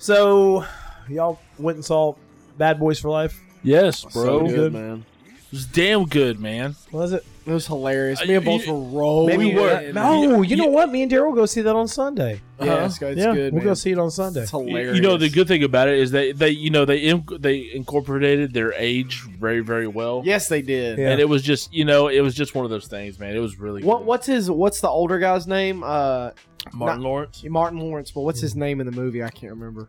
So, 0.00 0.64
y'all 1.10 1.38
went 1.58 1.76
and 1.76 1.84
saw 1.84 2.14
Bad 2.56 2.78
Boys 2.80 2.98
for 2.98 3.10
Life. 3.10 3.38
Yes, 3.62 4.00
So 4.08 4.08
bro. 4.24 4.40
good, 4.46 4.54
good. 4.56 4.72
man. 4.72 5.04
It 5.26 5.52
was 5.52 5.66
damn 5.66 6.06
good, 6.06 6.40
man. 6.40 6.74
Was 6.90 7.12
it? 7.12 7.22
It 7.44 7.52
was 7.52 7.66
hilarious. 7.66 8.18
Uh, 8.22 8.24
Me 8.26 8.34
and 8.36 8.44
you- 8.46 8.50
both 8.50 8.66
were 8.66 8.74
rolling. 8.98 9.36
Maybe 9.38 9.54
were. 9.54 9.68
in. 9.80 9.94
No, 9.94 10.40
you 10.40 10.56
know 10.56 10.68
what? 10.68 10.90
Me 10.90 11.02
and 11.02 11.12
Daryl 11.12 11.26
will 11.26 11.34
go 11.34 11.44
see 11.44 11.60
that 11.60 11.74
on 11.76 11.86
Sunday. 11.86 12.40
Yeah, 12.62 12.86
it's, 12.86 12.98
good. 12.98 13.18
it's 13.18 13.26
yeah, 13.26 13.34
good. 13.34 13.52
we'll 13.52 13.58
man. 13.60 13.64
go 13.70 13.74
see 13.74 13.90
it 13.90 13.98
on 13.98 14.10
Sunday. 14.10 14.42
It's 14.42 14.50
hilarious. 14.52 14.94
You 14.96 15.02
know 15.02 15.16
the 15.18 15.28
good 15.28 15.48
thing 15.48 15.62
about 15.64 15.88
it 15.88 15.98
is 15.98 16.10
they 16.12 16.32
they 16.32 16.50
you 16.50 16.70
know 16.70 16.84
they 16.86 17.02
inc- 17.02 17.42
they 17.42 17.70
incorporated 17.74 18.54
their 18.54 18.72
age 18.74 19.22
very 19.40 19.60
very 19.60 19.86
well. 19.88 20.22
Yes, 20.24 20.48
they 20.48 20.62
did. 20.62 20.98
Yeah. 20.98 21.10
And 21.10 21.20
it 21.20 21.28
was 21.28 21.42
just 21.42 21.72
you 21.74 21.84
know 21.84 22.08
it 22.08 22.20
was 22.20 22.34
just 22.34 22.54
one 22.54 22.64
of 22.64 22.70
those 22.70 22.86
things, 22.86 23.18
man. 23.18 23.34
It 23.36 23.40
was 23.40 23.58
really 23.58 23.82
What 23.82 23.98
good. 23.98 24.06
what's 24.06 24.26
his 24.26 24.50
what's 24.50 24.80
the 24.80 24.88
older 24.88 25.18
guy's 25.18 25.46
name? 25.48 25.82
Uh 25.84 26.30
Martin 26.72 27.02
not- 27.02 27.08
Lawrence. 27.08 27.44
Martin 27.44 27.78
Lawrence, 27.78 28.10
but 28.10 28.22
what's 28.22 28.40
his 28.40 28.54
name 28.56 28.80
in 28.80 28.86
the 28.86 28.92
movie? 28.92 29.22
I 29.22 29.30
can't 29.30 29.52
remember. 29.52 29.88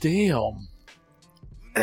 Damn, 0.00 0.68
I 1.76 1.82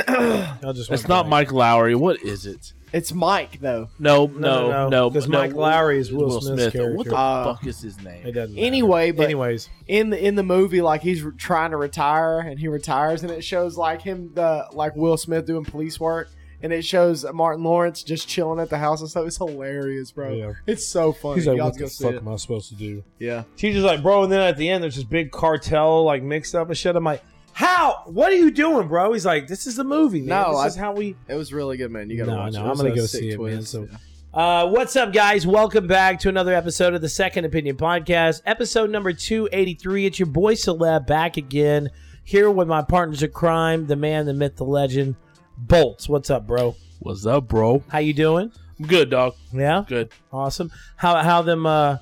just 0.73 0.89
that's 0.89 0.89
went 0.89 1.07
not 1.09 1.27
blank. 1.27 1.29
Mike 1.29 1.51
Lowry. 1.51 1.95
What 1.95 2.21
is 2.21 2.45
it? 2.45 2.73
It's 2.93 3.13
Mike 3.13 3.59
though. 3.59 3.89
No, 3.99 4.27
No, 4.27 4.39
no, 4.39 4.69
no, 4.69 4.89
no, 4.89 5.09
because 5.09 5.27
no, 5.27 5.39
Mike 5.39 5.53
Lowry 5.53 5.99
is 5.99 6.11
Will, 6.11 6.39
Smith's 6.41 6.63
What 6.65 6.73
character. 6.73 7.09
the 7.09 7.15
Uh, 7.17 7.43
fuck 7.55 7.67
is 7.67 7.81
his 7.81 8.01
name? 8.01 8.25
it 8.25 8.31
doesn't. 8.31 8.55
matter. 8.55 8.65
Anyway, 8.65 9.11
but 9.11 9.23
anyways, 9.25 9.69
in 9.87 10.09
the 10.09 10.25
in 10.25 10.35
the 10.35 10.43
movie, 10.43 10.81
like 10.81 11.01
he's 11.01 11.21
re- 11.21 11.33
trying 11.37 11.71
to 11.71 11.77
retire 11.77 12.39
and 12.39 12.57
he 12.59 12.67
retires, 12.69 13.23
and 13.23 13.31
it 13.31 13.43
shows 13.43 13.77
like 13.77 14.01
him 14.01 14.31
the 14.33 14.67
like 14.73 14.95
Will 14.95 15.17
Smith 15.17 15.45
doing 15.45 15.63
police 15.65 15.99
work, 15.99 16.29
and 16.61 16.73
it 16.73 16.83
shows 16.83 17.25
Martin 17.33 17.63
Lawrence 17.63 18.03
just 18.03 18.27
chilling 18.27 18.59
at 18.59 18.69
the 18.69 18.77
house 18.77 19.01
and 19.01 19.09
stuff. 19.09 19.27
It's 19.27 19.37
hilarious, 19.37 20.11
bro. 20.11 20.33
Yeah. 20.33 20.53
It's 20.65 20.85
so 20.85 21.11
funny. 21.13 21.35
he's 21.35 21.47
like, 21.47 21.57
Y'all 21.57 21.69
"What 21.69 21.77
the 21.77 21.87
fuck 21.87 22.13
it. 22.13 22.17
am 22.17 22.27
I 22.27 22.35
supposed 22.37 22.69
to 22.69 22.75
do?" 22.75 23.03
Yeah. 23.19 23.43
Teacher's 23.55 23.83
like, 23.83 24.01
"Bro," 24.01 24.23
and 24.23 24.31
then 24.31 24.41
at 24.41 24.57
the 24.57 24.69
end, 24.69 24.83
there's 24.83 24.95
this 24.95 25.03
big 25.03 25.31
cartel 25.31 26.03
like 26.03 26.23
mixed 26.23 26.55
up 26.55 26.67
and 26.67 26.77
shit. 26.77 26.95
I'm 26.95 27.03
like, 27.03 27.23
"How? 27.53 28.01
What 28.05 28.31
are 28.31 28.35
you 28.35 28.51
doing, 28.51 28.87
bro?" 28.87 29.13
He's 29.13 29.25
like, 29.25 29.47
"This 29.47 29.67
is 29.67 29.75
the 29.75 29.83
movie. 29.83 30.19
Man. 30.21 30.29
No, 30.29 30.51
this 30.51 30.59
I- 30.59 30.67
is 30.67 30.75
how 30.75 30.93
we." 30.93 31.15
It 31.27 31.35
was 31.35 31.53
really 31.53 31.77
good, 31.77 31.91
man. 31.91 32.09
You 32.09 32.17
gotta 32.17 32.31
No, 32.31 32.37
watch 32.37 32.53
no, 32.53 32.65
it. 32.65 32.69
I'm 32.69 32.77
gonna 32.77 32.95
go 32.95 33.05
see 33.05 33.29
it, 33.29 33.39
man, 33.39 33.61
so- 33.61 33.87
Yeah. 33.91 33.97
Uh, 34.33 34.67
what's 34.67 34.95
up, 34.95 35.13
guys? 35.13 35.47
Welcome 35.47 35.87
back 35.87 36.19
to 36.19 36.29
another 36.29 36.53
episode 36.53 36.93
of 36.93 37.01
the 37.01 37.09
Second 37.09 37.45
Opinion 37.45 37.75
Podcast, 37.75 38.41
episode 38.45 38.91
number 38.91 39.11
283. 39.11 40.05
It's 40.05 40.19
your 40.19 40.27
boy 40.27 40.55
Caleb 40.55 41.07
back 41.07 41.37
again, 41.37 41.89
here 42.23 42.51
with 42.51 42.67
my 42.67 42.83
partners 42.83 43.23
of 43.23 43.33
crime, 43.33 43.87
the 43.87 43.95
man, 43.95 44.25
the 44.27 44.33
myth, 44.35 44.57
the 44.57 44.63
legend, 44.65 45.15
Bolts. 45.57 46.07
What's 46.07 46.29
up, 46.29 46.45
bro? 46.47 46.75
What's 46.99 47.25
up, 47.25 47.47
bro? 47.47 47.83
How 47.89 47.99
you 47.99 48.13
doing? 48.13 48.51
I'm 48.79 48.85
good, 48.85 49.09
dog. 49.09 49.35
Yeah, 49.51 49.83
Good. 49.87 50.11
awesome. 50.31 50.71
How 50.95 51.17
how 51.23 51.41
them 51.41 51.65
uh 51.65 51.97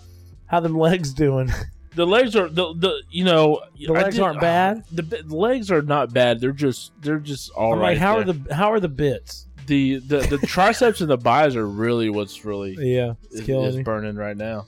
how 0.47 0.59
them 0.59 0.77
legs 0.77 1.13
doing? 1.13 1.49
The 1.95 2.05
legs 2.05 2.35
are 2.35 2.49
the 2.49 2.73
the 2.73 3.01
you 3.09 3.23
know 3.23 3.61
The 3.79 3.93
legs 3.93 4.19
aren't 4.19 4.41
bad? 4.41 4.83
The, 4.91 5.01
the 5.01 5.35
legs 5.35 5.71
are 5.71 5.81
not 5.81 6.13
bad. 6.13 6.41
They're 6.41 6.51
just 6.51 6.91
they're 7.01 7.19
just 7.19 7.51
all 7.51 7.73
I'm 7.73 7.79
right. 7.79 7.91
like, 7.91 7.97
how 7.99 8.17
are 8.17 8.25
the 8.25 8.53
how 8.53 8.71
are 8.71 8.79
the 8.79 8.89
bits? 8.89 9.47
the 9.67 9.95
the, 9.97 10.17
the 10.19 10.37
triceps 10.45 11.01
and 11.01 11.09
the 11.09 11.17
biceps 11.17 11.55
are 11.55 11.67
really 11.67 12.09
what's 12.11 12.45
really 12.45 12.75
Yeah, 12.79 13.13
it's 13.23 13.35
is, 13.39 13.45
killing 13.45 13.65
is 13.69 13.77
me. 13.77 13.83
burning 13.83 14.15
right 14.15 14.37
now. 14.37 14.65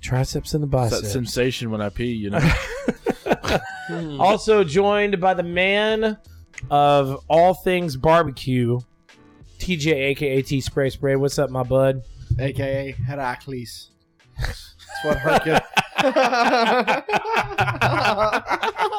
Triceps 0.00 0.54
and 0.54 0.62
the 0.62 0.66
It's 0.78 0.90
that 0.90 0.96
biceps. 1.02 1.12
sensation 1.12 1.70
when 1.70 1.80
I 1.80 1.88
pee, 1.88 2.12
you 2.12 2.30
know. 2.30 2.40
Also 4.18 4.64
joined 4.64 5.20
by 5.20 5.34
the 5.34 5.42
man 5.42 6.16
of 6.70 7.24
all 7.28 7.54
things 7.54 7.96
barbecue, 7.96 8.80
TJ, 9.58 9.92
aka 9.92 10.42
T 10.42 10.60
Spray 10.60 10.90
Spray. 10.90 11.16
What's 11.16 11.38
up, 11.38 11.50
my 11.50 11.62
bud? 11.62 12.02
AKA 12.38 12.92
Heracles. 12.92 13.90
That's 14.38 14.74
what 15.04 15.18
Hercules. 15.18 15.60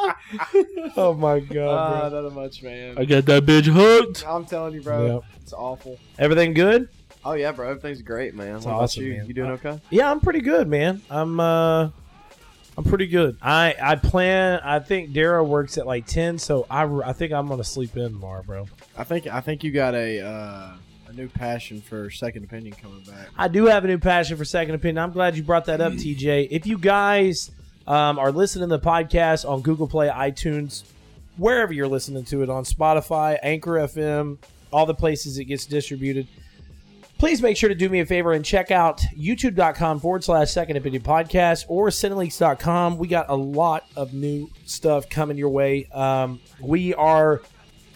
Oh 0.98 1.14
my 1.14 1.38
uh, 1.38 1.39
god, 1.39 2.14
not 2.14 2.33
much, 2.33 2.64
man. 2.64 2.98
I 2.98 3.06
got 3.06 3.26
that 3.26 3.45
bitch 3.45 3.66
hooked. 3.66 4.26
I'm 4.28 4.45
telling 4.45 4.73
you, 4.73 4.81
bro. 4.81 5.16
Yep. 5.16 5.23
It's 5.42 5.53
awful. 5.53 6.00
Everything 6.17 6.53
good? 6.53 6.89
Oh 7.23 7.33
yeah, 7.33 7.52
bro. 7.52 7.70
Everything's 7.70 8.02
great, 8.02 8.36
man. 8.36 8.54
What 8.54 8.58
It's 8.58 8.65
about 8.65 8.82
awesome, 8.83 9.04
you? 9.04 9.17
man. 9.17 9.27
You 9.27 9.33
doing 9.33 9.52
okay? 9.52 9.80
Yeah, 9.89 10.10
I'm 10.10 10.20
pretty 10.20 10.42
good, 10.42 10.67
man. 10.67 11.02
I'm 11.10 11.39
uh 11.39 11.89
I'm 12.77 12.83
pretty 12.83 13.08
good. 13.08 13.37
I 13.41 13.75
I 13.81 13.95
plan. 13.95 14.59
I 14.63 14.80
think 14.80 15.13
Dara 15.13 15.43
works 15.43 15.77
at 15.77 15.87
like 15.87 16.05
ten, 16.05 16.37
so 16.37 16.65
I, 16.69 16.83
I 16.83 17.13
think 17.13 17.31
I'm 17.31 17.47
gonna 17.47 17.63
sleep 17.63 17.95
in 17.95 18.13
tomorrow, 18.13 18.43
bro. 18.43 18.67
I 18.97 19.03
think 19.03 19.27
I 19.27 19.39
think 19.41 19.63
you 19.63 19.71
got 19.71 19.95
a 19.95 20.19
uh, 20.21 20.71
a 21.08 21.14
new 21.14 21.30
passion 21.30 21.81
for 21.81 22.09
second 22.09 22.43
opinion 22.43 22.75
coming 22.75 23.02
back. 23.03 23.30
I 23.37 23.47
do 23.47 23.65
have 23.65 23.85
a 23.85 23.87
new 23.87 23.97
passion 23.97 24.35
for 24.35 24.43
second 24.45 24.75
opinion. 24.75 24.97
I'm 24.97 25.11
glad 25.11 25.37
you 25.37 25.43
brought 25.43 25.65
that 25.65 25.80
up, 25.80 25.93
TJ. 25.93 26.49
If 26.52 26.67
you 26.67 26.77
guys 26.77 27.52
um, 27.87 28.19
are 28.19 28.31
listening 28.31 28.69
to 28.69 28.77
the 28.77 28.85
podcast 28.85 29.49
on 29.49 29.61
Google 29.61 29.87
Play, 29.87 30.09
iTunes, 30.09 30.83
wherever 31.37 31.71
you're 31.71 31.87
listening 31.87 32.25
to 32.25 32.43
it 32.43 32.49
on 32.49 32.64
Spotify, 32.65 33.37
Anchor 33.41 33.73
FM, 33.73 34.37
all 34.71 34.85
the 34.85 34.93
places 34.93 35.37
it 35.37 35.45
gets 35.45 35.65
distributed, 35.65 36.27
please 37.17 37.42
make 37.42 37.58
sure 37.58 37.70
to 37.70 37.76
do 37.76 37.89
me 37.89 37.99
a 37.99 38.05
favor 38.05 38.33
and 38.33 38.43
check 38.43 38.71
out 38.71 38.99
youtube.com 39.17 39.99
forward 39.99 40.23
slash 40.23 40.52
second 40.52 40.77
opinion 40.77 41.02
podcast 41.02 41.65
or 41.67 41.87
cineleaks.com. 41.87 42.98
We 42.98 43.08
got 43.08 43.30
a 43.30 43.36
lot 43.36 43.86
of 43.95 44.14
new 44.14 44.49
stuff 44.65 45.09
coming 45.09 45.37
your 45.37 45.49
way. 45.49 45.86
Um, 45.93 46.39
we 46.59 46.93
are 46.93 47.42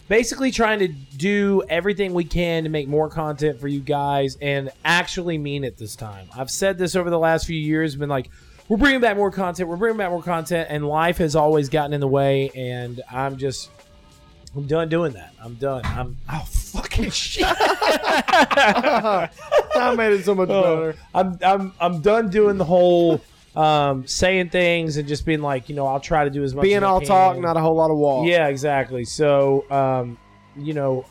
basically 0.07 0.51
trying 0.51 0.79
to 0.79 0.87
do 0.87 1.63
everything 1.69 2.13
we 2.13 2.23
can 2.23 2.63
to 2.63 2.69
make 2.69 2.87
more 2.87 3.09
content 3.09 3.59
for 3.59 3.67
you 3.67 3.79
guys 3.79 4.37
and 4.41 4.71
actually 4.83 5.37
mean 5.37 5.63
it 5.63 5.77
this 5.77 5.95
time. 5.95 6.27
I've 6.35 6.49
said 6.49 6.77
this 6.77 6.95
over 6.95 7.09
the 7.09 7.19
last 7.19 7.45
few 7.45 7.59
years, 7.59 7.95
been 7.95 8.09
like, 8.09 8.29
we're 8.67 8.77
bringing 8.77 9.01
back 9.01 9.17
more 9.17 9.31
content, 9.31 9.67
we're 9.67 9.77
bringing 9.77 9.97
back 9.97 10.11
more 10.11 10.21
content, 10.21 10.67
and 10.69 10.87
life 10.87 11.17
has 11.17 11.35
always 11.35 11.69
gotten 11.69 11.93
in 11.93 11.99
the 11.99 12.07
way, 12.07 12.51
and 12.55 13.01
I'm 13.11 13.37
just, 13.37 13.69
I'm 14.55 14.65
done 14.67 14.89
doing 14.89 15.13
that. 15.13 15.33
I'm 15.43 15.53
done. 15.55 15.81
I'm, 15.85 16.17
oh, 16.31 16.43
fucking 16.49 17.11
shit. 17.11 17.45
I 18.49 19.29
made 19.95 20.13
it 20.13 20.25
so 20.25 20.35
much 20.35 20.49
Oh, 20.49 20.61
better. 20.91 20.95
I'm, 21.13 21.37
I'm, 21.43 21.73
I'm 21.79 22.01
done 22.01 22.29
doing 22.29 22.57
the 22.57 22.65
whole 22.65 23.21
um, 23.55 24.07
saying 24.07 24.49
things 24.49 24.97
and 24.97 25.07
just 25.07 25.25
being 25.25 25.41
like, 25.41 25.69
you 25.69 25.75
know, 25.75 25.85
I'll 25.85 25.99
try 25.99 26.23
to 26.23 26.29
do 26.29 26.43
as 26.43 26.53
much 26.55 26.63
Being 26.63 26.77
as 26.77 26.83
I 26.83 26.87
all 26.87 26.99
can. 26.99 27.07
talk, 27.07 27.37
not 27.37 27.57
a 27.57 27.59
whole 27.59 27.75
lot 27.75 27.91
of 27.91 27.97
walk. 27.97 28.27
Yeah, 28.27 28.47
exactly. 28.47 29.05
So, 29.05 29.69
um, 29.71 30.17
you 30.57 30.73
know, 30.73 31.05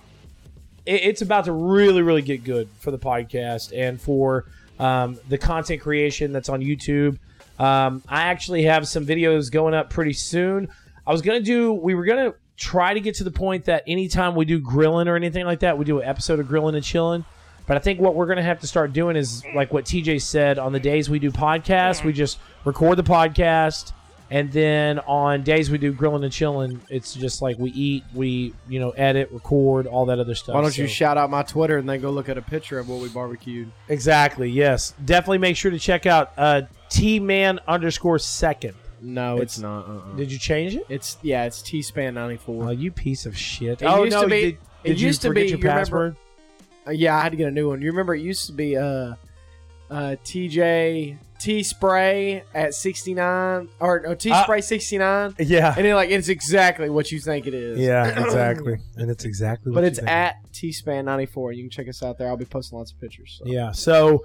it, 0.84 1.02
it's 1.04 1.22
about 1.22 1.44
to 1.46 1.52
really, 1.52 2.02
really 2.02 2.22
get 2.22 2.44
good 2.44 2.68
for 2.80 2.90
the 2.90 2.98
podcast 2.98 3.72
and 3.76 4.00
for 4.00 4.46
um, 4.78 5.18
the 5.28 5.38
content 5.38 5.80
creation 5.80 6.32
that's 6.32 6.48
on 6.48 6.60
YouTube. 6.60 7.18
Um, 7.58 8.02
I 8.08 8.22
actually 8.24 8.62
have 8.64 8.86
some 8.86 9.04
videos 9.06 9.50
going 9.50 9.74
up 9.74 9.90
pretty 9.90 10.12
soon. 10.12 10.68
I 11.06 11.12
was 11.12 11.22
gonna 11.22 11.40
do. 11.40 11.72
We 11.72 11.94
were 11.94 12.04
gonna 12.04 12.34
try 12.58 12.92
to 12.92 13.00
get 13.00 13.14
to 13.14 13.24
the 13.24 13.30
point 13.30 13.64
that 13.66 13.84
anytime 13.86 14.34
we 14.34 14.44
do 14.44 14.58
grilling 14.60 15.08
or 15.08 15.16
anything 15.16 15.46
like 15.46 15.60
that, 15.60 15.78
we 15.78 15.84
do 15.86 16.00
an 16.00 16.08
episode 16.08 16.40
of 16.40 16.48
grilling 16.48 16.74
and 16.74 16.84
chilling. 16.84 17.24
But 17.66 17.76
I 17.76 17.80
think 17.80 18.00
what 18.00 18.14
we're 18.14 18.26
gonna 18.26 18.42
have 18.42 18.60
to 18.60 18.66
start 18.66 18.92
doing 18.92 19.14
is 19.16 19.42
like 19.54 19.72
what 19.72 19.84
TJ 19.84 20.20
said. 20.22 20.58
On 20.58 20.72
the 20.72 20.80
days 20.80 21.08
we 21.08 21.18
do 21.18 21.30
podcasts, 21.30 22.02
we 22.04 22.12
just 22.12 22.38
record 22.64 22.96
the 22.98 23.02
podcast, 23.04 23.92
and 24.30 24.50
then 24.50 24.98
on 25.00 25.42
days 25.42 25.70
we 25.70 25.76
do 25.78 25.92
grilling 25.92 26.24
and 26.24 26.32
chilling, 26.32 26.80
it's 26.88 27.12
just 27.14 27.42
like 27.42 27.58
we 27.58 27.70
eat, 27.72 28.04
we 28.14 28.54
you 28.70 28.80
know 28.80 28.90
edit, 28.92 29.30
record, 29.32 29.86
all 29.86 30.06
that 30.06 30.18
other 30.18 30.34
stuff. 30.34 30.54
Why 30.54 30.62
don't 30.62 30.76
you 30.78 30.86
So- 30.86 30.92
shout 30.94 31.18
out 31.18 31.28
my 31.30 31.42
Twitter 31.42 31.76
and 31.76 31.86
then 31.88 32.00
go 32.00 32.10
look 32.10 32.28
at 32.30 32.38
a 32.38 32.42
picture 32.42 32.78
of 32.78 32.88
what 32.88 33.00
we 33.02 33.08
barbecued? 33.10 33.70
exactly? 33.88 34.50
Yes, 34.50 34.94
definitely 35.04 35.38
make 35.38 35.56
sure 35.56 35.70
to 35.70 35.78
check 35.78 36.06
out 36.06 36.32
uh, 36.38 36.62
T 36.88 37.20
Man 37.20 37.60
underscore 37.68 38.18
second. 38.18 38.74
No, 39.00 39.34
It's- 39.36 39.54
it's, 39.54 39.58
not. 39.58 39.88
Uh-uh. 39.88 40.16
Did 40.16 40.30
you 40.32 40.38
change 40.38 40.74
it? 40.76 40.84
It's 40.88 41.16
yeah, 41.22 41.44
it's 41.44 41.62
T 41.62 41.82
Span 41.82 42.14
ninety 42.14 42.36
Oh, 42.36 42.38
four. 42.46 42.72
you 42.72 42.90
piece 42.92 43.26
of 43.26 43.36
shit! 43.36 43.82
It 43.82 43.86
oh 43.86 44.04
used 44.04 44.16
no, 44.16 44.22
to 44.22 44.28
be- 44.28 44.40
did, 44.42 44.58
it 44.84 44.98
you 44.98 45.06
used 45.06 45.22
to 45.22 45.30
be- 45.30 45.40
your 45.42 45.50
you 45.50 45.56
remember- 45.58 45.78
password? 45.80 46.16
Uh, 46.86 46.90
yeah, 46.92 47.16
I 47.16 47.22
had 47.22 47.32
to 47.32 47.36
get 47.36 47.48
a 47.48 47.50
new 47.50 47.68
one. 47.68 47.82
You 47.82 47.90
remember 47.90 48.14
it 48.14 48.20
used 48.22 48.46
to 48.46 48.52
be 48.52 48.76
uh, 48.76 49.14
uh, 49.90 50.16
TJ 50.24 51.18
T 51.40 51.62
Spray 51.62 52.42
at 52.54 52.74
sixty 52.74 53.14
nine 53.14 53.68
or 53.80 54.00
no, 54.04 54.14
T 54.14 54.30
Uh, 54.30 54.42
Spray 54.42 54.60
sixty 54.60 54.98
nine, 54.98 55.34
Yeah, 55.38 55.74
and 55.76 55.84
then 55.84 55.94
like 55.94 56.10
it's 56.10 56.28
exactly 56.28 56.90
what 56.90 57.12
you 57.12 57.20
think 57.20 57.46
it 57.46 57.54
is. 57.54 57.78
yeah, 57.78 58.24
exactly, 58.24 58.78
and 58.96 59.10
it's 59.10 59.24
exactly. 59.24 59.70
But 59.72 59.82
what 59.82 59.84
it's 59.84 59.98
you 59.98 60.04
think. 60.06 60.16
at 60.16 60.34
T 60.52 60.72
Span 60.72 61.04
ninety 61.04 61.26
four. 61.26 61.52
You 61.52 61.62
can 61.62 61.70
check 61.70 61.88
us 61.88 62.02
out 62.02 62.18
there. 62.18 62.28
I'll 62.28 62.36
be 62.36 62.44
posting 62.44 62.78
lots 62.78 62.92
of 62.92 63.00
pictures. 63.00 63.40
So. 63.42 63.50
Yeah. 63.50 63.72
So 63.72 64.24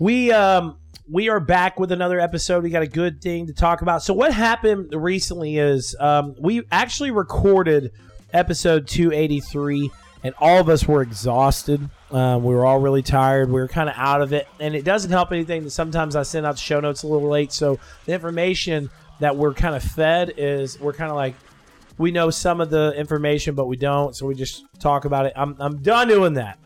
we 0.00 0.32
um 0.32 0.78
we 1.08 1.28
are 1.28 1.40
back 1.40 1.78
with 1.78 1.92
another 1.92 2.18
episode. 2.18 2.64
We 2.64 2.70
got 2.70 2.82
a 2.82 2.88
good 2.88 3.20
thing 3.20 3.46
to 3.46 3.52
talk 3.52 3.82
about. 3.82 4.02
So 4.02 4.14
what 4.14 4.32
happened 4.32 4.92
recently 4.92 5.58
is 5.58 5.94
um 6.00 6.34
we 6.40 6.62
actually 6.72 7.12
recorded 7.12 7.92
episode 8.32 8.88
283 8.88 9.90
and 10.24 10.34
all 10.38 10.58
of 10.58 10.68
us 10.68 10.86
were 10.86 11.02
exhausted. 11.02 11.88
Um, 12.10 12.42
we 12.44 12.54
were 12.54 12.66
all 12.66 12.80
really 12.80 13.02
tired. 13.02 13.48
We 13.48 13.60
were 13.60 13.68
kind 13.68 13.88
of 13.88 13.94
out 13.96 14.20
of 14.20 14.34
it, 14.34 14.46
and 14.58 14.74
it 14.74 14.84
doesn't 14.84 15.10
help 15.10 15.32
anything 15.32 15.64
that 15.64 15.70
sometimes 15.70 16.14
I 16.14 16.24
send 16.24 16.44
out 16.44 16.56
the 16.56 16.60
show 16.60 16.78
notes 16.78 17.04
a 17.04 17.06
little 17.06 17.30
late. 17.30 17.52
So 17.52 17.78
the 18.04 18.12
information 18.12 18.90
that 19.20 19.34
we're 19.34 19.54
kind 19.54 19.74
of 19.74 19.82
fed 19.82 20.34
is 20.36 20.78
we're 20.78 20.92
kind 20.92 21.10
of 21.10 21.16
like 21.16 21.36
we 21.96 22.10
know 22.10 22.28
some 22.28 22.60
of 22.60 22.68
the 22.68 22.92
information, 22.98 23.54
but 23.54 23.66
we 23.66 23.76
don't. 23.78 24.14
So 24.14 24.26
we 24.26 24.34
just 24.34 24.64
talk 24.78 25.06
about 25.06 25.24
it. 25.24 25.32
I'm 25.36 25.56
I'm 25.58 25.80
done 25.80 26.08
doing 26.08 26.34
that 26.34 26.58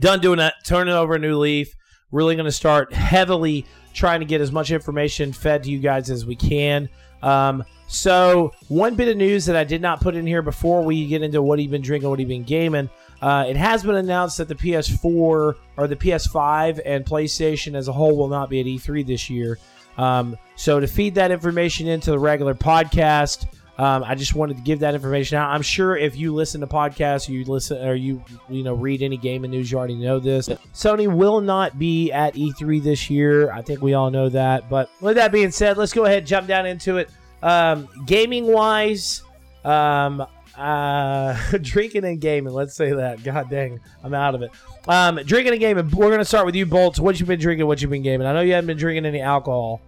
done 0.00 0.20
doing 0.20 0.38
that, 0.38 0.54
turning 0.64 0.94
over 0.94 1.14
a 1.14 1.18
new 1.18 1.38
leaf. 1.38 1.74
Really 2.14 2.36
going 2.36 2.44
to 2.44 2.52
start 2.52 2.92
heavily 2.92 3.66
trying 3.92 4.20
to 4.20 4.26
get 4.26 4.40
as 4.40 4.52
much 4.52 4.70
information 4.70 5.32
fed 5.32 5.64
to 5.64 5.70
you 5.70 5.78
guys 5.78 6.10
as 6.10 6.24
we 6.24 6.36
can. 6.36 6.88
Um, 7.22 7.64
so 7.88 8.52
one 8.68 8.94
bit 8.94 9.08
of 9.08 9.16
news 9.16 9.46
that 9.46 9.56
I 9.56 9.64
did 9.64 9.82
not 9.82 10.00
put 10.00 10.14
in 10.14 10.26
here 10.26 10.42
before 10.42 10.82
we 10.82 11.06
get 11.06 11.22
into 11.22 11.42
what 11.42 11.58
he's 11.58 11.70
been 11.70 11.82
drinking, 11.82 12.08
what 12.08 12.18
he's 12.18 12.28
been 12.28 12.44
gaming. 12.44 12.88
Uh, 13.20 13.46
it 13.48 13.56
has 13.56 13.82
been 13.82 13.94
announced 13.96 14.38
that 14.38 14.48
the 14.48 14.54
PS4 14.54 15.04
or 15.04 15.56
the 15.86 15.96
PS5 15.96 16.80
and 16.84 17.04
PlayStation 17.04 17.74
as 17.74 17.88
a 17.88 17.92
whole 17.92 18.16
will 18.16 18.28
not 18.28 18.48
be 18.50 18.60
at 18.60 18.66
E3 18.66 19.06
this 19.06 19.28
year. 19.28 19.58
Um, 19.96 20.36
so 20.56 20.80
to 20.80 20.86
feed 20.86 21.14
that 21.16 21.30
information 21.30 21.88
into 21.88 22.10
the 22.10 22.18
regular 22.18 22.54
podcast, 22.54 23.46
um, 23.76 24.04
I 24.04 24.14
just 24.14 24.34
wanted 24.34 24.56
to 24.56 24.62
give 24.62 24.80
that 24.80 24.94
information 24.94 25.36
out. 25.36 25.50
I'm 25.50 25.62
sure 25.62 25.96
if 25.96 26.16
you 26.16 26.32
listen 26.32 26.60
to 26.60 26.66
podcasts, 26.66 27.28
you 27.28 27.44
listen 27.44 27.84
or 27.86 27.94
you 27.94 28.22
you 28.48 28.62
know 28.62 28.74
read 28.74 29.02
any 29.02 29.16
gaming 29.16 29.50
news, 29.50 29.70
you 29.70 29.78
already 29.78 29.96
know 29.96 30.20
this. 30.20 30.48
Sony 30.72 31.12
will 31.12 31.40
not 31.40 31.78
be 31.78 32.12
at 32.12 32.34
E3 32.34 32.82
this 32.82 33.10
year. 33.10 33.50
I 33.50 33.62
think 33.62 33.82
we 33.82 33.94
all 33.94 34.10
know 34.10 34.28
that. 34.28 34.70
But 34.70 34.90
with 35.00 35.16
that 35.16 35.32
being 35.32 35.50
said, 35.50 35.76
let's 35.76 35.92
go 35.92 36.04
ahead 36.04 36.18
and 36.18 36.26
jump 36.26 36.46
down 36.46 36.66
into 36.66 36.98
it. 36.98 37.10
Um, 37.42 37.88
gaming 38.06 38.46
wise, 38.46 39.22
um, 39.64 40.24
uh, 40.56 41.36
drinking 41.60 42.04
and 42.04 42.20
gaming. 42.20 42.54
Let's 42.54 42.76
say 42.76 42.92
that. 42.92 43.24
God 43.24 43.50
dang, 43.50 43.80
I'm 44.04 44.14
out 44.14 44.36
of 44.36 44.42
it. 44.42 44.52
Um, 44.86 45.16
drinking 45.16 45.52
and 45.52 45.60
gaming. 45.60 45.90
We're 45.90 46.10
gonna 46.10 46.24
start 46.24 46.46
with 46.46 46.54
you, 46.54 46.64
Bolts. 46.64 47.00
What 47.00 47.18
you 47.18 47.26
been 47.26 47.40
drinking? 47.40 47.66
What 47.66 47.82
you 47.82 47.88
been 47.88 48.02
gaming? 48.02 48.28
I 48.28 48.32
know 48.34 48.40
you 48.40 48.52
haven't 48.52 48.68
been 48.68 48.78
drinking 48.78 49.04
any 49.04 49.20
alcohol. 49.20 49.80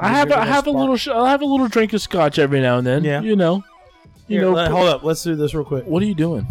I 0.00 0.08
have 0.08 0.30
a, 0.30 0.34
I 0.34 0.36
drinking 0.36 0.50
a 0.50 0.54
have 0.54 0.66
a 0.66 0.70
little 0.70 0.96
sh- 0.96 1.08
I 1.08 1.30
have 1.30 1.42
a 1.42 1.46
little 1.46 1.68
drink 1.68 1.92
of 1.92 2.00
scotch 2.02 2.38
every 2.38 2.60
now 2.60 2.78
and 2.78 2.86
then. 2.86 3.04
Yeah. 3.04 3.20
you 3.20 3.36
know, 3.36 3.62
you 4.28 4.38
Here, 4.38 4.42
know. 4.42 4.52
let- 4.52 4.70
hold 4.70 4.88
up. 4.88 5.02
Let's 5.04 5.22
do 5.22 5.34
this 5.36 5.54
real 5.54 5.64
quick. 5.64 5.84
What 5.86 6.02
are 6.02 6.06
you 6.06 6.14
doing? 6.14 6.46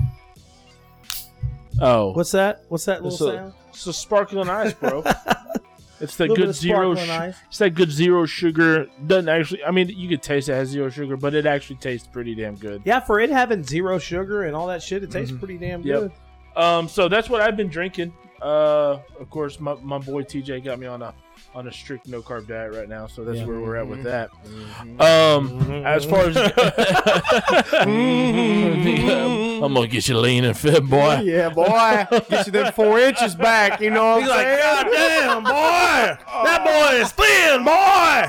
Oh, 1.81 2.11
What's 2.13 2.31
that? 2.31 2.63
What's 2.67 2.85
that 2.85 3.03
little 3.03 3.13
It's 3.13 3.21
a- 3.21 3.37
sound? 3.39 3.53
It's 3.69 3.87
a 3.87 3.93
sparkling 3.93 4.49
ice, 4.49 4.73
bro. 4.73 5.03
it's 6.01 6.15
that 6.17 6.29
Little 6.29 6.35
bit 6.35 6.41
good 6.41 6.49
of 6.49 6.55
zero. 6.55 6.95
sparkling 6.95 7.05
Sh- 7.05 7.09
ice. 7.09 7.35
it's 7.47 7.57
that 7.59 7.69
good 7.71 7.91
zero 7.91 8.25
sugar. 8.25 8.87
Doesn't 9.07 9.29
actually. 9.29 9.63
I 9.63 9.71
mean, 9.71 9.87
you 9.89 10.09
could 10.09 10.21
taste 10.21 10.49
it 10.49 10.53
has 10.53 10.67
zero 10.69 10.89
sugar, 10.89 11.15
but 11.15 11.33
it 11.33 11.45
actually 11.45 11.77
tastes 11.77 12.05
pretty 12.07 12.35
damn 12.35 12.55
good. 12.55 12.81
Yeah, 12.83 12.99
for 12.99 13.19
it 13.21 13.29
having 13.29 13.63
zero 13.63 13.97
sugar 13.99 14.43
and 14.43 14.55
all 14.55 14.67
that 14.67 14.83
shit, 14.83 15.03
it 15.03 15.11
tastes 15.11 15.33
pretty 15.37 15.57
damn 15.57 15.81
Yep. 15.83 15.99
good. 15.99 16.11
Um, 16.61 16.89
so 16.89 17.07
that's 17.07 17.29
what 17.29 17.41
I've 17.41 17.55
been 17.55 17.69
drinking. 17.69 18.11
Uh, 18.41 18.99
of 19.19 19.29
course, 19.29 19.59
my, 19.59 19.75
my 19.75 19.97
boy 19.99 20.23
TJ 20.23 20.63
got 20.65 20.79
me 20.79 20.87
on 20.87 21.01
a 21.01 21.13
on 21.55 21.67
a 21.67 21.71
strict 21.71 22.07
no 22.07 22.21
carb 22.21 22.47
diet 22.47 22.71
right 22.73 22.87
now, 22.87 23.07
so 23.07 23.23
that's 23.25 23.39
Yeah. 23.39 23.45
where 23.45 23.59
we're 23.59 23.75
at 23.77 23.87
with 23.87 24.03
that. 24.03 24.29
Um, 24.99 25.83
as 25.85 26.05
far 26.05 26.29
as 26.29 26.37
I'm 29.61 29.73
gonna 29.73 29.87
get 29.87 30.07
you 30.07 30.17
lean 30.17 30.45
and 30.45 30.57
fit, 30.57 30.85
boy. 30.85 31.21
Yeah, 31.23 31.49
boy. 31.49 32.05
Get 32.29 32.45
you 32.45 32.51
them 32.51 32.71
four 32.73 32.99
inches 32.99 33.33
back. 33.35 33.81
You 33.81 33.89
know 33.89 34.15
what 34.15 34.21
He's 34.23 34.31
I'm 34.31 34.37
like, 34.37 34.47
saying? 34.47 34.59
God 34.61 34.87
damn, 34.91 35.43
boy! 35.43 36.17
That 36.45 36.63
boy 36.63 36.95
is 37.01 37.11
thin, 37.11 37.63
boy! 37.65 38.23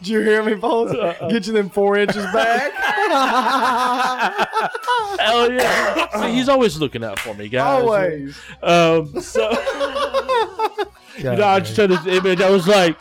Did 0.00 0.08
you 0.08 0.20
hear 0.20 0.42
me, 0.42 0.56
folks? 0.60 0.92
Get 1.32 1.46
you 1.46 1.52
them 1.54 1.70
four 1.70 1.96
inches 1.96 2.24
back. 2.26 2.72
Hell 5.20 5.50
yeah! 5.52 6.20
See, 6.20 6.32
he's 6.34 6.48
always 6.48 6.76
looking 6.78 7.02
out 7.04 7.18
for 7.20 7.32
me, 7.34 7.48
guys. 7.48 7.82
Always. 7.82 8.36
Um, 8.62 9.20
so 9.22 9.48
you 11.18 11.24
know, 11.24 11.46
I 11.46 11.60
just 11.60 11.76
had 11.76 11.90
this 11.90 12.06
image. 12.06 12.40
I 12.40 12.50
was 12.50 12.66
like, 12.68 12.96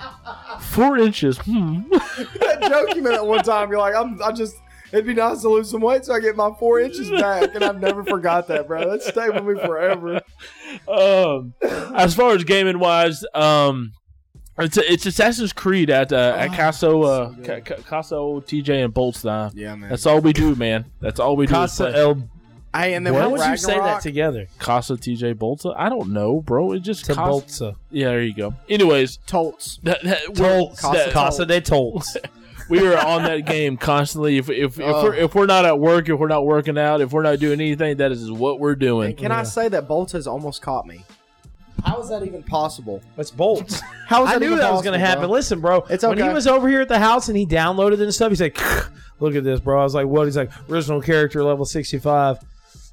four 0.62 0.98
inches. 0.98 1.38
Hmm. 1.40 1.82
that 1.90 2.66
joke 2.68 2.96
you 2.96 3.02
made 3.02 3.14
at 3.14 3.26
one 3.26 3.44
time. 3.44 3.70
You're 3.70 3.80
like, 3.80 3.96
I'm. 3.96 4.22
I 4.22 4.32
just. 4.32 4.56
It'd 4.92 5.08
be 5.08 5.16
nice 5.16 5.42
to 5.42 5.50
lose 5.50 5.72
some 5.72 5.82
weight 5.82 6.06
so 6.06 6.14
I 6.14 6.20
get 6.20 6.36
my 6.36 6.52
four 6.60 6.80
inches 6.80 7.10
back, 7.10 7.56
and 7.56 7.64
I've 7.64 7.82
never 7.82 8.04
forgot 8.04 8.48
that, 8.50 8.68
bro. 8.68 8.92
That 8.92 9.02
stayed 9.02 9.34
with 9.34 9.44
me 9.44 9.56
forever. 9.66 10.22
um, 10.88 11.54
as 11.96 12.14
far 12.14 12.34
as 12.36 12.44
gaming 12.44 12.78
wise, 12.78 13.26
um, 13.34 13.94
it's 14.60 14.78
it's 14.78 15.06
Assassin's 15.08 15.52
Creed 15.52 15.90
at 15.90 16.14
uh, 16.14 16.36
at 16.38 16.52
Oh, 16.52 16.54
Caso 16.54 17.02
uh, 17.04 17.30
so 17.30 17.36
Ca- 17.38 17.42
good. 17.42 17.66
Ca- 17.66 17.76
Caso 17.78 18.42
TJ 18.46 18.84
and 18.86 18.94
Bolts 18.94 19.24
now. 19.24 19.50
Yeah, 19.56 19.74
man. 19.76 19.90
That's 19.90 20.06
all 20.06 20.20
we 20.22 20.32
do, 20.32 20.54
man. 20.56 20.86
That's 21.02 21.20
all 21.20 21.36
we 21.36 21.48
do. 21.48 21.54
Casa. 21.54 21.92
El. 21.96 22.30
Hey, 22.76 22.96
and 22.96 23.06
then 23.06 23.14
How 23.14 23.30
would 23.30 23.40
you 23.46 23.58
say 23.58 23.78
that 23.78 24.02
together? 24.02 24.48
Casa 24.58 24.94
TJ 24.94 25.36
Bolta. 25.36 25.76
I 25.78 25.90
don't 25.90 26.12
know, 26.12 26.42
bro. 26.42 26.72
It 26.72 26.80
just 26.80 27.06
Cas- 27.06 27.18
Tabolza. 27.18 27.76
Yeah, 27.92 28.08
there 28.08 28.24
you 28.24 28.34
go. 28.34 28.56
Anyways, 28.68 29.18
Tolts. 29.28 29.80
that, 29.84 30.02
that, 30.04 30.38
we're- 30.40 30.58
Tolts. 30.58 30.82
Casa- 30.82 30.98
that- 30.98 31.12
Casa 31.12 31.46
de 31.46 31.62
Tolts. 31.62 32.18
we 32.70 32.82
were 32.82 32.98
on 32.98 33.24
that 33.24 33.46
game 33.46 33.78
constantly. 33.78 34.38
If 34.38 34.50
if, 34.50 34.80
if 34.80 34.86
Oh. 34.86 35.04
we're 35.04 35.14
if 35.14 35.36
we're 35.36 35.46
not 35.46 35.66
at 35.66 35.78
work, 35.80 36.10
if 36.10 36.18
we're 36.18 36.28
not 36.28 36.46
working 36.46 36.78
out, 36.78 37.00
if 37.02 37.12
we're 37.14 37.22
not 37.22 37.38
doing 37.40 37.62
anything, 37.62 37.98
that 37.98 38.12
is 38.12 38.32
what 38.32 38.60
we're 38.60 38.76
doing. 38.76 39.10
And 39.12 39.18
can 39.18 39.32
I 39.32 39.44
say 39.44 39.68
that 39.68 39.88
Bolta's 39.88 40.26
almost 40.26 40.62
caught 40.64 40.88
me? 40.88 41.04
How 41.86 42.02
is 42.02 42.08
that 42.10 42.26
even 42.26 42.42
possible? 42.44 43.02
It's 43.18 43.30
bolts. 43.30 43.82
How 44.08 44.24
is 44.24 44.30
I 44.30 44.34
that 44.36 44.40
knew 44.40 44.46
even 44.48 44.60
that 44.60 44.72
was 44.72 44.82
going 44.84 44.98
to 44.98 45.00
possible, 45.00 45.06
happen. 45.06 45.22
bro? 45.28 45.30
Listen, 45.32 45.60
bro. 45.60 45.86
It's 45.90 46.04
When 46.06 46.18
he 46.18 46.24
okay. 46.24 46.34
was 46.34 46.48
over 46.48 46.70
here 46.70 46.80
at 46.80 46.88
the 46.88 46.98
house 46.98 47.28
and 47.28 47.38
he 47.38 47.46
downloaded 47.46 47.94
it 47.96 48.00
and 48.02 48.14
stuff, 48.14 48.30
he's 48.30 48.40
like, 48.42 48.58
"Look 49.20 49.36
at 49.36 49.44
this, 49.44 49.60
bro." 49.60 49.82
I 49.82 49.84
was 49.84 49.94
like, 49.94 50.08
"What?" 50.08 50.24
He's 50.26 50.38
like, 50.38 50.50
"Original 50.72 51.02
character 51.02 51.44
level 51.44 51.66
sixty-five." 51.66 52.40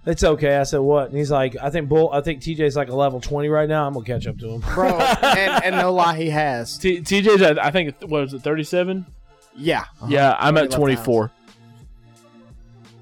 It's 0.06 0.24
okay. 0.24 0.56
I 0.56 0.62
said, 0.62 0.78
"What?" 0.78 1.10
And 1.10 1.18
he's 1.18 1.30
like, 1.30 1.56
"I 1.60 1.68
think 1.68 1.88
Bull. 1.88 2.10
I 2.12 2.22
think 2.22 2.40
TJ's 2.40 2.74
like 2.74 2.88
a 2.88 2.96
level 2.96 3.20
twenty 3.20 3.48
right 3.48 3.68
now. 3.68 3.86
I'm 3.86 3.92
gonna 3.92 4.06
catch 4.06 4.26
up 4.26 4.38
to 4.38 4.48
him." 4.48 4.60
bro. 4.60 4.88
and, 4.98 5.64
and 5.64 5.76
no 5.76 5.92
lie, 5.92 6.16
he 6.16 6.30
has. 6.30 6.78
T- 6.78 7.00
TJ's 7.00 7.42
at 7.42 7.62
I 7.62 7.70
think 7.70 7.94
what 8.00 8.22
was 8.22 8.32
it 8.32 8.42
thirty 8.42 8.64
seven? 8.64 9.06
Yeah. 9.54 9.84
Yeah, 10.08 10.36
I'm 10.38 10.56
at 10.56 10.60
Already 10.60 10.68
left 10.68 10.72
twenty 10.72 10.94
the 10.94 11.02
four. 11.02 11.30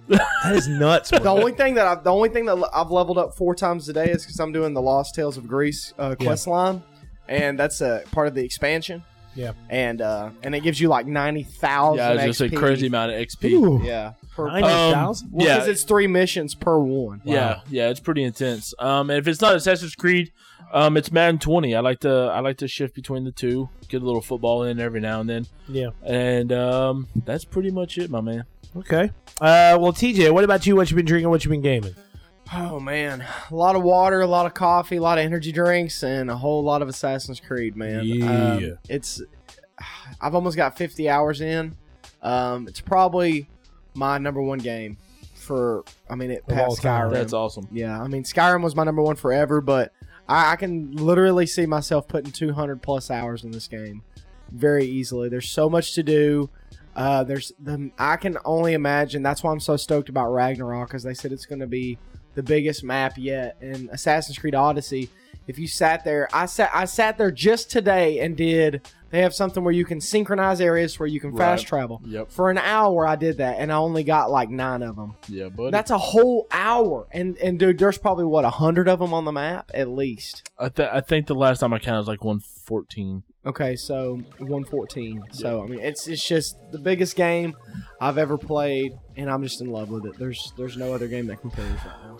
That 0.09 0.55
is 0.55 0.67
nuts. 0.69 1.11
The 1.11 1.29
only 1.29 1.53
thing 1.53 1.75
that 1.75 1.87
I've, 1.87 2.03
the 2.03 2.11
only 2.11 2.31
thing 2.31 2.47
that 2.47 2.71
I've 2.73 2.91
leveled 2.91 3.19
up 3.19 3.37
four 3.37 3.55
times 3.55 3.85
today 3.85 4.11
is 4.11 4.25
because 4.25 4.41
I'm 4.41 4.53
doing 4.53 4.73
the 4.73 4.81
Lost 4.81 5.15
Tales 5.15 5.37
of 5.37 5.47
Greece 5.47 5.93
uh, 5.99 6.15
quest 6.15 6.47
line, 6.47 6.83
and 7.29 7.59
that's 7.59 7.81
a 7.81 8.03
part 8.11 8.27
of 8.27 8.35
the 8.35 8.45
expansion. 8.45 9.05
Yeah. 9.39 9.53
And 9.71 10.03
uh, 10.03 10.31
and 10.43 10.53
it 10.55 10.61
gives 10.65 10.81
you 10.81 10.89
like 10.89 11.07
ninety 11.07 11.45
thousand. 11.45 11.99
Yeah, 11.99 12.13
it's 12.25 12.39
just 12.39 12.53
a 12.53 12.57
crazy 12.57 12.89
amount 12.89 13.13
of 13.13 13.21
XP. 13.21 13.53
Ooh. 13.53 13.81
Yeah. 13.85 14.15
Per, 14.35 14.49
Ninety 14.49 14.69
thousand. 14.69 15.31
well, 15.33 15.47
yeah. 15.47 15.55
because 15.55 15.69
it's 15.69 15.83
three 15.85 16.09
missions 16.09 16.55
per 16.57 16.77
one. 16.79 17.23
Yeah, 17.25 17.61
yeah, 17.71 17.89
it's 17.91 18.01
pretty 18.01 18.25
intense. 18.25 18.75
Um, 18.79 19.11
and 19.11 19.19
if 19.19 19.29
it's 19.29 19.41
not 19.41 19.55
Assassin's 19.57 19.95
Creed, 19.95 20.33
um, 20.73 20.97
it's 20.97 21.11
Madden 21.11 21.39
20. 21.39 21.75
I 21.75 21.81
like 21.81 22.01
to 22.01 22.11
I 22.11 22.41
like 22.41 22.57
to 22.59 22.69
shift 22.69 22.95
between 22.95 23.25
the 23.25 23.33
two, 23.33 23.69
get 23.89 24.03
a 24.03 24.05
little 24.05 24.21
football 24.21 24.65
in 24.65 24.79
every 24.81 25.01
now 25.01 25.21
and 25.21 25.29
then, 25.31 25.47
Yeah. 25.69 25.91
and 26.05 26.53
um, 26.53 27.07
that's 27.25 27.45
pretty 27.45 27.71
much 27.71 27.97
it, 27.99 28.11
my 28.11 28.21
man. 28.21 28.45
Okay. 28.77 29.11
Uh, 29.41 29.77
well, 29.81 29.93
TJ, 29.93 30.33
what 30.33 30.45
about 30.45 30.67
you? 30.67 30.77
What 30.77 30.91
you 30.91 30.97
been 30.97 31.07
drinking? 31.07 31.31
What 31.31 31.45
you 31.45 31.51
been 31.51 31.63
gaming? 31.63 31.95
Oh 32.53 32.81
man, 32.81 33.25
a 33.51 33.55
lot 33.55 33.77
of 33.77 33.83
water, 33.83 34.21
a 34.21 34.27
lot 34.27 34.47
of 34.47 34.55
coffee, 34.55 34.97
a 34.97 35.03
lot 35.03 35.19
of 35.19 35.25
energy 35.25 35.53
drinks, 35.53 36.03
and 36.03 36.31
a 36.31 36.37
whole 36.37 36.63
lot 36.63 36.81
of 36.81 36.89
Assassin's 36.89 37.41
Creed. 37.41 37.77
Man, 37.77 38.05
Yeah. 38.05 38.53
Um, 38.53 38.79
it's 38.89 39.21
I've 40.21 40.35
almost 40.35 40.57
got 40.57 40.77
50 40.77 41.09
hours 41.09 41.41
in. 41.41 41.77
Um, 42.23 42.67
it's 42.67 42.81
probably 42.81 43.49
my 43.95 44.19
number 44.19 44.41
one 44.41 44.59
game 44.59 44.97
for. 45.35 45.85
I 46.09 46.15
mean, 46.15 46.31
it 46.31 46.45
Of 46.49 46.59
all 46.59 46.67
past 46.71 46.83
time. 46.83 47.11
Skyrim. 47.11 47.13
That's 47.13 47.33
awesome. 47.33 47.69
Yeah, 47.71 48.01
I 48.01 48.09
mean 48.09 48.25
Skyrim 48.25 48.63
was 48.63 48.75
my 48.75 48.85
number 48.85 49.03
one 49.03 49.17
forever, 49.17 49.61
but 49.61 49.93
I, 50.29 50.53
I 50.53 50.57
can 50.57 50.93
literally 50.97 51.47
see 51.47 51.67
myself 51.67 52.09
putting 52.09 52.33
200 52.33 52.81
plus 52.83 53.11
hours 53.11 53.45
in 53.45 53.51
this 53.51 53.69
game 53.69 54.03
very 54.51 54.87
easily. 54.87 55.29
There's 55.29 55.51
so 55.51 55.69
much 55.69 55.95
to 55.95 56.03
do. 56.03 56.51
Uh, 56.97 57.23
there's 57.25 57.53
the 57.61 57.91
I 57.99 58.17
can 58.17 58.39
only 58.45 58.73
imagine. 58.73 59.23
That's 59.23 59.43
why 59.43 59.53
I'm 59.53 59.61
so 59.61 59.77
stoked 59.77 60.09
about 60.09 60.33
Ragnarok, 60.33 60.89
because 60.89 61.03
they 61.03 61.15
said 61.15 61.31
it's 61.31 61.47
going 61.47 61.61
to 61.61 61.67
be 61.67 61.99
the 62.39 62.43
biggest 62.45 62.85
map 62.85 63.15
yet. 63.19 63.57
And 63.61 63.91
Assassin's 63.91 64.39
Creed 64.39 64.55
Odyssey. 64.55 65.11
If 65.49 65.59
you 65.59 65.67
sat 65.67 66.05
there, 66.05 66.29
I 66.33 66.47
sat 66.47 66.71
I 66.73 66.85
sat 66.85 67.19
there 67.19 67.33
just 67.33 67.69
today 67.71 68.21
and 68.21 68.37
did. 68.37 68.87
They 69.11 69.23
have 69.23 69.33
something 69.35 69.65
where 69.65 69.73
you 69.73 69.87
can 69.87 70.01
synchronize 70.03 70.61
areas 70.61 70.99
where 71.01 71.07
you 71.07 71.19
can 71.19 71.35
fast 71.35 71.63
Right. 71.65 71.69
travel. 71.69 72.03
Yep. 72.05 72.31
For 72.31 72.51
an 72.51 72.59
hour, 72.59 73.07
I 73.09 73.17
did 73.17 73.39
that, 73.39 73.57
and 73.59 73.73
I 73.73 73.77
only 73.77 74.05
got 74.05 74.31
like 74.31 74.51
nine 74.51 74.83
of 74.83 74.97
them. 74.97 75.15
Yeah, 75.27 75.49
but 75.49 75.71
That's 75.73 75.91
a 75.91 75.97
whole 75.97 76.47
hour, 76.53 77.09
and 77.13 77.37
and 77.39 77.59
dude, 77.59 77.79
there's 77.79 77.97
probably 77.99 78.27
what 78.27 78.45
a 78.45 78.51
hundred 78.51 78.87
of 78.89 78.99
them 78.99 79.15
on 79.15 79.25
the 79.25 79.33
map 79.33 79.71
at 79.75 79.89
least. 79.89 80.51
I, 80.59 80.69
th- 80.69 80.91
I 80.93 81.01
think 81.01 81.27
the 81.27 81.35
last 81.35 81.61
time 81.61 81.73
I 81.73 81.79
counted 81.79 82.01
was 82.01 82.09
like 82.09 82.23
114. 82.23 83.23
Okay, 83.47 83.75
so 83.77 84.17
114. 84.37 85.23
So 85.33 85.63
I 85.63 85.67
mean, 85.67 85.81
it's 85.81 86.07
it's 86.07 86.27
just 86.29 86.57
the 86.73 86.79
biggest 86.79 87.17
game 87.17 87.57
I've 88.03 88.19
ever 88.19 88.37
played, 88.37 88.93
and 89.17 89.31
I'm 89.31 89.43
just 89.43 89.63
in 89.63 89.71
love 89.71 89.89
with 89.89 90.05
it. 90.05 90.19
There's 90.19 90.53
there's 90.59 90.77
no 90.77 90.93
other 90.93 91.09
game 91.09 91.27
that 91.29 91.41
compares 91.41 91.71
right 91.87 91.97
now. 92.05 92.19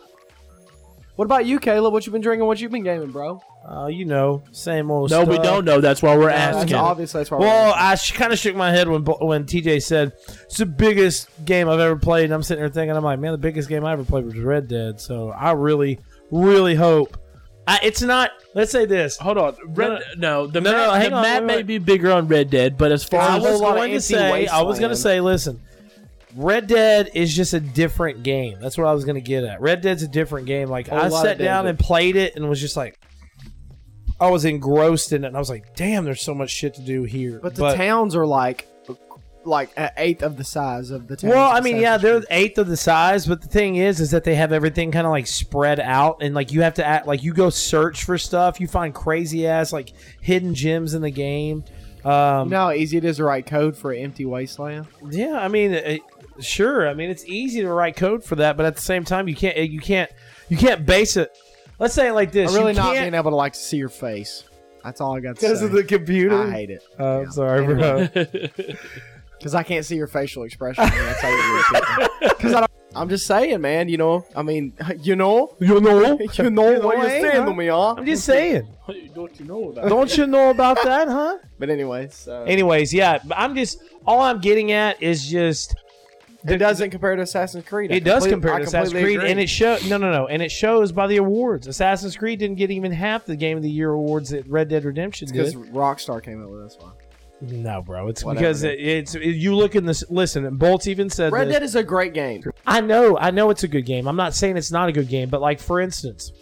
What 1.19 1.25
about 1.25 1.47
you, 1.47 1.59
Caleb? 1.59 1.93
What 1.93 2.07
you 2.07 2.13
been 2.13 2.21
drinking? 2.21 2.47
What 2.47 2.61
you 2.61 2.69
been 2.69 2.85
gaming, 2.85 3.11
bro? 3.11 3.43
Uh, 3.69 3.89
you 3.89 4.05
know, 4.05 4.41
same 4.53 4.89
old. 4.89 5.11
Stuff. 5.11 5.27
No, 5.27 5.33
we 5.33 5.39
don't 5.43 5.65
know. 5.65 5.81
That's 5.81 6.01
why 6.01 6.17
we're 6.17 6.29
That's 6.29 6.59
asking. 6.59 6.77
obviously 6.77 7.19
that's 7.19 7.31
why. 7.33 7.39
Well, 7.39 7.75
I 7.77 7.97
sh- 7.97 8.13
kind 8.13 8.33
of 8.33 8.39
shook 8.39 8.55
my 8.55 8.71
head 8.71 8.89
when 8.89 9.03
when 9.05 9.45
TJ 9.45 9.83
said 9.83 10.13
it's 10.45 10.59
the 10.59 10.65
biggest 10.65 11.29
game 11.45 11.69
I've 11.69 11.81
ever 11.81 11.97
played, 11.97 12.27
and 12.27 12.35
I'm 12.35 12.45
sitting 12.45 12.63
there 12.63 12.69
thinking, 12.71 12.97
I'm 12.97 13.03
like, 13.03 13.19
man, 13.19 13.33
the 13.33 13.39
biggest 13.39 13.69
game 13.69 13.85
I 13.85 13.95
ever 13.95 14.05
played 14.05 14.27
was 14.27 14.37
Red 14.37 14.69
Dead. 14.69 15.01
So 15.01 15.31
I 15.31 15.51
really, 15.53 15.99
really 16.31 16.77
hope 16.77 17.19
I, 17.67 17.81
it's 17.83 18.01
not. 18.01 18.31
Let's 18.55 18.71
say 18.71 18.87
this. 18.87 19.17
Hold 19.19 19.39
on, 19.39 19.57
Red, 19.67 20.01
no, 20.19 20.47
the 20.47 20.61
No, 20.61 20.71
map, 20.71 21.03
no, 21.03 21.09
the 21.11 21.17
on, 21.17 21.23
map 21.23 21.41
wait, 21.43 21.47
may 21.47 21.57
wait. 21.57 21.67
be 21.67 21.79
bigger 21.79 22.13
on 22.13 22.29
Red 22.29 22.49
Dead, 22.49 22.79
but 22.79 22.93
as 22.93 23.03
far 23.03 23.23
It's 23.23 23.29
a 23.29 23.33
I 23.33 23.37
as 23.37 23.43
whole 23.43 23.53
was 23.53 23.61
going 23.61 23.89
to 23.89 23.95
empty 23.97 23.99
say, 24.01 24.47
I 24.47 24.63
was 24.63 24.79
going 24.79 24.91
to 24.91 24.97
say, 24.97 25.21
listen, 25.21 25.61
Red 26.39 26.69
Dead 26.69 27.11
is 27.15 27.35
just 27.35 27.53
a 27.53 27.61
different 27.61 28.23
game. 28.23 28.59
That's 28.61 28.79
what 28.79 28.87
I 28.87 28.93
was 28.93 29.05
going 29.05 29.17
to 29.17 29.21
get 29.21 29.43
at. 29.43 29.61
Red 29.61 29.81
Dead's 29.81 30.05
a 30.05 30.09
different 30.09 30.47
game. 30.47 30.69
Like 30.69 30.89
I 30.89 31.09
lot 31.09 31.23
sat 31.25 31.33
of 31.33 31.39
down 31.39 31.67
and 31.67 31.77
played 31.77 32.15
it 32.15 32.37
and 32.37 32.49
was 32.49 32.61
just 32.61 32.77
like, 32.77 32.99
I 34.21 34.31
was 34.31 34.45
engrossed 34.45 35.13
in 35.13 35.25
it, 35.25 35.29
and 35.29 35.37
I 35.37 35.39
was 35.41 35.51
like, 35.51 35.75
damn, 35.75 36.05
there's 36.05 36.23
so 36.23 36.35
much 36.35 36.51
shit 36.51 36.75
to 36.75 36.81
do 36.81 37.03
here. 37.03 37.41
but 37.43 37.55
the 37.55 37.75
towns 37.75 38.15
are 38.15 38.27
like 38.27 38.69
like 39.45 39.71
an 39.77 39.91
eighth 39.97 40.23
of 40.23 40.37
the 40.37 40.45
size 40.45 40.91
of 40.91 41.09
the. 41.09 41.17
towns 41.17 41.33
Well, 41.33 41.51
I 41.51 41.61
mean, 41.61 41.79
yeah, 41.79 41.97
they're 41.97 42.23
eighth 42.31 42.59
of 42.59 42.69
the 42.69 42.77
size, 42.77 43.27
but 43.27 43.41
the 43.41 43.49
thing 43.49 43.77
is, 43.77 43.99
is 44.01 44.11
that 44.13 44.25
they 44.25 44.35
have 44.37 44.53
everything 44.53 44.93
kind 44.93 45.07
of 45.07 45.11
like 45.11 45.27
spread 45.27 45.81
out, 45.81 46.19
and 46.21 46.35
like 46.35 46.53
you 46.53 46.63
have 46.63 46.75
to 46.75 46.85
act 46.85 47.07
like 47.07 47.23
you 47.23 47.33
go 47.33 47.51
search 47.51 48.05
for 48.05 48.17
stuff, 48.19 48.61
you 48.61 48.69
find 48.69 48.95
crazy 48.95 49.47
ass 49.47 49.73
like 49.73 49.93
hidden 50.21 50.55
gems 50.55 50.95
in 50.95 51.03
the 51.03 51.11
game. 51.11 51.65
Um, 52.09 52.47
You 52.49 52.51
know 52.53 52.61
how 52.67 52.73
easy 52.73 52.97
it 52.97 53.05
is 53.05 53.17
to 53.17 53.25
write 53.25 53.47
code 53.47 53.77
for 53.77 53.93
an 53.93 53.99
empty 54.03 54.25
wasteland. 54.25 54.87
Yeah, 55.11 55.39
I 55.39 55.49
mean, 55.49 55.73
it, 55.73 56.01
sure. 56.41 56.89
I 56.89 56.95
mean, 56.95 57.11
it's 57.11 57.25
easy 57.27 57.61
to 57.61 57.71
write 57.73 57.97
code 57.97 58.25
for 58.25 58.37
that, 58.37 58.57
but 58.57 58.67
at 58.67 58.77
the 58.77 58.83
same 58.83 59.05
time, 59.05 59.29
you 59.29 59.35
can't 59.37 59.57
you 59.57 59.81
can't 59.81 60.11
you 60.49 60.57
can't 60.57 60.87
base 60.87 61.17
it. 61.17 61.37
Let's 61.79 61.95
say 61.95 62.09
it 62.09 62.13
like 62.13 62.33
this: 62.33 62.51
I'm 62.51 62.57
really 62.59 62.73
you 62.73 62.79
not 62.79 62.95
can't 62.95 63.05
being 63.05 63.15
able 63.15 63.31
to 63.33 63.37
like 63.37 63.55
see 63.55 63.77
your 63.77 63.89
face. 63.89 64.45
That's 64.85 65.01
all 65.01 65.17
I 65.17 65.21
got 65.21 65.35
to 65.37 65.41
say. 65.41 65.49
because 65.49 65.63
of 65.63 65.73
the 65.73 65.85
computer. 65.85 66.41
I 66.41 66.51
hate 66.51 66.71
it 66.71 66.83
Oh, 66.99 67.21
Yeah. 67.21 67.27
I'm 67.27 67.33
sorry, 67.33 67.67
bro. 67.67 68.07
because 69.39 69.55
I 69.55 69.63
can't 69.63 69.85
see 69.85 69.97
your 69.97 70.07
facial 70.07 70.45
expression. 70.45 70.85
That's 70.85 71.21
how 71.21 71.29
you 71.29 72.09
Because 72.29 72.55
I 72.55 72.61
don't. 72.61 72.68
I'm 72.95 73.09
just 73.09 73.27
saying, 73.27 73.61
man. 73.61 73.89
You 73.89 73.99
know. 73.99 74.25
I 74.35 74.43
mean, 74.43 74.73
you 75.01 75.17
know. 75.17 75.55
you 75.61 75.81
know, 75.81 76.19
You 76.39 76.51
know 76.51 76.79
what 76.79 76.99
you're 76.99 77.09
saying 77.09 77.43
huh? 77.43 77.45
to 77.47 77.55
me, 77.55 77.67
huh? 77.69 77.95
I'm 77.97 78.07
just 78.07 78.25
saying. 78.25 78.67
Don't 79.15 79.39
you 79.39 79.47
know 79.47 79.73
that? 79.73 79.89
Don't 79.89 80.17
you 80.17 80.27
know 80.27 80.51
about 80.51 80.83
that, 80.83 81.09
huh? 81.09 81.39
But 81.59 81.71
anyways, 81.71 82.27
uh, 82.29 82.45
Anyways, 82.45 82.95
yeah, 82.95 83.19
but 83.25 83.37
I'm 83.39 83.55
just 83.55 83.81
all 84.07 84.21
I'm 84.21 84.41
getting 84.41 84.73
at 84.73 85.03
is 85.03 85.27
just 85.27 85.75
it 86.47 86.59
doesn't 86.59 86.91
compare 86.91 87.17
to 87.17 87.23
Assassin's 87.23 87.65
Creed. 87.65 87.93
I 87.93 87.97
It 87.97 88.05
does 88.05 88.27
compare 88.27 88.59
to 88.59 88.65
Assassin's 88.65 88.93
Creed, 88.93 89.19
agree. 89.19 89.31
and 89.31 89.41
it 89.41 89.49
show 89.49 89.77
no, 89.89 89.97
no, 89.97 90.11
no, 90.11 90.27
and 90.29 90.41
it 90.43 90.51
shows 90.51 90.93
by 90.93 91.07
the 91.07 91.17
awards. 91.17 91.67
Assassin's 91.67 92.17
Creed 92.17 92.39
didn't 92.39 92.57
get 92.57 92.71
even 92.71 92.93
half 92.93 93.25
the 93.25 93.37
Game 93.37 93.57
of 93.57 93.63
the 93.63 93.71
Year 93.71 93.91
awards 93.91 94.31
that 94.31 94.47
Red 94.49 94.69
Dead 94.69 94.85
Redemption 94.85 95.29
because 95.31 95.53
did. 95.53 95.61
Because 95.61 95.75
Rockstar 95.75 96.23
came 96.23 96.43
out 96.43 96.51
with 96.51 96.63
this 96.63 96.79
one. 96.79 96.93
No, 97.41 97.83
bro, 97.83 98.09
it's 98.09 98.25
Whatever, 98.25 98.47
because 98.47 98.63
it, 98.65 98.81
it's 98.81 99.15
you 99.15 99.55
look 99.55 99.77
in 99.77 99.87
this. 99.87 100.03
Listen, 100.11 100.45
and 100.45 100.59
Bolts 100.59 100.89
even 100.89 101.09
said 101.09 101.33
Red 101.33 101.49
this. 101.49 101.55
Dead 101.55 101.63
is 101.63 101.77
a 101.77 101.85
great 101.85 102.13
game. 102.13 102.43
I 102.67 102.81
know, 102.81 103.17
I 103.17 103.31
know 103.31 103.51
it's 103.51 103.63
a 103.63 103.69
good 103.69 103.87
game. 103.87 104.09
I'm 104.09 104.17
not 104.17 104.35
saying 104.35 104.57
it's 104.57 104.73
not 104.73 104.89
a 104.89 104.93
good 104.93 105.09
game, 105.09 105.29
but 105.29 105.41
like 105.41 105.61
for 105.61 105.81
instance, 105.81 106.33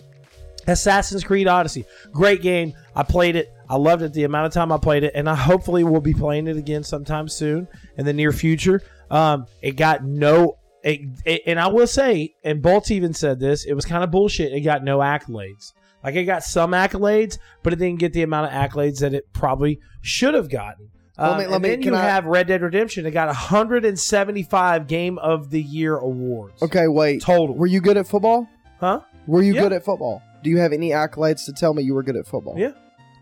Assassin's 0.67 1.23
Creed 1.23 1.49
Odyssey, 1.49 1.85
great 2.13 2.41
game. 2.41 2.73
I 2.95 3.03
played 3.03 3.37
it. 3.37 3.53
I 3.69 3.77
loved 3.77 4.03
it 4.03 4.13
the 4.15 4.25
amount 4.25 4.47
of 4.47 4.53
time 4.53 4.73
I 4.73 4.79
played 4.79 5.05
it, 5.05 5.13
and 5.15 5.29
I 5.29 5.35
hopefully 5.35 5.85
will 5.85 6.01
be 6.01 6.15
playing 6.15 6.47
it 6.49 6.57
again 6.57 6.83
sometime 6.83 7.29
soon 7.29 7.69
in 7.99 8.07
the 8.07 8.13
near 8.13 8.33
future. 8.33 8.83
Um, 9.11 9.47
it 9.61 9.73
got 9.77 10.05
no, 10.05 10.59
it, 10.83 11.01
it, 11.25 11.43
and 11.47 11.61
I 11.61 11.67
will 11.69 11.87
say, 11.87 12.35
and 12.43 12.63
Bolt 12.63 12.91
even 12.91 13.13
said 13.13 13.39
this, 13.39 13.65
it 13.65 13.75
was 13.75 13.85
kind 13.85 14.03
of 14.03 14.11
bullshit. 14.11 14.53
It 14.53 14.61
got 14.61 14.83
no 14.83 14.99
accolades. 14.99 15.73
Like 16.05 16.15
it 16.15 16.25
got 16.25 16.43
some 16.45 16.71
accolades, 16.73 17.39
but 17.63 17.73
it 17.73 17.77
didn't 17.77 17.99
get 17.99 18.13
the 18.13 18.23
amount 18.23 18.47
of 18.47 18.53
accolades 18.53 19.01
that 19.01 19.13
it 19.15 19.33
probably 19.33 19.81
should 20.03 20.35
have 20.35 20.49
gotten. 20.49 20.91
Let 21.19 21.29
Um, 21.31 21.39
me- 21.39 21.47
let 21.47 21.55
and 21.55 21.63
me- 21.63 21.69
then 21.71 21.83
can 21.83 21.93
you 21.95 21.99
I- 21.99 22.03
have 22.03 22.27
Red 22.27 22.47
Dead 22.47 22.63
Redemption. 22.63 23.07
It 23.07 23.11
got 23.13 23.29
175 23.29 24.87
Game 24.87 25.19
of 25.19 25.51
the 25.51 25.63
Year 25.63 25.97
awards. 25.97 26.63
Okay, 26.63 26.89
wait. 26.89 27.23
Total. 27.23 27.55
Were 27.57 27.67
you 27.67 27.81
good 27.81 27.97
at 27.97 28.07
football? 28.07 28.47
Huh? 28.81 29.01
Were 29.27 29.43
you 29.43 29.55
Yeah. 29.55 29.63
good 29.63 29.73
at 29.73 29.85
football? 29.85 30.23
Do 30.45 30.51
you 30.51 30.59
have 30.59 30.73
any 30.73 30.91
accolades 30.91 31.45
to 31.47 31.53
tell 31.53 31.75
me 31.75 31.83
you 31.83 31.95
were 31.95 32.03
good 32.03 32.17
at 32.17 32.27
football? 32.27 32.55
Yeah. 32.59 32.73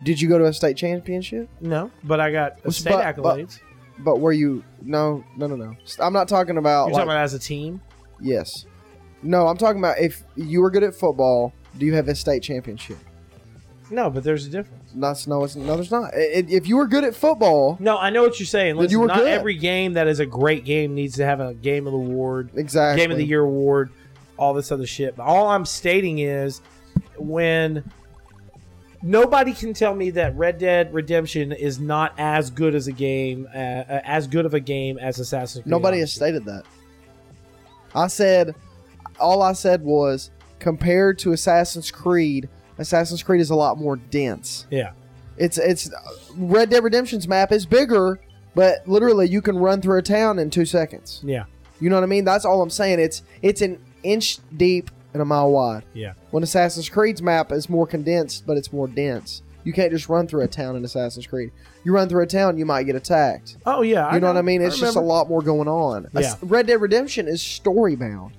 Did 0.03 0.21
you 0.21 0.29
go 0.29 0.39
to 0.39 0.45
a 0.47 0.53
state 0.53 0.77
championship? 0.77 1.49
No, 1.61 1.91
but 2.03 2.21
I 2.21 2.31
got 2.33 2.57
Well, 2.65 2.73
state 2.73 2.91
but- 2.93 3.17
but- 3.23 3.39
accolades. 3.39 3.61
But 4.01 4.19
were 4.21 4.33
you? 4.33 4.65
No, 4.83 5.23
no, 5.37 5.47
no, 5.47 5.55
no. 5.55 5.73
I'm 6.01 6.13
not 6.13 6.27
talking 6.29 6.59
about. 6.59 6.87
You're 6.87 6.95
like- 6.95 7.03
talking 7.03 7.11
about 7.13 7.23
as 7.23 7.33
a 7.35 7.39
team? 7.39 7.81
yes. 8.21 8.67
No, 9.23 9.47
I'm 9.47 9.57
talking 9.57 9.79
about 9.79 9.99
if 10.01 10.23
you 10.37 10.61
were 10.61 10.71
good 10.71 10.83
at 10.83 10.95
football. 10.95 11.53
Do 11.79 11.87
you 11.87 11.95
have 11.95 12.09
a 12.09 12.15
state 12.15 12.43
championship? 12.43 12.99
No, 13.91 14.09
but 14.11 14.25
there's 14.25 14.47
a 14.47 14.51
difference. 14.51 14.93
That's 14.95 15.27
no, 15.27 15.45
it's, 15.45 15.57
no, 15.57 15.75
there's 15.75 15.91
not. 15.91 16.15
I- 16.15 16.19
I- 16.19 16.47
If 16.49 16.67
you 16.69 16.77
were 16.77 16.87
good 16.87 17.05
at 17.05 17.15
football, 17.15 17.77
No, 17.81 17.99
I 17.99 18.11
know 18.11 18.23
what 18.23 18.39
you're 18.39 18.47
saying. 18.47 18.77
Listen, 18.77 18.93
you 18.93 19.01
were 19.01 19.07
not 19.09 19.19
good. 19.19 19.29
every 19.29 19.57
game 19.57 19.95
that 19.95 20.07
is 20.07 20.21
a 20.21 20.27
great 20.27 20.65
game 20.65 20.95
needs 20.95 21.17
to 21.17 21.25
have 21.25 21.41
a 21.41 21.53
Game 21.55 21.87
of 21.87 21.93
the 21.93 21.99
Award, 21.99 22.51
exactly. 22.55 23.03
Game 23.03 23.11
of 23.11 23.19
the 23.19 23.25
Year 23.27 23.41
award, 23.43 23.91
all 24.39 24.55
this 24.55 24.71
other 24.73 24.87
shit. 24.87 25.17
But 25.17 25.25
all 25.25 25.49
I'm 25.49 25.65
stating 25.67 26.21
is 26.21 26.61
when 27.19 27.85
nobody 29.03 29.53
can 29.53 29.75
tell 29.75 29.95
me 29.95 30.11
that 30.11 30.37
Red 30.37 30.59
Dead 30.59 30.93
Redemption 30.95 31.53
is 31.53 31.79
not 31.79 32.15
as 32.19 32.51
good 32.51 32.75
as 32.75 32.87
a 32.87 32.93
game, 32.93 33.47
uh, 33.55 33.59
uh, 33.59 34.01
as 34.05 34.27
good 34.27 34.47
of 34.47 34.55
a 34.55 34.61
game 34.61 34.99
as 34.99 35.19
Assassin's 35.19 35.63
Creed. 35.65 35.71
Nobody 35.71 35.99
has 36.01 36.13
stated 36.13 36.45
that. 36.47 36.65
I 37.95 38.07
said, 38.07 38.55
all 39.21 39.43
I 39.43 39.53
said 39.53 39.83
was 39.83 40.31
compared 40.59 41.19
to 41.21 41.33
Assassin's 41.33 41.91
Creed, 41.91 42.49
Assassin's 42.79 43.23
Creed 43.23 43.41
is 43.41 43.51
a 43.51 43.55
lot 43.55 43.79
more 43.79 43.97
dense. 43.97 44.67
Yeah. 44.71 44.93
It's 45.37 45.59
it's 45.59 45.91
Red 46.37 46.71
Dead 46.71 46.85
Redemption's 46.85 47.27
map 47.27 47.53
is 47.53 47.67
bigger, 47.67 48.21
but 48.55 48.87
literally 48.87 49.29
you 49.29 49.43
can 49.43 49.59
run 49.59 49.81
through 49.81 49.99
a 49.99 50.03
town 50.03 50.39
in 50.39 50.51
two 50.51 50.65
seconds. 50.65 51.21
Yeah. 51.25 51.45
You 51.81 51.91
know 51.91 51.97
what 51.97 52.05
I 52.05 52.07
mean? 52.07 52.25
That's 52.25 52.45
all 52.45 52.63
I'm 52.63 52.71
saying. 52.71 53.01
It's 53.01 53.23
it's 53.43 53.61
an 53.61 53.81
inch 54.03 54.39
deep 54.57 54.91
and 55.13 55.23
a 55.23 55.25
mile 55.25 55.51
wide. 55.51 55.85
Yeah. 55.93 56.15
When 56.31 56.43
Assassin's 56.43 56.89
Creed's 56.89 57.23
map 57.23 57.53
is 57.53 57.69
more 57.69 57.87
condensed, 57.87 58.47
but 58.47 58.57
it's 58.57 58.73
more 58.73 58.89
dense. 58.89 59.43
You 59.65 59.73
can't 59.73 59.91
just 59.91 60.09
run 60.09 60.27
through 60.29 60.43
a 60.43 60.49
town 60.49 60.77
in 60.77 60.85
Assassin's 60.85 61.27
Creed. 61.27 61.51
You 61.85 61.93
run 61.93 62.09
through 62.09 62.23
a 62.23 62.27
town, 62.27 62.59
you 62.59 62.67
might 62.67 62.85
get 62.85 62.97
attacked. 62.97 63.57
Oh 63.65 63.83
yeah. 63.83 64.13
You 64.15 64.21
know, 64.21 64.29
what 64.29 64.37
I 64.37 64.43
mean? 64.43 64.63
It's 64.63 64.79
just 64.79 64.97
a 64.97 65.01
lot 65.01 65.29
more 65.29 65.43
going 65.43 65.69
on. 65.69 66.09
Yeah. 66.15 66.35
Red 66.43 66.67
Dead 66.67 66.81
Redemption 66.81 67.27
is 67.27 67.41
story 67.43 67.97
bound, 67.97 68.35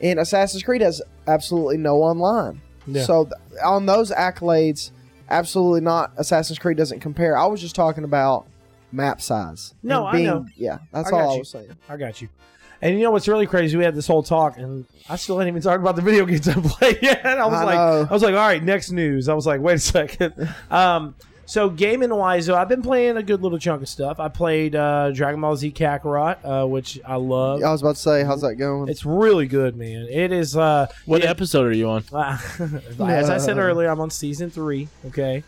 and 0.00 0.18
Assassin's 0.18 0.62
Creed 0.62 0.80
has 0.80 1.02
absolutely 1.26 1.76
no 1.76 2.02
online. 2.02 2.60
Yeah. 2.86 3.04
So 3.04 3.24
th- 3.24 3.34
on 3.64 3.86
those 3.86 4.10
accolades, 4.10 4.90
absolutely 5.28 5.80
not. 5.80 6.12
Assassin's 6.16 6.58
Creed 6.58 6.76
doesn't 6.76 7.00
compare. 7.00 7.36
I 7.36 7.46
was 7.46 7.60
just 7.60 7.74
talking 7.74 8.04
about 8.04 8.46
map 8.92 9.20
size. 9.20 9.74
No, 9.82 10.06
and 10.06 10.18
I 10.18 10.22
know. 10.22 10.46
Yeah, 10.56 10.78
that's 10.92 11.12
I 11.12 11.20
all 11.20 11.30
I 11.30 11.32
you. 11.34 11.38
was 11.40 11.48
saying. 11.50 11.70
I 11.88 11.96
got 11.96 12.20
you. 12.20 12.28
And 12.82 12.96
you 12.96 13.04
know 13.04 13.10
what's 13.10 13.28
really 13.28 13.46
crazy? 13.46 13.76
We 13.76 13.84
had 13.84 13.94
this 13.94 14.06
whole 14.06 14.22
talk, 14.22 14.56
and 14.56 14.86
I 15.08 15.16
still 15.16 15.36
hadn't 15.38 15.52
even 15.52 15.62
talked 15.62 15.80
about 15.80 15.96
the 15.96 16.02
video 16.02 16.24
games 16.26 16.48
I 16.48 16.54
play 16.54 16.98
yet. 17.02 17.24
I 17.26 17.44
was 17.44 17.54
I 17.54 17.64
like, 17.64 17.74
know. 17.74 18.06
I 18.08 18.12
was 18.12 18.22
like, 18.22 18.34
all 18.34 18.46
right, 18.46 18.62
next 18.62 18.90
news. 18.90 19.28
I 19.28 19.34
was 19.34 19.46
like, 19.46 19.60
wait 19.60 19.74
a 19.74 19.78
second. 19.78 20.54
um, 20.70 21.14
so 21.50 21.68
gaming 21.68 22.14
wise, 22.14 22.46
though, 22.46 22.54
I've 22.54 22.68
been 22.68 22.80
playing 22.80 23.16
a 23.16 23.24
good 23.24 23.42
little 23.42 23.58
chunk 23.58 23.82
of 23.82 23.88
stuff. 23.88 24.20
I 24.20 24.28
played 24.28 24.76
uh, 24.76 25.10
Dragon 25.10 25.40
Ball 25.40 25.56
Z 25.56 25.72
Kakarot, 25.72 26.36
uh, 26.44 26.64
which 26.68 27.00
I 27.04 27.16
love. 27.16 27.60
I 27.64 27.72
was 27.72 27.82
about 27.82 27.96
to 27.96 28.00
say, 28.00 28.22
how's 28.22 28.42
that 28.42 28.54
going? 28.54 28.88
It's 28.88 29.04
really 29.04 29.48
good, 29.48 29.76
man. 29.76 30.06
It 30.08 30.30
is. 30.30 30.56
Uh, 30.56 30.86
What 31.06 31.24
yeah, 31.24 31.30
episode 31.30 31.66
are 31.66 31.72
you 31.72 31.88
on? 31.88 32.04
as 33.00 33.28
I 33.28 33.38
said 33.38 33.58
earlier, 33.58 33.88
I'm 33.88 33.98
on 34.00 34.10
season 34.10 34.48
three. 34.48 34.86
Okay. 35.06 35.42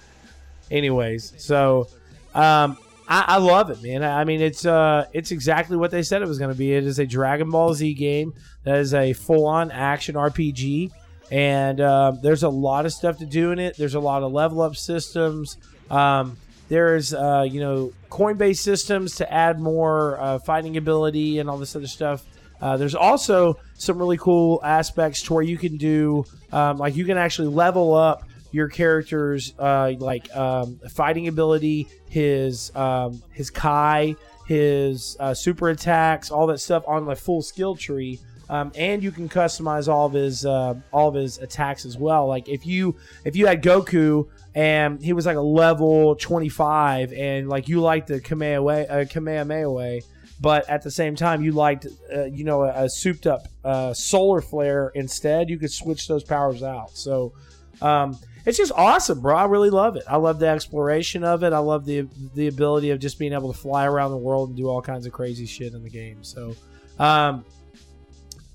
Anyways, 0.72 1.34
so 1.36 1.86
um, 2.34 2.78
I, 3.08 3.24
I 3.28 3.36
love 3.36 3.70
it, 3.70 3.80
man. 3.80 4.02
I 4.02 4.24
mean, 4.24 4.40
it's 4.40 4.66
uh, 4.66 5.06
it's 5.12 5.30
exactly 5.30 5.76
what 5.76 5.92
they 5.92 6.02
said 6.02 6.20
it 6.20 6.26
was 6.26 6.40
going 6.40 6.50
to 6.50 6.58
be. 6.58 6.72
It 6.72 6.84
is 6.84 6.98
a 6.98 7.06
Dragon 7.06 7.48
Ball 7.48 7.74
Z 7.74 7.94
game 7.94 8.34
that 8.64 8.78
is 8.78 8.92
a 8.92 9.12
full-on 9.12 9.70
action 9.70 10.16
RPG, 10.16 10.90
and 11.30 11.80
um, 11.80 12.18
there's 12.22 12.42
a 12.42 12.48
lot 12.48 12.86
of 12.86 12.92
stuff 12.92 13.18
to 13.18 13.26
do 13.26 13.52
in 13.52 13.60
it. 13.60 13.76
There's 13.76 13.94
a 13.94 14.00
lot 14.00 14.24
of 14.24 14.32
level 14.32 14.62
up 14.62 14.74
systems. 14.74 15.58
Um, 15.92 16.36
there's 16.68 17.14
uh, 17.14 17.46
you 17.48 17.60
know 17.60 17.92
coin-based 18.10 18.64
systems 18.64 19.16
to 19.16 19.32
add 19.32 19.60
more 19.60 20.18
uh, 20.18 20.38
fighting 20.40 20.76
ability 20.76 21.38
and 21.38 21.48
all 21.48 21.58
this 21.58 21.76
other 21.76 21.86
stuff. 21.86 22.24
Uh, 22.60 22.76
there's 22.76 22.94
also 22.94 23.58
some 23.74 23.98
really 23.98 24.16
cool 24.16 24.60
aspects 24.64 25.22
to 25.22 25.34
where 25.34 25.42
you 25.42 25.58
can 25.58 25.76
do, 25.76 26.24
um, 26.52 26.78
like 26.78 26.96
you 26.96 27.04
can 27.04 27.18
actually 27.18 27.48
level 27.48 27.92
up 27.92 28.24
your 28.52 28.68
character's 28.68 29.54
uh, 29.58 29.92
like 29.98 30.34
um, 30.36 30.78
fighting 30.90 31.28
ability, 31.28 31.88
his 32.08 32.74
um, 32.76 33.22
his 33.32 33.50
Kai, 33.50 34.14
his 34.46 35.16
uh, 35.18 35.34
super 35.34 35.70
attacks, 35.70 36.30
all 36.30 36.46
that 36.46 36.58
stuff 36.58 36.84
on 36.86 37.06
the 37.06 37.16
full 37.16 37.42
skill 37.42 37.74
tree. 37.74 38.20
Um, 38.48 38.70
and 38.76 39.02
you 39.02 39.10
can 39.10 39.30
customize 39.30 39.88
all 39.88 40.06
of 40.06 40.12
his 40.12 40.44
uh, 40.44 40.74
all 40.92 41.08
of 41.08 41.14
his 41.14 41.38
attacks 41.38 41.84
as 41.86 41.96
well. 41.96 42.26
Like 42.26 42.48
if 42.48 42.66
you 42.66 42.96
if 43.24 43.34
you 43.34 43.46
had 43.46 43.62
Goku 43.62 44.28
and 44.54 45.02
he 45.02 45.12
was 45.12 45.26
like 45.26 45.36
a 45.36 45.40
level 45.40 46.14
25 46.16 47.12
and 47.12 47.48
like 47.48 47.68
you 47.68 47.80
liked 47.80 48.08
the 48.08 48.20
Kamehameha, 48.20 48.90
uh, 48.90 49.04
Kamehameha 49.06 50.00
but 50.40 50.68
at 50.68 50.82
the 50.82 50.90
same 50.90 51.14
time 51.14 51.42
you 51.42 51.52
liked 51.52 51.86
uh, 52.14 52.24
you 52.24 52.44
know 52.44 52.62
a, 52.62 52.84
a 52.84 52.88
souped 52.88 53.26
up 53.26 53.46
uh, 53.64 53.94
solar 53.94 54.40
flare 54.40 54.90
instead. 54.94 55.48
You 55.48 55.58
could 55.58 55.70
switch 55.70 56.08
those 56.08 56.24
powers 56.24 56.62
out. 56.62 56.90
So 56.90 57.32
um, 57.80 58.18
it's 58.44 58.58
just 58.58 58.72
awesome 58.74 59.20
bro. 59.20 59.36
I 59.36 59.44
really 59.44 59.70
love 59.70 59.96
it. 59.96 60.02
I 60.08 60.16
love 60.16 60.38
the 60.40 60.48
exploration 60.48 61.22
of 61.22 61.44
it. 61.44 61.52
I 61.52 61.58
love 61.58 61.84
the 61.84 62.08
the 62.34 62.48
ability 62.48 62.90
of 62.90 62.98
just 62.98 63.18
being 63.18 63.32
able 63.32 63.52
to 63.52 63.58
fly 63.58 63.86
around 63.86 64.10
the 64.10 64.18
world 64.18 64.48
and 64.48 64.56
do 64.56 64.68
all 64.68 64.82
kinds 64.82 65.06
of 65.06 65.12
crazy 65.12 65.46
shit 65.46 65.74
in 65.74 65.82
the 65.82 65.90
game. 65.90 66.24
So 66.24 66.56
um, 66.98 67.44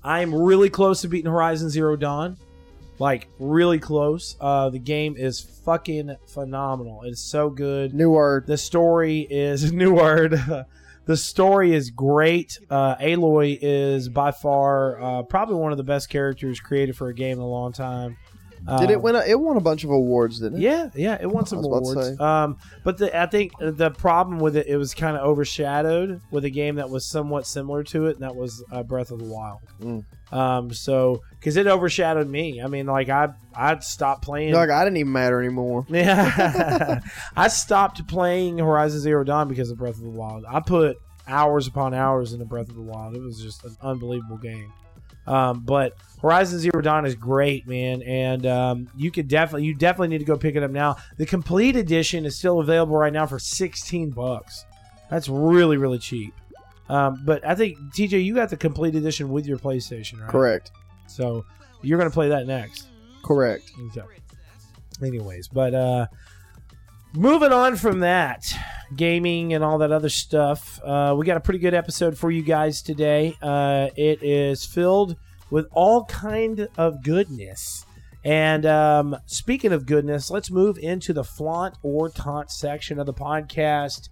i'm 0.04 0.34
really 0.34 0.70
close 0.70 1.00
to 1.00 1.08
beating 1.08 1.30
horizon 1.30 1.68
zero 1.68 1.96
dawn 1.96 2.36
like 2.98 3.28
really 3.38 3.78
close 3.78 4.36
uh, 4.40 4.68
the 4.70 4.78
game 4.78 5.16
is 5.16 5.40
fucking 5.64 6.14
phenomenal 6.32 7.02
it's 7.04 7.20
so 7.20 7.48
good 7.50 7.94
New 7.94 8.10
word. 8.10 8.46
the 8.46 8.56
story 8.58 9.26
is 9.30 9.72
new 9.82 9.94
word. 9.94 10.32
the 11.06 11.16
story 11.16 11.74
is 11.74 11.90
great. 11.90 12.58
Uh, 12.68 12.94
Aloy 12.96 13.58
is 13.62 14.08
by 14.10 14.30
far 14.30 15.00
uh, 15.00 15.22
probably 15.22 15.54
one 15.56 15.72
of 15.72 15.78
the 15.78 15.84
best 15.84 16.10
characters 16.10 16.60
created 16.60 16.96
for 16.96 17.08
a 17.08 17.14
game 17.14 17.38
in 17.38 17.42
a 17.42 17.48
long 17.48 17.72
time. 17.72 18.18
Did 18.80 18.90
it 18.90 18.96
Um, 18.96 19.02
win? 19.02 19.16
A, 19.16 19.20
it 19.20 19.40
won 19.40 19.56
a 19.56 19.60
bunch 19.60 19.84
of 19.84 19.90
awards, 19.90 20.40
didn't 20.40 20.58
it? 20.58 20.62
Yeah, 20.62 20.90
yeah, 20.94 21.18
it 21.20 21.26
won 21.30 21.46
some 21.46 21.58
I 21.58 21.60
was 21.62 21.66
about 21.66 22.02
to 22.02 22.08
awards. 22.08 22.20
Um, 22.20 22.56
but 22.84 22.98
the, 22.98 23.18
I 23.18 23.26
think 23.26 23.52
the 23.60 23.90
problem 23.90 24.38
with 24.40 24.56
it, 24.56 24.66
it 24.66 24.76
was 24.76 24.94
kind 24.94 25.16
of 25.16 25.22
overshadowed 25.26 26.20
with 26.30 26.44
a 26.44 26.50
game 26.50 26.76
that 26.76 26.90
was 26.90 27.06
somewhat 27.06 27.46
similar 27.46 27.82
to 27.84 28.06
it, 28.06 28.14
and 28.14 28.22
that 28.22 28.36
was 28.36 28.62
uh, 28.72 28.82
Breath 28.82 29.10
of 29.10 29.18
the 29.20 29.24
Wild. 29.24 29.60
Mm. 29.80 30.04
Um, 30.30 30.72
so 30.72 31.22
because 31.38 31.56
it 31.56 31.66
overshadowed 31.66 32.28
me. 32.28 32.60
I 32.62 32.66
mean, 32.66 32.86
like 32.86 33.08
I, 33.08 33.28
I'd 33.54 33.82
stopped 33.82 34.22
playing. 34.22 34.52
Like 34.52 34.68
I 34.70 34.84
didn't 34.84 34.98
even 34.98 35.12
matter 35.12 35.40
anymore. 35.40 35.86
Yeah, 35.90 37.00
I 37.36 37.48
stopped 37.48 38.06
playing 38.06 38.58
Horizon 38.58 39.00
Zero 39.00 39.24
Dawn 39.24 39.48
because 39.48 39.70
of 39.70 39.78
Breath 39.78 39.96
of 39.96 40.02
the 40.02 40.10
Wild. 40.10 40.44
I 40.48 40.60
put 40.60 40.98
hours 41.26 41.66
upon 41.66 41.94
hours 41.94 42.32
into 42.32 42.44
Breath 42.44 42.68
of 42.68 42.74
the 42.76 42.82
Wild. 42.82 43.14
It 43.16 43.22
was 43.22 43.40
just 43.40 43.64
an 43.64 43.76
unbelievable 43.82 44.36
game. 44.38 44.72
Um, 45.28 45.60
but 45.60 45.94
Horizon 46.22 46.58
Zero 46.58 46.80
Dawn 46.80 47.04
is 47.04 47.14
great, 47.14 47.68
man, 47.68 48.02
and 48.02 48.46
um, 48.46 48.88
you 48.96 49.10
could 49.10 49.28
definitely 49.28 49.66
you 49.66 49.74
definitely 49.74 50.08
need 50.08 50.18
to 50.18 50.24
go 50.24 50.36
pick 50.36 50.56
it 50.56 50.62
up 50.62 50.70
now. 50.70 50.96
The 51.18 51.26
complete 51.26 51.76
edition 51.76 52.24
is 52.24 52.36
still 52.36 52.60
available 52.60 52.96
right 52.96 53.12
now 53.12 53.26
for 53.26 53.38
sixteen 53.38 54.10
bucks. 54.10 54.64
That's 55.10 55.28
really 55.28 55.76
really 55.76 55.98
cheap. 55.98 56.34
Um, 56.88 57.22
but 57.24 57.46
I 57.46 57.54
think 57.54 57.78
TJ, 57.92 58.24
you 58.24 58.34
got 58.34 58.48
the 58.48 58.56
complete 58.56 58.94
edition 58.94 59.28
with 59.28 59.46
your 59.46 59.58
PlayStation, 59.58 60.20
right? 60.20 60.30
Correct. 60.30 60.72
So 61.06 61.44
you're 61.82 61.98
gonna 61.98 62.10
play 62.10 62.30
that 62.30 62.46
next. 62.46 62.86
Correct. 63.22 63.70
Okay. 63.96 64.06
Anyways, 65.02 65.48
but 65.48 65.74
uh 65.74 66.06
moving 67.14 67.52
on 67.52 67.76
from 67.76 68.00
that, 68.00 68.44
gaming 68.96 69.52
and 69.54 69.64
all 69.64 69.78
that 69.78 69.92
other 69.92 70.08
stuff, 70.08 70.80
uh 70.84 71.14
we 71.16 71.26
got 71.26 71.36
a 71.36 71.40
pretty 71.40 71.58
good 71.58 71.74
episode 71.74 72.16
for 72.16 72.30
you 72.30 72.42
guys 72.42 72.82
today. 72.82 73.36
Uh 73.42 73.88
it 73.96 74.22
is 74.22 74.64
filled 74.64 75.16
with 75.50 75.66
all 75.72 76.04
kind 76.04 76.68
of 76.76 77.02
goodness. 77.02 77.84
And 78.24 78.66
um 78.66 79.16
speaking 79.26 79.72
of 79.72 79.86
goodness, 79.86 80.30
let's 80.30 80.50
move 80.50 80.78
into 80.78 81.12
the 81.12 81.24
flaunt 81.24 81.76
or 81.82 82.08
taunt 82.08 82.50
section 82.50 82.98
of 82.98 83.06
the 83.06 83.14
podcast. 83.14 84.08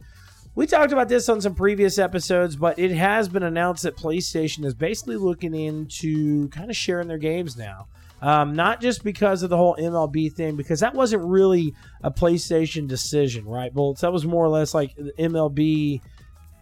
We 0.55 0.67
talked 0.67 0.93
about 0.93 1.11
this 1.11 1.29
on 1.29 1.43
some 1.43 1.55
previous 1.55 1.99
episodes, 1.99 2.57
but 2.57 2.79
it 2.79 2.91
has 2.91 3.29
been 3.29 3.43
announced 3.43 3.83
that 3.83 3.95
PlayStation 3.95 4.65
is 4.65 4.73
basically 4.73 5.17
looking 5.17 5.55
into 5.55 6.49
kind 6.49 6.71
of 6.71 6.77
sharing 6.77 7.09
their 7.09 7.19
games 7.19 7.59
now. 7.59 7.89
Um, 8.23 8.55
not 8.55 8.81
just 8.81 9.05
because 9.05 9.43
of 9.43 9.51
the 9.51 9.57
whole 9.57 9.77
MLB 9.79 10.33
thing, 10.33 10.57
because 10.57 10.81
that 10.81 10.95
wasn't 10.95 11.23
really 11.23 11.75
a 12.03 12.11
PlayStation 12.11 12.89
decision, 12.89 13.45
right, 13.45 13.73
Bolts? 13.73 14.01
That 14.01 14.13
was 14.13 14.25
more 14.25 14.45
or 14.45 14.49
less 14.49 14.73
like 14.73 14.97
MLB, 14.97 16.01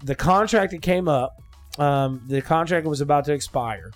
the 0.02 0.14
contract 0.14 0.72
that 0.72 0.82
came 0.82 1.08
up, 1.08 1.40
um, 1.78 2.22
the 2.26 2.42
contract 2.42 2.86
was 2.86 3.00
about 3.00 3.24
to 3.26 3.32
expire. 3.32 3.92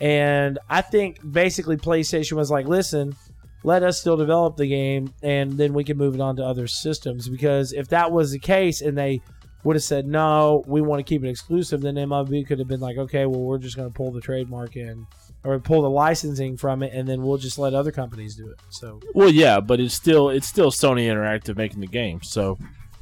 And 0.00 0.58
I 0.68 0.80
think 0.80 1.18
basically 1.32 1.76
PlayStation 1.76 2.32
was 2.32 2.50
like, 2.50 2.66
listen, 2.66 3.14
let 3.62 3.82
us 3.82 4.00
still 4.00 4.16
develop 4.16 4.56
the 4.56 4.66
game 4.66 5.12
and 5.22 5.52
then 5.52 5.74
we 5.74 5.84
can 5.84 5.98
move 5.98 6.14
it 6.14 6.20
on 6.20 6.36
to 6.36 6.44
other 6.44 6.66
systems. 6.66 7.28
Because 7.28 7.72
if 7.72 7.88
that 7.88 8.10
was 8.10 8.30
the 8.32 8.38
case 8.38 8.80
and 8.80 8.96
they 8.96 9.20
would 9.64 9.76
have 9.76 9.82
said, 9.82 10.06
no, 10.06 10.64
we 10.66 10.80
want 10.80 11.00
to 11.00 11.04
keep 11.04 11.22
it 11.22 11.28
exclusive, 11.28 11.82
then 11.82 11.96
MLB 11.96 12.46
could 12.46 12.58
have 12.58 12.68
been 12.68 12.80
like, 12.80 12.96
okay, 12.96 13.26
well, 13.26 13.40
we're 13.40 13.58
just 13.58 13.76
going 13.76 13.88
to 13.88 13.94
pull 13.94 14.10
the 14.10 14.20
trademark 14.20 14.76
in 14.76 15.06
or 15.44 15.58
pull 15.58 15.82
the 15.82 15.90
licensing 15.90 16.56
from 16.56 16.82
it 16.82 16.92
and 16.92 17.08
then 17.08 17.22
we'll 17.22 17.38
just 17.38 17.58
let 17.58 17.74
other 17.74 17.92
companies 17.92 18.36
do 18.36 18.48
it. 18.48 18.58
So, 18.70 19.00
Well, 19.14 19.30
yeah, 19.30 19.60
but 19.60 19.80
it's 19.80 19.94
still 19.94 20.28
it's 20.28 20.46
still 20.46 20.70
Sony 20.70 21.06
Interactive 21.06 21.56
making 21.56 21.80
the 21.80 21.86
game. 21.86 22.22
So 22.22 22.58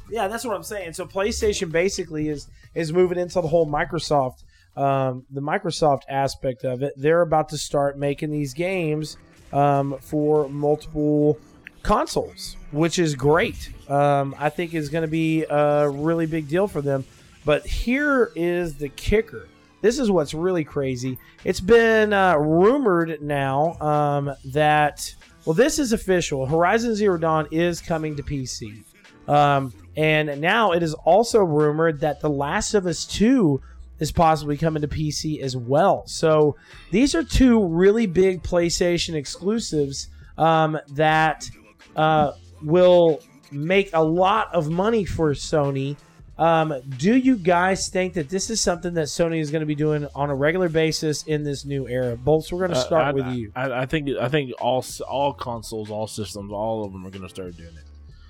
yeah, 0.09 0.27
that's 0.27 0.45
what 0.45 0.55
I'm 0.55 0.63
saying. 0.63 0.93
So 0.93 1.05
PlayStation 1.05 1.71
basically 1.71 2.29
is 2.29 2.47
is 2.73 2.93
moving 2.93 3.17
into 3.17 3.41
the 3.41 3.47
whole 3.47 3.67
Microsoft 3.67 4.43
um, 4.79 5.25
the 5.29 5.41
Microsoft 5.41 6.03
aspect 6.07 6.63
of 6.63 6.83
it. 6.83 6.93
They're 6.95 7.21
about 7.21 7.49
to 7.49 7.57
start 7.57 7.97
making 7.97 8.31
these 8.31 8.53
games 8.53 9.17
um, 9.51 9.97
for 9.99 10.47
multiple 10.47 11.37
consoles, 11.83 12.55
which 12.71 12.97
is 12.97 13.13
great. 13.13 13.71
Um, 13.89 14.33
I 14.39 14.49
think 14.49 14.73
is 14.73 14.87
going 14.87 15.01
to 15.01 15.09
be 15.09 15.43
a 15.43 15.89
really 15.89 16.27
big 16.27 16.47
deal 16.47 16.67
for 16.67 16.81
them. 16.81 17.03
But 17.43 17.65
here 17.65 18.31
is 18.35 18.75
the 18.75 18.87
kicker. 18.87 19.48
This 19.81 19.99
is 19.99 20.11
what's 20.11 20.33
really 20.33 20.63
crazy. 20.63 21.17
It's 21.43 21.59
been 21.59 22.13
uh, 22.13 22.35
rumored 22.35 23.21
now 23.21 23.73
um, 23.79 24.33
that 24.45 25.13
well, 25.45 25.53
this 25.53 25.79
is 25.79 25.93
official. 25.93 26.45
Horizon 26.45 26.95
Zero 26.95 27.17
Dawn 27.17 27.47
is 27.51 27.81
coming 27.81 28.15
to 28.17 28.23
PC. 28.23 28.83
Um, 29.27 29.73
and 29.95 30.41
now 30.41 30.71
it 30.71 30.83
is 30.83 30.93
also 30.93 31.39
rumored 31.39 31.99
that 32.01 32.19
The 32.19 32.29
Last 32.29 32.73
of 32.73 32.85
Us 32.85 33.05
2 33.05 33.61
is 33.99 34.11
possibly 34.11 34.57
coming 34.57 34.81
to 34.81 34.87
PC 34.87 35.41
as 35.41 35.55
well. 35.55 36.03
So 36.07 36.55
these 36.91 37.15
are 37.15 37.23
two 37.23 37.65
really 37.65 38.07
big 38.07 38.43
PlayStation 38.43 39.13
exclusives 39.13 40.09
um, 40.37 40.79
that 40.89 41.49
uh, 41.95 42.31
will 42.61 43.21
make 43.51 43.89
a 43.93 44.03
lot 44.03 44.53
of 44.53 44.69
money 44.69 45.05
for 45.05 45.33
Sony. 45.33 45.97
Um, 46.39 46.73
do 46.97 47.17
you 47.17 47.35
guys 47.35 47.89
think 47.89 48.13
that 48.13 48.29
this 48.29 48.49
is 48.49 48.61
something 48.61 48.93
that 48.93 49.07
Sony 49.07 49.41
is 49.41 49.51
going 49.51 49.59
to 49.59 49.65
be 49.65 49.75
doing 49.75 50.07
on 50.15 50.29
a 50.29 50.35
regular 50.35 50.69
basis 50.69 51.23
in 51.23 51.43
this 51.43 51.65
new 51.65 51.85
era? 51.85 52.15
Bolts, 52.15 52.49
we're 52.49 52.59
going 52.59 52.71
to 52.71 52.77
uh, 52.77 52.81
start 52.81 53.05
I, 53.07 53.11
with 53.11 53.27
you. 53.27 53.51
I, 53.57 53.81
I 53.81 53.85
think 53.85 54.09
I 54.17 54.29
think 54.29 54.53
all 54.61 54.83
all 55.07 55.33
consoles, 55.33 55.91
all 55.91 56.07
systems, 56.07 56.53
all 56.53 56.85
of 56.85 56.93
them 56.93 57.05
are 57.05 57.09
going 57.09 57.23
to 57.23 57.29
start 57.29 57.57
doing 57.57 57.75
it. 57.75 57.83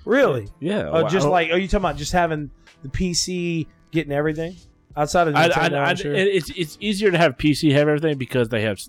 Really? 0.04 0.48
Yeah, 0.58 0.90
Oh, 0.90 1.08
just 1.08 1.28
like, 1.28 1.52
are 1.52 1.58
you 1.58 1.68
talking 1.68 1.84
about 1.84 1.96
just 1.96 2.10
having 2.10 2.50
the 2.82 2.88
PC 2.88 3.68
getting 3.92 4.12
everything 4.12 4.56
outside 4.96 5.28
of 5.28 5.36
I, 5.36 5.48
Nintendo? 5.48 5.74
I, 5.74 5.78
I, 5.78 5.84
I'm 5.90 5.96
sure. 5.96 6.12
it's 6.12 6.50
it's 6.50 6.76
easier 6.80 7.12
to 7.12 7.18
have 7.18 7.36
PC 7.36 7.70
have 7.72 7.86
everything 7.86 8.18
because 8.18 8.48
they 8.48 8.62
have 8.62 8.80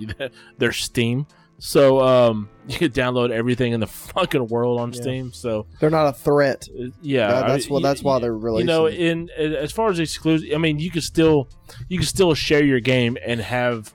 their 0.58 0.72
Steam. 0.72 1.26
So 1.64 2.00
um, 2.00 2.48
you 2.68 2.76
can 2.76 2.90
download 2.90 3.30
everything 3.30 3.72
in 3.72 3.78
the 3.78 3.86
fucking 3.86 4.48
world 4.48 4.80
on 4.80 4.92
Yeah. 4.92 5.00
Steam. 5.00 5.32
So 5.32 5.66
They're 5.78 5.90
not 5.90 6.08
a 6.08 6.12
threat. 6.12 6.68
uh, 6.68 6.86
yeah, 7.00 7.28
That- 7.28 7.46
that's 7.46 7.66
mean, 7.66 7.74
what. 7.74 7.82
That's 7.84 8.02
why 8.02 8.18
they're 8.18 8.34
really. 8.36 8.62
You 8.62 8.66
know, 8.66 8.88
in 8.88 9.30
as 9.38 9.70
far 9.70 9.88
as 9.88 10.00
exclusive, 10.00 10.48
I 10.52 10.58
mean, 10.58 10.80
you 10.80 10.90
can 10.90 11.02
still 11.02 11.48
you 11.88 11.98
can 11.98 12.06
still 12.06 12.34
share 12.34 12.64
your 12.64 12.80
game 12.80 13.16
and 13.24 13.40
have 13.40 13.94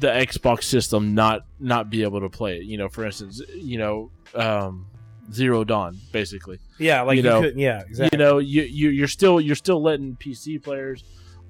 the 0.00 0.08
Xbox 0.08 0.64
system 0.64 1.14
not 1.14 1.46
not 1.60 1.90
be 1.90 2.02
able 2.02 2.20
to 2.22 2.28
play 2.28 2.58
it. 2.58 2.64
You 2.64 2.76
know, 2.76 2.88
for 2.88 3.04
instance, 3.06 3.40
you 3.54 3.78
know, 3.78 4.10
um, 4.34 4.86
Zero 5.32 5.62
Dawn, 5.62 5.96
basically. 6.10 6.58
yeah, 6.76 7.02
like 7.02 7.18
you 7.18 7.22
you, 7.22 7.28
know, 7.30 7.40
couldn't. 7.40 7.58
Yeah, 7.60 7.82
exactly. 7.82 8.18
You 8.18 8.24
know, 8.24 8.38
you, 8.38 8.62
you 8.62 8.90
you're 8.90 9.06
still 9.06 9.40
you're 9.40 9.54
still 9.54 9.80
letting 9.80 10.16
PC 10.16 10.60
players, 10.60 11.04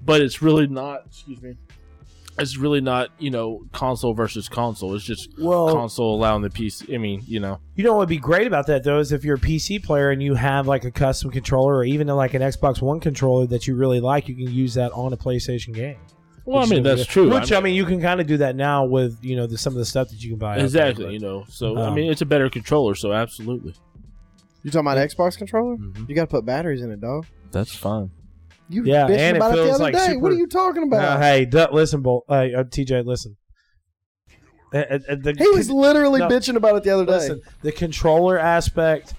but 0.05 0.21
it's 0.21 0.43
really 0.43 0.67
not. 0.67 1.07
Excuse 1.07 1.41
me. 1.41 1.57
It's 2.39 2.57
really 2.57 2.81
not, 2.81 3.09
you 3.19 3.31
know, 3.31 3.63
console 3.73 4.13
versus 4.15 4.49
console. 4.49 4.95
It's 4.95 5.05
just 5.05 5.31
well, 5.39 5.73
console 5.73 6.15
allowing 6.15 6.43
the 6.43 6.51
PC. 6.51 6.95
I 6.95 6.99
mean, 6.99 7.23
you 7.27 7.41
know, 7.41 7.61
you 7.75 7.85
know 7.85 7.93
what 7.93 8.01
would 8.01 8.09
be 8.09 8.19
great 8.19 8.47
about 8.47 8.67
that 8.67 8.85
though 8.85 8.99
is 8.99 9.13
if 9.13 9.25
you're 9.25 9.37
a 9.37 9.41
PC 9.41 9.83
player 9.83 10.11
and 10.11 10.23
you 10.23 10.35
have 10.35 10.67
like 10.67 10.85
a 10.85 10.91
custom 10.91 11.31
controller 11.31 11.77
or 11.77 11.85
even 11.85 12.07
like 12.09 12.35
an 12.35 12.43
Xbox 12.43 12.83
One 12.83 13.01
controller 13.01 13.47
that 13.47 13.67
you 13.67 13.75
really 13.75 14.01
like, 14.01 14.29
you 14.29 14.35
can 14.35 14.53
use 14.53 14.75
that 14.75 14.93
on 14.93 15.13
a 15.13 15.17
PlayStation 15.17 15.73
game. 15.75 15.97
well, 16.45 16.63
I 16.63 16.67
mean 16.67 16.87
is- 16.87 16.99
that's 16.99 17.07
true. 17.07 17.33
Which 17.33 17.53
I 17.53 17.61
mean, 17.61 17.75
you 17.75 17.85
can 17.87 18.01
kind 18.01 18.21
of 18.21 18.27
do 18.27 18.37
that 18.37 18.55
now 18.57 18.85
with 18.85 19.19
you 19.25 19.35
know 19.37 19.47
the, 19.47 19.57
some 19.59 19.73
of 19.73 19.79
the 19.79 19.85
stuff 19.87 20.11
that 20.11 20.23
you 20.23 20.31
can 20.31 20.39
buy. 20.39 20.53
out 20.53 20.57
there, 20.57 20.65
exactly, 20.65 21.05
but- 21.07 21.13
you 21.15 21.19
know. 21.21 21.45
So 21.49 21.77
I 21.79 21.89
Um, 21.89 21.95
mean, 21.95 22.11
it's 22.11 22.21
a 22.23 22.27
better 22.27 22.49
controller. 22.51 22.95
So 22.95 23.13
absolutely, 23.13 23.75
You 24.63 24.71
talking 24.71 24.87
about 24.87 24.99
an 24.99 25.09
Xbox 25.09 25.39
controller? 25.39 25.77
Mhm. 25.77 26.09
You 26.09 26.15
got 26.15 26.23
to 26.23 26.27
put 26.37 26.45
batteries 26.45 26.83
in 26.83 26.91
it, 26.91 27.01
dog. 27.01 27.27
that's 27.53 27.75
fine. 27.75 28.11
You 28.69 28.85
Yeah, 28.85 29.07
and 29.07 29.13
it 29.13 29.37
about 29.37 29.53
it, 29.53 29.57
the 29.57 29.63
feels 29.63 29.75
other 29.77 29.85
like 29.85 29.95
day. 29.95 30.07
super- 30.07 30.19
What 30.21 30.33
are 30.33 30.37
you 30.37 30.47
talking 30.49 30.83
Uh, 30.85 30.87
about? 30.87 31.23
hey, 31.23 31.45
du- 31.45 31.69
listen, 31.73 32.01
Bolt. 32.03 32.25
Hey, 32.29 32.53
uh, 32.55 32.65
TJ, 32.65 33.03
listen. 33.07 33.37
Uh, 34.75 34.79
uh, 34.79 34.99
uh, 35.09 35.15
the- 35.23 35.35
he 35.39 35.49
was 35.51 35.71
literally 35.71 36.19
No. 36.21 36.29
bitching 36.29 36.57
about 36.57 36.77
it 36.77 36.83
the 36.83 36.91
other 36.91 37.07
day. 37.07 37.13
Listen, 37.13 37.41
the 37.63 37.71
controller 37.73 38.39
aspect 38.39 39.15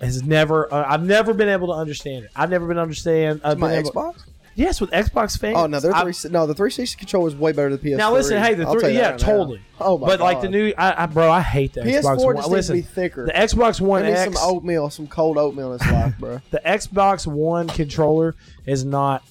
has 0.00 0.22
never. 0.24 0.72
Uh, 0.72 0.84
I've 0.88 1.04
never 1.04 1.32
been 1.32 1.48
able 1.48 1.68
to 1.68 1.74
understand 1.74 2.24
it. 2.24 2.30
I've 2.34 2.50
never 2.50 2.66
been 2.66 2.78
understand. 2.78 3.40
Uh, 3.44 3.50
It's 3.50 3.60
my 3.60 3.74
able- 3.76 3.90
Xbox. 3.92 4.24
Yes, 4.58 4.80
with 4.80 4.90
Xbox 4.90 5.38
fans. 5.38 5.56
Oh 5.56 5.68
no, 5.68 5.78
they're 5.78 5.94
I- 5.94 6.02
three. 6.10 6.30
No, 6.32 6.48
the 6.48 6.54
360 6.54 6.98
controller 6.98 7.28
is 7.28 7.36
way 7.36 7.52
better 7.52 7.70
than 7.70 7.80
the 7.80 7.92
PS. 7.92 7.96
Now 7.96 8.12
listen, 8.12 8.42
hey, 8.42 8.54
the 8.54 8.66
I'll 8.66 8.72
three, 8.72 8.90
yeah, 8.92 9.02
that 9.02 9.10
right 9.12 9.20
now. 9.20 9.26
totally. 9.26 9.60
Oh 9.78 9.96
my 9.96 10.08
god. 10.08 10.18
but 10.18 10.20
like 10.20 10.40
the 10.40 10.48
new, 10.48 10.74
I, 10.76 11.04
I, 11.04 11.06
bro, 11.06 11.30
I 11.30 11.40
hate 11.40 11.74
the 11.74 11.82
Xbox 11.82 12.16
PS4 12.16 12.24
One. 12.24 12.36
just 12.36 12.48
Listen, 12.50 12.76
to 12.76 12.82
be 12.82 12.88
thicker. 12.88 13.26
the 13.26 13.32
Xbox 13.32 13.80
One 13.80 14.02
I 14.02 14.06
need 14.06 14.14
X, 14.14 14.34
some 14.36 14.50
oatmeal, 14.50 14.90
some 14.90 15.06
cold 15.06 15.38
oatmeal 15.38 15.72
in 15.72 15.78
this 15.78 15.90
life, 15.92 16.18
bro. 16.18 16.40
the 16.50 16.60
Xbox 16.66 17.24
One 17.24 17.68
controller 17.68 18.34
is 18.66 18.84
not. 18.84 19.22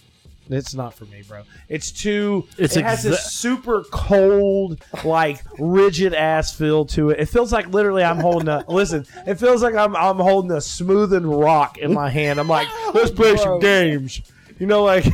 It's 0.49 0.73
not 0.73 0.93
for 0.93 1.03
me, 1.03 1.23
bro. 1.27 1.43
It's 1.67 1.91
too. 1.91 2.47
It's 2.57 2.77
it 2.77 2.85
has 2.85 3.03
this 3.03 3.33
super 3.33 3.83
cold, 3.91 4.81
like 5.03 5.43
rigid 5.59 6.13
ass 6.13 6.55
feel 6.55 6.85
to 6.85 7.09
it. 7.09 7.19
It 7.19 7.25
feels 7.25 7.51
like 7.51 7.67
literally 7.67 8.01
I'm 8.01 8.21
holding 8.21 8.47
a. 8.47 8.63
listen, 8.69 9.05
it 9.25 9.35
feels 9.35 9.61
like 9.61 9.75
I'm 9.75 9.93
I'm 9.93 10.15
holding 10.15 10.51
a 10.51 10.61
smoothened 10.61 11.43
rock 11.43 11.77
in 11.77 11.93
my 11.93 12.09
hand. 12.09 12.39
I'm 12.39 12.47
like, 12.47 12.69
let's 12.93 13.11
play 13.11 13.35
some 13.35 13.59
games. 13.59 14.21
You 14.59 14.67
know, 14.67 14.83
like. 14.83 15.05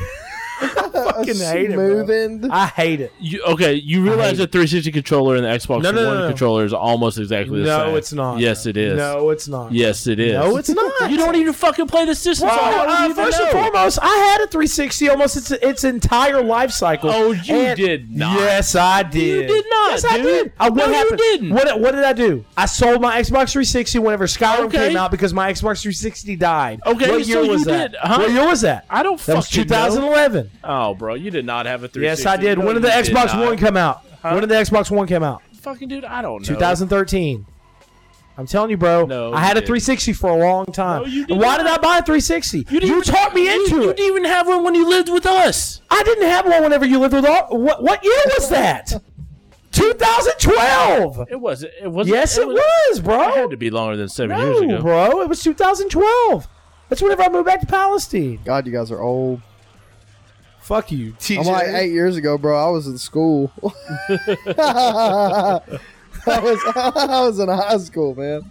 fucking 1.14 1.36
hate 1.36 1.72
it, 1.72 1.76
bro. 1.76 2.04
smoothened. 2.06 2.50
I 2.52 2.68
hate 2.68 3.02
it. 3.02 3.14
You, 3.20 3.42
okay, 3.44 3.74
you 3.74 4.04
realize 4.04 4.38
the 4.38 4.48
360 4.48 4.92
controller 4.92 5.36
and 5.36 5.46
the 5.46 5.50
Xbox 5.50 5.82
No, 5.84 5.92
no, 5.92 6.06
One 6.08 6.16
no, 6.18 6.22
no. 6.22 6.28
controller 6.30 6.66
is 6.66 6.74
almost 6.74 7.18
exactly 7.18 7.62
the 7.62 7.66
same. 7.68 7.90
No, 7.92 7.96
it's 7.96 8.14
not. 8.14 8.40
Yes, 8.40 8.66
it 8.66 8.78
is. 8.78 8.98
No, 8.98 9.30
it's 9.30 9.48
not. 9.48 9.72
Yes, 9.72 10.08
it 10.08 10.20
is. 10.20 10.34
No, 10.34 10.58
it's 10.58 10.70
not. 11.02 11.10
You 11.12 11.18
don't 11.18 11.36
even 11.36 11.54
fucking 11.54 11.88
play 11.88 12.06
the 12.06 12.16
system. 12.16 12.48
Well, 12.48 12.58
so 12.58 12.64
how 12.64 12.86
would 12.86 12.92
you 12.92 12.96
uh, 12.98 13.04
even 13.10 13.16
first 13.16 13.40
and 13.40 13.46
know? 13.54 13.62
foremost, 13.64 14.00
I 14.02 14.08
had 14.16 14.42
a 14.42 14.48
360 14.48 15.10
almost 15.10 15.38
its 15.38 15.52
its 15.52 15.84
entire 15.84 16.42
life 16.44 16.72
cycle. 16.72 17.10
Oh, 17.12 17.32
you 17.32 17.56
And- 17.56 17.78
did 17.78 18.12
not. 18.12 18.40
Yes, 18.40 18.76
I 18.76 19.04
did. 19.04 19.50
You 19.50 19.56
did 19.56 19.66
not, 19.70 19.92
Yes, 19.92 20.06
I 20.06 20.18
dude. 20.18 20.26
did. 20.26 20.54
Uh, 20.60 20.70
what 20.72 20.76
No, 20.76 20.86
you 20.88 20.94
happened? 20.94 21.18
didn't. 21.18 21.50
What, 21.54 21.80
what 21.80 21.92
did 21.96 22.04
I 22.04 22.14
do? 22.14 22.46
I 22.58 22.66
sold 22.66 23.02
my 23.02 23.20
Xbox 23.20 23.52
360 23.52 24.00
whenever 24.00 24.26
Skyrim 24.26 24.66
Okay. 24.66 24.88
came 24.90 24.98
out 24.98 25.12
because 25.12 25.34
my 25.34 25.52
Xbox 25.52 25.82
360 25.82 26.36
died. 26.36 26.82
Okay, 26.86 27.10
what 27.10 27.26
year 27.28 27.44
so 27.44 27.50
was 27.52 27.60
you 27.62 27.66
that? 27.66 27.92
did, 27.92 28.00
huh? 28.02 28.18
What 28.20 28.32
year 28.32 28.46
was 28.48 28.62
that? 28.62 28.86
I 28.90 29.04
don't 29.04 29.20
That 29.22 29.36
was 29.38 29.48
fucking 29.48 29.68
know. 29.70 29.90
2011. 29.90 30.52
Oh, 30.64 30.83
bro, 30.94 31.14
you 31.14 31.30
did 31.32 31.46
not 31.46 31.66
have 31.68 31.84
a 31.84 31.88
360. 31.88 32.24
Yes, 32.24 32.26
I 32.26 32.36
did. 32.42 32.58
No, 32.58 32.66
when 32.66 32.74
did 32.76 32.84
the 32.84 32.88
you 32.90 33.04
did 33.04 33.14
Xbox. 33.16 33.40
One 33.46 33.58
come 33.58 33.78
out? 33.78 34.04
When 34.24 34.40
did 34.42 34.50
the 34.50 34.56
Xbox 34.56 34.90
One 34.90 35.08
come 35.08 35.22
out? 35.24 35.42
Fucking 35.62 35.88
dude, 35.88 36.04
I 36.04 36.22
don't 36.24 36.42
know. 36.42 36.48
2013. 36.56 37.46
I'm 38.36 38.48
telling 38.48 38.72
you, 38.72 38.78
bro. 38.78 39.06
No, 39.06 39.32
I 39.32 39.42
had 39.42 39.58
a 39.58 39.60
you 39.60 39.62
didn't. 39.62 39.68
360 39.68 40.14
for 40.14 40.32
a 40.32 40.36
long 40.38 40.66
time. 40.66 41.04
No, 41.04 41.08
you 41.08 41.26
did 41.28 41.34
And 41.34 41.40
Why 41.42 41.58
did 41.58 41.68
I 41.68 41.78
buy 41.78 42.00
a 42.00 42.02
360? 42.02 42.58
You, 42.58 42.64
didn't 42.64 42.84
even- 42.90 43.02
talked 43.04 43.36
me 43.36 43.44
you, 43.46 43.52
into 43.64 43.76
you 43.84 43.90
it. 43.92 43.98
didn't 43.98 44.10
even 44.12 44.26
have 44.26 44.48
one 44.48 44.64
when 44.64 44.74
you 44.74 44.90
lived 44.90 45.10
with 45.10 45.28
us. 45.28 45.82
I 45.92 46.02
didn't 46.04 46.28
have 46.28 46.46
one 46.48 46.64
whenever 46.64 46.84
you 46.86 46.98
lived 47.00 47.14
with 47.14 47.26
all. 47.26 47.56
What, 47.58 47.84
what 47.84 48.04
year 48.04 48.14
was 48.38 48.50
that? 48.50 48.92
2012. 49.72 51.28
It 51.30 51.40
wasn't. 51.40 51.74
It 51.82 51.88
wasn't. 51.88 52.16
Yes, 52.16 52.38
it 52.38 52.48
was, 52.48 52.98
It 53.00 53.04
bro. 53.04 53.22
It 53.30 53.36
had 53.36 53.50
to 53.52 53.58
be 53.58 53.70
longer 53.70 53.98
than 53.98 54.10
seven 54.10 54.38
years 54.38 54.62
ago. 54.62 54.82
bro. 54.82 55.22
It 55.22 55.30
was 55.30 55.44
2012. 55.44 56.48
That's 56.90 57.02
whenever 57.02 57.24
I 57.24 57.30
moved 57.30 57.46
back 57.46 57.60
to 57.62 57.66
Palestine. 57.68 58.40
God, 58.46 58.66
you 58.68 58.74
guys 58.74 58.92
are 58.92 59.00
old. 59.02 59.42
Fuck 60.64 60.92
you, 60.94 61.12
TJ. 61.14 61.40
I'm 61.40 61.46
like 61.46 61.68
eight 61.68 61.92
years 61.92 62.16
ago, 62.16 62.38
bro. 62.38 62.58
I 62.58 62.70
was 62.70 62.88
in 62.88 62.98
school. 62.98 63.52
I 63.62 65.60
was 66.26 66.60
I 66.76 67.22
was 67.26 67.38
in 67.40 67.50
high 67.50 67.78
school, 67.78 68.16
man. 68.16 68.50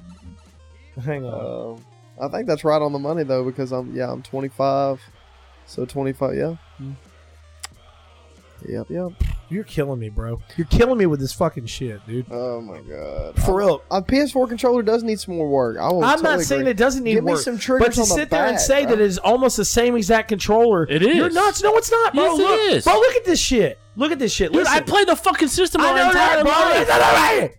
Hang 1.03 1.25
on. 1.25 1.77
Um, 1.77 1.85
I 2.21 2.29
think 2.29 2.47
that's 2.47 2.65
right 2.65 2.83
on 2.83 2.93
the 2.93 2.99
money 2.99 3.25
though, 3.25 3.45
because 3.45 3.73
I'm 3.73 3.95
yeah 3.97 4.13
I'm 4.13 4.23
25, 4.23 5.01
so 5.65 5.87
25 5.87 6.35
yeah. 6.35 6.55
Yep, 8.69 8.91
yep. 8.91 9.13
You're 9.53 9.65
killing 9.65 9.99
me, 9.99 10.09
bro. 10.09 10.41
You're 10.57 10.67
killing 10.67 10.97
me 10.99 11.07
with 11.07 11.21
this 11.21 11.33
fucking 11.33 11.67
shit, 11.67 12.05
dude. 12.07 12.27
Oh 12.31 12.61
my 12.61 12.81
god. 12.81 13.37
For 13.43 13.59
real. 13.59 13.83
A 13.91 14.01
PS4 14.03 14.49
controller 14.49 14.83
does 14.83 15.03
need 15.03 15.21
some 15.21 15.37
more 15.37 15.49
work. 15.49 15.77
I 15.79 15.89
will. 15.93 16.03
I'm 16.03 16.17
totally 16.19 16.37
not 16.37 16.45
saying 16.45 16.61
agree. 16.63 16.71
it 16.71 16.77
doesn't 16.79 17.05
need 17.05 17.15
Give 17.15 17.25
me 17.25 17.33
work, 17.33 17.41
some 17.43 17.59
triggers 17.59 17.87
but 17.89 17.95
to 17.95 18.01
on 18.01 18.09
the 18.09 18.15
sit 18.15 18.31
there 18.31 18.47
and 18.47 18.55
back, 18.57 18.61
say 18.61 18.85
bro. 18.87 18.97
that 18.97 19.03
it's 19.05 19.19
almost 19.19 19.57
the 19.59 19.65
same 19.65 19.95
exact 19.97 20.29
controller, 20.29 20.87
It 20.89 21.03
is. 21.03 21.17
You're 21.17 21.31
nuts. 21.31 21.63
No, 21.63 21.77
it's 21.77 21.91
not, 21.91 22.15
bro. 22.15 22.25
Yes, 22.25 22.39
it 22.39 22.43
look, 22.43 22.61
is. 22.77 22.85
bro. 22.85 22.95
Look 22.95 23.15
at 23.17 23.25
this 23.25 23.41
shit. 23.41 23.79
Look 23.95 24.11
at 24.11 24.19
this 24.19 24.33
shit. 24.33 24.53
Dude, 24.53 24.63
Listen. 24.63 24.75
I 24.75 24.81
played 24.81 25.09
the 25.09 25.17
fucking 25.17 25.49
system 25.49 25.83
I 25.83 25.93
my 25.93 25.99
know 25.99 26.07
entire 26.09 26.43
that, 26.43 26.45
bro. 26.45 26.81
Listen, 26.81 26.95
all 26.95 27.01
right. 27.01 27.51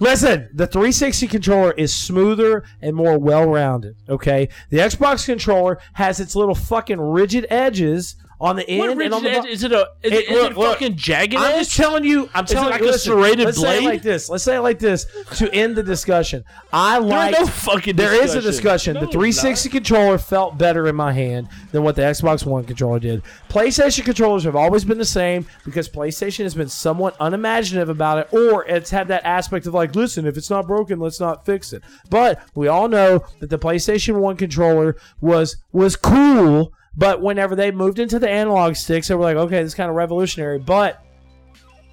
Listen, 0.00 0.48
the 0.52 0.66
360 0.66 1.28
controller 1.28 1.72
is 1.72 1.94
smoother 1.94 2.64
and 2.82 2.96
more 2.96 3.16
well-rounded. 3.18 3.94
Okay, 4.08 4.48
the 4.70 4.78
Xbox 4.78 5.24
controller 5.24 5.78
has 5.92 6.18
its 6.18 6.34
little 6.34 6.54
fucking 6.54 7.00
rigid 7.00 7.46
edges 7.48 8.16
on 8.40 8.56
the 8.56 8.68
end 8.68 9.00
and 9.00 9.14
on 9.14 9.22
the 9.22 9.30
edge? 9.30 9.46
Is 9.46 9.62
it 9.64 9.72
a? 9.72 9.88
Is 10.02 10.12
It- 10.12 10.14
it, 10.14 10.24
is 10.28 10.30
look, 10.30 10.50
it 10.50 10.56
look. 10.56 10.72
fucking 10.72 10.96
jagged 10.96 11.34
I'm 11.34 11.52
edge? 11.52 11.66
just 11.66 11.76
telling 11.76 12.04
you. 12.04 12.28
I'm 12.34 12.44
telling 12.46 12.70
like 12.70 12.80
you. 12.80 12.88
a 12.88 12.90
listen, 12.92 13.12
serrated 13.12 13.44
let's 13.46 13.60
say 13.60 13.76
it 13.78 13.80
blade? 13.80 13.90
like 13.92 14.02
this. 14.02 14.28
Let's 14.28 14.44
say 14.44 14.56
it 14.56 14.60
like 14.60 14.78
this 14.78 15.06
to 15.36 15.52
end 15.54 15.76
the 15.76 15.82
discussion. 15.82 16.44
I 16.72 16.98
like. 16.98 17.32
no 17.38 17.46
fucking. 17.46 17.96
There 17.96 18.12
is 18.14 18.34
a 18.34 18.40
discussion. 18.40 18.44
discussion. 18.44 18.94
No, 18.94 19.00
the 19.00 19.06
it's 19.06 19.14
360 19.14 19.68
controller 19.68 20.18
felt 20.18 20.58
better 20.58 20.86
in 20.88 20.96
my 20.96 21.12
hand 21.12 21.48
than 21.72 21.82
what 21.82 21.96
the 21.96 22.02
Xbox 22.02 22.44
One 22.44 22.64
controller 22.64 22.98
did. 22.98 23.22
PlayStation 23.48 24.04
controllers 24.04 24.44
have 24.44 24.56
always 24.56 24.84
been 24.84 24.98
the 24.98 25.04
same 25.04 25.46
because 25.64 25.88
PlayStation 25.88 26.42
has 26.44 26.54
been 26.54 26.68
somewhat 26.68 27.16
unimaginative 27.20 27.88
about 27.88 28.18
it, 28.18 28.28
or 28.32 28.64
it's 28.66 28.90
had 28.90 29.08
that 29.08 29.24
aspect 29.24 29.66
of 29.66 29.74
like, 29.74 29.94
listen, 29.94 30.26
if 30.26 30.36
it's 30.36 30.50
not 30.50 30.66
broken, 30.66 30.98
let's 30.98 31.20
not 31.20 31.46
fix 31.46 31.72
it. 31.72 31.82
But 32.10 32.42
we 32.54 32.68
all 32.68 32.88
know 32.88 33.24
that 33.40 33.50
the 33.50 33.58
PlayStation 33.58 34.16
One 34.20 34.36
controller 34.36 34.96
was 35.20 35.56
was 35.72 35.96
cool. 35.96 36.72
But 36.96 37.20
whenever 37.20 37.56
they 37.56 37.70
moved 37.70 37.98
into 37.98 38.18
the 38.18 38.30
analog 38.30 38.76
sticks, 38.76 39.08
they 39.08 39.14
were 39.14 39.22
like, 39.22 39.36
okay, 39.36 39.62
this 39.62 39.72
is 39.72 39.74
kind 39.74 39.90
of 39.90 39.96
revolutionary. 39.96 40.58
But 40.58 41.04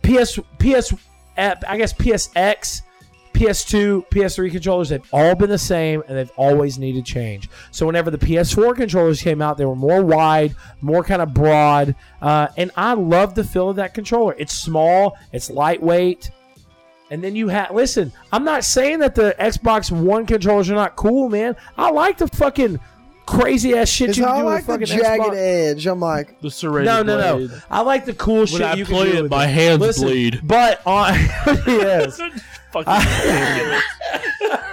PS 0.03 0.39
PS 0.59 0.93
I 1.37 1.77
guess 1.77 1.93
PSX, 1.93 2.81
PS2, 3.33 4.07
PS3 4.09 4.51
controllers 4.51 4.89
they've 4.89 5.07
all 5.13 5.33
been 5.35 5.49
the 5.49 5.57
same 5.57 6.03
and 6.07 6.17
they've 6.17 6.31
always 6.35 6.77
needed 6.77 7.05
change. 7.05 7.49
So 7.71 7.85
whenever 7.85 8.11
the 8.11 8.17
PS4 8.17 8.75
controllers 8.75 9.21
came 9.21 9.41
out, 9.41 9.57
they 9.57 9.65
were 9.65 9.75
more 9.75 10.03
wide, 10.03 10.55
more 10.81 11.03
kind 11.03 11.21
of 11.21 11.33
broad, 11.33 11.95
uh, 12.21 12.49
and 12.57 12.71
I 12.75 12.93
love 12.93 13.33
the 13.35 13.43
feel 13.43 13.69
of 13.69 13.77
that 13.77 13.93
controller. 13.93 14.35
It's 14.37 14.53
small, 14.53 15.17
it's 15.31 15.49
lightweight. 15.49 16.31
And 17.09 17.21
then 17.21 17.35
you 17.35 17.49
have 17.49 17.71
listen. 17.71 18.13
I'm 18.31 18.45
not 18.45 18.63
saying 18.63 18.99
that 18.99 19.15
the 19.15 19.35
Xbox 19.37 19.91
One 19.91 20.25
controllers 20.25 20.69
are 20.69 20.75
not 20.75 20.95
cool, 20.95 21.27
man. 21.27 21.57
I 21.77 21.91
like 21.91 22.17
the 22.17 22.27
fucking 22.29 22.79
crazy 23.31 23.73
ass 23.77 23.89
shit 23.89 24.07
Because 24.07 24.17
you 24.17 24.23
can 24.25 24.33
I 24.33 24.39
do 24.39 24.45
like 24.45 24.67
with 24.67 24.79
the 24.79 24.87
fucking 24.87 25.03
jagged 25.03 25.23
Xbox. 25.23 25.35
edge. 25.35 25.87
I'm 25.87 25.99
like, 25.99 26.41
The 26.41 26.51
serrated 26.51 26.85
No, 26.85 27.03
no, 27.03 27.17
no. 27.19 27.47
blade. 27.47 27.61
I 27.69 27.81
like 27.81 28.05
the 28.05 28.13
cool 28.13 28.45
shit 28.45 28.61
I 28.61 28.73
you 28.75 28.85
play 28.85 29.03
can 29.05 29.11
do 29.13 29.17
it, 29.17 29.21
with 29.23 29.31
my 29.31 29.45
hands 29.47 29.79
Listen, 29.81 30.03
bleed. 30.07 30.39
But 30.43 30.81
on 30.85 31.13
yes, 31.67 32.17
Fucking 32.71 32.93
ridiculous. 32.93 33.83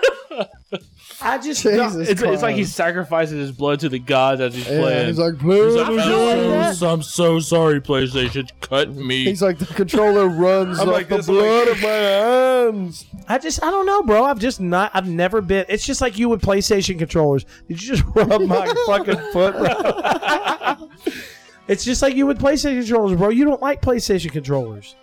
I 1.20 1.38
just 1.38 1.62
Jesus 1.62 2.08
It's, 2.08 2.22
it's 2.22 2.42
like 2.42 2.54
he 2.54 2.62
Christ. 2.62 2.76
sacrifices 2.76 3.38
his 3.38 3.50
blood 3.52 3.80
to 3.80 3.88
the 3.88 3.98
gods 3.98 4.40
as 4.40 4.54
he's 4.54 4.68
yeah, 4.68 4.80
playing. 4.80 5.06
he's 5.08 5.18
like, 5.18 5.34
He's 5.34 5.42
please. 5.42 5.74
like, 5.74 5.86
I 5.86 5.88
feel 5.88 5.96
like 5.96 6.78
that. 6.78 6.82
"Oh, 6.82 6.92
I'm 6.92 7.02
so 7.02 7.40
sorry, 7.40 7.80
PlayStation. 7.80 8.48
Cut 8.60 8.94
me. 8.94 9.24
He's 9.24 9.42
like, 9.42 9.58
the 9.58 9.66
controller 9.66 10.28
runs 10.28 10.78
I'm 10.78 10.86
like, 10.86 10.96
like 10.96 11.08
the 11.08 11.16
this, 11.16 11.28
I'm 11.28 11.34
blood 11.34 11.68
of 11.68 11.82
my 11.82 11.88
hands. 11.88 13.04
I 13.28 13.38
just 13.38 13.62
I 13.64 13.70
don't 13.70 13.86
know, 13.86 14.02
bro. 14.04 14.24
I've 14.24 14.38
just 14.38 14.60
not 14.60 14.92
I've 14.94 15.08
never 15.08 15.40
been. 15.40 15.66
It's 15.68 15.84
just 15.84 16.00
like 16.00 16.18
you 16.18 16.28
with 16.28 16.40
PlayStation 16.40 16.98
controllers. 16.98 17.44
Did 17.68 17.82
you 17.82 17.96
just 17.96 18.04
rub 18.14 18.40
my 18.42 18.72
fucking 18.86 19.18
foot, 19.32 19.56
bro? 19.56 20.88
it's 21.68 21.84
just 21.84 22.00
like 22.00 22.14
you 22.14 22.26
with 22.26 22.38
PlayStation 22.40 22.78
controllers, 22.80 23.18
bro. 23.18 23.30
You 23.30 23.44
don't 23.44 23.60
like 23.60 23.82
PlayStation 23.82 24.30
controllers. 24.30 24.94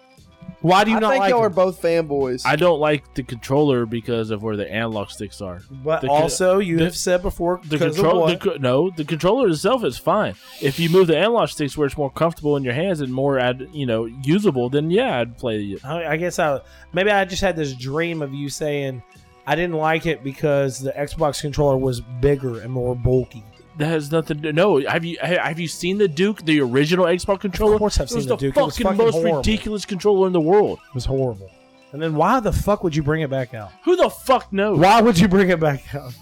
Why 0.65 0.84
do 0.84 0.91
you 0.91 0.97
I 0.97 0.99
not 0.99 1.12
think 1.12 1.19
like 1.21 1.30
y'all 1.32 1.41
are 1.41 1.49
them? 1.49 1.56
both 1.56 1.82
fanboys. 1.82 2.43
I 2.45 2.56
don't 2.56 2.80
like 2.80 3.13
the 3.13 3.23
controller 3.23 3.86
because 3.86 4.32
of 4.32 4.41
where 4.43 4.56
the 4.56 4.71
analog 4.71 5.10
sticks 5.10 5.41
are. 5.41 5.62
But 5.69 6.01
the- 6.01 6.10
also, 6.10 6.60
you 6.60 6.78
the- 6.78 6.86
have 6.86 6.95
said 6.95 7.21
before, 7.21 7.60
The 7.63 7.69
because 7.78 7.95
control, 7.95 8.25
the, 8.28 8.34
what? 8.34 8.39
co- 8.41 8.58
no, 8.60 8.89
the 8.89 9.06
controller 9.06 9.47
itself 9.49 9.84
is 9.84 9.97
fine. 9.97 10.36
If 10.62 10.80
you 10.80 10.89
move 10.89 11.08
the 11.08 11.17
analog 11.17 11.49
sticks 11.49 11.78
where 11.78 11.86
it's 11.88 11.97
more 11.97 12.10
comfortable 12.12 12.58
in 12.58 12.63
your 12.63 12.73
hands 12.73 13.01
and 13.01 13.13
more, 13.13 13.38
ad, 13.39 13.67
you 13.73 13.86
know, 13.86 14.06
usable, 14.06 14.69
then 14.69 14.89
yeah, 14.89 15.19
I'd 15.19 15.38
play 15.38 15.62
it. 15.63 15.86
I 15.86 16.13
I 16.13 16.17
guess 16.17 16.39
I 16.39 16.60
maybe 16.93 17.12
I 17.12 17.25
just 17.25 17.41
had 17.41 17.56
this 17.56 17.73
dream 17.73 18.21
of 18.21 18.34
you 18.34 18.49
saying 18.49 19.04
I 19.47 19.56
didn't 19.56 19.75
like 19.75 20.06
it 20.08 20.23
because 20.23 20.80
the 20.80 20.91
Xbox 20.91 21.41
controller 21.41 21.78
was 21.78 22.01
bigger 22.01 22.62
and 22.62 22.71
more 22.71 22.95
bulky. 22.95 23.43
That 23.78 23.88
has 23.88 24.12
nothing 24.12 24.42
to 24.44 24.54
no. 24.54 24.80
Have 24.88 25.04
you 25.04 25.18
have 25.22 25.60
you 25.60 25.68
seen 25.68 25.98
the 25.98 26.08
Duke, 26.08 26.46
the 26.46 26.62
original 26.62 27.06
Xbox 27.06 27.42
controller? 27.42 27.74
Of 27.74 27.80
course 27.80 28.00
I've 28.00 28.06
it 28.06 28.12
seen 28.12 28.22
the 28.22 28.28
the 28.30 28.36
Duke. 28.38 28.58
It 28.58 28.62
was 28.62 28.78
fucking, 28.78 28.84
fucking 28.86 28.98
most 29.06 29.14
horrible. 29.16 29.38
ridiculous 29.38 29.86
controller 29.86 30.28
in 30.28 30.34
the 30.34 30.40
world. 30.42 30.80
It 30.88 30.96
was 30.96 31.06
horrible. 31.06 31.52
And 31.92 32.02
then 32.02 32.16
why 32.16 32.40
the 32.40 32.52
fuck 32.54 32.84
would 32.84 32.96
you 32.96 33.04
bring 33.04 33.22
it 33.22 33.30
back 33.30 33.54
out? 33.54 33.72
Who 33.84 33.96
the 33.96 34.10
fuck 34.10 34.52
knows? 34.54 34.80
Why 34.80 35.02
would 35.02 35.20
you 35.20 35.28
bring 35.28 35.50
it 35.50 35.60
back 35.60 35.94
out? 35.96 36.14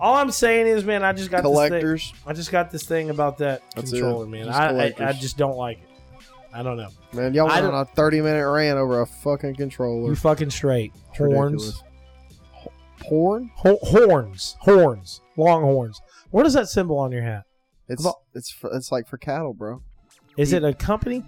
All 0.00 0.14
I'm 0.16 0.30
saying 0.30 0.66
is, 0.66 0.84
man, 0.84 1.02
I 1.02 1.12
just 1.12 1.30
got 1.30 1.38
This 1.38 1.50
Collectors. 1.50 2.10
thing, 2.10 2.20
I 2.26 2.32
just 2.32 2.52
got 2.52 2.70
this 2.70 2.84
thing 2.84 3.10
about 3.10 3.38
that 3.38 3.62
That's 3.74 3.90
controller, 3.90 4.24
it. 4.26 4.28
man. 4.28 4.44
Just 4.44 4.58
I, 4.58 4.94
I 4.98 5.08
I 5.08 5.12
just 5.12 5.36
don't 5.36 5.56
like 5.56 5.78
it. 5.82 5.88
I 6.54 6.62
don't 6.62 6.76
know. 6.76 6.88
Man, 7.12 7.34
y'all 7.34 7.50
I 7.50 7.60
went 7.60 7.74
on 7.74 7.82
a 7.82 7.84
30 7.84 8.20
minute 8.20 8.48
rant 8.48 8.78
over 8.78 9.00
a 9.00 9.06
fucking 9.06 9.56
controller. 9.56 10.10
You 10.10 10.14
fucking 10.16 10.50
straight. 10.50 10.92
Horns, 11.16 11.28
ridiculous. 11.52 11.82
Porn? 13.00 13.50
Ho- 13.56 13.78
horns, 13.82 14.56
horns, 14.60 15.20
long 15.36 15.62
horns. 15.62 16.00
What 16.30 16.46
is 16.46 16.54
that 16.54 16.68
symbol 16.68 16.98
on 16.98 17.12
your 17.12 17.22
hat? 17.22 17.44
It's 17.88 18.04
Well- 18.04 18.22
it's 18.34 18.50
for, 18.50 18.70
it's 18.74 18.92
like 18.92 19.06
for 19.08 19.16
cattle, 19.18 19.54
bro. 19.54 19.82
Is 20.36 20.52
it 20.52 20.62
a 20.64 20.72
company? 20.74 21.16
You 21.16 21.22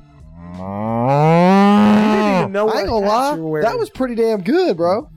didn't 0.53 2.39
even 2.41 2.53
know 2.53 2.69
I 2.69 2.81
ain't 2.81 2.91
what 2.91 3.01
gonna 3.01 3.11
hats 3.11 3.37
you 3.37 3.43
were 3.43 3.47
lie, 3.47 3.51
wearing. 3.51 3.65
that 3.67 3.79
was 3.79 3.91
pretty 3.91 4.15
damn 4.15 4.43
good, 4.43 4.77
bro. 4.77 5.09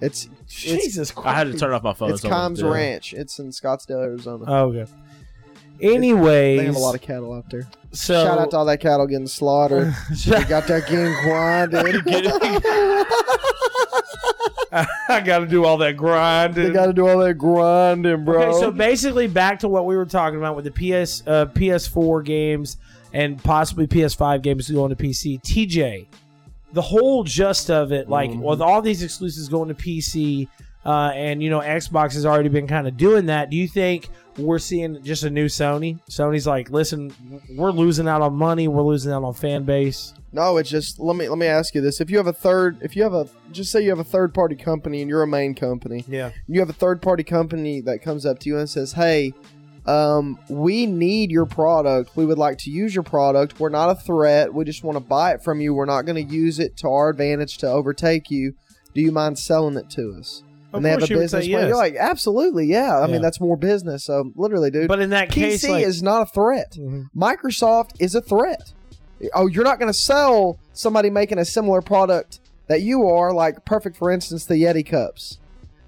It's 0.00 0.28
Jesus 0.48 1.10
Christ. 1.12 1.28
I 1.28 1.34
had 1.34 1.50
to 1.52 1.56
turn 1.58 1.72
off 1.72 1.82
my 1.82 1.94
phone. 1.94 2.10
it's 2.10 2.22
so 2.22 2.28
I 2.28 2.32
Combs 2.32 2.62
was 2.62 2.70
dead. 2.72 2.78
Ranch. 2.78 3.14
It's 3.14 3.38
in 3.38 3.48
Scottsdale, 3.50 4.02
Arizona. 4.02 4.44
Oh, 4.46 4.72
okay. 4.74 4.90
Anyways, 5.80 6.58
they 6.60 6.66
have 6.66 6.76
a 6.76 6.78
lot 6.78 6.94
of 6.94 7.00
cattle 7.00 7.32
out 7.32 7.48
there. 7.50 7.66
so 7.92 8.22
Shout 8.24 8.38
out 8.38 8.50
to 8.50 8.56
all 8.58 8.64
that 8.66 8.80
cattle 8.80 9.06
getting 9.06 9.26
slaughtered. 9.26 9.94
they 10.26 10.44
got 10.44 10.66
that 10.66 10.86
getting 10.88 11.14
grinded. 11.22 12.04
I 15.08 15.20
got 15.20 15.38
to 15.40 15.46
do 15.46 15.64
all 15.64 15.76
that 15.78 15.96
grinding. 15.96 16.64
they 16.64 16.70
got 16.70 16.86
to 16.86 16.92
do 16.92 17.06
all 17.06 17.18
that 17.18 17.34
grinding, 17.34 18.24
bro. 18.24 18.42
Okay, 18.50 18.60
so 18.60 18.70
basically, 18.70 19.26
back 19.28 19.60
to 19.60 19.68
what 19.68 19.86
we 19.86 19.96
were 19.96 20.06
talking 20.06 20.38
about 20.38 20.56
with 20.56 20.64
the 20.64 20.70
PS, 20.72 21.22
uh, 21.26 21.46
PS4 21.46 22.24
games 22.24 22.76
and 23.12 23.42
possibly 23.42 23.86
PS5 23.86 24.42
games 24.42 24.68
going 24.70 24.90
to 24.94 24.96
PC. 24.96 25.40
TJ, 25.42 26.06
the 26.72 26.82
whole 26.82 27.22
gist 27.22 27.70
of 27.70 27.92
it, 27.92 28.08
like 28.08 28.30
Mhm. 28.30 28.40
with 28.40 28.60
all 28.60 28.82
these 28.82 29.02
exclusives 29.04 29.48
going 29.48 29.68
to 29.68 29.74
PC, 29.74 30.48
uh, 30.84 31.12
and 31.14 31.40
you 31.42 31.48
know 31.50 31.60
Xbox 31.60 32.14
has 32.14 32.26
already 32.26 32.48
been 32.48 32.66
kind 32.66 32.88
of 32.88 32.96
doing 32.96 33.26
that. 33.26 33.50
Do 33.50 33.56
you 33.56 33.68
think 33.68 34.08
we're 34.38 34.58
seeing 34.58 35.02
just 35.02 35.22
a 35.24 35.30
new 35.30 35.46
Sony? 35.46 36.00
Sony's 36.10 36.46
like, 36.46 36.70
listen, 36.70 37.12
we're 37.56 37.70
losing 37.70 38.08
out 38.08 38.22
on 38.22 38.34
money, 38.34 38.68
we're 38.68 38.82
losing 38.82 39.12
out 39.12 39.24
on 39.24 39.34
fan 39.34 39.64
base. 39.64 40.14
No, 40.32 40.56
it's 40.56 40.68
just 40.68 40.98
let 40.98 41.14
me 41.14 41.28
let 41.28 41.38
me 41.38 41.46
ask 41.46 41.76
you 41.76 41.80
this: 41.80 42.00
if 42.00 42.10
you 42.10 42.16
have 42.16 42.26
a 42.26 42.32
third, 42.32 42.78
if 42.82 42.96
you 42.96 43.04
have 43.04 43.14
a 43.14 43.28
just 43.52 43.70
say 43.70 43.82
you 43.82 43.90
have 43.90 44.00
a 44.00 44.04
third 44.04 44.34
party 44.34 44.56
company 44.56 45.00
and 45.00 45.08
you're 45.08 45.22
a 45.22 45.28
main 45.28 45.54
company, 45.54 46.04
Yeah, 46.08 46.32
you 46.48 46.58
have 46.58 46.68
a 46.68 46.74
third 46.74 47.00
party 47.00 47.22
company 47.22 47.80
that 47.82 48.02
comes 48.02 48.26
up 48.26 48.40
to 48.40 48.48
you 48.48 48.58
and 48.58 48.68
says, 48.68 48.94
"Hey, 48.94 49.32
um, 49.86 50.36
we 50.48 50.86
need 50.86 51.30
your 51.30 51.46
product. 51.46 52.16
We 52.16 52.26
would 52.26 52.38
like 52.38 52.58
to 52.58 52.70
use 52.70 52.94
your 52.94 53.04
product. 53.04 53.60
We're 53.60 53.68
not 53.68 53.90
a 53.90 53.94
threat. 53.94 54.52
We 54.52 54.64
just 54.64 54.82
want 54.82 54.96
to 54.96 55.04
buy 55.04 55.34
it 55.34 55.44
from 55.44 55.60
you. 55.60 55.72
We're 55.72 55.84
not 55.84 56.02
going 56.02 56.26
to 56.26 56.34
use 56.34 56.58
it 56.58 56.76
to 56.78 56.88
our 56.88 57.10
advantage 57.10 57.58
to 57.58 57.68
overtake 57.68 58.28
you. 58.28 58.54
Do 58.92 59.00
you 59.02 59.12
mind 59.12 59.38
selling 59.38 59.76
it 59.76 59.88
to 59.90 60.16
us?" 60.18 60.42
Of 60.74 60.78
and 60.78 60.84
they 60.84 60.90
have 60.90 60.98
a 60.98 61.00
course 61.02 61.10
you 61.10 61.16
would 61.16 61.22
business 61.22 61.46
plan. 61.46 61.60
yes. 61.60 61.68
You're 61.68 61.76
like, 61.76 61.96
absolutely, 61.96 62.66
yeah. 62.66 62.98
I 62.98 63.06
Yeah. 63.06 63.12
mean, 63.12 63.22
that's 63.22 63.40
more 63.40 63.56
business. 63.56 64.04
So 64.04 64.30
literally, 64.36 64.70
dude, 64.70 64.88
but 64.88 65.00
in 65.00 65.10
that 65.10 65.30
PC 65.30 65.34
case, 65.34 65.68
like, 65.68 65.84
is 65.84 66.02
not 66.02 66.22
a 66.22 66.26
threat. 66.26 66.76
Mhm. 66.78 67.08
Microsoft 67.16 67.90
is 67.98 68.14
a 68.14 68.20
threat. 68.20 68.72
Oh, 69.34 69.46
you're 69.46 69.64
not 69.64 69.78
going 69.78 69.88
to 69.90 69.98
sell 69.98 70.58
somebody 70.72 71.08
making 71.10 71.38
a 71.38 71.44
similar 71.44 71.80
product 71.80 72.40
that 72.66 72.82
you 72.82 73.06
are, 73.08 73.32
like 73.32 73.64
perfect 73.64 73.96
for 73.96 74.10
instance, 74.10 74.44
the 74.44 74.54
Yeti 74.56 74.84
cups 74.84 75.38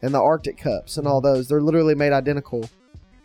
and 0.02 0.14
the 0.14 0.20
Arctic 0.20 0.56
cups 0.58 0.96
and 0.96 1.06
all 1.06 1.20
those. 1.20 1.48
They're 1.48 1.60
literally 1.60 1.94
made 1.94 2.12
identical, 2.12 2.68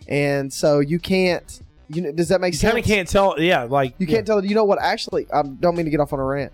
and 0.07 0.51
so 0.51 0.79
you 0.79 0.99
can't. 0.99 1.61
You 1.93 2.01
know, 2.01 2.11
does 2.13 2.29
that 2.29 2.39
make 2.39 2.53
you 2.53 2.57
sense? 2.59 2.71
kind 2.73 2.83
of 2.83 2.87
can't 2.87 3.07
tell. 3.07 3.35
Yeah, 3.39 3.63
like 3.63 3.93
You 3.97 4.07
can't 4.07 4.25
tell. 4.25 4.43
You 4.43 4.55
know 4.55 4.63
what? 4.63 4.79
Actually, 4.81 5.27
I 5.33 5.43
don't 5.43 5.75
mean 5.75 5.85
to 5.85 5.91
get 5.91 5.99
off 5.99 6.13
on 6.13 6.19
a 6.19 6.23
rant. 6.25 6.51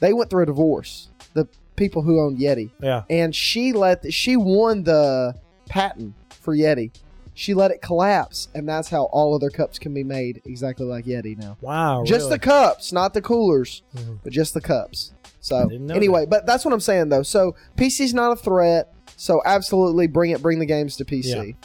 They 0.00 0.12
went 0.14 0.30
through 0.30 0.44
a 0.44 0.46
divorce. 0.46 1.08
The 1.34 1.46
people 1.80 2.02
who 2.02 2.20
owned 2.20 2.38
Yeti, 2.38 2.70
Yeah, 2.80 3.02
and 3.10 3.34
she 3.34 3.72
let 3.72 4.12
she 4.12 4.36
won 4.36 4.84
the 4.84 5.34
patent 5.68 6.14
for 6.30 6.54
Yeti. 6.54 6.92
She 7.34 7.54
let 7.54 7.70
it 7.70 7.80
collapse, 7.80 8.48
and 8.54 8.68
that's 8.68 8.88
how 8.90 9.04
all 9.04 9.34
other 9.34 9.50
cups 9.50 9.78
can 9.78 9.94
be 9.94 10.04
made 10.04 10.42
exactly 10.44 10.84
like 10.86 11.06
Yeti 11.06 11.36
now. 11.38 11.56
wow, 11.60 12.04
Just 12.04 12.24
really? 12.26 12.32
the 12.32 12.38
cups, 12.40 12.92
not 12.92 13.14
the 13.14 13.22
coolers, 13.22 13.82
Mhm. 13.96 14.18
but 14.22 14.32
just 14.32 14.52
the 14.54 14.60
cups. 14.60 15.12
So 15.40 15.68
didn't 15.68 15.86
know 15.86 15.94
anyway, 15.94 16.26
but 16.26 16.44
that's 16.46 16.64
what 16.66 16.74
I'm 16.74 16.80
saying 16.80 17.08
though. 17.08 17.22
So 17.22 17.56
PC's 17.76 18.12
not 18.14 18.30
a 18.32 18.36
threat. 18.36 18.92
So 19.16 19.40
absolutely 19.44 20.06
bring 20.06 20.30
it, 20.32 20.42
bring 20.42 20.58
the 20.58 20.66
games 20.66 20.96
to 20.96 21.04
PC. 21.04 21.56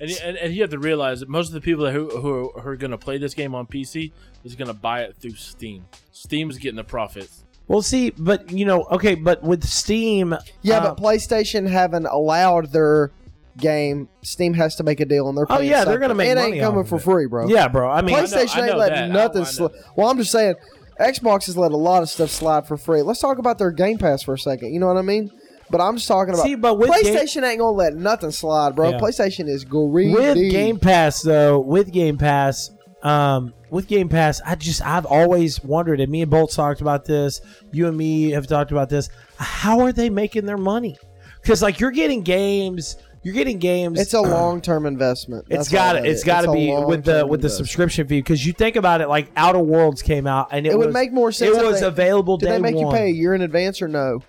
And, 0.00 0.10
and, 0.24 0.36
and 0.36 0.54
you 0.54 0.62
have 0.62 0.70
to 0.70 0.78
realize 0.78 1.20
that 1.20 1.28
most 1.28 1.48
of 1.48 1.54
the 1.54 1.60
people 1.60 1.90
who, 1.90 2.08
who 2.08 2.50
are, 2.56 2.70
are 2.72 2.76
going 2.76 2.90
to 2.90 2.98
play 2.98 3.18
this 3.18 3.34
game 3.34 3.54
on 3.54 3.66
PC 3.66 4.12
is 4.44 4.54
going 4.56 4.68
to 4.68 4.74
buy 4.74 5.02
it 5.02 5.16
through 5.18 5.34
Steam. 5.36 5.84
Steam's 6.10 6.58
getting 6.58 6.76
the 6.76 6.84
profits. 6.84 7.44
Well, 7.68 7.82
see, 7.82 8.10
but 8.10 8.50
you 8.50 8.64
know, 8.64 8.84
okay, 8.90 9.14
but 9.14 9.42
with 9.42 9.64
Steam, 9.64 10.36
Yeah, 10.62 10.78
uh, 10.78 10.94
but 10.94 11.02
PlayStation 11.02 11.68
haven't 11.68 12.06
allowed 12.06 12.72
their 12.72 13.10
game. 13.56 14.08
Steam 14.22 14.54
has 14.54 14.76
to 14.76 14.82
make 14.82 15.00
a 15.00 15.04
deal, 15.04 15.28
and 15.28 15.36
they're 15.38 15.46
Oh, 15.48 15.60
yeah, 15.60 15.84
they're 15.84 15.98
gonna 15.98 16.10
something. 16.12 16.16
make 16.16 16.30
It 16.30 16.34
money 16.36 16.52
ain't 16.58 16.62
coming 16.64 16.84
for 16.84 16.96
it. 16.96 17.02
free, 17.02 17.26
bro. 17.26 17.48
yeah, 17.48 17.68
bro. 17.68 17.90
I 17.90 18.02
mean, 18.02 18.14
I 18.14 18.20
know- 18.20 18.26
PlayStation 18.26 18.56
I 18.56 18.60
know 18.60 18.66
ain't 18.66 18.78
letting 18.78 18.94
that. 18.94 19.08
Nothing 19.10 19.42
know 19.42 19.44
slide. 19.48 19.70
Well, 19.96 20.08
I'm 20.10 20.18
just 20.18 20.32
saying, 20.32 20.54
Xbox 21.00 21.46
has 21.46 21.56
let 21.56 21.72
a 21.72 21.76
lot 21.76 22.02
of 22.02 22.10
stuff 22.10 22.30
slide 22.30 22.66
for 22.66 22.76
free. 22.76 23.02
Let's 23.02 23.20
talk 23.20 23.38
about 23.38 23.58
their 23.58 23.70
Game 23.70 23.98
Pass 23.98 24.22
for 24.22 24.34
a 24.34 24.38
second. 24.38 24.72
You 24.74 24.80
know 24.80 24.86
what 24.88 24.96
I 24.98 25.02
mean? 25.02 25.30
But 25.70 25.80
I'm 25.80 25.96
just 25.96 26.06
talking 26.06 26.34
about 26.34 26.44
see, 26.44 26.54
but 26.54 26.78
with 26.78 26.90
Game, 27.02 27.14
PlayStation 27.16 27.42
ain't 27.48 27.58
gonna 27.58 27.70
let 27.76 27.94
nothing 27.94 28.30
slide, 28.30 28.76
bro. 28.76 28.90
Yeah. 28.90 28.98
PlayStation 28.98 29.48
is 29.48 29.64
greedy. 29.64 30.12
with 30.12 30.36
Game 30.50 30.78
Pass 30.78 31.22
though, 31.22 31.60
with 31.60 31.90
Game 31.92 32.18
Pass, 32.18 32.70
um, 33.02 33.52
with 33.70 33.86
Game 33.88 34.08
Pass, 34.08 34.40
I 34.44 34.54
just 34.54 34.84
I've 34.86 35.06
always 35.06 35.62
wondered, 35.64 36.00
and 36.00 36.10
me 36.10 36.22
and 36.22 36.30
Bolt 36.30 36.52
talked 36.52 36.80
about 36.80 37.04
this. 37.04 37.40
You 37.72 37.88
and 37.88 37.96
me 37.96 38.30
have 38.30 38.46
talked 38.46 38.70
about 38.70 38.88
this. 38.88 39.08
How 39.38 39.80
are 39.80 39.92
they 39.92 40.10
making 40.10 40.46
their 40.46 40.58
money? 40.58 40.96
Because 41.40 41.62
like 41.62 41.80
you're 41.80 41.90
getting 41.90 42.22
games, 42.22 42.96
you're 43.24 43.34
getting 43.34 43.58
games. 43.58 43.98
It's 43.98 44.14
a 44.14 44.20
long 44.20 44.60
term 44.60 44.86
investment. 44.86 45.46
It's 45.48 45.56
That's 45.56 45.68
got 45.70 45.96
all 45.96 46.02
to 46.02 46.08
it 46.08 46.10
it's 46.12 46.20
is. 46.20 46.24
got 46.24 46.42
to 46.42 46.52
be 46.52 46.68
with 46.72 47.04
the 47.04 47.26
with 47.26 47.40
the 47.40 47.46
investment. 47.48 47.52
subscription 47.52 48.06
fee 48.06 48.18
because 48.20 48.46
you 48.46 48.52
think 48.52 48.76
about 48.76 49.00
it 49.00 49.08
like 49.08 49.30
Outer 49.36 49.58
Worlds 49.58 50.02
came 50.02 50.26
out 50.28 50.48
and 50.52 50.66
it, 50.66 50.72
It 50.72 50.78
would 50.78 50.86
was 50.88 50.94
make 50.94 51.12
more 51.12 51.32
sense. 51.32 51.56
it 51.56 51.64
was 51.64 51.80
they, 51.80 51.86
available 51.86 52.36
Did 52.36 52.46
day 52.46 52.52
they 52.52 52.58
make 52.60 52.74
one. 52.76 52.86
you 52.86 52.92
pay 52.92 53.06
a 53.06 53.12
year 53.12 53.34
in 53.34 53.42
advance 53.42 53.82
or 53.82 53.88
no? 53.88 54.20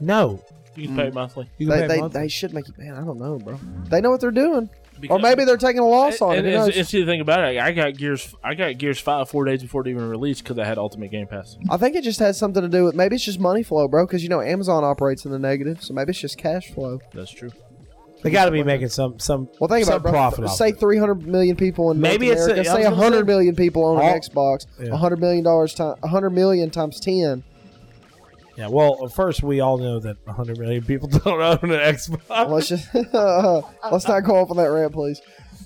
No, 0.00 0.42
You 0.76 0.88
can 0.88 0.96
pay 0.96 1.10
monthly. 1.10 1.48
you 1.58 1.66
can 1.66 1.76
They, 1.76 1.82
pay 1.82 1.88
they, 1.94 2.00
monthly. 2.00 2.20
they 2.22 2.28
should 2.28 2.52
make 2.52 2.66
you. 2.68 2.74
Man, 2.78 2.94
I 2.94 3.04
don't 3.04 3.18
know, 3.18 3.38
bro. 3.38 3.58
They 3.88 4.00
know 4.02 4.10
what 4.10 4.20
they're 4.20 4.30
doing, 4.30 4.68
or 5.08 5.18
maybe 5.18 5.44
they're 5.44 5.56
taking 5.56 5.80
a 5.80 5.86
loss 5.86 6.20
on 6.20 6.34
it. 6.34 6.38
and, 6.38 6.46
Who 6.46 6.52
and, 6.54 6.66
knows? 6.66 6.76
and 6.76 6.86
see 6.86 7.00
the 7.00 7.06
thing 7.06 7.20
about 7.20 7.40
it, 7.52 7.58
I 7.58 7.72
got 7.72 7.96
Gears. 7.96 8.34
I 8.44 8.54
got 8.54 8.76
Gears 8.78 8.98
Five 9.00 9.28
four 9.30 9.44
days 9.44 9.62
before 9.62 9.82
it 9.82 9.88
even 9.88 10.08
released 10.08 10.42
because 10.44 10.58
I 10.58 10.64
had 10.64 10.76
Ultimate 10.78 11.10
Game 11.10 11.26
Pass. 11.26 11.56
I 11.70 11.76
think 11.76 11.96
it 11.96 12.04
just 12.04 12.18
has 12.20 12.36
something 12.38 12.62
to 12.62 12.68
do 12.68 12.84
with 12.84 12.94
maybe 12.94 13.14
it's 13.16 13.24
just 13.24 13.40
money 13.40 13.62
flow, 13.62 13.88
bro. 13.88 14.06
Because 14.06 14.22
you 14.22 14.28
know 14.28 14.40
Amazon 14.40 14.84
operates 14.84 15.24
in 15.24 15.30
the 15.30 15.38
negative, 15.38 15.82
so 15.82 15.94
maybe 15.94 16.10
it's 16.10 16.20
just 16.20 16.36
cash 16.38 16.70
flow. 16.72 17.00
That's 17.14 17.30
true. 17.30 17.50
they 18.22 18.30
got 18.30 18.44
to 18.46 18.50
be 18.50 18.62
making 18.62 18.88
some 18.88 19.18
some 19.18 19.48
Well, 19.60 19.68
think 19.68 19.86
some 19.86 19.94
about 19.94 20.08
it, 20.08 20.12
bro. 20.12 20.12
profit. 20.12 20.44
off 20.44 20.56
say 20.56 20.72
300 20.72 21.26
million 21.26 21.56
people 21.56 21.90
in 21.90 22.00
Maybe 22.00 22.26
North 22.26 22.38
it's 22.38 22.46
a- 22.48 22.50
America. 22.52 22.70
I 22.70 22.74
say 22.74 22.82
gonna 22.82 22.96
100 22.96 23.18
say- 23.20 23.24
million 23.24 23.56
people 23.56 23.84
on 23.84 24.02
an 24.04 24.20
Xbox. 24.20 24.66
Yeah. 24.78 24.90
100 24.90 25.18
million 25.20 25.44
dollars 25.44 25.74
time 25.74 25.96
100 26.00 26.30
million 26.30 26.68
times 26.70 27.00
10. 27.00 27.44
Yeah, 28.60 28.68
well, 28.68 29.08
first 29.08 29.42
we 29.42 29.60
all 29.60 29.78
know 29.78 29.98
that 30.00 30.18
100 30.26 30.58
million 30.58 30.84
people 30.84 31.08
don't 31.24 31.40
own 31.40 31.70
an 31.70 31.94
Xbox. 31.94 32.50
Let's 32.50 32.68
just 32.68 32.94
let's 33.90 34.06
not 34.06 34.20
go 34.24 34.36
off 34.36 34.50
on 34.50 34.58
that 34.58 34.66
rant, 34.70 34.92
please. 34.92 35.20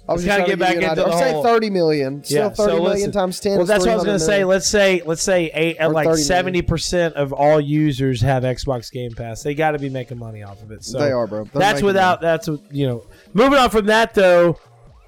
I 0.09 0.13
was 0.13 0.23
just 0.23 0.37
trying 0.37 0.41
get 0.41 0.45
to 0.47 0.51
you 0.53 0.57
back 0.81 0.91
into 0.91 0.95
the 1.03 1.11
Or 1.11 1.19
say 1.19 1.33
whole- 1.33 1.43
30 1.43 1.71
million. 1.71 2.23
Still 2.23 2.37
Yeah, 2.43 2.49
30 2.51 2.57
so 2.57 2.67
million 2.67 2.85
listen- 2.93 3.13
times 3.13 3.41
10 3.41 3.57
well, 3.57 3.67
that's 3.67 3.81
what 3.85 3.91
I 3.93 3.97
was 3.97 4.05
gonna 4.05 4.19
say. 4.21 4.45
Let's 4.45 4.67
say 4.69 5.03
let's 5.05 5.23
say 5.23 5.51
eight, 5.55 5.79
Or 5.81 5.89
like 5.89 6.15
seventy 6.19 6.63
percent 6.63 7.15
of 7.17 7.33
all 7.33 7.61
users 7.61 8.21
have 8.21 8.43
Xbox 8.45 8.93
Game 8.93 9.13
Pass. 9.13 9.43
They 9.43 9.55
got 9.55 9.73
to 9.73 9.79
be 9.81 9.89
making 9.89 10.19
money 10.19 10.43
off 10.45 10.63
of 10.63 10.71
it. 10.71 10.85
So 10.85 10.99
they 11.01 11.11
are, 11.11 11.27
bro. 11.27 11.45
They're 11.45 11.61
that's 11.61 11.83
without 11.83 12.21
that's 12.21 12.49
what- 12.49 12.61
you 12.71 12.87
know. 12.87 13.07
Moving 13.33 13.59
on 13.59 13.71
from 13.71 13.87
that 13.87 14.15
though, 14.15 14.59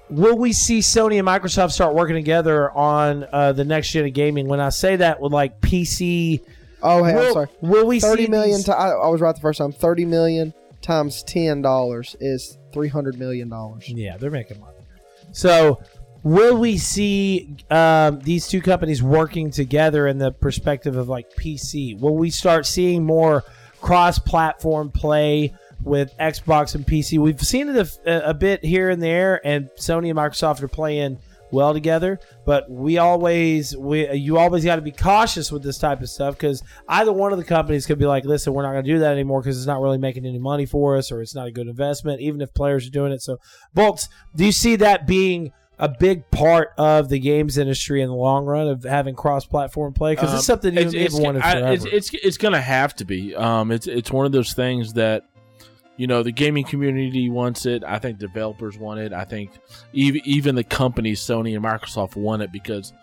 will 0.09 0.37
we 0.37 0.51
see 0.51 0.79
Sony 0.79 1.19
and 1.19 1.27
Microsoft 1.27 1.71
start 1.71 1.93
working 1.93 2.15
together 2.15 2.71
on 2.71 3.25
uh, 3.31 3.53
the 3.53 3.63
next 3.65 3.91
gen 3.91 4.05
of 4.05 4.13
gaming? 4.13 4.47
When 4.47 4.59
I 4.59 4.69
say 4.69 4.95
that 4.97 5.21
with 5.21 5.31
like 5.31 5.61
PC, 5.61 6.39
money. 6.41 6.56
Oh, 6.83 7.03
hey, 7.03 7.27
I'm 7.27 7.33
sorry. 7.33 7.47
will 7.61 7.87
we 7.87 7.99
30 7.99 8.25
see 8.25 8.29
million 8.29 8.55
these- 8.57 8.65
ti- 8.65 8.71
I, 8.71 8.89
I 8.91 9.07
was 9.07 9.21
right 9.21 9.33
the 9.35 9.41
first 9.41 9.57
time. 9.57 9.71
30 9.71 10.05
million 10.05 10.53
times 10.81 11.23
$10 11.23 12.15
is 12.19 12.57
300 12.73 13.17
million 13.19 13.49
dollars. 13.49 13.89
Yeah, 13.89 14.17
they're 14.17 14.29
making 14.31 14.59
money. 14.59 14.73
So, 15.31 15.81
will 16.23 16.57
we 16.57 16.77
see 16.77 17.55
um, 17.69 18.19
these 18.19 18.47
two 18.47 18.61
companies 18.61 19.01
working 19.03 19.49
together 19.51 20.07
in 20.07 20.17
the 20.17 20.31
perspective 20.31 20.95
of 20.95 21.09
like 21.09 21.31
PC? 21.35 21.99
Will 21.99 22.15
we 22.15 22.29
start 22.29 22.65
seeing 22.65 23.03
more 23.03 23.43
cross-platform 23.81 24.91
play 24.91 25.53
with 25.83 26.13
Xbox 26.19 26.75
and 26.75 26.85
PC? 26.85 27.19
We've 27.19 27.41
seen 27.41 27.69
it 27.69 27.97
a, 28.05 28.29
a 28.29 28.33
bit 28.33 28.63
here 28.63 28.89
and 28.89 29.01
there, 29.01 29.41
and 29.45 29.69
Sony 29.77 30.09
and 30.09 30.17
Microsoft 30.17 30.61
are 30.61 30.67
playing 30.67 31.17
well 31.51 31.73
together. 31.73 32.19
But 32.45 32.69
we 32.69 32.97
always, 32.97 33.75
we 33.75 34.11
you 34.13 34.37
always 34.37 34.63
got 34.65 34.77
to 34.77 34.81
be 34.81 34.91
cautious 34.91 35.51
with 35.51 35.63
this 35.63 35.77
type 35.77 36.01
of 36.01 36.09
stuff 36.09 36.35
because 36.35 36.63
either 36.87 37.11
one 37.13 37.31
of 37.31 37.37
the 37.37 37.43
companies 37.45 37.85
could 37.85 37.99
be 37.99 38.05
like, 38.05 38.25
"Listen, 38.25 38.53
we're 38.53 38.63
not 38.63 38.71
going 38.73 38.83
to 38.85 38.91
do 38.91 38.99
that 38.99 39.11
anymore 39.11 39.41
because 39.41 39.57
it's 39.57 39.67
not 39.67 39.81
really 39.81 39.97
making 39.97 40.25
any 40.25 40.39
money 40.39 40.65
for 40.65 40.97
us, 40.97 41.11
or 41.11 41.21
it's 41.21 41.35
not 41.35 41.47
a 41.47 41.51
good 41.51 41.67
investment, 41.67 42.21
even 42.21 42.41
if 42.41 42.53
players 42.53 42.87
are 42.87 42.91
doing 42.91 43.11
it." 43.11 43.21
So, 43.21 43.37
Bolts, 43.73 44.09
do 44.35 44.45
you 44.45 44.51
see 44.51 44.75
that 44.77 45.07
being 45.07 45.51
a 45.79 45.87
big 45.87 46.29
part 46.31 46.69
of 46.79 47.07
the 47.07 47.19
games 47.19 47.55
industry 47.57 48.01
in 48.01 48.09
the 48.09 48.15
long 48.15 48.45
run 48.45 48.67
of 48.67 48.83
having 48.83 49.13
cross-platform 49.13 49.93
play? 49.93 50.13
Because 50.13 50.31
Um, 50.31 50.35
it's 50.37 50.45
something 50.47 50.73
you 50.73 50.79
it's, 50.81 50.93
it's, 50.95 51.19
wanted 51.19 51.43
I- 51.43 51.51
forever. 51.51 51.73
it's, 51.73 51.85
it's 51.85 52.09
it's 52.23 52.37
gonna 52.37 52.59
have 52.61 52.95
to 52.95 53.05
be. 53.05 53.35
Um, 53.35 53.71
it's 53.71 53.85
it's 53.87 54.11
one 54.11 54.25
of 54.25 54.31
those 54.31 54.53
things 54.53 54.93
that 54.93 55.23
you 55.97 56.07
know 56.07 56.23
the 56.23 56.31
gaming 56.31 56.63
community 56.63 57.29
wants 57.29 57.65
it. 57.65 57.83
I 57.83 57.99
think 57.99 58.17
developers 58.19 58.77
want 58.77 58.99
it. 59.01 59.11
I 59.13 59.25
think 59.25 59.51
even 59.93 60.21
even 60.25 60.55
the 60.55 60.63
companies 60.63 61.19
Sony 61.19 61.55
and 61.55 61.63
Microsoft 61.65 62.15
want 62.15 62.41
it 62.43 62.51
because 62.51 62.93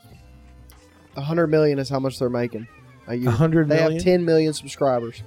100 1.14 1.46
million 1.48 1.78
is 1.78 1.88
how 1.88 1.98
much 2.00 2.18
they're 2.18 2.28
making 2.30 2.66
a 3.06 3.14
year. 3.14 3.30
Hundred 3.30 3.68
They 3.68 3.76
million. 3.76 3.92
have 3.94 4.02
10 4.02 4.24
million 4.24 4.52
subscribers 4.52 5.22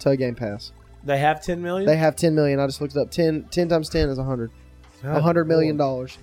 to 0.00 0.16
Game 0.16 0.34
Pass. 0.34 0.72
they 1.04 1.18
have 1.18 1.42
ten 1.42 1.62
million. 1.62 1.86
They 1.86 1.96
have 1.96 2.16
10 2.16 2.34
million. 2.34 2.60
I 2.60 2.66
just 2.66 2.80
looked 2.80 2.94
it 2.96 3.00
up. 3.00 3.10
10, 3.10 3.44
10 3.50 3.68
times 3.68 3.88
10 3.88 4.08
is 4.10 4.18
100. 4.18 4.50
God, 5.02 5.12
100 5.14 5.44
million 5.46 5.76
Lord. 5.76 6.08
dollars. 6.08 6.18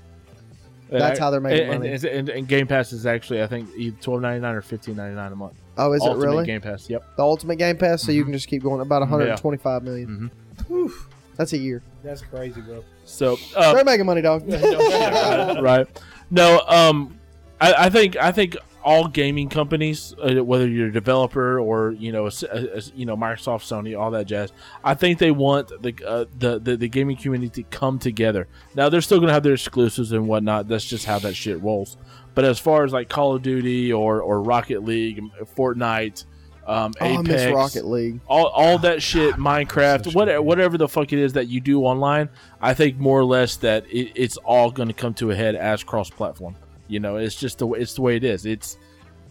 That's 0.90 1.18
how 1.18 1.32
they're 1.32 1.40
making 1.42 1.70
and, 1.70 1.80
money. 1.80 1.92
And, 1.94 2.04
and, 2.06 2.30
and 2.30 2.48
Game 2.48 2.68
Pass 2.68 2.94
is 2.94 3.06
actually 3.08 3.42
I 3.42 3.48
think 3.48 3.68
twelve 4.02 4.22
ninety 4.22 4.42
nine 4.42 4.54
or 4.54 4.62
fifteen 4.62 4.96
ninety 4.96 5.16
nine 5.16 5.32
a 5.32 5.36
month. 5.36 5.56
Oh, 5.76 5.92
is 5.94 6.02
Ultimate 6.04 6.24
it 6.24 6.28
really? 6.28 6.46
Game 6.46 6.62
Pass. 6.62 6.88
Yep. 6.88 7.04
The 7.18 7.24
Ultimate 7.24 7.56
Game 7.56 7.78
Pass, 7.78 8.04
so 8.04 8.12
you 8.12 8.22
Mhm. 8.22 8.26
can 8.26 8.34
just 8.34 8.48
keep 8.48 8.62
going 8.62 8.80
about 8.80 9.02
125 9.02 9.82
million. 9.84 10.30
Oof, 10.72 11.08
That's 11.38 11.54
a 11.54 11.58
year. 11.58 11.82
that's 12.04 12.22
crazy, 12.22 12.62
bro. 12.62 12.84
So 13.06 13.38
uh, 13.56 13.74
They're 13.74 13.84
making 13.84 14.06
money, 14.06 14.22
dog. 14.22 14.44
right, 14.50 15.62
right. 15.62 15.88
No, 16.32 16.60
um, 16.68 17.20
I, 17.60 17.74
I 17.86 17.90
think 17.90 18.16
I 18.18 18.32
think 18.32 18.56
all 18.84 19.08
gaming 19.08 19.48
companies, 19.48 20.14
uh, 20.22 20.44
whether 20.44 20.68
you're 20.68 20.88
a 20.88 20.92
developer 20.92 21.60
or 21.60 21.92
you 21.92 22.12
know, 22.12 22.26
a 22.26 22.28
s- 22.28 22.44
a- 22.44 22.78
a- 22.78 22.82
you 22.96 23.06
know, 23.06 23.16
Microsoft, 23.16 23.62
Sony, 23.64 23.98
all 23.98 24.12
that 24.12 24.26
jazz. 24.26 24.52
I 24.84 24.94
think 24.94 25.20
they 25.20 25.32
want 25.32 25.70
the 25.82 25.94
uh, 26.06 26.26
the, 26.38 26.60
the 26.60 26.78
the 26.78 26.88
gaming 26.90 27.16
community 27.18 27.64
to 27.64 27.70
come 27.70 28.00
together. 28.00 28.48
Now 28.76 28.90
they're 28.90 29.02
still 29.02 29.20
gonna 29.20 29.34
have 29.34 29.44
their 29.44 29.54
exclusives 29.54 30.12
and 30.12 30.28
whatnot. 30.28 30.68
That's 30.68 30.86
just 30.86 31.06
how 31.06 31.20
that 31.20 31.34
shit 31.36 31.62
rolls. 31.62 31.98
But 32.36 32.46
as 32.46 32.60
far 32.60 32.84
as 32.84 32.92
like 32.94 33.10
Call 33.10 33.36
of 33.36 33.42
Duty 33.44 33.94
or 33.94 34.22
or 34.22 34.42
Rocket 34.42 34.84
League, 34.84 35.22
Fortnite, 35.56 36.26
um, 36.66 36.94
Oh, 37.02 37.06
I 37.06 37.20
Apex, 37.20 37.54
Rocket 37.54 37.86
League. 37.86 38.20
all 38.28 38.48
all 38.48 38.78
that 38.80 39.02
shit, 39.02 39.36
Minecraft, 39.36 40.06
such 40.06 40.16
whatever, 40.16 40.42
whatever 40.42 40.78
the 40.78 40.88
fuck 40.88 41.12
it 41.14 41.20
is 41.20 41.34
that 41.34 41.48
you 41.48 41.60
do 41.62 41.82
online. 41.84 42.30
I 42.62 42.74
think 42.74 42.98
more 42.98 43.20
or 43.20 43.26
less 43.26 43.58
that 43.58 43.86
it, 43.88 44.12
it's 44.16 44.38
all 44.38 44.72
going 44.72 44.88
to 44.88 44.94
come 44.94 45.14
to 45.16 45.32
a 45.32 45.36
head 45.36 45.56
as 45.56 45.84
cross-platform. 45.84 46.56
You 46.88 47.00
know, 47.00 47.18
it's 47.18 47.36
just 47.36 47.58
the 47.60 47.68
way 47.68 47.80
it's 47.80 47.94
the 47.94 48.02
way 48.02 48.16
it 48.16 48.24
is. 48.24 48.46
It's 48.46 48.78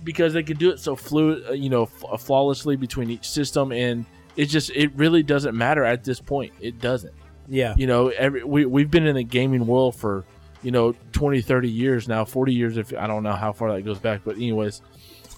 because 0.04 0.32
they 0.32 0.42
can 0.42 0.56
do 0.56 0.70
it 0.70 0.80
so 0.80 0.96
fluid, 0.96 1.44
uh, 1.48 1.52
you 1.52 1.70
know, 1.70 1.84
f- 1.84 2.20
flawlessly 2.20 2.76
between 2.76 3.08
each 3.10 3.28
system, 3.28 3.72
and 3.72 4.04
it 4.36 4.46
just 4.46 4.70
it 4.70 4.90
really 4.96 5.22
doesn't 5.22 5.56
matter 5.56 5.84
at 5.84 6.04
this 6.04 6.20
point. 6.20 6.52
It 6.60 6.80
doesn't. 6.80 7.14
Yeah. 7.48 7.74
You 7.76 7.86
know, 7.86 8.08
every 8.08 8.42
we 8.44 8.66
we've 8.66 8.90
been 8.90 9.06
in 9.06 9.14
the 9.16 9.24
gaming 9.24 9.66
world 9.66 9.94
for 9.96 10.24
you 10.62 10.70
know 10.70 10.94
20, 11.12 11.40
30 11.42 11.68
years 11.68 12.08
now, 12.08 12.24
forty 12.24 12.52
years. 12.54 12.76
If 12.76 12.92
I 12.96 13.06
don't 13.06 13.22
know 13.22 13.32
how 13.32 13.52
far 13.52 13.72
that 13.74 13.82
goes 13.82 13.98
back, 13.98 14.22
but 14.24 14.36
anyways. 14.36 14.82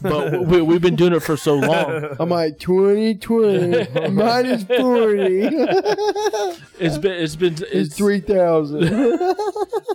But 0.02 0.46
we, 0.46 0.60
we've 0.62 0.80
been 0.82 0.96
doing 0.96 1.12
it 1.14 1.20
for 1.20 1.36
so 1.36 1.54
long. 1.54 2.16
I'm 2.20 2.28
like 2.28 2.58
2020 2.58 4.10
minus 4.10 4.64
40 4.64 5.48
It's 6.78 6.98
been 6.98 7.12
it's 7.12 7.36
been 7.36 7.54
is 7.54 7.88
it's 7.88 7.96
3000. 7.96 9.36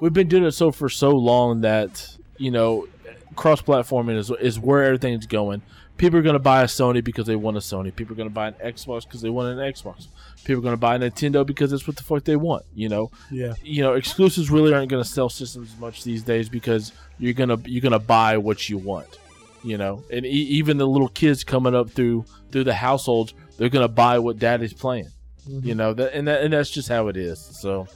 we've 0.02 0.14
been 0.14 0.28
doing 0.28 0.44
it 0.46 0.52
so 0.52 0.72
for 0.72 0.90
so 0.90 1.12
long 1.12 1.62
that 1.62 2.16
you 2.38 2.52
know 2.52 2.88
cross 3.36 3.62
platforming 3.62 4.18
is 4.18 4.32
is 4.32 4.60
where 4.60 4.84
everything's 4.84 5.26
going. 5.26 5.62
People 5.98 6.18
are 6.18 6.22
going 6.22 6.34
to 6.34 6.40
buy 6.40 6.62
a 6.62 6.66
Sony 6.66 7.04
because 7.04 7.28
they 7.28 7.36
want 7.36 7.58
a 7.58 7.60
Sony. 7.60 7.94
People 7.94 8.14
are 8.14 8.16
going 8.16 8.30
to 8.30 8.34
buy 8.34 8.48
an 8.48 8.54
Xbox 8.64 9.04
because 9.04 9.22
they 9.22 9.30
want 9.30 9.50
an 9.50 9.58
Xbox. 9.58 10.08
People 10.46 10.60
are 10.60 10.64
going 10.64 10.74
to 10.74 10.78
buy 10.78 10.96
a 10.96 11.00
Nintendo 11.00 11.46
because 11.46 11.72
that's 11.72 11.86
what 11.86 11.98
the 11.98 12.04
fuck 12.04 12.24
they 12.24 12.38
want. 12.38 12.64
You 12.74 12.88
know, 12.88 13.12
Yeah. 13.30 13.54
you 13.62 13.82
know, 13.84 13.96
exclusives 13.96 14.50
really 14.50 14.74
aren't 14.74 14.90
going 14.90 15.04
to 15.04 15.10
sell 15.10 15.28
systems 15.28 15.76
much 15.78 16.06
these 16.06 16.24
days 16.24 16.48
because 16.48 16.94
you're 17.18 17.34
gonna 17.34 17.58
you're 17.66 17.82
gonna 17.82 18.00
buy 18.00 18.38
what 18.38 18.70
you 18.70 18.78
want. 18.78 19.20
You 19.64 19.78
know, 19.78 20.04
and 20.12 20.26
e- 20.26 20.30
even 20.30 20.78
the 20.78 20.88
little 20.88 21.10
kids 21.10 21.44
coming 21.44 21.76
up 21.76 21.90
through 21.90 22.26
through 22.52 22.64
the 22.64 22.74
households, 22.74 23.34
they're 23.58 23.70
gonna 23.70 23.88
buy 23.88 24.20
what 24.20 24.40
daddy's 24.40 24.74
playing. 24.74 25.10
Mm-hmm. 25.48 25.68
You 25.68 25.76
know, 25.76 25.94
that 25.94 26.14
and 26.14 26.28
that, 26.28 26.44
and 26.44 26.54
that's 26.54 26.70
just 26.70 26.88
how 26.88 27.08
it 27.08 27.18
is. 27.18 27.40
So, 27.40 27.88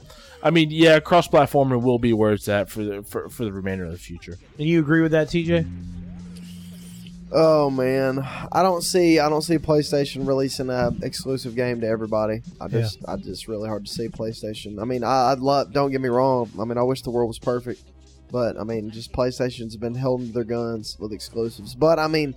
I 0.42 0.50
mean, 0.50 0.70
yeah, 0.70 1.00
cross 1.00 1.28
platforming 1.28 1.82
will 1.82 1.98
be 1.98 2.12
where 2.12 2.32
it's 2.32 2.48
at 2.48 2.68
for 2.68 2.82
the 2.82 3.02
for, 3.02 3.28
for 3.28 3.44
the 3.44 3.52
remainder 3.52 3.84
of 3.84 3.92
the 3.92 3.98
future. 3.98 4.36
And 4.58 4.68
you 4.68 4.80
agree 4.80 5.00
with 5.00 5.12
that, 5.12 5.28
TJ? 5.28 5.66
oh 7.34 7.68
man, 7.68 8.20
I 8.52 8.62
don't 8.62 8.82
see 8.82 9.18
I 9.18 9.28
don't 9.28 9.42
see 9.42 9.58
PlayStation 9.58 10.26
releasing 10.26 10.70
an 10.70 11.00
exclusive 11.02 11.54
game 11.54 11.80
to 11.80 11.86
everybody. 11.86 12.42
I 12.60 12.68
just 12.68 12.98
I 13.06 13.16
just 13.16 13.48
really 13.48 13.68
hard 13.68 13.86
to 13.86 13.92
see 13.92 14.08
PlayStation. 14.08 14.80
I 14.80 14.84
mean, 14.84 15.04
I, 15.04 15.32
I'd 15.32 15.40
love. 15.40 15.72
Don't 15.72 15.90
get 15.90 16.00
me 16.00 16.08
wrong. 16.08 16.50
I 16.58 16.64
mean, 16.64 16.78
I 16.78 16.82
wish 16.82 17.02
the 17.02 17.10
world 17.10 17.28
was 17.28 17.38
perfect, 17.38 17.82
but 18.34 18.58
I 18.60 18.64
mean, 18.64 18.90
just 18.90 19.12
PlayStation's 19.12 19.76
been 19.76 19.94
holding 19.94 20.32
their 20.32 20.42
guns 20.42 20.96
with 20.98 21.12
exclusives. 21.12 21.76
But 21.76 22.00
I 22.00 22.08
mean. 22.08 22.34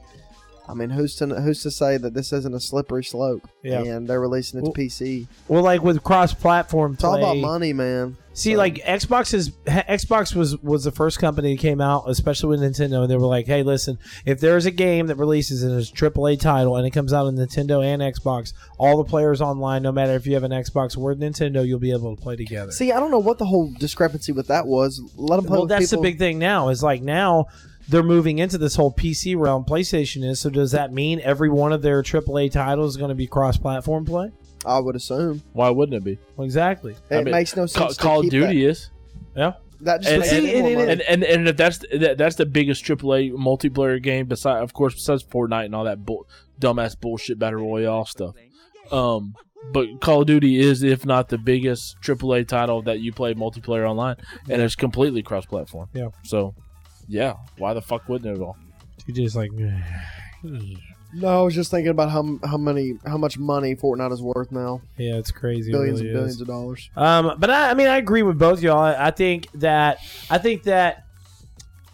I 0.70 0.74
mean, 0.74 0.90
who's 0.90 1.16
to 1.16 1.28
who's 1.28 1.64
to 1.64 1.72
say 1.72 1.96
that 1.96 2.14
this 2.14 2.34
isn't 2.34 2.54
a 2.54 2.60
slippery 2.60 3.02
slope? 3.02 3.48
Yeah. 3.64 3.84
And 3.84 4.06
they're 4.06 4.20
releasing 4.20 4.60
it 4.60 4.64
to 4.64 4.72
Well, 4.72 4.74
PC. 4.74 5.26
Well, 5.48 5.64
like 5.64 5.82
with 5.82 6.04
cross-platform 6.04 6.96
It's 6.96 7.06
all 7.06 7.16
about 7.16 7.38
money, 7.38 7.72
man. 7.72 8.18
See, 8.38 8.52
So- 8.52 8.58
like 8.60 8.76
Xbox 8.86 9.34
is 9.34 9.50
Xbox 9.66 10.36
was 10.36 10.56
was 10.58 10.84
the 10.84 10.92
first 10.92 11.18
company 11.18 11.56
that 11.56 11.60
came 11.62 11.82
out, 11.82 12.04
especially 12.08 12.50
with 12.50 12.62
Nintendo, 12.62 13.02
and 13.02 13.10
they 13.10 13.16
were 13.18 13.26
like, 13.26 13.48
"Hey, 13.48 13.64
listen, 13.64 13.98
if 14.28 14.40
there's 14.40 14.68
a 14.68 14.72
game 14.72 15.08
that 15.08 15.16
releases 15.16 15.64
and 15.64 15.76
is 15.76 15.90
a 15.90 15.94
AAA 15.94 16.40
title 16.40 16.76
and 16.76 16.86
it 16.86 16.92
comes 16.92 17.14
out 17.14 17.26
on 17.26 17.36
Nintendo 17.36 17.84
and 17.84 18.00
Xbox, 18.00 18.54
all 18.78 18.98
the 18.98 19.10
players 19.10 19.42
online, 19.42 19.82
no 19.82 19.92
matter 19.92 20.14
if 20.14 20.28
you 20.28 20.36
have 20.36 20.44
an 20.44 20.52
Xbox 20.52 20.96
or 20.96 21.16
Nintendo, 21.16 21.66
you'll 21.68 21.80
be 21.80 21.92
able 21.92 22.16
to 22.16 22.22
play 22.22 22.36
together." 22.36 22.72
See, 22.72 22.92
I 22.92 23.00
don't 23.00 23.10
know 23.10 23.18
what 23.18 23.40
the 23.40 23.46
whole 23.46 23.74
discrepancy 23.80 24.32
with 24.32 24.48
that 24.48 24.68
was. 24.68 25.02
Let 25.16 25.38
them 25.38 25.46
play 25.46 25.58
well, 25.58 25.66
that's 25.66 25.90
people. 25.90 26.04
the 26.04 26.10
big 26.12 26.20
thing 26.20 26.38
now. 26.38 26.70
Is 26.70 26.84
like 26.84 27.02
now 27.02 27.48
they're 27.90 28.04
moving 28.04 28.38
into 28.38 28.60
this 28.60 28.76
whole 28.76 28.94
PC 28.94 29.36
realm. 29.36 29.66
PlayStation 29.66 30.24
is. 30.24 30.40
So 30.40 30.52
does 30.52 30.74
that 30.74 30.94
mean 30.94 31.22
every 31.24 31.50
one 31.50 31.74
of 31.74 31.82
their 31.82 32.04
AAA 32.04 32.52
titles 32.52 32.92
is 32.92 32.98
going 32.98 33.10
to 33.10 33.16
be 33.16 33.26
cross-platform 33.26 34.06
play? 34.06 34.32
I 34.68 34.80
would 34.80 34.96
assume 34.96 35.42
Why 35.54 35.70
wouldn't 35.70 35.96
it 35.96 36.04
be? 36.04 36.18
Well, 36.36 36.46
exactly. 36.46 36.96
it 37.10 37.24
mean, 37.24 37.32
makes 37.32 37.56
no 37.56 37.62
Call, 37.68 37.88
sense. 37.88 37.98
to 37.98 38.04
Call 38.04 38.20
of 38.20 38.24
keep 38.24 38.32
Duty 38.32 38.66
is. 38.66 38.90
Yeah. 39.36 39.54
That, 39.82 40.02
that 40.02 40.02
just 40.02 40.12
And- 40.12 40.20
makes 40.22 40.34
and- 40.34 40.46
it 40.46 40.60
more 40.60 40.68
and- 40.68 40.78
money. 40.80 40.92
And, 40.92 41.02
and 41.02 41.24
and 41.24 41.48
if 41.48 41.58
that's 41.58 41.78
that, 42.00 42.18
that's 42.18 42.36
the 42.36 42.46
biggest 42.46 42.84
AAA 42.86 43.32
multiplayer 43.34 44.02
game 44.02 44.26
beside, 44.28 44.62
of 44.62 44.74
course, 44.74 44.94
besides 44.96 45.24
Fortnite 45.24 45.66
and 45.66 45.76
all 45.76 45.84
that 45.86 46.06
bull, 46.06 46.28
dumbass 46.60 47.00
bullshit 47.00 47.40
battle 47.40 47.62
royale 47.62 48.06
stuff. 48.06 48.36
Um, 48.92 49.34
but 49.72 49.88
Call 50.02 50.22
of 50.22 50.28
Duty 50.28 50.60
is, 50.60 50.82
if 50.84 51.06
not 51.06 51.30
the 51.30 51.38
biggest 51.38 51.98
AAA 52.02 52.48
title 52.48 52.82
that 52.84 53.00
you 53.02 53.12
play 53.12 53.34
multiplayer 53.34 53.88
online, 53.90 54.16
and 54.50 54.62
it's 54.62 54.76
completely 54.76 55.22
cross-platform. 55.24 55.90
Yeah. 55.94 56.08
So, 56.24 56.56
yeah, 57.08 57.34
why 57.58 57.74
the 57.74 57.82
fuck 57.82 58.08
wouldn't 58.08 58.38
it 58.38 58.42
all? 58.42 58.56
TJ's 59.08 59.36
like, 59.36 59.52
no, 61.20 61.40
I 61.40 61.42
was 61.42 61.56
just 61.56 61.72
thinking 61.72 61.90
about 61.90 62.12
how 62.12 62.40
how 62.46 62.58
many 62.58 63.00
how 63.06 63.18
much 63.18 63.38
money 63.38 63.76
Fortnite 63.76 64.12
is 64.12 64.22
worth 64.22 64.52
now. 64.52 64.82
yeah, 64.98 65.16
it's 65.16 65.32
crazy. 65.32 65.72
It 65.72 65.74
billions 65.74 66.02
really 66.02 66.10
and 66.12 66.18
is. 66.18 66.22
billions 66.22 66.42
of 66.42 66.48
dollars. 66.48 66.90
Um, 66.96 67.36
but 67.40 67.50
I, 67.50 67.72
I 67.72 67.74
mean, 67.74 67.88
I 67.88 67.98
agree 67.98 68.22
with 68.24 68.38
both 68.38 68.62
y'all. 68.62 68.80
I, 68.80 69.08
I 69.08 69.12
think 69.12 69.48
that 69.56 70.00
I 70.30 70.38
think 70.38 70.64
that 70.64 71.06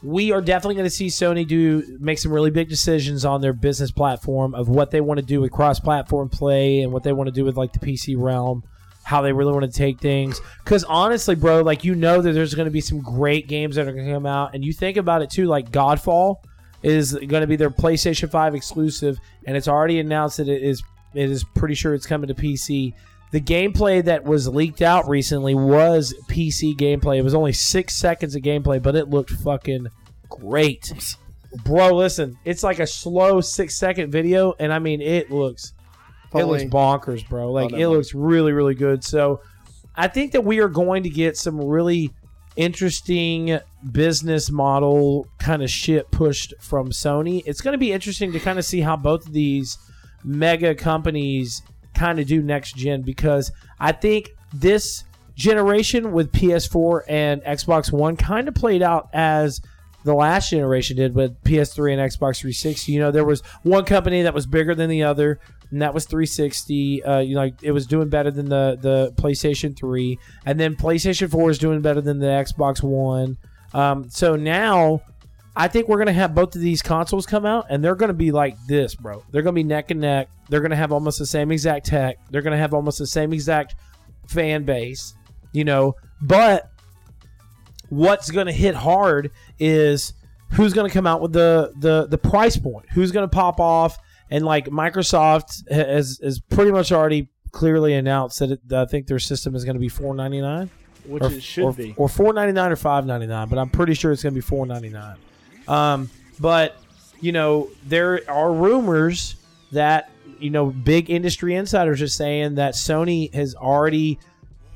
we 0.02 0.34
are 0.34 0.42
definitely 0.42 0.76
going 0.76 0.86
to 0.86 0.90
see 0.90 1.08
Sony 1.08 1.48
do 1.48 1.98
make 2.02 2.20
some 2.20 2.34
really 2.34 2.52
big 2.52 2.68
decisions 2.68 3.24
on 3.24 3.40
their 3.40 3.54
business 3.54 3.90
platform 3.90 4.54
of 4.54 4.68
what 4.68 4.92
they 4.92 5.00
want 5.00 5.18
to 5.20 5.26
do 5.26 5.40
with 5.40 5.52
cross-platform 5.52 6.28
play 6.28 6.82
and 6.82 6.92
what 6.92 7.04
they 7.04 7.14
want 7.14 7.28
to 7.28 7.32
do 7.32 7.46
with 7.46 7.56
like 7.56 7.72
the 7.72 7.80
PC 7.80 8.16
realm, 8.18 8.64
how 9.04 9.22
they 9.22 9.32
really 9.32 9.54
want 9.54 9.64
to 9.64 9.72
take 9.72 10.02
things. 10.02 10.42
Because 10.64 10.84
honestly, 10.84 11.36
bro, 11.36 11.62
like 11.62 11.86
you 11.86 11.96
know 11.96 12.22
that 12.22 12.34
there's 12.34 12.54
going 12.54 12.66
to 12.66 12.72
be 12.72 12.82
some 12.82 13.00
great 13.00 13.48
games 13.48 13.78
that 13.78 13.88
are 13.88 13.94
going 13.94 14.06
to 14.06 14.12
come 14.12 14.26
out, 14.26 14.54
and 14.54 14.66
you 14.66 14.74
think 14.74 14.98
about 14.98 15.22
it 15.22 15.30
too. 15.30 15.46
Like 15.46 15.72
Godfall 15.72 16.40
is 16.84 17.13
going 17.13 17.41
to 17.41 17.48
be 17.48 17.56
their 17.56 17.69
PlayStation 17.69 18.30
Five 18.30 18.56
exclusive, 18.56 19.17
and 19.46 19.58
it's 19.58 19.67
already 19.67 20.00
announced 20.00 20.38
that 20.38 20.48
it 20.48 20.62
is. 20.62 20.84
It 21.13 21.30
is 21.30 21.43
pretty 21.43 21.76
sure 21.76 21.93
it's 21.93 22.06
coming 22.06 22.28
to 22.28 22.34
PC. 22.34 22.93
The 23.32 23.41
gameplay 23.41 24.04
that 24.06 24.24
was 24.24 24.48
leaked 24.48 24.82
out 24.82 25.08
recently 25.08 25.56
was 25.56 26.13
PC 26.28 26.76
gameplay. 26.76 27.17
It 27.17 27.24
was 27.24 27.34
only 27.34 27.54
six 27.54 27.96
seconds 27.96 28.36
of 28.36 28.41
gameplay, 28.41 28.82
but 28.82 28.96
it 28.96 29.10
looked 29.10 29.32
fucking 29.32 29.88
great. 30.30 31.15
Bro, 31.63 31.96
listen, 31.96 32.38
it's 32.46 32.63
like 32.63 32.80
a 32.80 32.88
slow 32.88 33.41
six 33.41 33.76
second 33.76 34.12
video, 34.12 34.54
and 34.60 34.74
I 34.74 34.80
mean, 34.80 35.02
it 35.02 35.32
looks 35.32 35.74
it 36.36 36.46
looks 36.46 36.63
bonkers, 36.63 37.28
bro. 37.28 37.52
Like 37.52 37.74
oh, 37.74 37.78
it 37.78 37.88
looks 37.88 38.13
really, 38.13 38.52
really 38.52 38.76
good. 38.76 39.04
So 39.04 39.41
I 39.96 40.08
think 40.08 40.32
that 40.32 40.41
we 40.41 40.60
are 40.60 40.69
going 40.69 41.04
to 41.04 41.10
get 41.10 41.38
some 41.38 41.60
really 41.60 42.12
interesting 42.56 43.60
business 43.92 44.52
model 44.52 45.28
kind 45.39 45.63
of 45.63 45.70
shit 45.70 46.10
pushed 46.12 46.54
from 46.60 46.92
Sony. 46.92 47.44
It's 47.46 47.62
going 47.62 47.74
to 47.74 47.78
be 47.78 47.92
interesting 47.92 48.32
to 48.34 48.39
kind 48.39 48.60
of 48.60 48.66
see 48.66 48.82
how 48.82 48.96
both 48.96 49.28
of 49.28 49.34
these 49.34 49.78
mega 50.24 50.76
companies 50.76 51.62
kind 51.94 52.20
of 52.20 52.28
do 52.28 52.42
next 52.42 52.76
gen 52.76 53.02
because 53.02 53.52
I 53.80 53.92
think 53.92 54.32
this 54.54 55.04
generation 55.36 56.12
with 56.12 56.32
PS4 56.32 57.02
and 57.08 57.42
Xbox 57.44 57.92
One 57.92 58.16
kind 58.16 58.48
of 58.48 58.56
played 58.56 58.82
out 58.82 59.10
as 59.13 59.62
the 60.04 60.13
last 60.13 60.50
generation 60.50 60.98
did 60.98 61.16
with 61.16 61.42
PS3 61.44 61.94
and 61.94 62.02
Xbox 62.02 62.39
360. 62.39 62.92
You 62.92 63.00
know, 63.00 63.12
there 63.12 63.26
was 63.26 63.42
one 63.63 63.86
company 63.86 64.22
that 64.24 64.34
was 64.34 64.46
bigger 64.46 64.76
than 64.76 64.89
the 64.89 65.04
other, 65.04 65.39
and 65.74 65.82
that 65.82 65.94
was 65.94 66.06
360. 66.06 67.04
Uh, 67.04 67.20
you 67.20 67.36
know, 67.36 67.42
like, 67.42 67.62
it 67.62 67.72
was 67.72 67.86
doing 67.86 68.08
better 68.08 68.32
than 68.32 68.48
the 68.48 68.78
the 68.80 69.12
PlayStation 69.22 69.76
3, 69.76 70.18
and 70.46 70.60
then 70.60 70.76
PlayStation 70.76 71.30
4 71.30 71.50
is 71.50 71.58
doing 71.58 71.82
better 71.82 72.02
than 72.02 72.20
the 72.20 72.28
Xbox 72.28 72.82
One. 72.82 73.38
Um, 73.74 74.10
so 74.10 74.36
now. 74.36 75.02
I 75.56 75.68
think 75.68 75.88
we're 75.88 76.00
gonna 76.00 76.14
have 76.14 76.34
both 76.34 76.56
of 76.56 76.62
these 76.62 76.82
consoles 76.82 77.28
come 77.28 77.46
out, 77.46 77.68
and 77.70 77.84
they're 77.84 77.94
gonna 77.94 78.12
be 78.12 78.32
like 78.32 78.58
this, 78.66 78.96
bro. 78.96 79.24
They're 79.30 79.44
gonna 79.44 79.54
be 79.54 79.64
neck 79.64 79.92
and 79.92 80.02
neck. 80.02 80.30
They're 80.50 80.62
gonna 80.62 80.76
have 80.76 80.92
almost 80.92 81.20
the 81.20 81.28
same 81.28 81.52
exact 81.52 81.86
tech. 81.86 82.18
They're 82.32 82.42
gonna 82.42 82.58
have 82.58 82.74
almost 82.74 82.98
the 82.98 83.06
same 83.06 83.34
exact 83.34 83.76
fan 84.28 84.64
base, 84.64 85.14
you 85.52 85.64
know. 85.64 85.96
But 86.24 86.72
what's 87.90 88.32
going 88.32 88.48
to 88.48 88.54
hit 88.54 88.76
hard 88.76 89.32
is 89.60 90.14
who's 90.54 90.74
going 90.74 90.88
to 90.88 90.94
come 90.94 91.08
out 91.08 91.22
with 91.22 91.34
the 91.34 91.74
the 91.78 92.08
the 92.08 92.18
price 92.18 92.58
point. 92.58 92.86
Who's 92.92 93.12
going 93.12 93.28
to 93.28 93.34
pop 93.34 93.60
off? 93.60 93.98
And 94.30 94.46
like 94.46 94.68
Microsoft 94.68 95.70
has 95.72 96.20
has 96.24 96.40
pretty 96.40 96.72
much 96.72 96.92
already 96.92 97.30
clearly 97.52 97.94
announced 97.94 98.40
that 98.40 98.52
it, 98.52 98.74
I 98.74 98.86
think 98.86 99.08
their 99.08 99.20
system 99.20 99.56
is 99.56 99.64
going 99.64 99.76
to 99.76 99.80
be 99.80 99.90
four 99.90 100.16
ninety 100.16 100.42
nine, 100.42 100.70
Which 101.06 101.24
or, 101.24 101.32
it 101.32 101.42
should 101.42 101.64
or, 101.66 101.74
be. 101.74 101.94
or 101.98 102.10
four 102.10 102.34
ninety 102.34 102.54
nine 102.54 102.72
or 102.72 102.76
five 102.76 103.06
ninety 103.06 103.28
nine. 103.28 103.48
But 103.48 103.60
I'm 103.60 103.70
pretty 103.70 103.94
sure 103.94 104.12
it's 104.12 104.24
going 104.24 104.34
to 104.34 104.38
be 104.38 104.42
four 104.42 104.66
ninety 104.66 104.90
nine. 104.90 105.18
Um, 105.68 106.10
but 106.40 106.78
you 107.22 107.32
know 107.32 107.70
there 107.86 108.22
are 108.30 108.52
rumors 108.52 109.36
that 109.72 110.10
you 110.40 110.50
know 110.50 110.68
big 110.68 111.10
industry 111.10 111.56
insiders 111.56 112.02
are 112.02 112.08
saying 112.08 112.56
that 112.56 112.74
Sony 112.74 113.34
has 113.34 113.56
already 113.56 114.20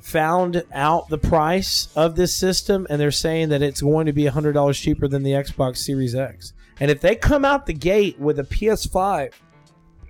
found 0.08 0.64
out 0.72 1.10
the 1.10 1.18
price 1.18 1.90
of 1.94 2.16
this 2.16 2.34
system 2.34 2.88
and 2.90 3.02
they're 3.02 3.12
saying 3.12 3.50
that 3.50 3.62
it's 3.62 3.82
going 3.82 4.06
to 4.06 4.14
be 4.14 4.24
$100 4.24 4.82
cheaper 4.82 5.06
than 5.06 5.22
the 5.22 5.32
Xbox 5.32 5.78
Series 5.78 6.16
X. 6.16 6.54
And 6.80 6.92
if 6.92 7.02
they 7.02 7.16
come 7.16 7.44
out 7.46 7.66
the 7.66 7.74
gate 7.74 8.20
with 8.20 8.40
a 8.40 8.44
PS5 8.44 9.34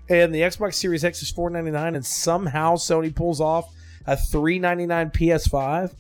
and 0.10 0.34
the 0.34 0.42
Xbox 0.42 0.76
Series 0.76 1.06
X 1.06 1.22
is 1.22 1.32
499 1.32 1.96
and 1.96 2.06
somehow 2.06 2.76
Sony 2.76 3.14
pulls 3.14 3.40
off 3.40 3.74
a 4.06 4.18
399 4.18 5.10
PS5, 5.12 5.94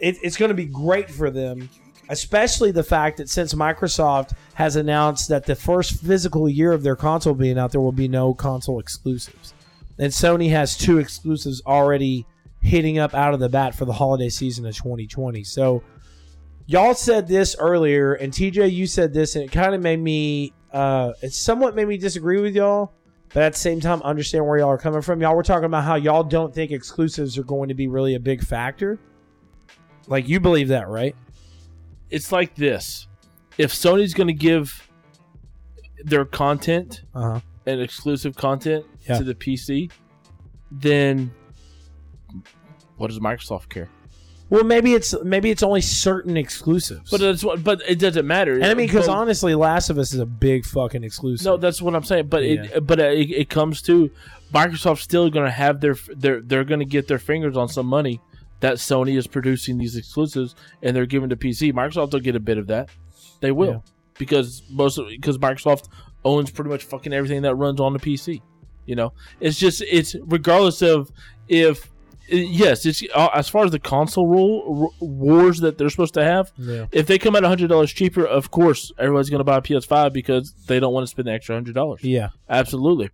it, 0.00 0.16
it's 0.22 0.36
going 0.36 0.50
to 0.50 0.54
be 0.54 0.66
great 0.66 1.10
for 1.10 1.30
them 1.30 1.68
especially 2.08 2.70
the 2.70 2.82
fact 2.82 3.16
that 3.16 3.28
since 3.28 3.54
Microsoft 3.54 4.34
has 4.54 4.76
announced 4.76 5.28
that 5.28 5.46
the 5.46 5.54
first 5.54 6.00
physical 6.02 6.48
year 6.48 6.72
of 6.72 6.82
their 6.82 6.96
console 6.96 7.34
being 7.34 7.58
out, 7.58 7.72
there 7.72 7.80
will 7.80 7.92
be 7.92 8.08
no 8.08 8.34
console 8.34 8.78
exclusives, 8.78 9.54
and 9.98 10.12
Sony 10.12 10.50
has 10.50 10.76
two 10.76 10.98
exclusives 10.98 11.62
already 11.66 12.26
hitting 12.60 12.98
up 12.98 13.14
out 13.14 13.34
of 13.34 13.40
the 13.40 13.48
bat 13.48 13.74
for 13.74 13.84
the 13.84 13.92
holiday 13.92 14.28
season 14.28 14.66
of 14.66 14.74
2020. 14.74 15.44
So, 15.44 15.82
y'all 16.66 16.94
said 16.94 17.26
this 17.28 17.54
earlier, 17.58 18.14
and 18.14 18.32
TJ, 18.32 18.72
you 18.72 18.86
said 18.86 19.12
this, 19.12 19.34
and 19.36 19.44
it 19.44 19.52
kind 19.52 19.74
of 19.74 19.82
made 19.82 20.00
me, 20.00 20.52
uh, 20.72 21.12
it 21.22 21.32
somewhat 21.32 21.74
made 21.74 21.88
me 21.88 21.96
disagree 21.98 22.40
with 22.40 22.54
y'all. 22.54 22.92
But 23.32 23.42
at 23.42 23.52
the 23.54 23.58
same 23.58 23.80
time, 23.80 24.00
understand 24.02 24.46
where 24.46 24.58
y'all 24.58 24.68
are 24.68 24.78
coming 24.78 25.02
from. 25.02 25.20
Y'all 25.20 25.34
were 25.34 25.42
talking 25.42 25.64
about 25.64 25.82
how 25.84 25.96
y'all 25.96 26.22
don't 26.22 26.54
think 26.54 26.70
exclusives 26.70 27.36
are 27.36 27.42
going 27.42 27.68
to 27.68 27.74
be 27.74 27.88
really 27.88 28.14
a 28.14 28.20
big 28.20 28.44
factor. 28.44 28.98
Like 30.06 30.28
you 30.28 30.38
believe 30.38 30.68
that, 30.68 30.88
right? 30.88 31.16
It's 32.10 32.30
like 32.30 32.54
this: 32.54 33.08
if 33.58 33.72
Sony's 33.72 34.14
going 34.14 34.28
to 34.28 34.32
give 34.34 34.88
their 36.04 36.24
content 36.24 37.02
Uh 37.14 37.22
huh. 37.22 37.40
and 37.66 37.80
exclusive 37.80 38.36
content 38.36 38.84
Yeah. 39.08 39.18
to 39.18 39.24
the 39.24 39.34
PC, 39.34 39.90
then 40.70 41.32
what 42.98 43.08
does 43.08 43.18
Microsoft 43.18 43.68
care? 43.68 43.88
Well, 44.54 44.64
maybe 44.64 44.94
it's 44.94 45.14
maybe 45.24 45.50
it's 45.50 45.62
only 45.64 45.80
certain 45.80 46.36
exclusives. 46.36 47.10
But 47.10 47.42
what. 47.42 47.64
But 47.64 47.82
it 47.88 47.98
doesn't 47.98 48.26
matter. 48.26 48.54
and 48.54 48.64
I 48.64 48.74
mean, 48.74 48.86
because 48.86 49.06
But- 49.08 49.16
honestly, 49.16 49.54
Last 49.54 49.90
of 49.90 49.98
Us 49.98 50.12
is 50.12 50.20
a 50.20 50.26
big 50.26 50.64
fucking 50.64 51.02
exclusive. 51.02 51.44
No, 51.44 51.56
that's 51.56 51.82
what 51.82 51.94
I'm 51.96 52.04
saying. 52.04 52.28
But 52.28 52.44
Yeah. 52.44 52.62
it 52.74 52.86
but 52.86 53.00
it, 53.00 53.30
it 53.30 53.50
comes 53.50 53.82
to 53.82 54.10
Microsoft's 54.52 55.02
still 55.02 55.28
going 55.30 55.44
to 55.46 55.50
have 55.50 55.80
their 55.80 55.96
their 56.14 56.40
they're 56.40 56.62
going 56.64 56.78
to 56.80 56.86
get 56.86 57.08
their 57.08 57.18
fingers 57.18 57.56
on 57.56 57.68
some 57.68 57.86
money 57.86 58.20
that 58.60 58.74
Sony 58.76 59.18
is 59.18 59.26
producing 59.26 59.76
these 59.76 59.96
exclusives 59.96 60.54
and 60.82 60.94
they're 60.94 61.04
giving 61.06 61.28
to 61.30 61.36
PC. 61.36 61.72
Microsoft 61.72 62.12
will 62.12 62.20
get 62.20 62.36
a 62.36 62.40
bit 62.40 62.56
of 62.56 62.68
that. 62.68 62.88
They 63.40 63.50
will 63.50 63.68
Yeah. 63.72 63.78
because 64.18 64.62
most 64.70 65.00
because 65.08 65.36
Microsoft 65.38 65.88
owns 66.24 66.50
pretty 66.50 66.70
much 66.70 66.84
fucking 66.84 67.12
everything 67.12 67.42
that 67.42 67.56
runs 67.56 67.80
on 67.80 67.92
the 67.92 67.98
PC. 67.98 68.40
You 68.86 68.94
know, 68.94 69.12
it's 69.40 69.58
just 69.58 69.82
it's 69.82 70.14
regardless 70.26 70.80
of 70.80 71.10
if 71.48 71.90
yes, 72.28 72.86
it's 72.86 73.02
uh, 73.14 73.28
as 73.34 73.48
far 73.48 73.64
as 73.64 73.70
the 73.70 73.78
console 73.78 74.26
rule 74.26 74.90
r- 75.00 75.06
wars 75.06 75.60
that 75.60 75.78
they're 75.78 75.90
supposed 75.90 76.14
to 76.14 76.24
have. 76.24 76.52
yeah. 76.58 76.86
If 76.92 77.06
they 77.06 77.18
come 77.18 77.36
out 77.36 77.42
hundred 77.44 77.68
dollars 77.68 77.92
cheaper, 77.92 78.24
of 78.26 78.50
course 78.50 78.92
everybody's 78.98 79.30
going 79.30 79.40
to 79.40 79.44
buy 79.44 79.58
a 79.58 79.60
PS5 79.62 80.12
because 80.12 80.52
they 80.66 80.80
don't 80.80 80.92
want 80.92 81.04
to 81.06 81.10
spend 81.10 81.28
the 81.28 81.32
extra 81.32 81.54
hundred 81.54 81.74
dollars. 81.74 82.02
Yeah. 82.02 82.30
Absolutely. 82.48 83.10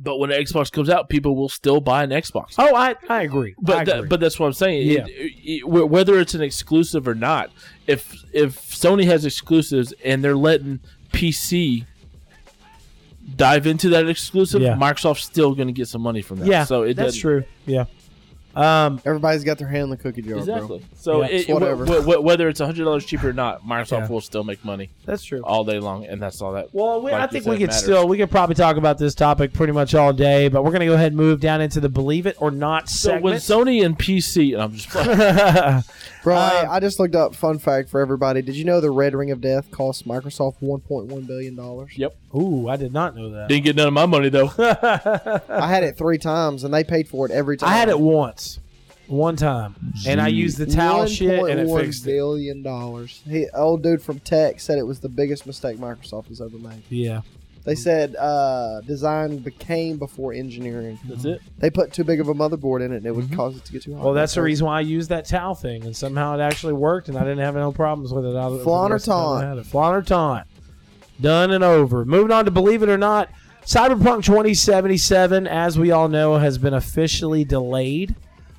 But 0.00 0.18
when 0.18 0.30
the 0.30 0.36
Xbox 0.36 0.70
comes 0.70 0.88
out, 0.88 1.08
people 1.08 1.34
will 1.34 1.48
still 1.48 1.80
buy 1.80 2.04
an 2.04 2.10
Xbox. 2.10 2.54
Oh, 2.56 2.74
I 2.76 2.94
I 3.08 3.22
agree. 3.22 3.52
I 3.58 3.60
But 3.60 3.82
agree. 3.88 4.00
that, 4.02 4.08
but 4.08 4.20
that's 4.20 4.38
what 4.38 4.46
I'm 4.46 4.52
saying. 4.52 4.86
Yeah. 4.88 5.06
It- 5.08 5.32
it- 5.44 5.60
wh- 5.62 5.90
whether 5.90 6.18
it's 6.20 6.34
an 6.34 6.42
exclusive 6.42 7.08
or 7.08 7.14
not, 7.16 7.50
if 7.88 8.14
if 8.32 8.60
Sony 8.70 9.04
has 9.06 9.24
exclusives 9.24 9.92
and 10.04 10.22
they're 10.22 10.36
letting 10.36 10.78
PC 11.12 11.84
dive 13.36 13.66
into 13.66 13.88
that 13.90 14.08
exclusive, 14.08 14.62
Yeah. 14.62 14.74
Microsoft's 14.74 15.24
still 15.24 15.54
going 15.54 15.68
to 15.68 15.72
get 15.72 15.88
some 15.88 16.00
money 16.02 16.22
from 16.22 16.38
that. 16.40 16.46
yeah, 16.48 16.64
so 16.64 16.82
it 16.82 16.94
that's 16.94 17.16
true. 17.16 17.44
Yeah. 17.66 17.84
Um. 18.58 19.00
Everybody's 19.04 19.44
got 19.44 19.58
their 19.58 19.68
hand 19.68 19.84
in 19.84 19.90
the 19.90 19.96
cookie 19.96 20.22
jar, 20.22 20.32
bro. 20.32 20.38
Exactly. 20.40 20.84
So 20.96 21.20
Yeah, 21.22 21.28
it, 21.28 21.34
it's 21.34 21.48
whatever. 21.48 21.86
wh- 21.86 22.02
wh- 22.04 22.24
whether 22.24 22.48
it's 22.48 22.60
hundred 22.60 22.84
dollars 22.84 23.04
cheaper 23.06 23.28
or 23.28 23.32
not, 23.32 23.64
Microsoft 23.64 23.90
Yeah. 24.00 24.08
will 24.08 24.20
still 24.20 24.42
make 24.44 24.64
money 24.64 24.90
That's 25.04 25.22
true. 25.22 25.40
all 25.44 25.64
day 25.64 25.78
long, 25.78 26.06
and 26.06 26.20
that's 26.20 26.42
all 26.42 26.52
that. 26.52 26.68
Well, 26.72 27.00
we, 27.02 27.12
like 27.12 27.20
I 27.20 27.24
you 27.24 27.30
think 27.30 27.44
said, 27.44 27.50
we 27.50 27.56
could 27.58 27.68
matters. 27.68 27.82
still 27.82 28.08
we 28.08 28.16
could 28.18 28.30
probably 28.30 28.54
talk 28.56 28.76
about 28.76 28.98
this 28.98 29.14
topic 29.14 29.52
pretty 29.52 29.72
much 29.72 29.94
all 29.94 30.12
day, 30.12 30.48
but 30.48 30.64
we're 30.64 30.72
gonna 30.72 30.86
go 30.86 30.94
ahead 30.94 31.08
and 31.12 31.16
move 31.16 31.40
down 31.40 31.60
into 31.60 31.78
the 31.80 31.88
believe 31.88 32.26
it 32.26 32.36
or 32.40 32.50
not 32.50 32.88
So 32.88 33.18
when 33.18 33.38
segment. 33.38 33.68
Sony 33.68 33.84
and 33.84 33.98
PC, 33.98 34.54
and 34.54 34.62
I'm 34.62 34.72
just 34.74 34.88
Bro, 36.28 36.36
Um, 36.36 36.50
hey, 36.50 36.64
I 36.66 36.80
just 36.80 36.98
looked 36.98 37.14
up 37.14 37.34
fun 37.34 37.58
fact 37.58 37.88
for 37.88 38.00
everybody. 38.00 38.42
Did 38.42 38.54
you 38.56 38.64
know 38.64 38.80
the 38.80 38.90
Red 38.90 39.14
Ring 39.14 39.30
of 39.30 39.40
Death 39.40 39.70
cost 39.70 40.06
Microsoft 40.06 40.56
1.1 40.62 41.26
billion 41.26 41.56
dollars? 41.56 41.96
yep, 41.96 42.16
Ooh, 42.34 42.68
I 42.68 42.76
did 42.76 42.92
not 42.92 43.16
know 43.16 43.30
that. 43.30 43.48
didn't 43.48 43.64
get 43.64 43.76
none 43.76 43.88
of 43.88 43.94
my 43.94 44.06
money 44.06 44.28
though. 44.28 44.50
I 44.58 45.68
had 45.68 45.84
it 45.84 45.96
three 45.96 46.18
times, 46.18 46.64
and 46.64 46.72
they 46.74 46.84
paid 46.84 47.08
for 47.08 47.26
it 47.26 47.32
every 47.32 47.56
time. 47.56 47.68
I 47.70 47.72
had 47.72 47.88
it 47.88 47.98
once, 47.98 48.60
one 49.06 49.36
time, 49.36 49.74
and 50.06 50.20
I 50.20 50.28
used 50.28 50.58
the 50.58 50.66
towel 50.66 51.06
shit 51.06 51.30
and 51.50 51.58
it 51.60 51.66
$1.1 51.66 51.80
fixed 51.80 52.02
it. 52.02 52.06
billion 52.10 52.62
dollars. 52.62 53.22
He, 53.28 53.48
old 53.54 53.82
dude 53.82 54.02
from 54.02 54.18
Tech 54.20 54.60
said 54.60 54.78
it 54.78 54.86
was 54.86 55.00
the 55.00 55.08
biggest 55.08 55.46
mistake 55.46 55.78
Microsoft 55.78 56.28
has 56.28 56.40
ever 56.40 56.58
made. 56.58 56.82
Yeah, 56.90 57.22
They 57.68 57.74
said 57.74 58.16
uh, 58.16 58.80
design 58.80 59.36
became 59.40 59.98
before 59.98 60.32
engineering. 60.32 60.98
That's 61.04 61.26
it. 61.26 61.42
They 61.58 61.68
put 61.68 61.92
too 61.92 62.02
big 62.02 62.18
of 62.18 62.28
a 62.28 62.34
motherboard 62.34 62.82
in 62.82 62.92
it, 62.92 62.96
and 62.96 63.06
it 63.06 63.14
would 63.14 63.30
cause 63.36 63.58
it 63.58 63.64
to 63.66 63.72
get 63.72 63.82
too 63.82 63.90
hot. 63.90 63.98
Mm-hmm. 63.98 64.04
well, 64.06 64.14
that's 64.14 64.32
the 64.32 64.40
reason 64.40 64.66
why 64.66 64.78
I 64.78 64.80
used 64.80 65.10
that 65.10 65.26
towel 65.26 65.54
thing, 65.54 65.84
and 65.84 65.94
somehow 65.94 66.34
it 66.34 66.40
actually 66.40 66.72
worked, 66.72 67.10
and 67.10 67.18
I 67.18 67.20
didn't 67.20 67.40
have 67.40 67.56
no 67.56 67.70
problems 67.70 68.10
with 68.10 68.24
it. 68.24 68.34
I, 68.34 68.48
Flawn 68.62 68.86
or 68.86 68.88
the 68.88 68.94
rest 68.94 69.08
of 69.08 69.10
the 69.10 69.12
time 69.12 69.22
taunt? 69.22 69.44
I 69.44 69.48
had 69.50 69.58
it. 69.58 69.66
Flawn 69.66 69.94
or 69.94 70.02
taunt. 70.02 70.46
Done 71.20 71.50
and 71.50 71.62
over. 71.62 72.06
Moving 72.06 72.32
on 72.32 72.46
to 72.46 72.50
believe 72.50 72.82
it 72.82 72.88
or 72.88 72.96
not, 72.96 73.28
Cyberpunk 73.66 74.24
2077, 74.24 75.46
as 75.46 75.78
we 75.78 75.90
all 75.90 76.08
know, 76.08 76.38
has 76.38 76.56
been 76.56 76.72
officially 76.72 77.44
delayed, 77.44 78.14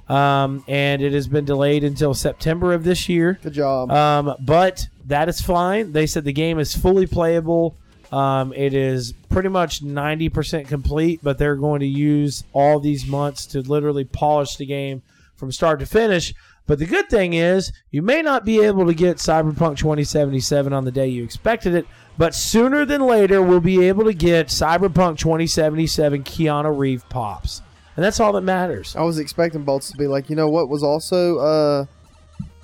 um, 0.08 0.64
and 0.68 1.02
it 1.02 1.14
has 1.14 1.28
been 1.28 1.46
delayed 1.46 1.84
until 1.84 2.14
September 2.14 2.74
of 2.74 2.84
this 2.84 3.10
year. 3.10 3.40
Good 3.42 3.54
job. 3.54 3.90
Um, 3.90 4.36
but 4.40 4.88
that 5.08 5.30
is 5.30 5.42
fine. 5.42 5.94
They 5.94 6.06
said 6.06 6.26
the 6.26 6.32
game 6.32 6.60
is 6.60 6.76
fully 6.76 7.08
playable. 7.08 7.76
Um, 8.12 8.54
it 8.54 8.74
is 8.74 9.14
pretty 9.30 9.50
much 9.50 9.84
90% 9.84 10.68
complete, 10.68 11.20
but 11.22 11.38
they're 11.38 11.56
going 11.56 11.82
to 11.82 11.88
use 11.88 12.44
all 12.54 12.80
these 12.80 13.06
months 13.06 13.46
to 13.48 13.62
literally 13.62 14.04
polish 14.04 14.56
the 14.56 14.66
game 14.66 15.04
from 15.36 15.52
start 15.52 15.80
to 15.80 15.86
finish. 15.86 16.34
But 16.66 16.80
the 16.80 16.86
good 16.86 17.10
thing 17.10 17.34
is, 17.34 17.72
you 17.92 18.02
may 18.02 18.22
not 18.22 18.46
be 18.46 18.62
able 18.62 18.86
to 18.86 18.94
get 18.94 19.18
Cyberpunk 19.18 19.78
2077 19.78 20.72
on 20.72 20.86
the 20.86 20.92
day 20.92 21.08
you 21.08 21.24
expected 21.24 21.74
it, 21.74 21.88
but 22.18 22.36
sooner 22.36 22.86
than 22.86 23.02
later, 23.02 23.42
we'll 23.42 23.60
be 23.60 23.88
able 23.88 24.06
to 24.06 24.14
get 24.14 24.48
Cyberpunk 24.48 25.18
2077 25.18 26.24
Keanu 26.24 26.78
Reeve 26.78 27.08
pops. 27.10 27.62
And 27.96 28.04
that's 28.04 28.20
all 28.20 28.34
that 28.34 28.42
matters. 28.42 28.96
I 28.96 29.02
was 29.02 29.20
expecting 29.20 29.64
Bolts 29.64 29.92
to 29.92 29.98
be 29.98 30.08
like, 30.08 30.30
you 30.30 30.36
know 30.36 30.48
what 30.48 30.70
was 30.70 30.84
also 30.84 31.38
uh, 31.40 31.86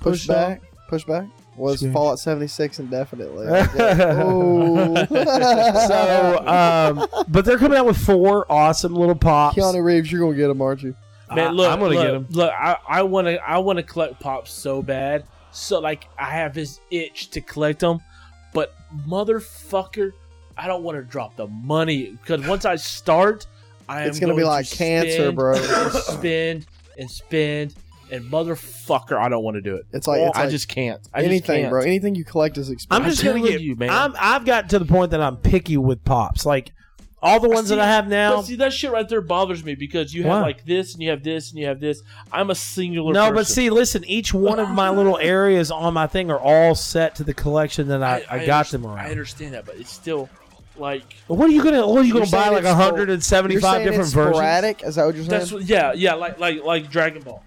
Pushed 0.00 0.28
back, 0.28 0.62
pushed 0.88 1.06
back 1.06 1.26
was 1.56 1.80
Sure. 1.80 1.92
Fallout 1.92 2.18
76 2.18 2.78
indefinitely. 2.78 3.46
Like, 3.46 3.70
oh. 3.76 4.94
So, 5.06 6.46
um, 6.46 7.24
but 7.28 7.44
they're 7.44 7.58
coming 7.58 7.78
out 7.78 7.86
with 7.86 7.96
four 7.98 8.50
awesome 8.50 8.94
little 8.94 9.14
pops. 9.14 9.56
Keanu 9.56 9.82
Reeves, 9.82 10.10
you're 10.10 10.20
gonna 10.20 10.36
get 10.36 10.48
them, 10.48 10.60
aren't 10.62 10.82
you? 10.82 10.94
Man, 11.34 11.48
I- 11.48 11.50
look, 11.50 11.72
I'm 11.72 11.78
gonna 11.80 11.94
look, 11.94 12.06
them. 12.06 12.26
Look, 12.30 12.52
I, 12.52 12.76
I 12.88 13.02
want 13.02 13.26
to, 13.26 13.36
I 13.48 13.58
want 13.58 13.78
to 13.78 13.82
collect 13.82 14.20
pops 14.20 14.52
so 14.52 14.82
bad. 14.82 15.24
So 15.50 15.80
like, 15.80 16.06
I 16.18 16.30
have 16.30 16.54
this 16.54 16.80
itch 16.90 17.30
to 17.30 17.40
collect 17.40 17.80
them, 17.80 18.00
but 18.52 18.74
motherfucker, 19.08 20.12
I 20.56 20.66
don't 20.66 20.82
want 20.82 20.96
to 20.98 21.02
drop 21.02 21.36
the 21.36 21.46
money 21.48 22.16
because 22.20 22.46
once 22.46 22.64
I 22.64 22.76
start, 22.76 23.46
I 23.88 24.02
am 24.02 24.08
It's 24.08 24.20
gonna 24.20 24.34
be 24.34 24.44
like 24.44 24.66
to 24.68 24.76
cancer, 24.76 25.12
spend 25.32 25.36
bro. 25.36 25.56
and 25.56 25.92
spend 25.92 26.66
and 26.98 27.10
spend 27.10 27.74
and 28.10 28.24
motherfucker, 28.30 29.16
I 29.16 29.28
don't 29.28 29.42
want 29.42 29.56
to 29.56 29.60
do 29.60 29.74
it. 29.76 29.86
It's 29.92 30.06
like, 30.06 30.20
it's 30.20 30.36
I 30.36 30.42
like 30.42 30.50
just 30.50 30.68
can't. 30.68 31.00
I 31.12 31.20
anything, 31.20 31.38
just 31.38 31.46
can't. 31.46 31.70
bro. 31.70 31.82
Anything 31.82 32.14
you 32.14 32.24
collect 32.24 32.58
is 32.58 32.70
expensive. 32.70 32.88
I'm 32.90 33.08
expensive. 33.08 33.24
just 33.24 33.24
gonna 33.24 33.38
telling 33.38 33.52
get 33.52 33.60
you, 33.62 33.76
man. 33.76 33.90
I'm, 33.90 34.14
I've 34.18 34.44
gotten 34.44 34.68
to 34.70 34.78
the 34.78 34.84
point 34.84 35.10
that 35.10 35.20
I'm 35.20 35.36
picky 35.36 35.76
with 35.76 36.04
pops. 36.04 36.46
Like 36.46 36.72
all 37.22 37.40
the 37.40 37.48
ones 37.48 37.68
See, 37.68 37.74
that 37.74 37.82
I 37.82 37.86
have 37.86 38.08
now. 38.08 38.36
But 38.36 38.44
see, 38.44 38.56
that 38.56 38.72
shit 38.72 38.92
right 38.92 39.08
there 39.08 39.20
bothers 39.20 39.64
me 39.64 39.74
because 39.74 40.14
you 40.14 40.24
Why? 40.24 40.34
have 40.36 40.42
like 40.42 40.64
this 40.64 40.94
and 40.94 41.02
you 41.02 41.10
have 41.10 41.22
this 41.22 41.50
and 41.50 41.58
you 41.58 41.66
have 41.66 41.80
this. 41.80 42.02
I'm 42.30 42.50
a 42.50 42.54
singular. 42.54 43.12
No, 43.12 43.22
person. 43.22 43.34
but 43.34 43.46
see, 43.46 43.70
listen. 43.70 44.04
Each 44.04 44.32
one 44.32 44.58
of 44.58 44.68
my 44.70 44.90
little 44.90 45.18
areas 45.20 45.70
on 45.70 45.94
my 45.94 46.06
thing 46.06 46.30
are 46.30 46.38
all 46.38 46.74
set 46.74 47.16
to 47.16 47.24
the 47.24 47.34
collection 47.34 47.88
that 47.88 48.02
I, 48.02 48.24
I, 48.30 48.46
got 48.46 48.68
them 48.68 48.82
them 48.82 48.92
I 48.92 49.10
understand 49.10 49.54
that, 49.54 49.64
but 49.64 49.76
it's 49.76 49.90
still 49.90 50.28
like 50.76 51.02
What 51.26 51.48
are 51.48 51.52
you 51.52 51.64
gonna? 51.64 51.86
What 51.86 51.98
are 51.98 52.04
you 52.04 52.12
gonna 52.12 52.26
buy? 52.26 52.50
Like 52.50 52.64
175 52.64 53.82
different 53.82 54.00
it's 54.00 54.12
versions? 54.12 54.36
sporadic? 54.36 54.82
Is 54.82 54.94
that 54.96 55.06
what 55.06 55.14
you're 55.14 55.24
saying? 55.24 55.30
that's 55.40 55.52
what, 55.52 55.62
yeah, 55.62 55.92
yeah, 55.94 56.14
like 56.14 56.38
like 56.38 56.62
like 56.64 56.90
Dragon 56.90 57.22
Ball. 57.22 57.42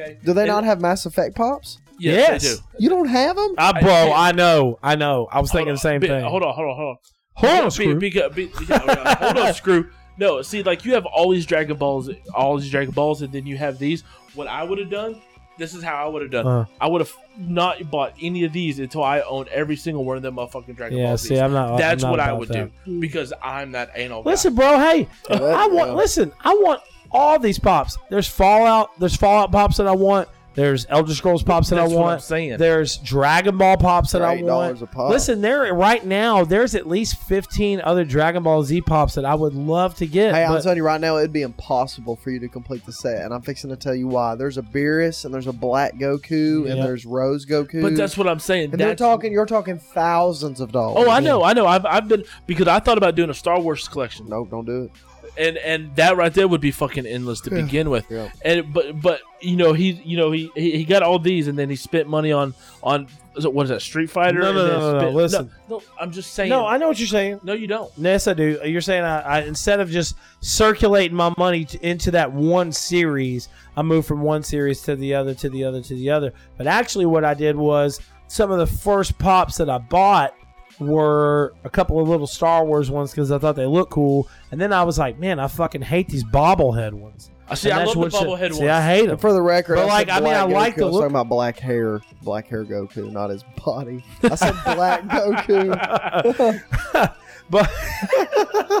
Okay. 0.00 0.18
do 0.24 0.32
they 0.32 0.42
And- 0.42 0.48
not 0.48 0.64
have 0.64 0.80
Mass 0.80 1.06
Effect 1.06 1.36
pops? 1.36 1.78
Yes, 1.98 2.42
Yes. 2.42 2.42
they 2.42 2.56
do. 2.56 2.62
You 2.78 2.88
don't 2.88 3.08
have 3.08 3.36
them? 3.36 3.54
Ah, 3.58 3.72
bro, 3.78 4.12
I 4.14 4.32
know, 4.32 4.78
I 4.82 4.96
know. 4.96 5.28
I 5.30 5.40
was 5.40 5.50
thinking 5.52 5.68
Hold 5.68 5.76
the 5.76 5.80
same 5.80 6.00
be- 6.00 6.08
thing. 6.08 6.22
Hold 6.24 6.42
on, 6.42 6.54
hold 6.54 6.68
on, 6.70 6.76
hold 6.76 6.88
on. 6.88 6.96
Hold 7.34 7.58
on, 7.60 7.64
Be- 7.66 7.70
screw. 7.70 7.94
Because, 7.98 8.34
be, 8.34 8.50
yeah, 8.68 8.82
yeah, 8.86 9.14
hold 9.16 9.36
on, 9.38 9.54
screw. 9.62 9.90
No, 10.18 10.42
see, 10.42 10.62
like 10.62 10.84
you 10.84 10.94
have 10.94 11.04
all 11.06 11.30
these 11.30 11.46
Dragon 11.46 11.76
Balls, 11.76 12.10
all 12.34 12.58
these 12.58 12.70
Dragon 12.70 12.92
Balls, 12.92 13.22
and 13.22 13.32
then 13.32 13.46
you 13.46 13.56
have 13.58 13.78
these. 13.78 14.02
What 14.34 14.46
I 14.48 14.62
would 14.62 14.78
have 14.78 14.90
done, 14.90 15.20
this 15.58 15.74
is 15.74 15.82
how 15.82 15.94
I 16.04 16.08
would 16.08 16.22
have 16.22 16.30
done. 16.30 16.46
Uh. 16.46 16.64
I 16.80 16.88
would 16.88 17.00
have 17.00 17.12
not 17.38 17.90
bought 17.90 18.14
any 18.20 18.44
of 18.44 18.52
these 18.52 18.78
until 18.78 19.02
I 19.04 19.20
owned 19.20 19.48
every 19.48 19.76
single 19.76 20.04
one 20.04 20.16
of 20.18 20.22
them 20.22 20.36
motherfucking 20.36 20.76
Dragon 20.76 20.98
yeah, 20.98 21.06
Balls. 21.08 21.22
see, 21.22 21.38
I'm 21.38 21.52
not. 21.52 21.76
That's 21.78 22.02
I'm 22.02 22.08
not 22.08 22.10
what 22.12 22.20
I 22.20 22.28
about 22.28 22.38
would 22.40 22.48
that. 22.48 22.70
do 22.84 23.00
because 23.00 23.32
I'm 23.42 23.72
that 23.72 23.90
anal. 23.94 24.22
guy. 24.22 24.30
Listen, 24.30 24.54
bro. 24.54 24.78
Hey, 24.78 25.06
I 25.30 25.66
want. 25.68 25.94
Listen, 25.96 26.32
I 26.42 26.52
want 26.54 26.82
all 27.10 27.38
these 27.38 27.58
pops. 27.58 27.98
There's 28.08 28.28
Fallout. 28.28 28.98
There's 28.98 29.16
Fallout 29.16 29.52
pops 29.52 29.76
that 29.78 29.86
I 29.86 29.92
want. 29.92 30.28
There's 30.52 30.84
Elder 30.90 31.14
Scrolls 31.14 31.44
pops 31.44 31.68
that 31.70 31.76
That's 31.76 31.92
I 31.92 31.94
what 31.94 32.00
I'm 32.02 32.06
want. 32.08 32.22
saying. 32.22 32.58
There's 32.58 32.96
Dragon 32.96 33.56
Ball 33.56 33.76
pops 33.76 34.10
that 34.10 34.18
For 34.18 34.26
I 34.26 34.38
$8 34.38 34.44
want. 34.44 34.82
a 34.82 34.86
pop. 34.88 35.08
Listen, 35.10 35.40
there 35.40 35.72
right 35.72 36.04
now. 36.04 36.44
There's 36.44 36.74
at 36.74 36.88
least 36.88 37.22
15 37.22 37.80
other 37.82 38.04
Dragon 38.04 38.42
Ball 38.42 38.64
Z 38.64 38.80
pops 38.80 39.14
that 39.14 39.24
I 39.24 39.36
would 39.36 39.54
love 39.54 39.94
to 39.98 40.06
get. 40.08 40.34
Hey, 40.34 40.42
I'm 40.44 40.50
but- 40.50 40.62
telling 40.62 40.76
you 40.78 40.82
right 40.82 41.00
now, 41.00 41.18
it'd 41.18 41.32
be 41.32 41.42
impossible 41.42 42.16
for 42.16 42.30
you 42.32 42.40
to 42.40 42.48
complete 42.48 42.84
the 42.84 42.92
set, 42.92 43.24
and 43.24 43.32
I'm 43.32 43.42
fixing 43.42 43.70
to 43.70 43.76
tell 43.76 43.94
you 43.94 44.08
why. 44.08 44.34
There's 44.34 44.58
a 44.58 44.62
Beerus, 44.62 45.24
and 45.24 45.32
there's 45.32 45.46
a 45.46 45.52
Black 45.52 45.94
Goku, 45.94 46.66
and 46.66 46.76
Yep. 46.78 46.84
there's 46.84 47.06
Rose 47.06 47.46
Goku. 47.46 47.80
But 47.80 47.94
that's 47.94 48.18
what 48.18 48.26
I'm 48.26 48.40
saying. 48.40 48.70
and 48.72 48.80
they're 48.80 48.88
That's- 48.88 48.98
talking. 48.98 49.30
You're 49.32 49.46
talking 49.46 49.78
thousands 49.78 50.60
of 50.60 50.72
dollars. 50.72 51.04
Oh, 51.06 51.10
I 51.10 51.20
know, 51.20 51.44
I 51.44 51.52
know. 51.52 51.66
I've, 51.66 51.86
I've 51.86 52.08
been 52.08 52.24
because 52.48 52.66
I 52.66 52.80
thought 52.80 52.98
about 52.98 53.14
doing 53.14 53.30
a 53.30 53.34
Star 53.34 53.60
Wars 53.60 53.86
collection, 53.86 54.28
No, 54.28 54.44
don't 54.44 54.66
do 54.66 54.82
it. 54.84 54.90
And 55.36 55.56
and 55.58 55.94
that 55.96 56.16
right 56.16 56.32
there 56.32 56.48
would 56.48 56.60
be 56.60 56.70
fucking 56.70 57.06
endless 57.06 57.40
to 57.42 57.50
begin 57.50 57.90
with. 57.90 58.10
Yeah. 58.10 58.30
And 58.44 58.72
but 58.72 59.00
but 59.00 59.20
you 59.40 59.56
know 59.56 59.72
he 59.72 59.92
you 59.92 60.16
know 60.16 60.30
he, 60.30 60.50
he 60.54 60.78
he 60.78 60.84
got 60.84 61.02
all 61.02 61.18
these, 61.18 61.48
and 61.48 61.58
then 61.58 61.70
he 61.70 61.76
spent 61.76 62.08
money 62.08 62.32
on 62.32 62.54
on 62.82 63.08
is 63.36 63.46
what 63.46 63.64
is 63.64 63.70
that 63.70 63.82
Street 63.82 64.10
Fighter? 64.10 64.40
No, 64.40 64.48
and 64.48 64.56
no, 64.56 64.66
no, 64.66 64.92
no, 64.92 65.00
no, 65.00 65.10
listen. 65.10 65.50
no, 65.68 65.78
no, 65.78 65.82
I'm 66.00 66.10
just 66.10 66.34
saying. 66.34 66.50
no, 66.50 66.66
I 66.66 66.78
know 66.78 66.88
what 66.88 66.98
you're 66.98 67.08
saying. 67.08 67.40
no, 67.42 67.52
you 67.52 67.66
don't. 67.66 67.90
Yes, 67.96 68.26
I 68.26 68.34
do. 68.34 68.60
You're 68.64 68.80
saying 68.80 69.04
I, 69.04 69.20
I 69.20 69.40
instead 69.42 69.80
of 69.80 69.90
just 69.90 70.16
circulating 70.40 71.16
my 71.16 71.32
money 71.38 71.64
to, 71.66 71.86
into 71.86 72.10
that 72.12 72.32
one 72.32 72.72
series, 72.72 73.48
I 73.76 73.82
moved 73.82 74.08
from 74.08 74.22
one 74.22 74.42
series 74.42 74.82
to 74.82 74.96
the 74.96 75.14
other, 75.14 75.34
to 75.34 75.48
the 75.48 75.64
other, 75.64 75.80
to 75.80 75.94
the 75.94 76.10
other. 76.10 76.32
But 76.56 76.66
actually, 76.66 77.06
what 77.06 77.24
I 77.24 77.34
did 77.34 77.56
was 77.56 78.00
some 78.26 78.50
of 78.50 78.58
the 78.58 78.66
first 78.66 79.18
pops 79.18 79.56
that 79.58 79.70
I 79.70 79.78
bought 79.78 80.34
were 80.80 81.54
a 81.64 81.70
couple 81.70 82.00
of 82.00 82.08
little 82.08 82.26
Star 82.26 82.64
Wars 82.64 82.90
ones 82.90 83.10
because 83.12 83.30
I 83.30 83.38
thought 83.38 83.54
they 83.56 83.66
looked 83.66 83.92
cool, 83.92 84.28
and 84.50 84.60
then 84.60 84.72
I 84.72 84.82
was 84.82 84.98
like, 84.98 85.18
man, 85.18 85.38
I 85.38 85.46
fucking 85.46 85.82
hate 85.82 86.08
these 86.08 86.24
bobblehead 86.24 86.92
ones. 86.92 87.30
I 87.48 87.54
see. 87.54 87.70
And 87.70 87.80
I 87.80 87.84
love 87.84 87.94
the 87.96 88.08
bobblehead 88.16 88.38
shit- 88.48 88.54
See, 88.54 88.60
ones. 88.60 88.70
I 88.70 88.82
hate 88.82 89.00
them. 89.02 89.10
And 89.10 89.20
for 89.20 89.32
the 89.32 89.42
record, 89.42 89.76
But, 89.76 89.82
I 89.84 89.86
like, 89.86 90.08
said 90.08 90.16
I 90.16 90.20
mean, 90.24 90.34
I 90.34 90.46
Black 90.46 90.54
like 90.54 90.74
Goku. 90.74 90.78
the 90.78 90.82
I 90.82 90.86
was 90.86 90.96
talking 90.96 91.10
about 91.10 91.28
black 91.28 91.58
hair, 91.58 92.00
black 92.22 92.46
hair 92.48 92.64
Goku, 92.64 93.10
not 93.12 93.30
his 93.30 93.44
body. 93.64 94.04
I 94.22 94.34
said 94.36 94.54
Black 94.64 95.02
Goku. 95.08 96.62
but 97.50 97.70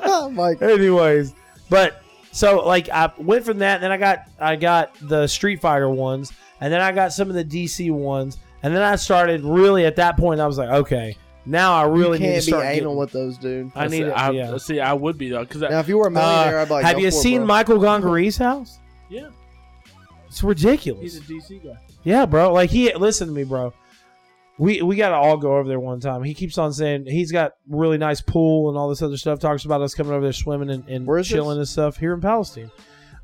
I'm 0.04 0.36
like, 0.36 0.62
anyways 0.62 1.34
but 1.68 2.02
so 2.32 2.64
like 2.66 2.88
i 2.90 3.10
went 3.18 3.44
from 3.44 3.58
that 3.58 3.74
and 3.76 3.82
then 3.84 3.90
i 3.92 3.96
got 3.96 4.28
i 4.38 4.54
got 4.56 4.92
the 5.02 5.26
street 5.26 5.60
fighter 5.60 5.88
ones 5.90 6.32
and 6.60 6.72
then 6.72 6.80
i 6.80 6.90
got 6.92 7.12
some 7.12 7.28
of 7.28 7.34
the 7.34 7.44
dc 7.44 7.90
ones 7.92 8.38
and 8.62 8.74
then 8.74 8.82
i 8.82 8.94
started 8.96 9.42
really 9.42 9.84
at 9.86 9.96
that 9.96 10.16
point 10.16 10.40
i 10.40 10.46
was 10.46 10.58
like 10.58 10.68
okay 10.68 11.16
now 11.50 11.74
i 11.74 11.82
really 11.84 12.18
you 12.18 12.26
need 12.26 12.26
to 12.26 12.32
can't 12.32 12.44
be 12.46 12.50
start 12.50 12.64
anal 12.66 12.76
getting, 12.76 12.96
with 12.96 13.12
those, 13.12 13.36
dude. 13.38 13.70
i 13.74 13.86
need 13.86 13.90
see, 13.98 14.02
it 14.02 14.10
I, 14.10 14.30
yeah. 14.30 14.56
see. 14.56 14.80
I 14.80 14.92
would 14.92 15.18
be 15.18 15.28
though 15.30 15.44
because 15.44 15.60
Now, 15.62 15.80
if 15.80 15.88
you 15.88 15.98
were 15.98 16.06
a 16.06 16.10
millionaire, 16.10 16.58
Uh, 16.58 16.62
I'd 16.62 16.68
be 16.68 16.74
like, 16.74 16.84
have 16.84 16.96
go 16.96 17.02
you 17.02 17.10
for 17.10 17.16
it, 17.16 17.20
seen 17.20 17.36
bro. 17.38 17.46
michael 17.46 17.78
gongaree's 17.78 18.36
house 18.36 18.78
yeah, 19.08 19.28
it's 20.28 20.42
ridiculous 20.42 21.02
he's 21.02 21.16
a 21.18 21.20
DC 21.20 21.64
guy. 21.64 21.78
yeah 22.04 22.24
bro 22.26 22.52
like 22.52 22.70
he 22.70 22.94
listen 22.94 23.26
to 23.28 23.34
me 23.34 23.44
bro 23.44 23.72
we 24.58 24.82
we 24.82 24.94
gotta 24.96 25.16
all 25.16 25.36
go 25.36 25.56
over 25.56 25.68
there 25.68 25.80
one 25.80 26.00
time 26.00 26.22
he 26.22 26.34
keeps 26.34 26.58
on 26.58 26.72
saying 26.72 27.06
he's 27.06 27.32
got 27.32 27.52
really 27.68 27.98
nice 27.98 28.20
pool 28.20 28.68
and 28.68 28.76
all 28.78 28.88
this 28.88 29.02
other 29.02 29.16
stuff 29.16 29.40
talks 29.40 29.64
about 29.64 29.80
us 29.80 29.94
coming 29.94 30.12
over 30.12 30.22
there 30.22 30.32
swimming 30.32 30.70
and, 30.70 30.86
and 30.88 31.06
Where 31.06 31.18
is 31.18 31.26
chilling 31.28 31.58
and 31.58 31.66
stuff 31.68 31.96
here 31.96 32.12
in 32.14 32.20
palestine 32.20 32.70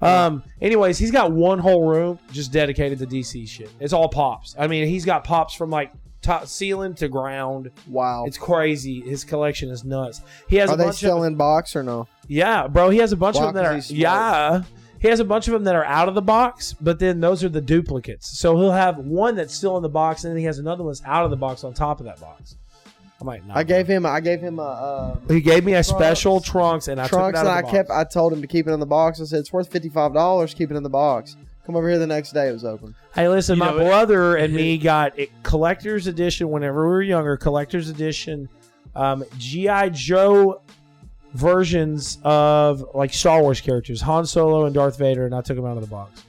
Um. 0.03 0.43
Anyways, 0.61 0.99
he's 0.99 1.11
got 1.11 1.33
one 1.33 1.59
whole 1.59 1.89
room 1.89 2.19
just 2.31 2.53
dedicated 2.53 2.99
to 2.99 3.07
DC 3.07 3.49
shit. 3.49 3.71
It's 3.81 3.95
all 3.95 4.11
pops. 4.11 4.55
I 4.59 4.67
mean, 4.67 4.87
he's 4.87 5.07
got 5.07 5.25
pops 5.25 5.55
from 5.55 5.71
like 5.71 5.91
top 6.27 6.47
ceiling 6.49 6.95
to 6.97 7.09
ground. 7.09 7.71
Wow. 7.89 8.25
It's 8.27 8.37
crazy. 8.39 9.01
His 9.01 9.25
collection 9.25 9.71
is 9.71 9.85
nuts. 9.85 10.21
He 10.49 10.57
has 10.57 10.71
Are 10.71 10.75
a 10.75 10.77
they 10.77 10.85
bunch 10.85 10.97
still 10.97 11.19
of 11.23 11.25
in 11.29 11.37
box 11.37 11.75
or 11.77 11.83
no? 11.83 12.09
yeah, 12.29 12.67
bro. 12.69 12.91
He 12.91 12.99
has 12.99 13.13
a 13.13 13.17
bunch 13.17 13.37
Wow, 13.37 13.49
of 13.49 13.55
them 13.55 13.63
that 13.65 13.73
are 13.73 13.95
yeah. 13.95 14.63
He 14.99 15.09
has 15.09 15.21
a 15.21 15.25
bunch 15.25 15.47
of 15.47 15.53
them 15.53 15.65
that 15.65 15.75
are 15.77 15.85
out 15.85 16.09
of 16.09 16.15
the 16.15 16.23
box, 16.23 16.75
but 16.81 16.99
then 16.99 17.21
those 17.21 17.45
are 17.45 17.49
the 17.51 17.61
duplicates. 17.61 18.39
So 18.39 18.57
he'll 18.57 18.73
have 18.73 18.97
one 18.99 19.37
that's 19.37 19.55
still 19.55 19.77
in 19.77 19.83
the 19.83 19.89
box, 19.91 20.25
and 20.25 20.33
then 20.33 20.39
he 20.39 20.45
has 20.47 20.59
another 20.59 20.83
one 20.85 20.93
that's 20.93 21.05
out 21.05 21.25
of 21.25 21.31
the 21.31 21.37
box 21.37 21.65
on 21.65 21.75
top 21.75 22.01
of 22.01 22.07
that 22.07 22.19
box. 22.21 22.57
I'm 23.21 23.27
like, 23.27 23.47
nah, 23.47 23.57
I 23.57 23.63
gave 23.63 23.87
him. 23.87 24.05
I 24.05 24.21
gave 24.21 24.41
him 24.41 24.59
a. 24.59 24.63
Uh, 24.63 25.17
He 25.29 25.41
gave 25.41 25.65
me 25.65 25.75
a 25.75 25.83
special 25.85 26.41
trunks, 26.41 26.89
and 26.89 27.01
I 27.01 27.07
trunks 27.09 27.39
took 27.39 27.47
it 27.47 27.47
and 27.47 27.49
out 27.49 27.65
I 27.65 27.67
of 27.67 27.71
kept 27.71 27.89
box. 27.89 28.07
I 28.07 28.13
told 28.13 28.33
him 28.33 28.41
to 28.41 28.47
keep 28.47 28.67
it 28.67 28.73
in 28.73 28.81
the 28.81 28.87
box. 28.87 29.21
I 29.21 29.25
said 29.25 29.39
it's 29.41 29.53
worth 29.53 29.71
fifty 29.71 29.89
five 29.89 30.13
dollars. 30.13 30.55
Keep 30.55 30.71
it 30.71 30.77
in 30.77 30.83
the 30.83 30.91
box. 30.91 31.37
Come 31.67 31.75
over 31.77 31.89
here 31.89 31.99
the 31.99 32.07
next 32.07 32.31
day. 32.33 32.49
It 32.49 32.53
was 32.53 32.65
open. 32.65 32.95
Hey, 33.15 33.29
listen, 33.29 33.57
You 33.57 33.65
my 33.65 33.71
know, 33.73 33.79
it- 33.79 33.85
brother 33.87 34.37
and 34.37 34.55
me 34.55 34.79
got 34.79 35.19
it 35.19 35.31
collector's 35.43 36.07
edition 36.07 36.49
whenever 36.49 36.83
we 36.87 36.89
were 36.93 37.03
younger. 37.03 37.37
Collector's 37.37 37.89
edition, 37.91 38.49
um, 38.95 39.25
GI 39.37 39.91
Joe 39.91 40.61
versions 41.35 42.19
of 42.23 42.85
like 42.95 43.13
Star 43.13 43.43
Wars 43.43 43.61
characters, 43.61 44.01
Han 44.03 44.27
Solo 44.27 44.65
and 44.67 44.75
Darth 44.75 44.97
Vader, 44.99 45.27
and 45.27 45.35
I 45.35 45.41
took 45.41 45.57
them 45.57 45.67
out 45.67 45.77
of 45.77 45.83
the 45.83 45.89
box. 45.91 46.23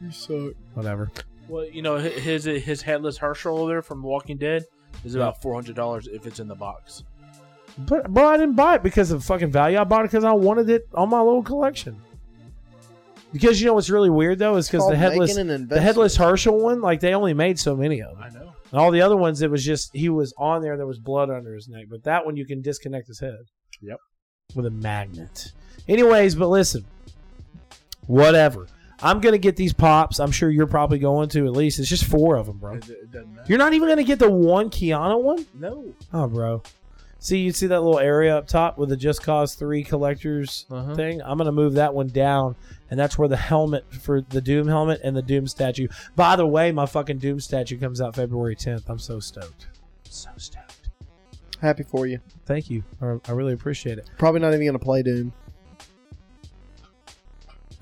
You 0.00 0.10
suck. 0.10 0.52
Whatever. 0.74 1.10
Well, 1.48 1.66
you 1.66 1.82
know 1.82 1.98
hi- 1.98 2.08
his 2.08 2.44
his 2.44 2.82
headless 2.82 3.18
Hershel 3.18 3.58
over 3.58 3.70
there 3.70 3.82
from 3.82 4.02
Walking 4.02 4.36
Dead 4.36 4.64
is 5.04 5.14
about 5.14 5.42
four 5.42 5.54
hundred 5.54 5.76
dollars 5.76 6.06
if 6.06 6.26
it's 6.26 6.40
in 6.40 6.48
the 6.48 6.54
box. 6.54 7.04
But 7.76 8.08
bro, 8.12 8.28
I 8.28 8.36
didn't 8.36 8.54
buy 8.54 8.76
it 8.76 8.82
because 8.84 9.10
of 9.10 9.24
fucking 9.24 9.50
value. 9.50 9.78
I 9.78 9.84
bought 9.84 10.04
it 10.04 10.10
because 10.12 10.24
I 10.24 10.32
wanted 10.32 10.70
it 10.70 10.88
on 10.94 11.08
my 11.10 11.20
little 11.20 11.42
collection. 11.42 11.96
Because 13.34 13.60
you 13.60 13.66
know 13.66 13.74
what's 13.74 13.90
really 13.90 14.10
weird 14.10 14.38
though 14.38 14.54
is 14.54 14.68
because 14.68 14.88
the 14.88 14.96
headless 14.96 15.36
making 15.36 15.66
the 15.66 15.80
headless 15.80 16.16
Hershel 16.16 16.62
one, 16.62 16.80
like 16.80 17.00
they 17.00 17.14
only 17.14 17.34
made 17.34 17.58
so 17.58 17.74
many 17.74 18.00
of 18.00 18.14
them. 18.14 18.22
I 18.22 18.28
know. 18.28 18.52
And 18.70 18.80
all 18.80 18.92
the 18.92 19.02
other 19.02 19.16
ones, 19.16 19.42
it 19.42 19.50
was 19.50 19.64
just 19.64 19.90
he 19.92 20.08
was 20.08 20.32
on 20.38 20.62
there. 20.62 20.76
There 20.76 20.86
was 20.86 21.00
blood 21.00 21.30
under 21.30 21.52
his 21.52 21.66
neck, 21.68 21.86
but 21.90 22.04
that 22.04 22.24
one 22.24 22.36
you 22.36 22.46
can 22.46 22.62
disconnect 22.62 23.08
his 23.08 23.18
head. 23.18 23.40
Yep. 23.82 23.98
With 24.54 24.66
a 24.66 24.70
magnet. 24.70 25.50
Anyways, 25.88 26.36
but 26.36 26.46
listen, 26.46 26.84
whatever. 28.06 28.68
I'm 29.02 29.20
gonna 29.20 29.38
get 29.38 29.56
these 29.56 29.72
pops. 29.72 30.20
I'm 30.20 30.30
sure 30.30 30.48
you're 30.48 30.68
probably 30.68 31.00
going 31.00 31.28
to 31.30 31.44
at 31.46 31.52
least. 31.52 31.80
It's 31.80 31.88
just 31.88 32.04
four 32.04 32.36
of 32.36 32.46
them, 32.46 32.58
bro. 32.58 32.76
It, 32.76 32.88
it 32.88 33.10
doesn't 33.10 33.34
matter. 33.34 33.46
You're 33.48 33.58
not 33.58 33.72
even 33.72 33.88
gonna 33.88 34.04
get 34.04 34.20
the 34.20 34.30
one 34.30 34.70
Keanu 34.70 35.20
one. 35.20 35.44
No. 35.54 35.92
Oh, 36.12 36.28
bro. 36.28 36.62
See, 37.24 37.38
you 37.38 37.52
see 37.52 37.68
that 37.68 37.80
little 37.80 37.98
area 38.00 38.36
up 38.36 38.46
top 38.46 38.76
with 38.76 38.90
the 38.90 38.98
Just 38.98 39.22
Cause 39.22 39.54
Three 39.54 39.82
collectors 39.82 40.66
Uh-huh. 40.70 40.94
thing. 40.94 41.22
I'm 41.22 41.38
gonna 41.38 41.52
move 41.52 41.72
that 41.72 41.94
one 41.94 42.08
down, 42.08 42.54
and 42.90 43.00
that's 43.00 43.16
where 43.16 43.28
the 43.28 43.36
helmet 43.38 43.86
for 44.02 44.20
the 44.20 44.42
Doom 44.42 44.68
helmet 44.68 45.00
and 45.02 45.16
the 45.16 45.22
Doom 45.22 45.46
statue. 45.46 45.88
By 46.16 46.36
the 46.36 46.46
way, 46.46 46.70
my 46.70 46.84
fucking 46.84 47.16
Doom 47.16 47.40
statue 47.40 47.78
comes 47.78 48.02
out 48.02 48.14
February 48.14 48.54
10th. 48.54 48.90
I'm 48.90 48.98
so 48.98 49.20
stoked. 49.20 49.68
So 50.06 50.28
stoked. 50.36 50.90
Happy 51.62 51.82
for 51.82 52.06
you. 52.06 52.20
Thank 52.44 52.68
you. 52.68 52.84
I, 53.00 53.16
I 53.26 53.32
really 53.32 53.54
appreciate 53.54 53.96
it. 53.96 54.10
Probably 54.18 54.40
not 54.42 54.52
even 54.52 54.66
gonna 54.66 54.78
play 54.78 55.02
Doom. 55.02 55.32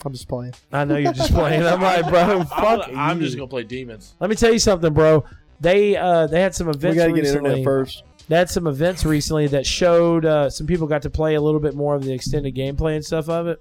I'm 0.07 0.13
just 0.13 0.29
playing. 0.29 0.55
I 0.73 0.85
know 0.85 0.99
you're 0.99 1.13
just 1.13 1.35
playing. 1.35 1.65
I'm 1.65 1.83
like, 1.83 2.09
bro, 2.09 2.45
fuck. 2.45 2.87
I'm, 2.89 2.97
I'm 2.97 3.21
just 3.21 3.37
gonna 3.37 3.49
play 3.49 3.65
demons. 3.65 4.15
Let 4.21 4.31
me 4.31 4.37
tell 4.37 4.53
you 4.53 4.61
something, 4.61 4.93
bro. 4.93 5.25
They 5.61 5.97
uh 5.97 6.29
they 6.29 6.41
had 6.41 6.55
some 6.55 6.69
events 6.69 6.95
we 6.95 7.03
gotta 7.03 7.13
get 7.13 7.25
internet 7.25 7.65
first. 7.65 8.05
They 8.29 8.37
had 8.37 8.49
some 8.49 8.67
events 8.67 9.05
recently 9.05 9.47
that 9.49 9.67
showed 9.67 10.25
uh, 10.25 10.49
some 10.49 10.67
people 10.67 10.87
got 10.87 11.03
to 11.03 11.11
play 11.11 11.35
a 11.35 11.41
little 11.41 11.61
bit 11.61 11.75
more 11.75 11.95
of 11.95 12.05
the 12.05 12.13
extended 12.13 12.55
gameplay 12.55 12.95
and 12.95 13.05
stuff 13.05 13.29
of 13.29 13.47
it. 13.47 13.61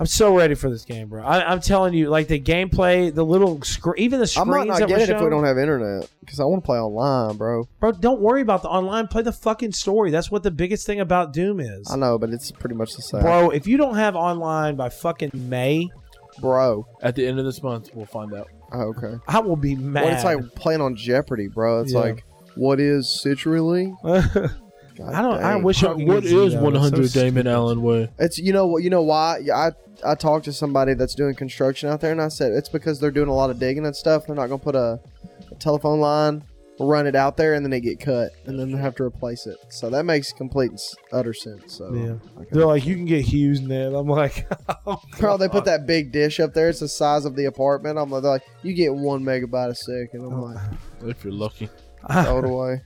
I'm 0.00 0.06
so 0.06 0.36
ready 0.36 0.54
for 0.54 0.70
this 0.70 0.84
game, 0.84 1.08
bro. 1.08 1.24
I, 1.24 1.50
I'm 1.50 1.60
telling 1.60 1.92
you, 1.92 2.08
like 2.08 2.28
the 2.28 2.40
gameplay, 2.40 3.12
the 3.12 3.24
little 3.24 3.60
screen, 3.62 3.94
even 3.98 4.20
the 4.20 4.28
screens. 4.28 4.48
I 4.48 4.50
screens 4.52 4.66
might 4.68 4.68
not 4.68 4.78
that 4.78 4.88
get 4.88 4.96
were 4.98 5.02
it 5.04 5.10
if 5.10 5.22
we 5.22 5.28
don't 5.30 5.44
have 5.44 5.58
internet 5.58 6.08
because 6.20 6.38
I 6.38 6.44
want 6.44 6.62
to 6.62 6.66
play 6.66 6.78
online, 6.78 7.36
bro. 7.36 7.68
Bro, 7.80 7.92
don't 7.92 8.20
worry 8.20 8.40
about 8.40 8.62
the 8.62 8.68
online. 8.68 9.08
Play 9.08 9.22
the 9.22 9.32
fucking 9.32 9.72
story. 9.72 10.12
That's 10.12 10.30
what 10.30 10.44
the 10.44 10.52
biggest 10.52 10.86
thing 10.86 11.00
about 11.00 11.32
Doom 11.32 11.58
is, 11.58 11.90
I 11.90 11.96
know, 11.96 12.16
but 12.16 12.30
it's 12.30 12.52
pretty 12.52 12.76
much 12.76 12.94
the 12.94 13.02
same, 13.02 13.22
bro. 13.22 13.50
If 13.50 13.66
you 13.66 13.76
don't 13.76 13.96
have 13.96 14.14
online 14.14 14.76
by 14.76 14.88
fucking 14.88 15.32
May, 15.34 15.88
Bro. 16.40 16.86
At 17.02 17.16
the 17.16 17.26
end 17.26 17.38
of 17.38 17.44
this 17.44 17.62
month, 17.62 17.90
we'll 17.94 18.06
find 18.06 18.32
out. 18.34 18.48
Oh, 18.72 18.94
okay. 18.96 19.14
I 19.26 19.40
will 19.40 19.56
be 19.56 19.74
mad. 19.74 20.04
What 20.04 20.12
it's 20.12 20.24
like 20.24 20.38
playing 20.54 20.80
on 20.80 20.94
Jeopardy, 20.94 21.48
bro. 21.48 21.80
It's 21.80 21.92
Yeah. 21.92 22.00
like, 22.00 22.24
what 22.58 22.80
is 22.80 23.06
citrulline? 23.24 23.94
I 25.00 25.22
don't. 25.22 25.40
I 25.42 25.56
wish 25.56 25.84
I 25.84 25.94
could 25.94 26.08
What 26.08 26.22
get 26.24 26.32
is 26.32 26.52
Zeno. 26.52 26.62
100 26.64 27.08
so 27.10 27.20
Damon. 27.20 27.46
Allen 27.46 27.82
way? 27.82 28.08
It's 28.18 28.36
you 28.38 28.52
know 28.52 28.66
what 28.66 28.82
you 28.82 28.90
know 28.90 29.02
why 29.02 29.38
I 29.54 29.70
I 30.04 30.14
talked 30.16 30.44
to 30.46 30.52
somebody 30.52 30.94
that's 30.94 31.14
doing 31.14 31.34
construction 31.36 31.88
out 31.88 32.00
there 32.00 32.10
and 32.12 32.20
I 32.20 32.28
said 32.28 32.52
it's 32.52 32.68
because 32.68 32.98
they're 32.98 33.12
doing 33.12 33.28
a 33.28 33.34
lot 33.34 33.50
of 33.50 33.58
digging 33.60 33.86
and 33.86 33.94
stuff. 33.94 34.26
They're 34.26 34.34
not 34.34 34.48
gonna 34.48 34.58
put 34.58 34.74
a, 34.74 34.98
a 35.52 35.54
telephone 35.60 36.00
line, 36.00 36.42
run 36.80 37.06
it 37.06 37.14
out 37.14 37.36
there, 37.36 37.54
and 37.54 37.64
then 37.64 37.70
they 37.70 37.78
get 37.80 38.00
cut, 38.00 38.32
and 38.46 38.58
then 38.58 38.72
they 38.72 38.78
have 38.78 38.96
to 38.96 39.04
replace 39.04 39.46
it. 39.46 39.56
So 39.68 39.88
that 39.90 40.04
makes 40.04 40.32
complete 40.32 40.70
and 40.70 40.78
s- 40.80 40.96
utter 41.12 41.32
sense. 41.32 41.74
So 41.74 41.94
Yeah. 41.94 42.14
okay. 42.40 42.48
They're 42.50 42.66
like, 42.66 42.84
you 42.84 42.96
can 42.96 43.04
get 43.04 43.24
HughesNet. 43.24 43.96
I'm 43.96 44.08
like, 44.08 44.48
oh, 44.86 45.00
Bro, 45.20 45.36
they 45.38 45.48
put 45.48 45.64
that 45.66 45.86
big 45.86 46.10
dish 46.10 46.40
up 46.40 46.54
there. 46.54 46.68
It's 46.70 46.80
the 46.80 46.88
size 46.88 47.24
of 47.24 47.36
the 47.36 47.44
apartment. 47.44 47.98
I'm 47.98 48.10
like, 48.10 48.22
they're 48.22 48.32
like, 48.32 48.46
you 48.62 48.74
get 48.74 48.92
one 48.94 49.22
megabyte 49.22 49.68
a 49.68 49.74
second. 49.76 50.24
I'm 50.24 50.34
oh. 50.34 50.42
like, 50.42 50.60
If 51.04 51.22
you're 51.22 51.32
lucky. 51.32 51.68
Throw 52.10 52.38
it 52.38 52.44
away. 52.44 52.82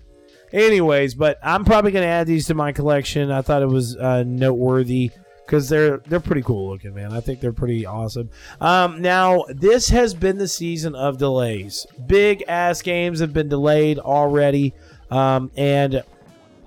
Anyways, 0.52 1.14
but 1.14 1.38
I'm 1.42 1.64
probably 1.64 1.92
gonna 1.92 2.06
add 2.06 2.26
these 2.26 2.46
to 2.48 2.54
my 2.54 2.72
collection. 2.72 3.30
I 3.30 3.42
thought 3.42 3.62
it 3.62 3.68
was 3.68 3.96
uh, 3.96 4.22
noteworthy 4.24 5.10
because 5.46 5.68
they're 5.68 5.98
they're 6.06 6.20
pretty 6.20 6.42
cool 6.42 6.70
looking, 6.70 6.94
man. 6.94 7.12
I 7.12 7.20
think 7.20 7.40
they're 7.40 7.52
pretty 7.52 7.86
awesome. 7.86 8.30
Um, 8.60 9.00
now 9.00 9.44
this 9.48 9.88
has 9.88 10.14
been 10.14 10.38
the 10.38 10.48
season 10.48 10.94
of 10.94 11.18
delays. 11.18 11.86
Big 12.06 12.44
ass 12.48 12.82
games 12.82 13.20
have 13.20 13.32
been 13.32 13.48
delayed 13.48 13.98
already, 13.98 14.74
um, 15.10 15.50
and 15.56 16.02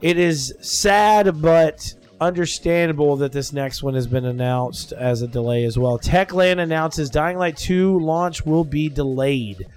it 0.02 0.18
is 0.18 0.54
sad, 0.62 1.41
but 1.41 1.93
understandable 2.22 3.18
that 3.18 3.32
this 3.32 3.52
next 3.54 3.84
one 3.84 3.93
has 3.93 4.08
been 4.08 4.26
announced 4.26 4.91
as 4.93 5.22
a 5.22 5.28
delay 5.28 5.66
as 5.66 5.78
well. 5.78 6.00
Techland 6.00 6.60
announces 6.60 7.10
Dying 7.10 7.38
Light 7.38 7.58
2 7.58 8.00
launch 8.00 8.46
will 8.46 8.64
be 8.64 8.89
delayed. 8.89 9.68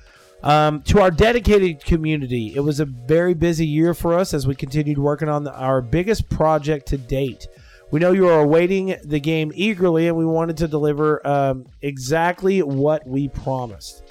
Um, 0.42 0.82
to 0.82 1.00
our 1.00 1.10
dedicated 1.10 1.84
community, 1.84 2.54
it 2.54 2.60
was 2.60 2.78
a 2.78 2.84
very 2.84 3.34
busy 3.34 3.66
year 3.66 3.92
for 3.92 4.14
us 4.14 4.32
as 4.32 4.46
we 4.46 4.54
continued 4.54 4.98
working 4.98 5.28
on 5.28 5.42
the, 5.44 5.52
our 5.52 5.82
biggest 5.82 6.28
project 6.28 6.86
to 6.88 6.98
date. 6.98 7.48
We 7.90 8.00
know 8.00 8.12
you 8.12 8.28
are 8.28 8.40
awaiting 8.40 8.96
the 9.02 9.18
game 9.18 9.50
eagerly, 9.54 10.08
and 10.08 10.16
we 10.16 10.26
wanted 10.26 10.58
to 10.58 10.68
deliver 10.68 11.26
um, 11.26 11.66
exactly 11.82 12.62
what 12.62 13.06
we 13.06 13.28
promised. 13.28 14.04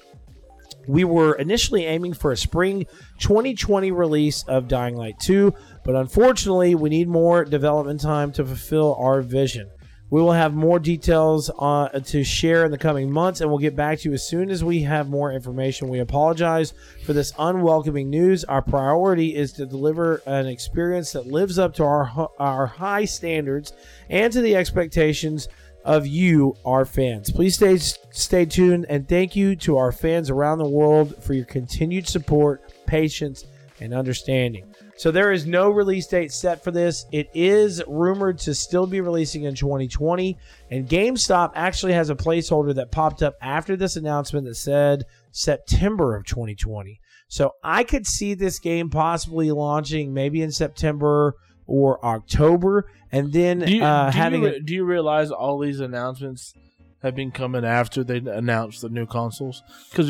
We 0.88 1.04
were 1.04 1.36
initially 1.36 1.86
aiming 1.86 2.14
for 2.14 2.32
a 2.32 2.38
spring 2.38 2.88
2020 3.20 3.92
release 3.92 4.44
of 4.48 4.68
Dying 4.68 4.96
Light 4.96 5.20
2, 5.20 5.54
but 5.84 5.96
unfortunately, 5.96 6.76
we 6.76 6.90
need 6.90 7.08
more 7.08 7.46
development 7.46 8.02
time 8.02 8.32
to 8.34 8.46
fulfill 8.46 8.96
our 8.96 9.22
vision. 9.22 9.70
We 10.10 10.22
will 10.22 10.32
have 10.32 10.54
more 10.54 10.80
details 10.80 11.52
uh, 11.60 11.90
to 11.90 12.24
share 12.24 12.64
in 12.64 12.72
the 12.72 12.78
coming 12.78 13.12
months, 13.12 13.42
and 13.42 13.50
we'll 13.50 13.60
get 13.60 13.76
back 13.76 14.00
to 14.00 14.10
you 14.10 14.14
as 14.14 14.26
soon 14.26 14.50
as 14.50 14.64
we 14.64 14.82
have 14.84 15.10
more 15.10 15.34
information. 15.34 15.90
We 15.90 16.00
apologize 16.00 16.74
for 17.06 17.12
this 17.12 17.34
unwelcoming 17.38 18.10
news. 18.10 18.46
Our 18.46 18.62
priority 18.62 19.36
is 19.36 19.52
to 19.54 19.66
deliver 19.66 20.22
an 20.26 20.48
experience 20.48 21.12
that 21.12 21.28
lives 21.28 21.60
up 21.60 21.74
to 21.76 21.84
our 21.84 22.30
our 22.40 22.68
high 22.68 23.06
standards 23.06 23.74
and 24.10 24.32
to 24.32 24.42
the 24.42 24.56
expectations 24.56 25.50
of 25.84 26.08
you, 26.08 26.56
our 26.66 26.86
fans. 26.86 27.30
Please 27.30 27.56
stay 27.56 27.78
stay 27.78 28.46
tuned, 28.46 28.86
and 28.88 29.10
thank 29.10 29.36
you 29.36 29.58
to 29.58 29.78
our 29.78 29.92
fans 29.92 30.30
around 30.30 30.60
the 30.60 30.70
world 30.70 31.22
for 31.22 31.34
your 31.34 31.46
continued 31.46 32.08
support, 32.08 32.74
patience, 32.86 33.46
and 33.82 33.94
understanding. 33.94 34.74
So 34.98 35.12
there 35.12 35.32
is 35.32 35.46
no 35.46 35.70
release 35.70 36.08
date 36.08 36.32
set 36.32 36.64
for 36.64 36.72
this. 36.72 37.06
It 37.12 37.30
is 37.36 37.84
rumored 37.88 38.40
to 38.40 38.56
still 38.56 38.88
be 38.88 39.00
releasing 39.00 39.44
in 39.44 39.54
2020, 39.54 40.38
and 40.72 40.90
GameStop 40.90 41.52
actually 41.54 41.94
has 41.94 42.10
a 42.10 42.16
placeholder 42.16 42.74
that 42.76 42.92
popped 42.92 43.22
up 43.22 43.36
after 43.40 43.76
this 43.76 43.96
announcement 43.96 44.48
that 44.48 44.56
said 44.56 45.04
September 45.32 46.16
of 46.16 46.26
2020. 46.26 47.00
So 47.28 47.52
I 47.64 47.84
could 47.84 48.08
see 48.08 48.34
this 48.34 48.58
game 48.58 48.90
possibly 48.90 49.52
launching 49.52 50.14
maybe 50.14 50.42
in 50.42 50.52
September 50.52 51.36
or 51.68 52.04
October, 52.04 52.90
and 53.12 53.32
then 53.32 53.60
Do 53.60 53.76
you, 53.76 53.84
uh, 53.84 54.10
do, 54.10 54.18
having 54.18 54.42
you, 54.44 54.48
a, 54.48 54.60
do 54.60 54.74
you 54.74 54.84
realize 54.84 55.30
all 55.30 55.60
these 55.60 55.80
announcements 55.80 56.54
have 57.04 57.14
been 57.14 57.32
coming 57.32 57.64
after 57.64 58.04
they 58.04 58.18
announced 58.18 58.82
the 58.82 58.90
new 58.90 59.06
consoles? 59.06 59.62
Because 59.92 60.10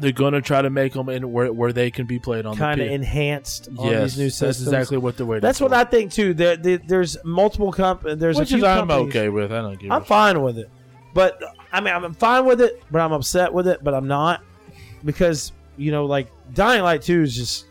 they're 0.00 0.12
going 0.12 0.32
to 0.34 0.40
try 0.42 0.62
to 0.62 0.70
make 0.70 0.92
them 0.92 1.08
in 1.08 1.32
where, 1.32 1.52
where 1.52 1.72
they 1.72 1.90
can 1.90 2.06
be 2.06 2.18
played 2.18 2.46
on 2.46 2.56
kind 2.56 2.80
the 2.80 2.86
of 2.86 2.92
enhanced 2.92 3.68
on 3.78 3.86
yes, 3.90 4.02
these 4.14 4.18
new 4.18 4.30
systems. 4.30 4.58
That's 4.58 4.62
exactly 4.62 4.98
what 4.98 5.16
they're 5.16 5.26
waiting. 5.26 5.42
That's 5.42 5.60
what. 5.60 5.72
I 5.72 5.84
think 5.84 6.12
too. 6.12 6.34
There, 6.34 6.56
there- 6.56 6.78
there's 6.86 7.16
multiple 7.24 7.72
comp. 7.72 8.02
There's 8.02 8.38
Which 8.38 8.52
a 8.52 8.56
is 8.56 8.62
I'm 8.64 8.86
companies- 8.88 9.08
okay 9.08 9.28
with. 9.28 9.52
I 9.52 9.62
don't 9.62 9.78
give. 9.78 9.90
I'm 9.90 10.02
a 10.02 10.04
fine 10.04 10.42
with 10.42 10.58
it, 10.58 10.70
but 11.14 11.42
I 11.72 11.80
mean 11.80 11.94
I'm 11.94 12.14
fine 12.14 12.44
with 12.46 12.60
it, 12.60 12.82
but 12.90 13.00
I'm 13.00 13.12
upset 13.12 13.52
with 13.52 13.66
it, 13.68 13.82
but 13.82 13.94
I'm 13.94 14.06
not 14.08 14.42
because 15.04 15.52
you 15.76 15.90
know 15.90 16.06
like 16.06 16.28
Dying 16.54 16.82
Light 16.82 17.02
Two 17.02 17.22
is 17.22 17.34
just 17.36 17.66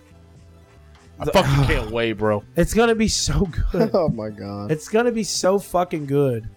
I 1.19 1.25
fucking 1.25 1.65
can't 1.65 1.91
wait, 1.91 2.13
bro. 2.13 2.43
it's 2.57 2.73
gonna 2.73 2.93
be 2.95 3.07
so 3.07 3.45
good. 3.71 3.89
oh 3.93 4.09
my 4.09 4.29
god! 4.29 4.71
it's 4.71 4.89
gonna 4.89 5.11
be 5.11 5.23
so 5.23 5.57
fucking 5.59 6.05
good. 6.07 6.49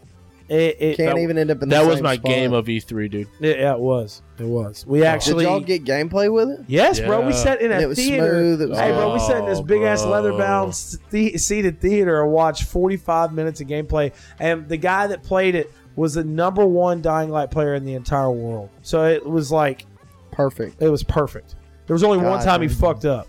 It, 0.49 0.77
it, 0.81 0.97
Can't 0.97 1.17
that- 1.17 1.21
even 1.23 1.37
end 1.37 1.51
up 1.51 1.63
in 1.63 1.69
the 1.69 1.77
That 1.77 1.85
was 1.87 1.97
same 1.97 2.05
my 2.05 2.15
spot. 2.17 2.25
game 2.25 2.53
of 2.55 2.67
E3, 2.67 3.11
dude. 3.11 3.29
it- 3.41 3.59
yeah, 3.59 3.75
it 3.75 3.79
was. 3.81 4.23
It 4.39 4.47
was. 4.47 4.87
We 4.87 5.05
actually 5.05 5.45
Did 5.45 5.51
y'all 5.51 5.61
get 5.61 5.85
gameplay 5.85 6.33
with 6.33 6.49
it? 6.49 6.61
yes, 6.69 7.01
bro. 7.01 7.27
We 7.27 7.33
sat 7.35 7.61
in 7.61 7.71
a 7.71 7.81
it 7.81 7.87
was 7.87 7.99
theater. 7.99 8.31
smooth. 8.31 8.63
It 8.63 8.69
was 8.71 8.79
Hey, 8.79 8.93
bro, 8.93 9.13
we 9.13 9.19
sat 9.21 9.39
in 9.39 9.45
this 9.47 9.59
Oh, 9.59 9.63
big 9.63 9.83
ass 9.83 10.05
leather 10.05 10.33
bound 10.33 10.75
seated 10.75 11.81
theater 11.81 12.23
and 12.23 12.33
watched 12.33 12.65
45 12.65 13.33
minutes 13.33 13.61
of 13.61 13.67
gameplay. 13.67 14.13
And 14.41 14.69
the 14.69 14.77
guy 14.79 15.07
that 15.09 15.23
played 15.23 15.55
it 15.55 15.71
was 15.97 16.15
the 16.15 16.25
number 16.25 16.65
one 16.65 17.03
Dying 17.03 17.29
Light 17.31 17.51
player 17.51 17.75
in 17.75 17.85
the 17.85 17.95
entire 17.95 18.31
world. 18.31 18.71
So 18.83 19.05
it 19.05 19.27
was 19.29 19.51
like, 19.53 19.85
perfect. 20.31 20.81
it 20.81 20.89
was 20.89 21.03
perfect. 21.03 21.57
There 21.87 21.95
was 21.95 22.05
only 22.05 22.19
one 22.19 22.43
time 22.45 22.63
he 22.63 22.69
man. 22.69 22.77
fucked 22.77 23.05
up. 23.05 23.27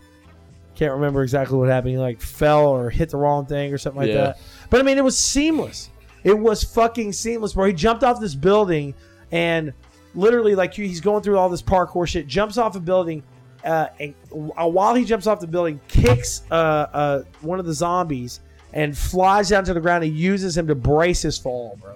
Can't 0.75 0.93
remember 0.93 1.23
exactly 1.23 1.57
what 1.57 1.67
happened. 1.67 1.91
He 1.93 1.97
like 1.97 2.21
fell 2.21 2.67
or 2.67 2.89
hit 2.89 3.09
the 3.09 3.17
wrong 3.17 3.45
thing 3.45 3.73
or 3.73 3.77
something 3.77 4.01
like 4.01 4.09
Yeah. 4.11 4.21
that. 4.21 4.39
But 4.69 4.79
I 4.79 4.83
mean, 4.83 4.97
it 4.97 5.03
was 5.03 5.17
seamless. 5.17 5.89
It 6.23 6.37
was 6.37 6.63
fucking 6.63 7.13
seamless, 7.13 7.53
bro. 7.53 7.65
He 7.65 7.73
jumped 7.73 8.03
off 8.03 8.19
this 8.19 8.35
building 8.35 8.93
and 9.31 9.73
literally, 10.15 10.55
like, 10.55 10.73
he's 10.73 11.01
going 11.01 11.23
through 11.23 11.37
all 11.37 11.49
this 11.49 11.61
parkour 11.61 12.07
shit, 12.07 12.27
jumps 12.27 12.57
off 12.57 12.75
a 12.75 12.79
building, 12.79 13.23
uh, 13.63 13.87
and 13.99 14.13
while 14.31 14.95
he 14.95 15.05
jumps 15.05 15.27
off 15.27 15.39
the 15.39 15.47
building, 15.47 15.79
kicks 15.87 16.43
uh, 16.49 16.53
uh, 16.53 17.23
one 17.41 17.59
of 17.59 17.65
the 17.65 17.73
zombies 17.73 18.39
and 18.73 18.97
flies 18.97 19.49
down 19.49 19.63
to 19.65 19.73
the 19.73 19.81
ground 19.81 20.03
and 20.03 20.15
uses 20.15 20.57
him 20.57 20.67
to 20.67 20.75
brace 20.75 21.21
his 21.21 21.37
fall, 21.37 21.77
bro. 21.81 21.95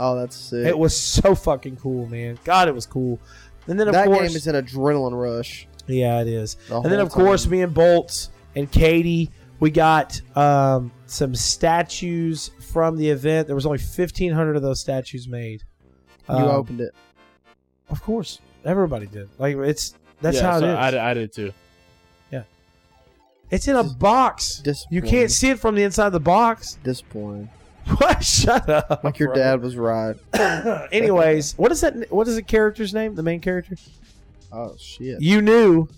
Oh, 0.00 0.16
that's 0.16 0.34
sick. 0.36 0.66
It 0.66 0.76
was 0.78 0.96
so 0.96 1.34
fucking 1.34 1.76
cool, 1.76 2.06
man. 2.06 2.38
God, 2.44 2.66
it 2.68 2.74
was 2.74 2.86
cool. 2.86 3.20
And 3.66 3.78
then, 3.78 3.88
of 3.88 3.94
that 3.94 4.06
course, 4.06 4.28
game 4.28 4.36
is 4.36 4.46
an 4.46 4.56
adrenaline 4.56 5.12
rush. 5.20 5.68
yeah, 5.86 6.20
it 6.20 6.28
is. 6.28 6.56
And 6.70 6.84
then, 6.86 6.98
of 7.00 7.10
course, 7.10 7.46
me 7.46 7.62
and 7.62 7.72
Bolts 7.72 8.30
and 8.56 8.70
Katie, 8.70 9.30
we 9.62 9.70
got 9.70 10.20
um, 10.36 10.90
some 11.06 11.36
statues 11.36 12.50
from 12.72 12.96
the 12.96 13.08
event. 13.08 13.46
There 13.46 13.54
was 13.54 13.64
only 13.64 13.78
fifteen 13.78 14.32
hundred 14.32 14.56
of 14.56 14.62
those 14.62 14.80
statues 14.80 15.28
made. 15.28 15.62
you 16.28 16.34
Um, 16.34 16.42
opened 16.48 16.80
it. 16.80 16.92
of 17.88 18.02
course, 18.02 18.40
everybody 18.64 19.06
did. 19.06 19.28
Like 19.38 19.54
it's 19.56 19.94
that's 20.20 20.38
Yeah, 20.38 20.42
how 20.42 20.58
so 20.58 20.66
it 20.66 20.70
is. 20.70 20.94
I, 20.96 21.10
I 21.10 21.14
did 21.14 21.32
too. 21.32 21.52
Yeah. 22.32 22.42
It's 23.52 23.68
in 23.68 23.76
a 23.76 23.84
box. 23.84 24.62
You 24.90 25.00
can't 25.00 25.30
see 25.30 25.50
it 25.50 25.60
from 25.60 25.76
the 25.76 25.84
inside 25.84 26.06
of 26.08 26.12
the 26.12 26.20
box. 26.20 26.78
Disappointing. 26.82 27.48
What? 27.96 28.22
Shut 28.24 28.68
up. 28.68 29.02
Like 29.04 29.18
your 29.18 29.28
bro. 29.30 29.36
dad 29.42 29.60
was 29.62 29.76
right. 29.76 30.14
Anyways, 30.92 31.54
what 31.58 31.70
is 31.72 31.80
that? 31.82 32.12
What 32.12 32.26
is 32.28 32.34
the 32.36 32.42
character's 32.42 32.94
name? 32.94 33.14
The 33.16 33.24
main 33.24 33.40
character? 33.40 33.76
Oh 34.52 34.74
shit. 34.78 35.20
You 35.20 35.40
knew. 35.42 35.88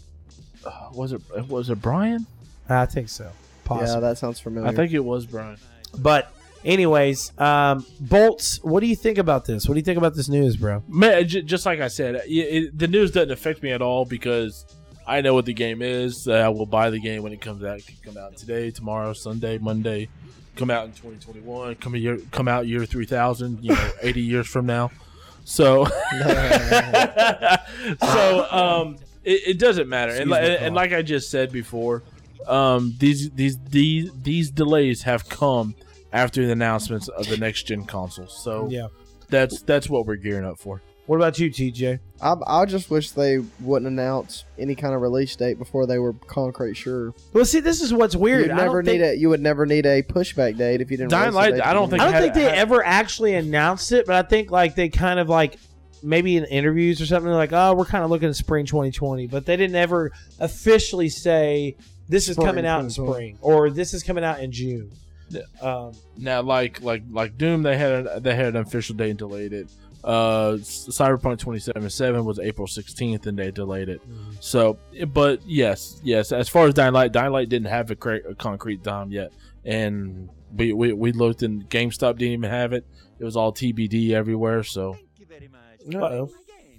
Uh, 0.64 0.88
was 0.94 1.12
it 1.12 1.20
was 1.48 1.68
it 1.70 1.80
Brian? 1.82 2.26
I 2.68 2.86
think 2.86 3.08
so. 3.10 3.30
Possibly. 3.64 3.94
Yeah, 3.94 4.00
that 4.00 4.18
sounds 4.18 4.40
familiar. 4.40 4.68
I 4.68 4.74
think 4.74 4.92
it 4.92 5.04
was 5.04 5.26
Brian. 5.26 5.56
But 5.98 6.32
anyways, 6.64 7.32
um, 7.38 7.84
Bolts, 8.00 8.62
what 8.62 8.80
do 8.80 8.86
you 8.86 8.96
think 8.96 9.18
about 9.18 9.44
this? 9.44 9.68
What 9.68 9.74
do 9.74 9.78
you 9.78 9.84
think 9.84 9.98
about 9.98 10.14
this 10.14 10.28
news, 10.28 10.56
bro? 10.56 10.82
Man, 10.88 11.26
j- 11.28 11.42
just 11.42 11.66
like 11.66 11.80
I 11.80 11.88
said, 11.88 12.16
it, 12.16 12.28
it, 12.28 12.78
the 12.78 12.88
news 12.88 13.10
doesn't 13.10 13.30
affect 13.30 13.62
me 13.62 13.70
at 13.72 13.82
all 13.82 14.04
because 14.04 14.66
I 15.06 15.20
know 15.20 15.34
what 15.34 15.44
the 15.46 15.52
game 15.54 15.82
is. 15.82 16.26
Uh, 16.26 16.34
I 16.34 16.48
will 16.48 16.66
buy 16.66 16.90
the 16.90 16.98
game 17.00 17.22
when 17.22 17.32
it 17.32 17.40
comes 17.40 17.62
out. 17.64 17.78
It 17.78 17.86
can 17.86 17.96
come 18.02 18.16
out 18.22 18.36
today, 18.36 18.70
tomorrow, 18.70 19.12
Sunday, 19.12 19.58
Monday. 19.58 20.08
Come 20.56 20.70
out 20.70 20.84
in 20.86 20.92
2021. 20.92 21.74
Come 21.76 21.96
year, 21.96 22.18
come 22.30 22.48
out 22.48 22.66
year 22.66 22.84
3000. 22.86 23.62
You 23.62 23.74
know, 23.74 23.90
80 24.02 24.20
years 24.22 24.46
from 24.46 24.66
now. 24.66 24.90
So, 25.44 25.84
so 28.00 28.46
um, 28.50 28.96
it, 29.24 29.48
it 29.48 29.58
doesn't 29.58 29.88
matter. 29.88 30.12
And, 30.12 30.30
Excuse 30.30 30.48
li- 30.48 30.48
me, 30.48 30.66
and, 30.66 30.74
like 30.74 30.92
I 30.92 31.02
just 31.02 31.30
said 31.30 31.52
before, 31.52 32.02
um, 32.48 32.94
these 32.98 33.30
these 33.30 33.58
these 33.70 34.10
these 34.22 34.50
delays 34.50 35.02
have 35.02 35.28
come 35.28 35.74
after 36.12 36.46
the 36.46 36.52
announcements 36.52 37.08
of 37.08 37.26
the 37.28 37.36
next 37.36 37.64
gen 37.64 37.84
consoles. 37.84 38.40
So 38.42 38.68
Yeah. 38.70 38.86
that's 39.28 39.62
that's 39.62 39.88
what 39.88 40.06
we're 40.06 40.16
gearing 40.16 40.44
up 40.44 40.58
for. 40.58 40.80
What 41.06 41.16
about 41.16 41.38
you, 41.38 41.50
TJ? 41.50 41.98
I, 42.22 42.34
I 42.46 42.64
just 42.64 42.88
wish 42.90 43.10
they 43.10 43.38
wouldn't 43.60 43.86
announce 43.86 44.44
any 44.58 44.74
kind 44.74 44.94
of 44.94 45.02
release 45.02 45.36
date 45.36 45.58
before 45.58 45.84
they 45.86 45.98
were 45.98 46.14
concrete 46.14 46.74
sure. 46.78 47.12
Well, 47.34 47.44
see, 47.44 47.60
this 47.60 47.82
is 47.82 47.92
what's 47.92 48.16
weird. 48.16 48.46
You'd 48.46 48.54
never 48.56 48.80
don't 48.80 48.86
think, 48.86 49.02
need 49.02 49.06
a 49.08 49.14
you 49.18 49.28
would 49.28 49.42
never 49.42 49.66
need 49.66 49.84
a 49.84 50.02
pushback 50.02 50.56
date 50.56 50.80
if 50.80 50.90
you 50.90 50.96
didn't. 50.96 51.10
Dying 51.10 51.34
Light, 51.34 51.60
I 51.60 51.74
don't 51.74 51.90
think 51.90 52.00
I 52.00 52.04
don't 52.06 52.14
had- 52.14 52.22
think 52.22 52.34
they 52.34 52.44
had- 52.44 52.54
ever 52.54 52.82
actually 52.82 53.34
announced 53.34 53.92
it, 53.92 54.06
but 54.06 54.16
I 54.16 54.26
think 54.26 54.50
like 54.50 54.76
they 54.76 54.88
kind 54.88 55.20
of 55.20 55.28
like 55.28 55.58
maybe 56.02 56.36
in 56.38 56.44
interviews 56.46 57.00
or 57.02 57.06
something 57.06 57.32
like, 57.32 57.52
oh, 57.52 57.74
we're 57.74 57.84
kind 57.86 58.04
of 58.04 58.10
looking 58.10 58.28
at 58.30 58.36
spring 58.36 58.64
2020, 58.66 59.26
but 59.26 59.44
they 59.46 59.56
didn't 59.56 59.76
ever 59.76 60.10
officially 60.40 61.08
say 61.08 61.76
this 62.08 62.28
is 62.28 62.34
Spring 62.36 62.46
coming 62.46 62.66
out 62.66 62.82
in 62.82 62.90
spring 62.90 63.38
or 63.40 63.70
this 63.70 63.94
is 63.94 64.02
coming 64.02 64.24
out 64.24 64.40
in 64.40 64.52
June. 64.52 64.90
Yeah. 65.28 65.42
Um, 65.60 65.92
Now, 66.16 66.42
like 66.42 66.82
like 66.82 67.02
like 67.10 67.38
Doom, 67.38 67.62
they 67.62 67.76
had 67.76 68.06
a, 68.06 68.20
they 68.20 68.34
had 68.34 68.48
an 68.48 68.56
official 68.56 68.94
date 68.94 69.10
and 69.10 69.18
delayed 69.18 69.52
it. 69.52 69.70
Uh, 70.04 70.58
Cyberpunk 70.60 71.38
2077 71.38 72.26
was 72.26 72.38
April 72.38 72.66
16th, 72.66 73.24
and 73.26 73.38
they 73.38 73.50
delayed 73.50 73.88
it. 73.88 74.02
So, 74.38 74.78
but 75.14 75.40
yes, 75.46 75.98
yes. 76.04 76.30
As 76.30 76.46
far 76.46 76.66
as 76.66 76.74
Dying 76.74 76.92
Light, 76.92 77.10
Dying 77.12 77.32
Light 77.32 77.48
didn't 77.48 77.68
have 77.68 77.90
a, 77.90 77.96
cra- 77.96 78.28
a 78.28 78.34
concrete 78.34 78.84
time 78.84 79.10
yet, 79.10 79.32
and 79.64 80.28
we, 80.54 80.74
we 80.74 80.92
we 80.92 81.12
looked 81.12 81.42
and 81.42 81.68
GameStop 81.70 82.18
didn't 82.18 82.34
even 82.34 82.50
have 82.50 82.74
it. 82.74 82.84
It 83.18 83.24
was 83.24 83.34
all 83.34 83.50
TBD 83.52 84.10
everywhere. 84.10 84.62
So 84.62 84.98
Uh-oh. 86.02 86.30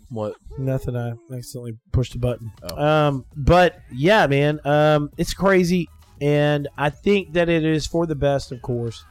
What? 0.10 0.36
Nothing. 0.58 0.96
I 0.96 1.14
accidentally 1.34 1.78
pushed 1.92 2.16
a 2.16 2.20
button. 2.20 2.52
Oh. 2.64 2.84
Um, 2.84 3.26
but 3.36 3.80
yeah, 3.92 4.28
man, 4.28 4.60
um, 4.66 5.10
it's 5.18 5.34
crazy, 5.34 5.90
and 6.22 6.68
I 6.78 6.90
think 6.90 7.34
that 7.34 7.50
it 7.50 7.64
is 7.64 7.86
for 7.86 8.06
the 8.06 8.16
best, 8.16 8.52
of 8.52 8.62
course. 8.62 9.04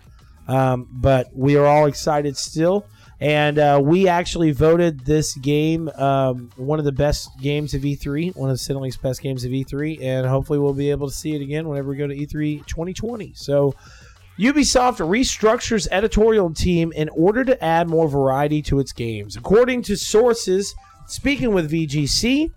Um, 0.47 0.89
but 0.91 1.29
we 1.35 1.57
are 1.57 1.67
all 1.67 1.87
excited 1.87 2.37
still, 2.37 2.87
and 3.21 3.59
uh, 3.59 3.81
we 3.83 4.09
actually 4.09 4.53
voted 4.53 5.01
this 5.01 5.35
game 5.37 5.89
um, 5.97 6.51
one 6.57 6.79
of 6.79 6.85
the 6.85 6.93
best 6.93 7.31
games 7.41 7.75
of 7.75 7.83
E3, 7.83 8.37
one 8.37 8.51
of 8.51 8.59
the 8.59 8.75
Cinelinx 8.75 9.01
best 9.01 9.23
games 9.23 9.45
of 9.45 9.51
E3, 9.51 10.03
and 10.03 10.27
hopefully 10.27 10.59
we'll 10.59 10.75
be 10.75 10.91
able 10.91 11.09
to 11.09 11.15
see 11.15 11.35
it 11.35 11.41
again 11.41 11.69
whenever 11.69 11.91
we 11.91 11.97
go 11.97 12.07
to 12.07 12.15
E3 12.15 12.67
2020. 12.67 13.33
So. 13.35 13.75
Ubisoft 14.39 14.99
restructures 14.99 15.87
editorial 15.93 16.53
team 16.53 16.93
in 16.97 17.09
order 17.11 17.45
to 17.45 17.63
add 17.63 17.89
more 17.89 18.09
variety 18.09 18.61
to 18.63 18.81
its 18.81 18.93
games. 18.93 19.37
According 19.37 19.83
to 19.83 19.97
sources 19.97 20.75
speaking 21.07 21.55
with 21.55 21.71
VGC, 21.71 22.51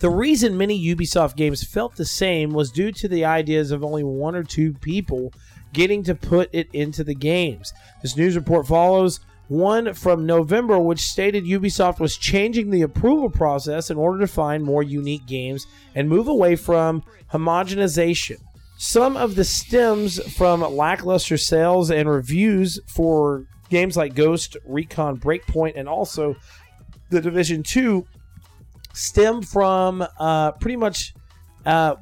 the 0.00 0.10
reason 0.10 0.58
many 0.58 0.78
Ubisoft 0.94 1.36
games 1.36 1.64
felt 1.64 1.96
the 1.96 2.04
same 2.04 2.50
was 2.50 2.70
due 2.70 2.92
to 2.92 3.08
the 3.08 3.24
ideas 3.24 3.70
of 3.70 3.82
only 3.82 4.04
one 4.04 4.36
or 4.36 4.44
two 4.44 4.74
people 4.74 5.32
getting 5.72 6.02
to 6.02 6.14
put 6.14 6.50
it 6.52 6.68
into 6.74 7.02
the 7.02 7.14
games. 7.14 7.72
This 8.02 8.16
news 8.16 8.36
report 8.36 8.66
follows 8.66 9.20
one 9.48 9.94
from 9.94 10.26
November, 10.26 10.78
which 10.78 11.00
stated 11.00 11.44
Ubisoft 11.44 11.98
was 11.98 12.18
changing 12.18 12.68
the 12.68 12.82
approval 12.82 13.30
process 13.30 13.90
in 13.90 13.96
order 13.96 14.20
to 14.20 14.26
find 14.26 14.62
more 14.62 14.82
unique 14.82 15.26
games 15.26 15.66
and 15.94 16.10
move 16.10 16.28
away 16.28 16.56
from 16.56 17.02
homogenization. 17.32 18.36
Some 18.80 19.16
of 19.16 19.34
the 19.34 19.42
stems 19.42 20.22
from 20.34 20.60
lackluster 20.60 21.36
sales 21.36 21.90
and 21.90 22.08
reviews 22.08 22.78
for 22.86 23.44
games 23.70 23.96
like 23.96 24.14
Ghost, 24.14 24.56
Recon 24.64 25.18
Breakpoint, 25.18 25.72
and 25.74 25.88
also 25.88 26.36
The 27.10 27.20
Division 27.20 27.64
2 27.64 28.06
stem 28.94 29.42
from 29.42 30.06
uh, 30.20 30.52
pretty 30.52 30.76
much 30.76 31.12
uh, 31.66 31.96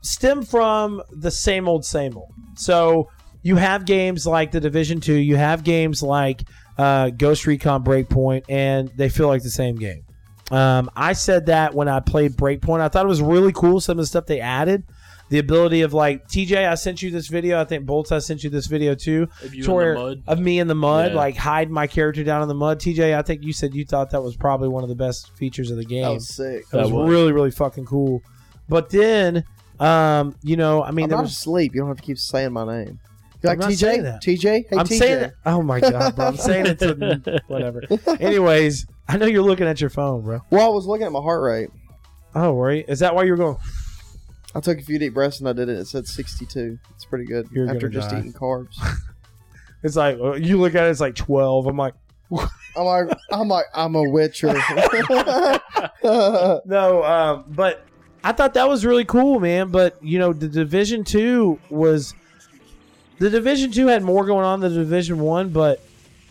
stem 0.00 0.42
from 0.42 1.02
the 1.10 1.30
same 1.30 1.68
old, 1.68 1.84
same 1.84 2.16
old. 2.16 2.32
So 2.56 3.10
you 3.42 3.56
have 3.56 3.84
games 3.84 4.26
like 4.26 4.52
The 4.52 4.60
Division 4.60 5.02
2, 5.02 5.12
you 5.12 5.36
have 5.36 5.62
games 5.64 6.02
like 6.02 6.44
uh, 6.78 7.10
Ghost 7.10 7.46
Recon 7.46 7.84
Breakpoint, 7.84 8.44
and 8.48 8.90
they 8.96 9.10
feel 9.10 9.28
like 9.28 9.42
the 9.42 9.50
same 9.50 9.76
game. 9.76 10.02
Um, 10.50 10.90
I 10.96 11.12
said 11.12 11.44
that 11.46 11.74
when 11.74 11.88
I 11.88 12.00
played 12.00 12.36
Breakpoint. 12.36 12.80
I 12.80 12.88
thought 12.88 13.04
it 13.04 13.08
was 13.08 13.20
really 13.20 13.52
cool, 13.52 13.80
some 13.80 13.98
of 13.98 14.02
the 14.02 14.06
stuff 14.06 14.24
they 14.24 14.40
added. 14.40 14.84
The 15.32 15.38
ability 15.38 15.80
of 15.80 15.94
like 15.94 16.28
TJ, 16.28 16.68
I 16.68 16.74
sent 16.74 17.00
you 17.00 17.10
this 17.10 17.28
video. 17.28 17.58
I 17.58 17.64
think 17.64 17.86
Bolts, 17.86 18.12
I 18.12 18.18
sent 18.18 18.44
you 18.44 18.50
this 18.50 18.66
video 18.66 18.94
too. 18.94 19.28
Of 19.42 19.54
you 19.54 19.62
to 19.62 19.70
in 19.70 19.70
the 19.70 19.72
where- 19.74 19.94
mud? 19.94 20.22
Of 20.26 20.38
me 20.40 20.58
in 20.58 20.66
the 20.68 20.74
mud, 20.74 21.12
Yeah. 21.12 21.16
like 21.16 21.36
hide 21.38 21.70
my 21.70 21.86
character 21.86 22.22
down 22.22 22.42
in 22.42 22.48
the 22.48 22.54
mud. 22.54 22.78
TJ, 22.80 23.16
I 23.16 23.22
think 23.22 23.42
you 23.42 23.54
said 23.54 23.74
you 23.74 23.86
thought 23.86 24.10
that 24.10 24.20
was 24.20 24.36
probably 24.36 24.68
one 24.68 24.82
of 24.82 24.90
the 24.90 24.94
best 24.94 25.34
features 25.38 25.70
of 25.70 25.78
the 25.78 25.86
game. 25.86 26.02
That 26.02 26.10
was 26.12 26.28
sick. 26.28 26.68
That 26.68 26.82
was, 26.82 26.90
That 26.90 26.94
was. 26.94 27.08
really, 27.10 27.32
really 27.32 27.50
fucking 27.50 27.86
cool. 27.86 28.20
But 28.68 28.90
then, 28.90 29.44
um, 29.80 30.36
you 30.42 30.58
know, 30.58 30.82
I 30.84 30.90
mean, 30.90 31.04
I'm 31.04 31.08
there 31.08 31.16
not 31.16 31.22
was. 31.22 31.32
asleep. 31.32 31.74
You 31.74 31.80
don't 31.80 31.88
have 31.88 31.96
to 31.96 32.02
keep 32.02 32.18
saying 32.18 32.52
my 32.52 32.66
name. 32.66 33.00
You 33.42 33.48
I'm 33.48 33.56
like 33.56 33.58
not 33.60 33.70
TJ? 33.70 33.76
saying 33.78 34.02
that. 34.02 34.22
TJ? 34.22 34.44
Hey, 34.68 34.76
I'm 34.76 34.84
TJ. 34.86 34.98
saying 34.98 35.24
it. 35.24 35.32
Oh 35.46 35.62
my 35.62 35.80
god, 35.80 36.14
bro! 36.14 36.26
I'm 36.26 36.36
saying 36.36 36.66
it 36.66 36.78
to 36.80 37.40
whatever. 37.46 37.80
Anyways, 38.20 38.86
I 39.08 39.16
know 39.16 39.24
you're 39.24 39.42
looking 39.42 39.66
at 39.66 39.80
your 39.80 39.88
phone, 39.88 40.20
bro. 40.20 40.40
Well, 40.50 40.66
I 40.66 40.74
was 40.74 40.84
looking 40.84 41.06
at 41.06 41.12
my 41.12 41.20
heart 41.22 41.42
rate. 41.42 41.70
Oh, 42.34 42.52
right. 42.52 42.84
Is 42.86 42.98
that 42.98 43.14
why 43.14 43.22
you're 43.24 43.36
going? 43.38 43.56
I 44.54 44.60
took 44.60 44.78
a 44.78 44.82
few 44.82 44.98
deep 44.98 45.14
breaths 45.14 45.40
and 45.40 45.48
I 45.48 45.52
did 45.52 45.68
it. 45.68 45.78
It 45.78 45.86
said 45.86 46.06
62. 46.06 46.78
It's 46.94 47.04
pretty 47.04 47.24
good 47.24 47.48
You're 47.52 47.66
after 47.68 47.88
gonna 47.88 47.94
just 48.00 48.10
die. 48.10 48.18
eating 48.20 48.32
carbs. 48.32 48.74
It's 49.84 49.96
like 49.96 50.16
uh, 50.20 50.34
you 50.34 50.60
look 50.60 50.76
at 50.76 50.86
it. 50.86 50.90
It's 50.90 51.00
like 51.00 51.16
12. 51.16 51.66
I'm 51.66 51.76
like, 51.76 51.94
I'm 52.76 52.84
like, 52.84 53.08
I'm 53.32 53.48
like, 53.48 53.64
I'm 53.74 53.96
a 53.96 54.08
witcher. 54.08 54.52
no. 56.04 57.02
Um, 57.04 57.44
but 57.48 57.84
I 58.24 58.30
thought 58.32 58.54
that 58.54 58.68
was 58.68 58.84
really 58.86 59.04
cool, 59.04 59.40
man. 59.40 59.70
But 59.70 60.02
you 60.02 60.18
know, 60.20 60.32
the 60.32 60.48
Division 60.48 61.04
Two 61.04 61.58
was 61.70 62.14
the 63.18 63.30
Division 63.30 63.72
Two 63.72 63.88
had 63.88 64.02
more 64.02 64.24
going 64.24 64.44
on 64.44 64.60
than 64.60 64.72
the 64.72 64.78
Division 64.80 65.18
One, 65.18 65.48
but 65.50 65.80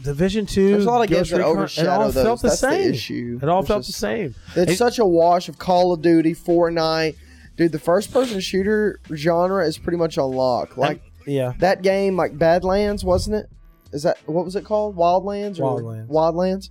Division 0.02 0.46
Two. 0.46 0.72
There's 0.72 0.86
a 0.86 0.90
lot 0.90 1.02
of 1.04 1.10
games 1.10 1.30
Ghost 1.30 1.32
that 1.32 1.38
Recon, 1.40 1.52
overshadow 1.58 1.90
It 1.90 1.94
all 1.94 2.12
those. 2.12 2.24
felt 2.24 2.42
the 2.42 2.48
That's 2.48 2.62
the 2.62 2.70
same. 2.72 2.94
issue. 2.94 3.40
It 3.42 3.50
all 3.50 3.60
It's 3.60 3.68
felt 3.68 3.86
the 3.86 3.92
same. 3.92 4.36
It's 4.56 4.72
It- 4.74 4.78
such 4.78 5.00
a 5.00 5.06
wash 5.06 5.50
of 5.50 5.58
Call 5.60 5.92
of 5.94 6.02
Duty, 6.02 6.34
Fortnite. 6.34 7.16
Dude, 7.58 7.72
the 7.72 7.80
first 7.80 8.12
person 8.14 8.40
shooter 8.40 9.00
genre 9.14 9.66
is 9.66 9.78
pretty 9.78 9.98
much 9.98 10.18
unlocked. 10.18 10.78
Like 10.78 11.02
Yeah. 11.28 11.54
that 11.60 11.82
game, 11.82 12.16
like 12.18 12.38
Badlands, 12.38 13.04
wasn't 13.04 13.36
it? 13.38 13.46
Is 13.94 14.04
that 14.04 14.18
what 14.26 14.46
was 14.46 14.56
it 14.56 14.64
called? 14.64 14.96
Wildlands 14.96 15.60
or 15.60 15.82
Wildlands. 15.82 16.08
Wildlands? 16.08 16.70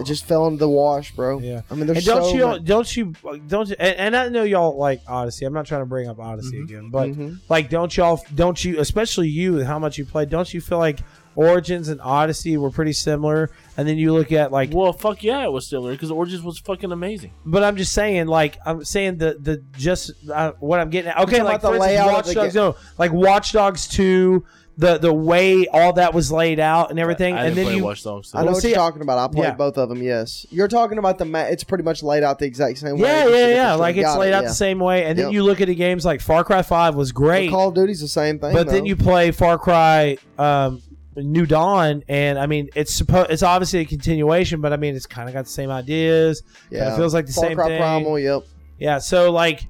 It 0.00 0.04
just 0.04 0.24
fell 0.24 0.46
into 0.46 0.58
the 0.58 0.68
wash, 0.70 1.14
bro. 1.14 1.38
Yeah. 1.38 1.62
I 1.70 1.74
mean, 1.74 1.86
there's 1.86 1.98
And 1.98 2.06
don't 2.06 2.24
so 2.24 2.34
you 2.34 2.46
much- 2.46 2.64
don't 2.64 2.96
you 2.96 3.12
don't 3.46 3.68
you, 3.68 3.76
and, 3.78 3.96
and 3.96 4.16
I 4.16 4.28
know 4.28 4.42
y'all 4.42 4.76
like 4.78 5.00
Odyssey. 5.06 5.44
I'm 5.44 5.52
not 5.52 5.66
trying 5.66 5.82
to 5.82 5.86
bring 5.86 6.08
up 6.08 6.18
Odyssey 6.18 6.56
Mhm. 6.58 6.64
again, 6.64 6.88
but 6.90 7.08
Mhm. 7.10 7.38
like 7.50 7.68
don't 7.68 7.94
y'all 7.96 8.20
don't 8.34 8.62
you 8.64 8.80
especially 8.80 9.28
you 9.28 9.64
how 9.64 9.78
much 9.78 9.98
you 9.98 10.04
play, 10.06 10.24
don't 10.24 10.52
you 10.54 10.60
feel 10.62 10.78
like 10.78 11.00
Origins 11.34 11.88
and 11.88 12.00
Odyssey 12.00 12.56
were 12.56 12.70
pretty 12.70 12.92
similar? 12.92 13.50
And 13.76 13.88
then 13.88 13.96
you 13.98 14.12
look 14.12 14.32
at 14.32 14.52
like 14.52 14.70
Well, 14.72 14.92
fuck 14.92 15.22
yeah, 15.22 15.44
it 15.44 15.50
was 15.52 15.66
similar 15.66 15.92
because 15.92 16.10
Origins 16.10 16.42
was 16.42 16.58
fucking 16.58 16.92
amazing. 16.92 17.32
but 17.44 17.64
I'm 17.64 17.76
just 17.76 17.92
saying 17.92 18.26
like 18.26 18.58
I'm 18.66 18.84
saying 18.84 19.18
the 19.18 19.36
the 19.40 19.62
just 19.78 20.12
uh, 20.30 20.52
what 20.60 20.80
I'm 20.80 20.90
getting 20.90 21.10
at. 21.10 21.18
Okay, 21.20 21.42
like 21.42 21.60
the 21.62 21.68
instance, 21.68 21.80
layout 21.80 22.12
Watch 22.12 22.34
Dogs 22.34 22.54
ga- 22.54 22.60
no, 22.60 22.76
like 22.98 23.12
Watch 23.12 23.52
Dogs 23.52 23.88
2 23.88 24.44
the 24.78 24.96
the 24.96 25.12
way 25.12 25.66
all 25.68 25.92
that 25.92 26.14
was 26.14 26.32
laid 26.32 26.58
out 26.58 26.88
and 26.90 26.98
everything 26.98 27.34
I 27.34 27.44
and 27.46 27.56
then 27.56 27.66
play 27.66 27.76
you 27.76 27.84
Watch 27.84 28.02
Dogs. 28.04 28.34
I 28.34 28.38
know 28.38 28.44
Well, 28.46 28.54
what 28.54 28.62
see, 28.62 28.68
you're 28.70 28.76
talking 28.78 29.02
about. 29.02 29.18
I 29.18 29.30
played 29.30 29.44
yeah. 29.48 29.54
both 29.54 29.76
of 29.76 29.90
them. 29.90 30.02
Yes, 30.02 30.46
you're 30.50 30.66
talking 30.68 30.96
about 30.96 31.18
the. 31.18 31.26
Ma- 31.26 31.40
it's 31.42 31.62
pretty 31.62 31.84
much 31.84 32.02
laid 32.02 32.22
out 32.22 32.38
the 32.38 32.46
exact 32.46 32.78
same 32.78 32.96
way. 32.96 33.02
yeah, 33.02 33.24
just 33.24 33.36
yeah, 33.36 33.48
yeah. 33.48 33.74
Like 33.74 33.96
it's 33.98 34.16
laid 34.16 34.30
it, 34.30 34.34
out 34.34 34.42
yeah. 34.44 34.48
the 34.48 34.54
same 34.54 34.78
way, 34.78 35.04
and 35.04 35.18
then 35.18 35.30
you 35.30 35.44
look 35.44 35.60
at 35.60 35.68
the 35.68 35.74
games 35.74 36.06
like 36.06 36.22
Far 36.22 36.42
Cry 36.42 36.62
Five 36.62 36.94
was 36.94 37.12
great, 37.12 37.50
Well, 37.50 37.58
Call 37.60 37.68
of 37.68 37.74
Duty's 37.74 38.00
the 38.00 38.08
same 38.08 38.38
thing. 38.38 38.54
but 38.54 38.66
then 38.68 38.86
you 38.86 38.96
play 38.96 39.30
Far 39.30 39.58
Cry 39.58 40.16
um, 40.38 40.80
New 41.16 41.46
Dawn, 41.46 42.02
and 42.08 42.38
I 42.38 42.46
mean 42.46 42.68
it's 42.74 42.94
supposed 42.94 43.30
it's 43.30 43.42
obviously 43.42 43.80
a 43.80 43.84
continuation, 43.84 44.60
but 44.60 44.72
I 44.72 44.76
mean 44.76 44.94
it's 44.96 45.06
kind 45.06 45.28
of 45.28 45.34
got 45.34 45.44
the 45.44 45.50
same 45.50 45.70
ideas. 45.70 46.42
yeah, 46.70 46.92
it 46.92 46.96
feels 46.96 47.12
like 47.14 47.26
the 47.26 47.32
Far 47.32 47.44
same 47.46 47.56
Cry 47.56 47.68
thing. 47.68 47.78
Primal. 47.78 48.18
Yep. 48.18 48.44
Yeah, 48.78 48.98
so 48.98 49.30
like 49.30 49.66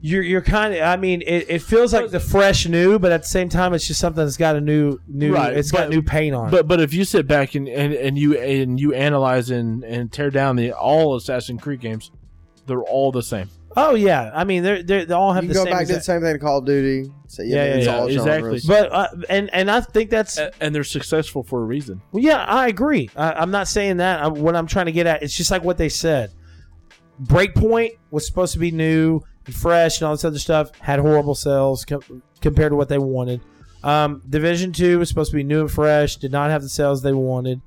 you're 0.00 0.22
you're 0.22 0.42
kind 0.42 0.74
of 0.74 0.82
I 0.82 0.96
mean 0.96 1.22
it, 1.22 1.46
it 1.48 1.62
feels 1.62 1.94
like 1.94 2.10
the 2.10 2.20
fresh 2.20 2.66
new, 2.68 2.98
but 2.98 3.10
at 3.10 3.22
the 3.22 3.28
same 3.28 3.48
time 3.48 3.72
it's 3.72 3.86
just 3.86 3.98
something 4.00 4.22
that's 4.22 4.36
got 4.36 4.54
a 4.56 4.60
new 4.60 4.98
new 5.08 5.32
Right, 5.34 5.56
it's 5.56 5.70
got 5.70 5.88
new 5.88 6.02
paint 6.02 6.34
on. 6.34 6.48
it. 6.48 6.50
But 6.50 6.68
but 6.68 6.80
if 6.80 6.92
you 6.92 7.04
sit 7.04 7.26
back 7.26 7.54
and, 7.54 7.66
and, 7.68 7.94
and 7.94 8.18
you 8.18 8.38
and 8.38 8.78
you 8.78 8.92
analyze 8.92 9.48
and, 9.50 9.82
and 9.84 10.12
tear 10.12 10.28
down 10.30 10.56
the 10.56 10.72
all 10.72 11.16
Assassin's 11.16 11.62
Creed 11.62 11.80
games, 11.80 12.10
they're 12.66 12.82
all 12.82 13.10
the 13.12 13.22
same. 13.22 13.48
Oh 13.76 13.94
yeah, 13.94 14.30
I 14.34 14.44
mean 14.44 14.62
they're, 14.62 14.82
they're 14.82 15.04
they 15.04 15.14
all 15.14 15.32
have 15.32 15.44
You 15.44 15.48
the 15.48 15.54
go 15.54 15.64
same. 15.64 15.72
back 15.72 15.80
to 15.82 15.86
the 15.86 15.92
exact- 15.98 16.04
same 16.06 16.20
thing 16.22 16.32
to 16.34 16.38
Call 16.38 16.58
of 16.58 16.64
Duty. 16.66 17.10
So, 17.28 17.42
yeah, 17.42 17.56
Yeah, 17.56 17.64
yeah, 17.64 17.74
it's 17.76 17.86
yeah, 17.86 17.96
all 17.98 18.06
exactly. 18.06 18.58
genres. 18.58 18.66
but 18.66 18.92
uh, 18.92 19.08
and 19.28 19.50
and 19.52 19.70
I 19.70 19.80
think 19.80 20.10
that's 20.10 20.38
A- 20.38 20.52
And 20.60 20.74
they're 20.74 20.84
successful 20.84 21.42
for 21.42 21.60
a 21.60 21.64
reason. 21.64 22.00
Well, 22.12 22.22
yeah, 22.22 22.44
I 22.44 22.68
agree. 22.68 23.10
I, 23.16 23.32
I'm 23.32 23.50
not 23.50 23.66
saying 23.68 23.96
that. 23.98 24.22
I, 24.22 24.28
what 24.28 24.54
I'm 24.56 24.66
trying 24.66 24.86
to 24.86 24.92
get 24.92 25.06
at, 25.06 25.22
it's 25.22 25.36
just 25.36 25.50
like 25.50 25.64
what 25.64 25.76
they 25.78 25.88
said. 25.88 26.30
Breakpoint 27.22 27.92
was 28.10 28.26
supposed 28.26 28.52
to 28.54 28.58
be 28.58 28.70
new 28.70 29.20
and 29.46 29.54
fresh 29.54 30.00
and 30.00 30.06
all 30.08 30.14
this 30.14 30.24
other 30.24 30.38
stuff. 30.38 30.70
Had 30.80 30.98
horrible 31.00 31.34
sales 31.34 31.84
com- 31.84 32.22
compared 32.40 32.72
to 32.72 32.76
what 32.76 32.88
they 32.88 32.98
wanted. 32.98 33.40
Um, 33.82 34.22
Division 34.28 34.72
Two 34.72 34.98
was 34.98 35.08
supposed 35.08 35.30
to 35.30 35.36
be 35.36 35.44
new 35.44 35.60
and 35.60 35.70
fresh. 35.70 36.16
Did 36.16 36.32
not 36.32 36.50
have 36.50 36.62
the 36.62 36.68
sales 36.68 37.02
they 37.02 37.12
wanted. 37.12 37.60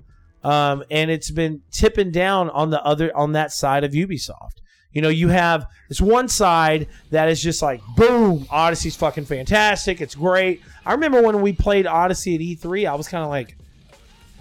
Um, 0.44 0.84
and 0.92 1.10
it's 1.12 1.32
been 1.32 1.62
tipping 1.72 2.12
down 2.12 2.50
on 2.50 2.70
the 2.70 2.82
other 2.84 3.16
on 3.16 3.34
that 3.34 3.52
side 3.52 3.84
of 3.84 3.92
Ubisoft. 3.92 4.62
You 4.98 5.02
know, 5.02 5.10
you 5.10 5.28
have 5.28 5.68
this 5.90 6.02
one 6.02 6.28
side 6.28 6.88
that 7.12 7.30
is 7.30 7.40
just 7.40 7.62
like, 7.62 7.82
boom, 7.96 8.48
Odyssey's 8.50 8.96
fucking 8.96 9.26
fantastic. 9.26 10.02
It's 10.02 10.16
great. 10.16 10.64
I 10.88 10.94
remember 10.94 11.22
when 11.22 11.40
we 11.40 11.54
played 11.54 11.86
Odyssey 11.86 12.34
at 12.34 12.42
E3, 12.42 12.90
I 12.90 12.96
was 12.96 13.08
kind 13.08 13.24
of 13.24 13.30
like, 13.30 13.56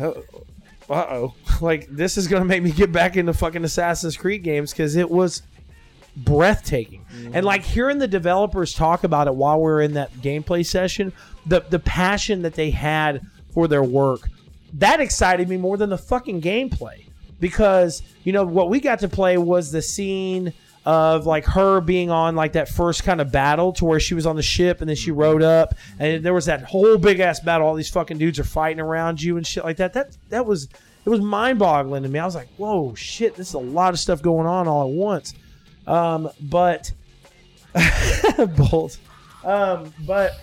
uh 0.00 0.14
oh, 0.88 1.34
like 1.60 1.88
this 1.88 2.16
is 2.16 2.26
gonna 2.26 2.46
make 2.46 2.62
me 2.62 2.70
get 2.70 2.90
back 2.90 3.18
into 3.18 3.34
fucking 3.34 3.64
Assassin's 3.64 4.16
Creed 4.16 4.44
games 4.44 4.72
because 4.72 4.96
it 4.96 5.10
was 5.10 5.42
breathtaking. 6.16 7.04
And 7.34 7.44
like 7.44 7.62
hearing 7.62 7.98
the 7.98 8.08
developers 8.08 8.72
talk 8.72 9.04
about 9.04 9.26
it 9.26 9.34
while 9.34 9.60
we 9.60 9.70
are 9.70 9.82
in 9.82 9.92
that 9.92 10.10
gameplay 10.14 10.64
session, 10.64 11.12
the 11.44 11.60
the 11.68 11.80
passion 11.80 12.40
that 12.40 12.54
they 12.54 12.70
had 12.70 13.20
for 13.52 13.68
their 13.68 13.84
work, 13.84 14.30
that 14.72 15.00
excited 15.00 15.50
me 15.50 15.58
more 15.58 15.76
than 15.76 15.90
the 15.90 15.98
fucking 15.98 16.40
gameplay. 16.40 17.05
Because, 17.40 18.02
you 18.24 18.32
know, 18.32 18.44
what 18.44 18.70
we 18.70 18.80
got 18.80 19.00
to 19.00 19.08
play 19.08 19.36
was 19.36 19.70
the 19.70 19.82
scene 19.82 20.52
of 20.86 21.26
like 21.26 21.44
her 21.44 21.80
being 21.80 22.10
on 22.10 22.36
like 22.36 22.52
that 22.52 22.68
first 22.68 23.02
kind 23.02 23.20
of 23.20 23.32
battle 23.32 23.72
to 23.72 23.84
where 23.84 23.98
she 23.98 24.14
was 24.14 24.24
on 24.24 24.36
the 24.36 24.42
ship 24.42 24.80
and 24.80 24.88
then 24.88 24.96
she 24.96 25.10
rode 25.10 25.42
up 25.42 25.74
and 25.98 26.24
there 26.24 26.32
was 26.32 26.46
that 26.46 26.62
whole 26.62 26.96
big 26.96 27.18
ass 27.18 27.40
battle. 27.40 27.66
All 27.66 27.74
these 27.74 27.90
fucking 27.90 28.18
dudes 28.18 28.38
are 28.38 28.44
fighting 28.44 28.78
around 28.78 29.20
you 29.20 29.36
and 29.36 29.44
shit 29.44 29.64
like 29.64 29.78
that. 29.78 29.92
That 29.94 30.16
that 30.28 30.46
was 30.46 30.68
it 31.04 31.10
was 31.10 31.20
mind 31.20 31.58
boggling 31.58 32.04
to 32.04 32.08
me. 32.08 32.20
I 32.20 32.24
was 32.24 32.36
like 32.36 32.48
whoa 32.56 32.94
shit 32.94 33.34
this 33.34 33.48
is 33.48 33.54
a 33.54 33.58
lot 33.58 33.94
of 33.94 33.98
stuff 33.98 34.22
going 34.22 34.46
on 34.46 34.68
all 34.68 34.88
at 34.88 34.94
once. 34.94 35.34
Um 35.88 36.30
but 36.40 36.92
bolt 38.56 38.96
um 39.44 39.92
but 40.06 40.40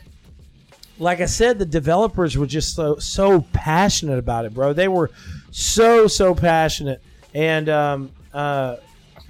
like 0.99 1.21
I 1.21 1.25
said, 1.25 1.57
the 1.57 1.65
developers 1.65 2.37
were 2.37 2.45
just 2.45 2.75
so 2.75 2.97
so 2.97 3.41
passionate 3.53 4.19
about 4.19 4.43
it, 4.45 4.53
bro. 4.53 4.73
They 4.73 4.89
were 4.89 5.09
so 5.53 6.07
so 6.07 6.33
passionate, 6.33 7.01
and 7.33 7.69
um, 7.69 8.11
uh, 8.33 8.77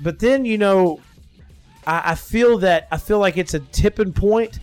but 0.02 0.20
then 0.20 0.46
you 0.46 0.58
know, 0.58 1.02
I, 1.86 2.12
I 2.12 2.16
feel 2.16 2.60
that 2.60 2.88
I 2.92 2.98
feel 2.98 3.20
like 3.20 3.38
it's 3.38 3.54
a 3.54 3.60
tipping 3.60 4.14
point 4.14 4.60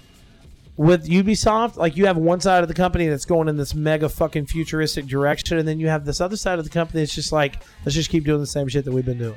with 0.78 1.06
Ubisoft. 1.06 1.76
Like 1.76 1.98
you 1.98 2.06
have 2.06 2.16
one 2.16 2.40
side 2.40 2.62
of 2.62 2.68
the 2.68 2.74
company 2.74 3.08
that's 3.08 3.26
going 3.26 3.46
in 3.46 3.58
this 3.58 3.74
mega 3.74 4.08
fucking 4.08 4.46
futuristic 4.46 5.06
direction, 5.06 5.58
and 5.58 5.68
then 5.68 5.78
you 5.78 5.88
have 5.88 6.06
this 6.06 6.22
other 6.22 6.36
side 6.36 6.58
of 6.58 6.64
the 6.64 6.70
company 6.70 7.02
that's 7.02 7.14
just 7.14 7.30
like, 7.30 7.62
let's 7.84 7.94
just 7.94 8.08
keep 8.08 8.24
doing 8.24 8.40
the 8.40 8.46
same 8.46 8.66
shit 8.66 8.86
that 8.86 8.92
we've 8.92 9.04
been 9.04 9.18
doing. 9.18 9.36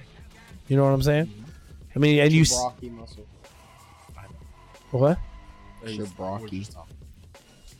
You 0.69 0.77
know 0.77 0.85
what 0.85 0.93
I'm 0.93 1.03
saying? 1.03 1.29
I 1.93 1.99
mean, 1.99 2.19
and 2.19 2.31
you 2.31 2.43
s- 2.43 2.55
Brocky 2.55 2.89
muscle. 2.89 3.25
what? 4.91 5.17
Sure, 5.85 6.05
Brocky. 6.15 6.65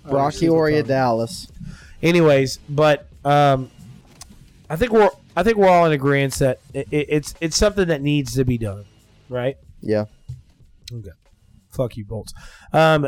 Brachioria 0.05 0.85
Dallas. 0.85 1.47
Anyways, 2.01 2.57
but 2.67 3.07
um, 3.23 3.71
I 4.73 4.75
think 4.75 4.91
we're 4.91 5.11
I 5.35 5.43
think 5.43 5.57
we're 5.57 5.69
all 5.69 5.85
in 5.85 5.91
agreement 5.91 6.33
that 6.39 6.59
it, 6.73 6.87
it, 6.89 7.05
it's 7.07 7.35
it's 7.39 7.55
something 7.55 7.89
that 7.89 8.01
needs 8.01 8.33
to 8.33 8.43
be 8.43 8.57
done, 8.57 8.85
right? 9.29 9.55
Yeah. 9.81 10.05
Okay. 10.91 11.11
Fuck 11.69 11.95
you, 11.95 12.05
bolts. 12.05 12.33
Um, 12.71 13.07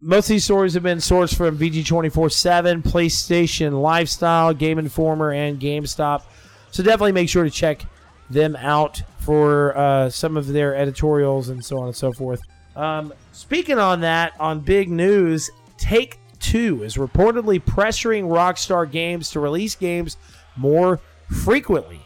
most 0.00 0.24
of 0.24 0.30
these 0.30 0.44
stories 0.44 0.74
have 0.74 0.82
been 0.82 0.98
sourced 0.98 1.36
from 1.36 1.56
VG247, 1.56 2.82
PlayStation 2.82 3.80
Lifestyle, 3.80 4.52
Game 4.52 4.80
Informer, 4.80 5.30
and 5.30 5.60
GameStop. 5.60 6.24
So 6.72 6.82
definitely 6.82 7.12
make 7.12 7.28
sure 7.28 7.44
to 7.44 7.50
check 7.50 7.82
them 8.28 8.56
out 8.56 9.00
for 9.20 9.78
uh, 9.78 10.10
some 10.10 10.36
of 10.36 10.48
their 10.48 10.74
editorials 10.74 11.48
and 11.48 11.64
so 11.64 11.78
on 11.78 11.86
and 11.86 11.96
so 11.96 12.12
forth. 12.12 12.40
Um, 12.74 13.14
speaking 13.30 13.78
on 13.78 14.00
that, 14.00 14.32
on 14.40 14.58
big 14.60 14.90
news, 14.90 15.48
Take 15.76 16.18
Two 16.40 16.82
is 16.82 16.96
reportedly 16.96 17.60
pressuring 17.60 18.24
Rockstar 18.24 18.90
Games 18.90 19.30
to 19.30 19.40
release 19.40 19.76
games 19.76 20.16
more 20.58 21.00
frequently. 21.30 22.00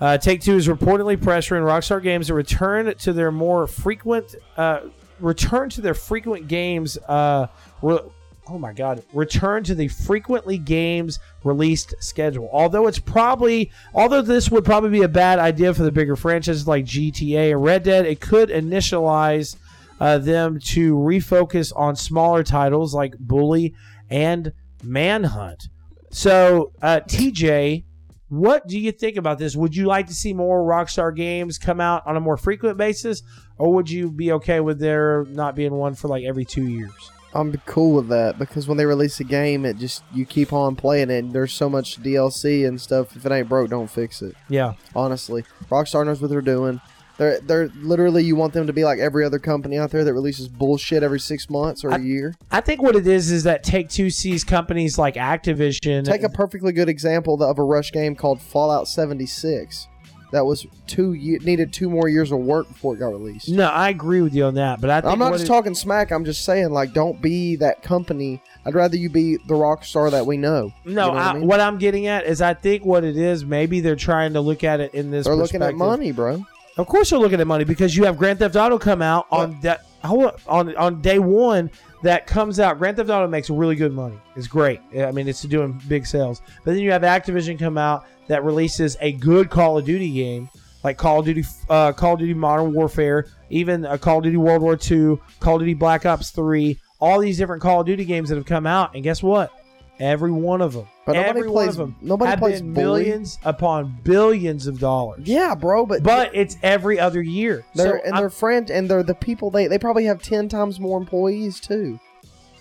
Uh, 0.00 0.18
Take 0.18 0.42
Two 0.42 0.56
is 0.56 0.68
reportedly 0.68 1.16
pressuring 1.16 1.62
Rockstar 1.62 2.02
Games 2.02 2.26
to 2.26 2.34
return 2.34 2.94
to 2.94 3.12
their 3.12 3.32
more 3.32 3.66
frequent, 3.66 4.34
uh, 4.56 4.80
return 5.20 5.70
to 5.70 5.80
their 5.80 5.94
frequent 5.94 6.48
games. 6.48 6.98
Uh, 7.08 7.46
re- 7.80 8.00
oh 8.48 8.58
my 8.58 8.72
god, 8.72 9.02
return 9.14 9.64
to 9.64 9.74
the 9.74 9.88
frequently 9.88 10.58
games 10.58 11.18
released 11.44 11.94
schedule. 11.98 12.50
Although 12.52 12.86
it's 12.86 12.98
probably, 12.98 13.70
although 13.94 14.22
this 14.22 14.50
would 14.50 14.64
probably 14.64 14.90
be 14.90 15.02
a 15.02 15.08
bad 15.08 15.38
idea 15.38 15.72
for 15.72 15.82
the 15.82 15.92
bigger 15.92 16.16
franchises 16.16 16.68
like 16.68 16.84
GTA 16.84 17.52
and 17.52 17.62
Red 17.62 17.82
Dead, 17.82 18.04
it 18.04 18.20
could 18.20 18.50
initialize 18.50 19.56
uh, 19.98 20.18
them 20.18 20.58
to 20.60 20.94
refocus 20.94 21.72
on 21.74 21.96
smaller 21.96 22.42
titles 22.42 22.94
like 22.94 23.16
Bully 23.18 23.74
and 24.10 24.52
Manhunt. 24.82 25.68
So, 26.10 26.72
uh, 26.80 27.00
TJ, 27.00 27.84
what 28.28 28.66
do 28.66 28.78
you 28.78 28.92
think 28.92 29.16
about 29.16 29.38
this? 29.38 29.54
Would 29.54 29.76
you 29.76 29.86
like 29.86 30.08
to 30.08 30.14
see 30.14 30.32
more 30.32 30.60
Rockstar 30.62 31.14
games 31.14 31.58
come 31.58 31.80
out 31.80 32.06
on 32.06 32.16
a 32.16 32.20
more 32.20 32.36
frequent 32.36 32.76
basis, 32.76 33.22
or 33.58 33.72
would 33.74 33.88
you 33.88 34.10
be 34.10 34.32
okay 34.32 34.60
with 34.60 34.78
there 34.78 35.24
not 35.28 35.54
being 35.54 35.74
one 35.74 35.94
for 35.94 36.08
like 36.08 36.24
every 36.24 36.44
two 36.44 36.66
years? 36.66 37.10
I'm 37.34 37.52
cool 37.66 37.94
with 37.94 38.08
that 38.08 38.38
because 38.38 38.66
when 38.66 38.78
they 38.78 38.86
release 38.86 39.20
a 39.20 39.24
game, 39.24 39.66
it 39.66 39.76
just 39.76 40.02
you 40.14 40.24
keep 40.24 40.52
on 40.52 40.74
playing 40.74 41.10
it. 41.10 41.18
And 41.18 41.32
there's 41.32 41.52
so 41.52 41.68
much 41.68 42.02
DLC 42.02 42.66
and 42.66 42.80
stuff. 42.80 43.14
If 43.14 43.26
it 43.26 43.32
ain't 43.32 43.48
broke, 43.48 43.68
don't 43.68 43.90
fix 43.90 44.22
it. 44.22 44.34
Yeah, 44.48 44.72
Honestly, 44.94 45.44
Rockstar 45.70 46.06
knows 46.06 46.20
what 46.20 46.30
they're 46.30 46.40
doing. 46.40 46.80
They're 47.18 47.40
they're 47.40 47.68
literally 47.80 48.24
you 48.24 48.36
want 48.36 48.52
them 48.52 48.66
to 48.66 48.72
be 48.72 48.84
like 48.84 48.98
every 48.98 49.24
other 49.24 49.38
company 49.38 49.78
out 49.78 49.90
there 49.90 50.04
that 50.04 50.12
releases 50.12 50.48
bullshit 50.48 51.02
every 51.02 51.20
six 51.20 51.48
months 51.48 51.82
or 51.84 51.88
a 51.90 51.94
I- 51.94 51.98
year. 51.98 52.34
I 52.50 52.60
think 52.60 52.82
what 52.82 52.94
it 52.96 53.06
is 53.06 53.30
is 53.30 53.44
that 53.44 53.62
Take 53.64 53.88
Two 53.88 54.10
sees 54.10 54.44
companies 54.44 54.98
like 54.98 55.14
Activision. 55.14 56.04
Take 56.04 56.22
a 56.22 56.28
perfectly 56.28 56.72
good 56.72 56.88
example 56.88 57.42
of 57.42 57.58
a 57.58 57.62
rush 57.62 57.90
game 57.92 58.14
called 58.16 58.40
Fallout 58.40 58.86
76. 58.86 59.88
That 60.32 60.44
was 60.44 60.66
two 60.88 61.12
needed 61.14 61.72
two 61.72 61.88
more 61.88 62.08
years 62.08 62.32
of 62.32 62.40
work 62.40 62.66
before 62.68 62.94
it 62.96 62.98
got 62.98 63.08
released. 63.10 63.48
no, 63.48 63.68
I 63.68 63.88
agree 63.90 64.20
with 64.22 64.34
you 64.34 64.44
on 64.44 64.54
that, 64.56 64.80
but 64.80 64.90
I 64.90 65.00
think 65.00 65.12
I'm 65.12 65.18
not 65.20 65.32
just 65.32 65.44
it- 65.44 65.46
talking 65.46 65.74
smack. 65.74 66.10
I'm 66.10 66.24
just 66.24 66.44
saying, 66.44 66.70
like, 66.70 66.92
don't 66.92 67.22
be 67.22 67.56
that 67.56 67.82
company. 67.82 68.42
I'd 68.66 68.74
rather 68.74 68.96
you 68.96 69.08
be 69.08 69.38
the 69.46 69.54
rock 69.54 69.84
star 69.84 70.10
that 70.10 70.26
we 70.26 70.36
know. 70.36 70.72
No, 70.84 70.90
You 70.90 70.94
know 70.96 71.08
what 71.10 71.18
I, 71.18 71.30
I 71.30 71.34
mean? 71.34 71.46
what 71.46 71.60
I'm 71.60 71.78
getting 71.78 72.08
at 72.08 72.26
is 72.26 72.42
I 72.42 72.54
think 72.54 72.84
what 72.84 73.04
it 73.04 73.16
is. 73.16 73.44
Maybe 73.44 73.80
they're 73.80 73.94
trying 73.94 74.32
to 74.32 74.40
look 74.40 74.64
at 74.64 74.80
it 74.80 74.92
in 74.94 75.12
this. 75.12 75.26
They're 75.26 75.36
looking 75.36 75.62
at 75.62 75.74
money, 75.76 76.10
bro. 76.10 76.44
Of 76.76 76.86
course, 76.86 77.10
you're 77.10 77.20
looking 77.20 77.40
at 77.40 77.46
money 77.46 77.64
because 77.64 77.96
you 77.96 78.04
have 78.04 78.18
Grand 78.18 78.38
Theft 78.38 78.54
Auto 78.54 78.78
come 78.78 79.00
out 79.00 79.26
on 79.30 79.58
that 79.62 79.86
on, 80.04 80.30
on 80.46 80.76
on 80.76 81.00
day 81.00 81.18
one 81.18 81.70
that 82.02 82.26
comes 82.26 82.60
out. 82.60 82.78
Grand 82.78 82.98
Theft 82.98 83.08
Auto 83.08 83.26
makes 83.26 83.48
really 83.48 83.76
good 83.76 83.92
money. 83.92 84.18
It's 84.36 84.46
great. 84.46 84.80
I 84.98 85.10
mean, 85.10 85.26
it's 85.26 85.42
doing 85.42 85.80
big 85.88 86.06
sales. 86.06 86.42
But 86.64 86.72
then 86.74 86.82
you 86.82 86.92
have 86.92 87.02
Activision 87.02 87.58
come 87.58 87.78
out 87.78 88.06
that 88.28 88.44
releases 88.44 88.96
a 89.00 89.12
good 89.12 89.48
Call 89.48 89.78
of 89.78 89.86
Duty 89.86 90.12
game, 90.12 90.50
like 90.84 90.98
Call 90.98 91.20
of 91.20 91.24
Duty, 91.24 91.44
uh, 91.70 91.92
Call 91.92 92.14
of 92.14 92.18
Duty 92.18 92.34
Modern 92.34 92.74
Warfare, 92.74 93.26
even 93.48 93.86
a 93.86 93.96
Call 93.96 94.18
of 94.18 94.24
Duty 94.24 94.36
World 94.36 94.60
War 94.60 94.74
II, 94.74 95.18
Call 95.40 95.56
of 95.56 95.60
Duty 95.60 95.74
Black 95.74 96.04
Ops 96.04 96.30
Three. 96.30 96.78
All 97.00 97.18
these 97.20 97.38
different 97.38 97.62
Call 97.62 97.80
of 97.80 97.86
Duty 97.86 98.04
games 98.04 98.28
that 98.28 98.36
have 98.36 98.46
come 98.46 98.66
out, 98.66 98.94
and 98.94 99.02
guess 99.02 99.22
what? 99.22 99.50
Every 99.98 100.30
one 100.30 100.60
of 100.60 100.74
them, 100.74 100.86
But 101.06 101.12
nobody 101.14 101.28
every 101.30 101.42
one 101.48 101.52
plays- 101.64 101.68
of 101.70 101.76
them, 101.78 101.96
nobody 102.02 102.28
have 102.30 102.38
plays 102.38 102.60
been 102.60 102.74
Bully. 102.74 103.02
millions 103.04 103.38
upon 103.44 103.96
billions 104.04 104.66
of 104.66 104.78
dollars. 104.78 105.20
Yeah, 105.24 105.54
bro. 105.54 105.86
But 105.86 106.02
But 106.02 106.30
it's 106.34 106.58
every 106.62 107.00
other 107.00 107.22
year. 107.22 107.64
they're 107.74 107.86
so 108.00 108.04
and 108.04 108.14
I'm- 108.14 108.22
they're 108.22 108.30
friend 108.30 108.68
and 108.70 108.90
they're 108.90 109.02
the 109.02 109.14
people 109.14 109.50
they 109.50 109.66
they 109.68 109.78
probably 109.78 110.04
have 110.04 110.22
ten 110.22 110.48
times 110.50 110.78
more 110.78 110.98
employees 110.98 111.60
too. 111.60 111.98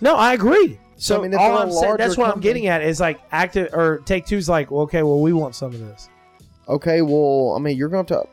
no, 0.01 0.15
I 0.15 0.33
agree. 0.33 0.79
So 0.97 1.19
I 1.19 1.27
mean, 1.27 1.36
all 1.36 1.57
I'm 1.57 1.71
saying, 1.73 1.97
that's 1.97 2.15
what 2.17 2.33
I'm 2.33 2.39
getting 2.39 2.67
at 2.67 2.81
is 2.81 3.01
like 3.01 3.19
active 3.33 3.73
or 3.73 3.97
Take 4.05 4.25
Two's 4.25 4.47
like, 4.47 4.71
well, 4.71 4.83
okay, 4.83 5.03
well, 5.03 5.19
we 5.19 5.33
want 5.33 5.55
some 5.55 5.73
of 5.73 5.79
this. 5.79 6.07
Okay, 6.69 7.01
well, 7.01 7.53
I 7.55 7.59
mean, 7.59 7.75
you're 7.77 7.89
going 7.89 8.05
to, 8.07 8.23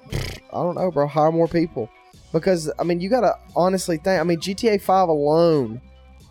I 0.53 0.62
don't 0.62 0.76
know, 0.76 0.90
bro, 0.92 1.09
hire 1.09 1.32
more 1.32 1.48
people 1.48 1.88
because 2.32 2.70
I 2.78 2.84
mean, 2.84 3.00
you 3.00 3.09
gotta 3.11 3.34
honestly 3.57 3.96
think. 3.96 4.20
I 4.20 4.22
mean, 4.22 4.38
GTA 4.38 4.80
Five 4.80 5.09
alone, 5.09 5.80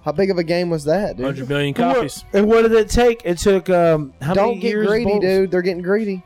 how 0.03 0.11
big 0.11 0.31
of 0.31 0.37
a 0.37 0.43
game 0.43 0.69
was 0.69 0.83
that, 0.85 1.17
dude? 1.17 1.25
100 1.25 1.49
million 1.49 1.73
copies. 1.73 2.23
And 2.33 2.47
what 2.47 2.63
did 2.63 2.71
it 2.73 2.89
take? 2.89 3.21
It 3.25 3.37
took 3.37 3.69
um 3.69 4.13
how 4.21 4.33
Don't 4.33 4.49
many 4.49 4.59
get 4.61 4.69
years? 4.69 4.87
greedy, 4.87 5.05
Bolts? 5.11 5.25
dude. 5.25 5.51
They're 5.51 5.61
getting 5.61 5.83
greedy. 5.83 6.23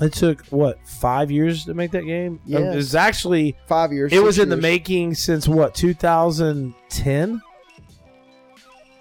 It 0.00 0.14
took 0.14 0.46
what 0.46 0.78
five 0.86 1.30
years 1.30 1.66
to 1.66 1.74
make 1.74 1.90
that 1.90 2.06
game? 2.06 2.40
Um, 2.46 2.54
it 2.64 2.74
was 2.76 2.94
actually 2.94 3.56
Five 3.66 3.92
years. 3.92 4.12
it 4.12 4.22
was 4.22 4.38
in 4.38 4.48
the 4.48 4.56
making 4.56 5.14
since 5.14 5.46
what 5.46 5.74
2010. 5.74 7.42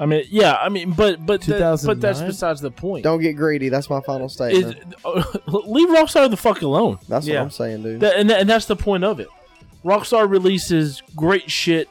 I 0.01 0.05
mean, 0.05 0.23
yeah, 0.29 0.55
I 0.55 0.69
mean, 0.69 0.91
but 0.93 1.25
but 1.25 1.41
that, 1.41 1.81
but 1.85 1.99
that's 1.99 2.21
besides 2.21 2.61
the 2.61 2.71
point. 2.71 3.03
Don't 3.03 3.19
get 3.21 3.33
greedy. 3.33 3.67
That's 3.69 3.89
my 3.89 3.99
final 4.01 4.27
Is- 4.27 4.33
statement. 4.33 4.95
leave 5.05 5.89
Rockstar 5.89 6.29
the 6.29 6.37
fuck 6.37 6.61
alone. 6.61 6.99
that's 7.09 7.27
yeah. 7.27 7.35
what 7.35 7.43
I'm 7.43 7.49
saying, 7.51 7.83
dude. 7.83 7.99
That, 7.99 8.15
and, 8.15 8.29
that, 8.29 8.41
and 8.41 8.49
that's 8.49 8.65
the 8.65 8.77
point 8.77 9.03
of 9.03 9.19
it. 9.19 9.27
Rockstar 9.83 10.29
releases 10.29 11.01
great 11.15 11.49
shit 11.51 11.89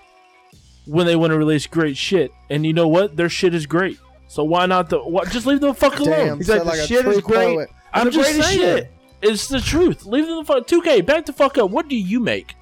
when 0.89 1.07
they 1.07 1.16
want 1.16 1.30
to 1.32 1.39
release 1.39 1.66
great 1.66 1.97
shit, 1.97 2.32
and 2.51 2.64
you 2.66 2.72
know 2.72 2.89
what? 2.89 3.16
Their 3.16 3.28
shit 3.28 3.55
is 3.55 3.66
great. 3.66 3.99
So 4.26 4.45
why 4.45 4.66
not 4.66 4.91
the? 4.91 4.99
What, 4.99 5.30
just 5.30 5.47
leave 5.47 5.61
them 5.61 5.70
the 5.70 5.74
fuck 5.74 5.99
alone. 5.99 6.11
Damn, 6.11 6.36
He's 6.39 6.49
like, 6.49 6.59
said 6.59 6.66
the 6.66 6.70
like 6.78 6.89
shit 6.89 7.07
is 7.07 7.20
great. 7.22 7.55
poet. 7.57 7.70
I'm 7.93 8.07
the 8.07 8.11
just 8.11 8.30
saying. 8.30 8.59
shit. 8.59 8.93
It's 9.22 9.49
the 9.49 9.61
truth. 9.61 10.05
Leave 10.07 10.26
them 10.26 10.36
the 10.39 10.45
fuck. 10.45 10.66
2K, 10.66 11.05
back 11.05 11.26
the 11.26 11.32
fuck 11.32 11.59
up. 11.59 11.70
What 11.70 11.89
do 11.89 11.97
you 11.97 12.20
make? 12.20 12.55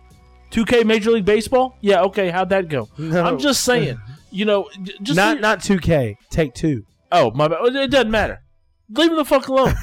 2K 0.53 0.85
Major 0.87 1.11
League 1.11 1.25
Baseball? 1.25 1.77
Yeah, 1.81 2.03
okay. 2.03 2.31
How'd 2.31 2.49
that 2.51 2.69
go? 2.69 2.89
No. 2.97 3.23
I'm 3.25 3.39
just 3.39 3.65
saying. 3.65 3.99
You 4.31 4.45
know, 4.45 4.69
just 5.03 5.17
not 5.17 5.35
leave- 5.35 5.41
not 5.43 5.59
2K. 5.61 6.17
Take 6.31 6.55
two. 6.55 6.85
Oh 7.13 7.31
my 7.33 7.49
bad. 7.49 7.59
It 7.75 7.91
doesn't 7.91 8.11
matter. 8.11 8.43
Leave 8.91 9.09
them 9.09 9.17
the 9.17 9.25
fuck 9.25 9.49
alone. 9.49 9.75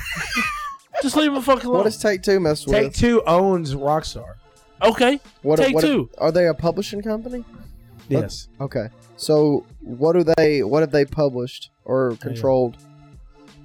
just 1.01 1.15
leave 1.15 1.25
them 1.25 1.35
the 1.35 1.41
fuck 1.41 1.63
alone. 1.63 1.77
What 1.77 1.83
does 1.83 1.97
Take 1.97 2.21
Two 2.23 2.39
mess 2.39 2.65
with? 2.65 2.73
Take 2.75 2.93
two 2.93 3.21
owns 3.27 3.75
Rockstar. 3.75 4.35
okay. 4.81 5.19
what, 5.41 5.57
Take 5.57 5.75
what- 5.75 5.81
Two. 5.81 6.09
Are 6.17 6.31
they 6.31 6.47
a 6.47 6.53
publishing 6.53 7.01
company? 7.01 7.43
Yes. 8.09 8.47
Okay. 8.59 8.87
So 9.17 9.65
what 9.81 10.13
do 10.13 10.23
they? 10.37 10.63
What 10.63 10.81
have 10.81 10.91
they 10.91 11.05
published 11.05 11.69
or 11.85 12.15
controlled? 12.19 12.77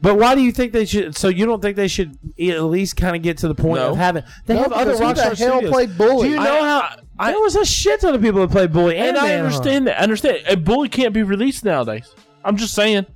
But 0.01 0.17
why 0.17 0.37
do 0.37 0.43
you 0.43 0.53
think 0.53 0.73
they 0.73 0.85
should? 0.85 1.17
So 1.17 1.27
you 1.29 1.45
don't 1.45 1.61
think 1.61 1.77
they 1.77 1.89
should 1.89 2.17
at 2.39 2.63
least 2.63 2.97
kind 2.97 3.17
of 3.17 3.23
get 3.23 3.39
to 3.39 3.49
the 3.49 3.55
point 3.55 3.81
No. 3.81 3.91
of 3.91 3.97
having? 3.97 4.23
They 4.47 4.55
No, 4.55 4.63
have 4.63 4.73
other 4.73 4.93
because 4.93 4.99
who 5.01 5.05
Rockstar 5.07 5.15
the 5.37 5.45
hell 5.45 5.53
studios. 5.57 5.73
played 5.73 5.99
Bully? 5.99 6.29
Do 6.29 6.35
you 6.35 6.37
know 6.41 6.61
I- 6.61 6.69
how? 6.69 6.97
I- 7.19 7.33
there 7.33 7.41
was 7.41 7.57
a 7.57 7.65
shit 7.65 8.01
ton 8.01 8.15
of 8.15 8.23
people 8.23 8.41
that 8.43 8.53
played 8.53 8.73
Bully, 8.73 8.97
and, 8.97 9.09
and 9.09 9.19
I 9.19 9.23
Manhunt. 9.23 9.47
understand 9.47 9.87
that. 9.89 9.99
I 9.99 10.03
understand. 10.05 10.39
A 10.49 10.57
bully 10.57 10.89
can't 10.89 11.13
be 11.13 11.25
released 11.25 11.65
nowadays. 11.65 12.15
I'm 12.45 12.57
just 12.57 12.75
saying. 12.75 13.07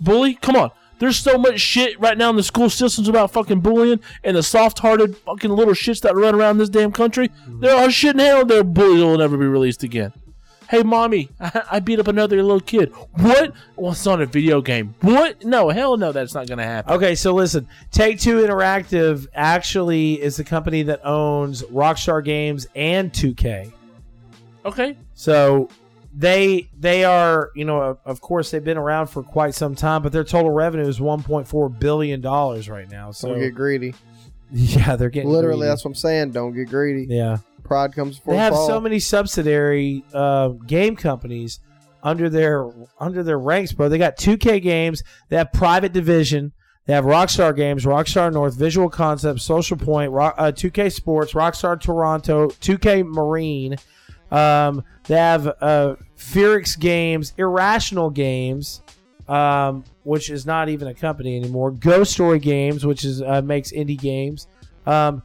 Bully, 0.00 0.34
come 0.34 0.56
on. 0.56 0.70
There's 0.98 1.18
so 1.18 1.36
much 1.38 1.60
shit 1.60 2.00
right 2.00 2.16
now 2.16 2.30
in 2.30 2.36
the 2.36 2.42
school 2.42 2.70
systems 2.70 3.06
about 3.08 3.30
fucking 3.30 3.60
bullying 3.60 4.00
and 4.24 4.36
the 4.36 4.42
soft-hearted 4.42 5.16
fucking 5.18 5.50
little 5.50 5.74
shits 5.74 6.00
that 6.00 6.16
run 6.16 6.34
around 6.34 6.58
this 6.58 6.68
damn 6.68 6.90
country. 6.90 7.28
Mm-hmm. 7.28 7.60
There 7.60 7.76
are 7.76 7.90
shit 7.90 8.14
in 8.14 8.20
hell. 8.20 8.44
Their 8.44 8.64
bully 8.64 9.02
will 9.02 9.18
never 9.18 9.36
be 9.36 9.46
released 9.46 9.82
again. 9.82 10.12
Hey, 10.68 10.82
mommy, 10.82 11.30
I, 11.40 11.62
I 11.72 11.80
beat 11.80 11.98
up 11.98 12.08
another 12.08 12.42
little 12.42 12.60
kid. 12.60 12.92
What? 13.12 13.52
Well, 13.76 13.92
it's 13.92 14.04
not 14.04 14.20
a 14.20 14.26
video 14.26 14.60
game. 14.60 14.94
What? 15.00 15.42
No, 15.44 15.70
hell 15.70 15.96
no, 15.96 16.12
that's 16.12 16.34
not 16.34 16.46
gonna 16.46 16.64
happen. 16.64 16.92
Okay, 16.94 17.14
so 17.14 17.32
listen, 17.34 17.66
Take 17.90 18.20
Two 18.20 18.36
Interactive 18.46 19.26
actually 19.34 20.20
is 20.20 20.36
the 20.36 20.44
company 20.44 20.82
that 20.84 21.00
owns 21.06 21.62
Rockstar 21.62 22.22
Games 22.22 22.66
and 22.74 23.10
2K. 23.12 23.72
Okay. 24.66 24.96
So 25.14 25.68
they 26.14 26.68
they 26.78 27.04
are 27.04 27.50
you 27.54 27.64
know 27.64 27.80
of- 27.80 27.98
of 28.04 28.20
course 28.20 28.50
they've 28.50 28.64
been 28.64 28.78
around 28.78 29.06
for 29.06 29.22
quite 29.22 29.54
some 29.54 29.74
time, 29.74 30.02
but 30.02 30.12
their 30.12 30.24
total 30.24 30.50
revenue 30.50 30.86
is 30.86 30.98
1.4 31.00 31.78
billion 31.78 32.20
dollars 32.20 32.68
right 32.68 32.90
now. 32.90 33.10
So 33.10 33.28
Don't 33.28 33.40
get 33.40 33.54
greedy. 33.54 33.94
yeah, 34.50 34.96
they're 34.96 35.08
getting 35.10 35.30
Literally, 35.30 35.60
greedy. 35.60 35.68
that's 35.70 35.84
what 35.84 35.90
I'm 35.90 35.94
saying. 35.94 36.32
Don't 36.32 36.52
get 36.54 36.68
greedy. 36.68 37.06
yeah. 37.08 37.38
Pride 37.68 37.92
comes 37.94 38.16
before 38.18 38.34
They 38.34 38.38
have 38.38 38.52
fall. 38.54 38.66
so 38.66 38.80
many 38.80 38.98
subsidiary 38.98 40.02
uh, 40.12 40.48
game 40.66 40.96
companies 40.96 41.60
under 42.02 42.28
their 42.28 42.68
under 42.98 43.22
their 43.22 43.38
ranks, 43.38 43.72
bro. 43.72 43.88
They 43.88 43.98
got 43.98 44.16
2K 44.16 44.60
games. 44.62 45.02
They 45.28 45.36
have 45.36 45.52
private 45.52 45.92
division. 45.92 46.52
They 46.86 46.94
have 46.94 47.04
Rockstar 47.04 47.54
Games, 47.54 47.84
Rockstar 47.84 48.32
North, 48.32 48.56
Visual 48.56 48.88
Concepts, 48.88 49.42
Social 49.42 49.76
Point, 49.76 50.10
Rock, 50.10 50.34
uh, 50.38 50.50
2K 50.52 50.90
Sports, 50.90 51.34
Rockstar 51.34 51.78
Toronto, 51.78 52.48
2K 52.48 53.04
Marin, 53.06 53.76
Um, 54.30 54.82
they 55.04 55.16
have 55.16 55.46
uh, 55.60 55.96
Games, 56.80 57.34
Irrational 57.36 58.08
Games, 58.08 58.80
um, 59.28 59.84
which 60.04 60.30
is 60.30 60.46
not 60.46 60.70
even 60.70 60.88
a 60.88 60.94
company 60.94 61.36
anymore. 61.36 61.72
Ghost 61.72 62.12
Story 62.12 62.38
Games, 62.38 62.86
which 62.86 63.04
is 63.04 63.20
uh, 63.20 63.42
makes 63.42 63.70
indie 63.70 63.98
games. 63.98 64.46
Um, 64.86 65.22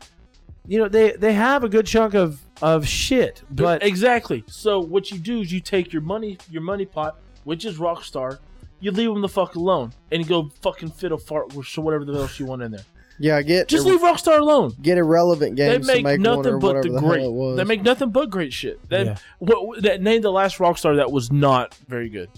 you 0.68 0.80
know 0.80 0.88
they 0.88 1.12
they 1.12 1.34
have 1.34 1.64
a 1.64 1.70
good 1.70 1.86
chunk 1.86 2.14
of 2.14 2.40
of 2.62 2.88
shit, 2.88 3.42
but 3.52 3.84
exactly. 3.84 4.44
So 4.48 4.80
what 4.80 5.12
you 5.12 5.18
do 5.20 5.42
is 5.42 5.52
you 5.52 5.60
take 5.60 5.92
your 5.92 6.02
money, 6.02 6.38
your 6.50 6.62
money 6.62 6.86
pot, 6.86 7.18
which 7.44 7.66
is 7.66 7.78
Rockstar, 7.78 8.40
you 8.80 8.92
leave 8.92 9.10
them 9.10 9.22
the 9.22 9.30
fuck 9.30 9.56
alone, 9.56 9.94
and 10.12 10.22
you 10.22 10.28
go 10.28 10.50
fucking 10.62 10.92
fiddle 10.92 11.18
fart 11.18 11.54
or 11.56 11.64
whatever 11.82 12.06
the 12.06 12.14
else 12.14 12.40
you 12.40 12.46
want 12.46 12.62
in 12.62 12.72
there. 12.72 12.86
Yeah, 13.20 13.38
I 13.38 13.44
get 13.44 13.68
Just 13.68 13.86
leave 13.86 14.00
Rockstar 14.02 14.40
alone. 14.40 14.74
get 14.82 14.98
irrelevant 14.98 15.56
They 15.56 15.70
games 15.74 15.88
to 15.88 15.94
make 15.94 16.04
make 16.04 16.20
nothing 16.20 16.60
but 16.60 16.82
the 16.82 16.90
the 16.90 17.00
great. 17.00 17.22
hell. 17.22 17.56
They 17.56 17.64
make 17.64 17.84
nothing 17.84 18.10
but 18.10 18.30
great 18.32 18.52
shit. 18.52 18.80
That 18.90 19.06
Yeah. 19.06 19.16
what 19.40 19.84
that 19.84 20.02
name 20.02 20.22
the 20.22 20.32
last 20.32 20.58
Rockstar 20.58 20.96
that 20.96 21.12
was 21.12 21.32
not 21.32 21.76
very 21.88 22.10
good. 22.10 22.30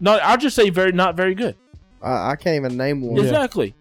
Not 0.00 0.20
I'll 0.22 0.36
just 0.36 0.54
say 0.54 0.68
very 0.70 0.92
not 0.92 1.16
very 1.16 1.34
good. 1.34 1.56
I, 2.02 2.32
I 2.32 2.36
can't 2.36 2.56
even 2.56 2.76
name 2.76 3.00
one. 3.00 3.18
Exactly. 3.18 3.74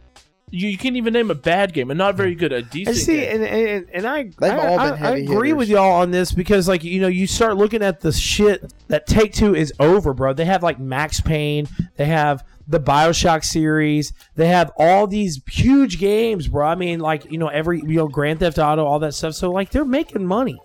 You, 0.50 0.70
you 0.70 0.78
can't 0.78 0.96
even 0.96 1.12
name 1.12 1.30
a 1.30 1.36
bad 1.36 1.74
game 1.74 1.92
and 1.92 1.98
not 1.98 2.16
very 2.16 2.34
good. 2.34 2.54
A 2.54 2.58
I 2.58 2.62
decent 2.62 2.96
see, 2.98 3.18
game. 3.18 3.42
and, 3.42 3.44
and 3.44 3.88
and 3.94 4.08
I 4.08 4.24
They've 4.24 4.52
I, 4.54 4.68
all 4.68 4.80
I- 4.80 4.92
been 4.92 4.94
I 4.94 5.08
heavy 5.10 5.24
agree 5.26 5.50
hitters. 5.50 5.58
with 5.60 5.68
y'all 5.70 5.92
on 6.02 6.12
this 6.12 6.32
because 6.32 6.70
like 6.70 6.86
you 6.86 7.02
know 7.02 7.08
you 7.10 7.28
start 7.28 7.58
looking 7.58 7.84
at 7.84 8.00
the 8.00 8.14
shit 8.14 8.74
that 8.88 9.08
Take 9.08 9.34
Two 9.34 9.56
is 9.56 9.74
over, 9.80 10.14
bro. 10.14 10.32
They 10.34 10.46
have 10.46 10.64
like 10.64 10.80
Max 10.80 11.20
Payne, 11.20 11.68
they 11.98 12.06
have 12.06 12.46
the 12.66 12.80
Bioshock 12.80 13.44
series, 13.44 14.14
they 14.36 14.48
have 14.48 14.72
all 14.78 15.06
these 15.06 15.42
huge 15.50 16.00
games, 16.00 16.48
bro. 16.48 16.66
I 16.66 16.76
mean, 16.76 17.02
like 17.02 17.30
you 17.30 17.38
know 17.40 17.48
every 17.50 17.80
you 17.82 17.98
know 17.98 18.08
Grand 18.08 18.40
Theft 18.40 18.58
Auto, 18.58 18.86
all 18.86 19.00
that 19.00 19.16
stuff. 19.16 19.34
So 19.34 19.52
like 19.52 19.70
they're 19.72 19.84
making 19.84 20.26
money. 20.26 20.58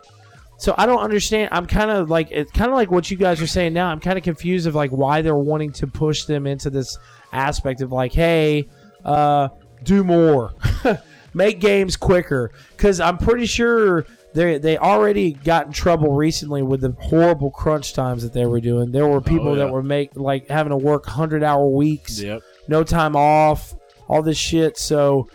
So 0.59 0.77
I 0.79 0.87
don't 0.87 1.01
understand. 1.01 1.49
I'm 1.51 1.67
kind 1.67 1.91
of 1.91 2.09
like 2.09 2.29
it's 2.31 2.53
kind 2.53 2.71
of 2.71 2.77
like 2.77 2.93
what 2.93 3.11
you 3.11 3.17
guys 3.17 3.43
are 3.43 3.49
saying 3.49 3.73
now. 3.73 3.89
I'm 3.89 3.99
kind 3.99 4.17
of 4.17 4.23
confused 4.23 4.69
of 4.69 4.77
like 4.77 4.91
why 4.93 5.23
they're 5.23 5.35
wanting 5.35 5.73
to 5.73 5.89
push 5.89 6.25
them 6.25 6.47
into 6.47 6.71
this 6.71 6.97
aspect 7.33 7.81
of 7.81 7.91
like, 7.91 8.13
hey, 8.13 8.69
uh, 9.05 9.49
do 9.85 10.05
more, 10.05 10.55
make 11.35 11.61
games 11.61 11.97
quicker. 11.97 12.51
Because 12.77 13.01
I'm 13.01 13.19
pretty 13.19 13.47
sure 13.47 14.07
they 14.35 14.59
they 14.59 14.79
already 14.79 15.33
got 15.33 15.67
in 15.67 15.73
trouble 15.73 16.13
recently 16.15 16.63
with 16.63 16.81
the 16.81 16.95
horrible 17.01 17.51
crunch 17.51 17.93
times 17.95 18.23
that 18.23 18.33
they 18.33 18.47
were 18.47 18.61
doing. 18.61 18.91
There 18.93 19.07
were 19.07 19.21
people 19.21 19.49
Oh, 19.49 19.53
yeah. 19.55 19.65
that 19.67 19.73
were 19.73 19.83
make 19.83 20.17
like 20.17 20.49
having 20.49 20.71
to 20.71 20.77
work 20.77 21.07
hundred 21.07 21.43
hour 21.43 21.67
weeks 21.69 22.21
Yep. 22.21 22.43
no 22.69 22.83
time 22.85 23.15
off, 23.17 23.75
all 24.09 24.23
this 24.23 24.39
shit. 24.39 24.79
So 24.79 25.29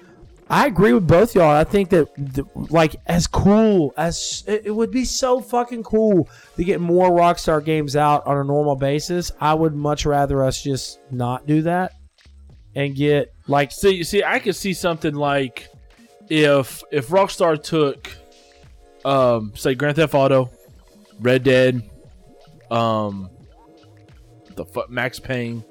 I 0.49 0.65
agree 0.65 0.93
with 0.93 1.05
both 1.05 1.35
y'all. 1.35 1.49
I 1.51 1.65
think 1.65 1.89
that 1.89 2.07
the, 2.15 2.45
like 2.55 2.95
as 3.05 3.27
cool 3.27 3.93
as 3.97 4.43
it, 4.47 4.63
it 4.65 4.71
would 4.71 4.91
be 4.91 5.03
so 5.05 5.41
fucking 5.41 5.83
cool 5.83 6.27
to 6.55 6.63
get 6.63 6.79
more 6.79 7.11
Rockstar 7.11 7.63
games 7.63 7.95
out 7.97 8.25
on 8.25 8.37
a 8.37 8.43
normal 8.45 8.77
basis. 8.77 9.31
I 9.41 9.53
would 9.53 9.75
much 9.75 10.05
rather 10.05 10.41
us 10.43 10.61
just 10.63 10.99
not 11.11 11.45
do 11.45 11.63
that 11.63 11.93
and 12.75 12.95
get 12.95 13.33
like 13.47 13.71
See, 13.71 14.03
see, 14.03 14.23
I 14.23 14.39
could 14.39 14.55
see 14.55 14.73
something 14.73 15.13
like 15.13 15.69
if 16.29 16.83
if 16.91 17.07
Rockstar 17.07 17.61
took, 17.61 18.09
um, 19.05 19.53
say 19.55 19.75
Grand 19.75 19.95
Theft 19.95 20.13
Auto, 20.13 20.49
Red 21.19 21.43
Dead, 21.43 21.89
um, 22.69 23.29
the 24.55 24.65
fu- 24.65 24.85
Max 24.89 25.19
Payne. 25.19 25.63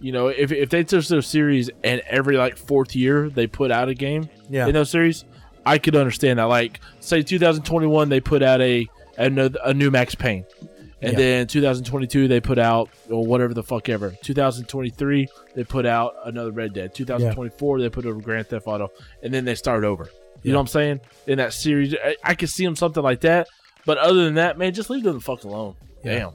You 0.00 0.12
know, 0.12 0.28
if 0.28 0.52
if 0.52 0.68
they 0.68 0.84
took 0.84 1.04
their 1.06 1.22
series 1.22 1.70
and 1.82 2.02
every 2.06 2.36
like 2.36 2.58
fourth 2.58 2.94
year 2.94 3.30
they 3.30 3.46
put 3.46 3.70
out 3.70 3.88
a 3.88 3.94
game 3.94 4.28
yeah. 4.50 4.66
in 4.66 4.74
those 4.74 4.90
series, 4.90 5.24
I 5.64 5.78
could 5.78 5.96
understand 5.96 6.38
that. 6.38 6.44
Like, 6.44 6.80
say 7.00 7.22
2021 7.22 8.08
they 8.10 8.20
put 8.20 8.42
out 8.42 8.60
a 8.60 8.86
a, 9.16 9.50
a 9.64 9.72
new 9.72 9.90
Max 9.90 10.14
Payne. 10.14 10.44
And 11.04 11.12
Yeah. 11.12 11.18
then 11.18 11.46
2022 11.46 12.28
they 12.28 12.40
put 12.40 12.58
out 12.58 12.88
or 13.10 13.26
whatever 13.26 13.52
the 13.54 13.62
fuck 13.62 13.88
ever. 13.88 14.14
2023 14.22 15.26
they 15.54 15.64
put 15.64 15.86
out 15.86 16.14
another 16.24 16.50
Red 16.52 16.72
Dead. 16.72 16.94
2024 16.94 17.80
they 17.80 17.88
put 17.88 18.06
over 18.06 18.20
Grand 18.20 18.46
Theft 18.48 18.66
Auto, 18.66 18.90
and 19.22 19.32
then 19.32 19.44
they 19.44 19.54
start 19.54 19.84
over. 19.84 20.08
You 20.42 20.52
know 20.52 20.58
what 20.58 20.62
I'm 20.62 20.66
saying? 20.68 21.00
In 21.26 21.38
that 21.38 21.52
series, 21.54 21.94
I, 21.94 22.16
I 22.22 22.34
could 22.34 22.50
see 22.50 22.64
them 22.64 22.76
something 22.76 23.02
like 23.02 23.20
that. 23.22 23.48
But 23.86 23.98
other 23.98 24.24
than 24.24 24.34
that, 24.34 24.58
man, 24.58 24.72
just 24.74 24.90
leave 24.90 25.02
them 25.02 25.14
the 25.14 25.20
fuck 25.20 25.44
alone. 25.44 25.74
Yeah. 26.04 26.30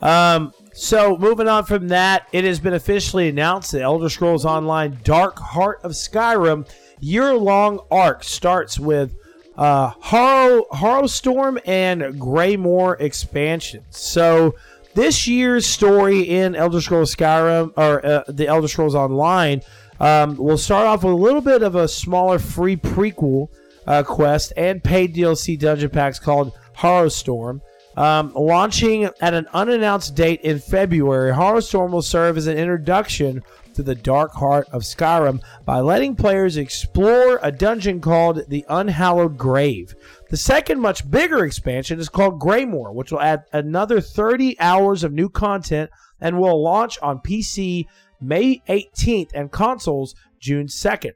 Damn. 0.00 0.08
Um, 0.08 0.52
so 0.72 1.16
moving 1.16 1.46
on 1.48 1.64
from 1.64 1.88
that, 1.88 2.26
it 2.32 2.44
has 2.44 2.58
been 2.60 2.74
officially 2.74 3.28
announced 3.28 3.72
that 3.72 3.82
Elder 3.82 4.08
Scrolls 4.08 4.44
Online 4.44 4.98
Dark 5.04 5.38
Heart 5.38 5.80
of 5.84 5.92
Skyrim 5.92 6.68
year-long 7.00 7.80
arc 7.90 8.24
starts 8.24 8.78
with 8.78 9.14
uh 9.56 9.92
Harrow, 10.00 11.06
Storm 11.06 11.58
and 11.64 12.20
Greymoor 12.20 12.96
expansions. 13.00 13.84
So 13.90 14.54
this 14.94 15.26
year's 15.26 15.66
story 15.66 16.20
in 16.20 16.54
Elder 16.54 16.80
Scrolls 16.80 17.14
Skyrim 17.14 17.72
or 17.76 18.04
uh, 18.04 18.24
the 18.28 18.46
Elder 18.46 18.68
Scrolls 18.68 18.94
Online 18.94 19.62
um, 20.00 20.36
will 20.36 20.58
start 20.58 20.86
off 20.86 21.04
with 21.04 21.12
a 21.12 21.16
little 21.16 21.40
bit 21.40 21.62
of 21.62 21.74
a 21.74 21.88
smaller 21.88 22.38
free 22.38 22.76
prequel 22.76 23.48
uh, 23.86 24.02
quest 24.02 24.52
and 24.56 24.82
paid 24.82 25.14
DLC 25.14 25.58
dungeon 25.58 25.90
packs 25.90 26.18
called 26.18 26.52
Harrowstorm. 26.76 27.60
Um, 27.96 28.32
launching 28.34 29.04
at 29.04 29.34
an 29.34 29.46
unannounced 29.52 30.14
date 30.14 30.40
in 30.40 30.58
February, 30.58 31.32
Harrowstorm 31.32 31.90
will 31.90 32.02
serve 32.02 32.36
as 32.38 32.46
an 32.46 32.56
introduction 32.56 33.42
to 33.74 33.82
the 33.82 33.94
dark 33.94 34.32
heart 34.32 34.68
of 34.72 34.82
Skyrim 34.82 35.42
by 35.64 35.80
letting 35.80 36.14
players 36.14 36.56
explore 36.56 37.38
a 37.42 37.52
dungeon 37.52 38.00
called 38.00 38.42
the 38.48 38.64
Unhallowed 38.68 39.38
Grave. 39.38 39.94
The 40.30 40.36
second, 40.36 40.80
much 40.80 41.10
bigger 41.10 41.44
expansion 41.44 41.98
is 41.98 42.08
called 42.08 42.40
Greymoor, 42.40 42.92
which 42.94 43.12
will 43.12 43.20
add 43.20 43.44
another 43.52 44.00
30 44.00 44.58
hours 44.60 45.04
of 45.04 45.12
new 45.12 45.28
content 45.28 45.90
and 46.20 46.38
will 46.38 46.62
launch 46.62 46.98
on 47.02 47.18
PC 47.18 47.86
May 48.20 48.62
18th 48.68 49.30
and 49.34 49.50
consoles 49.50 50.14
June 50.38 50.66
2nd. 50.66 51.12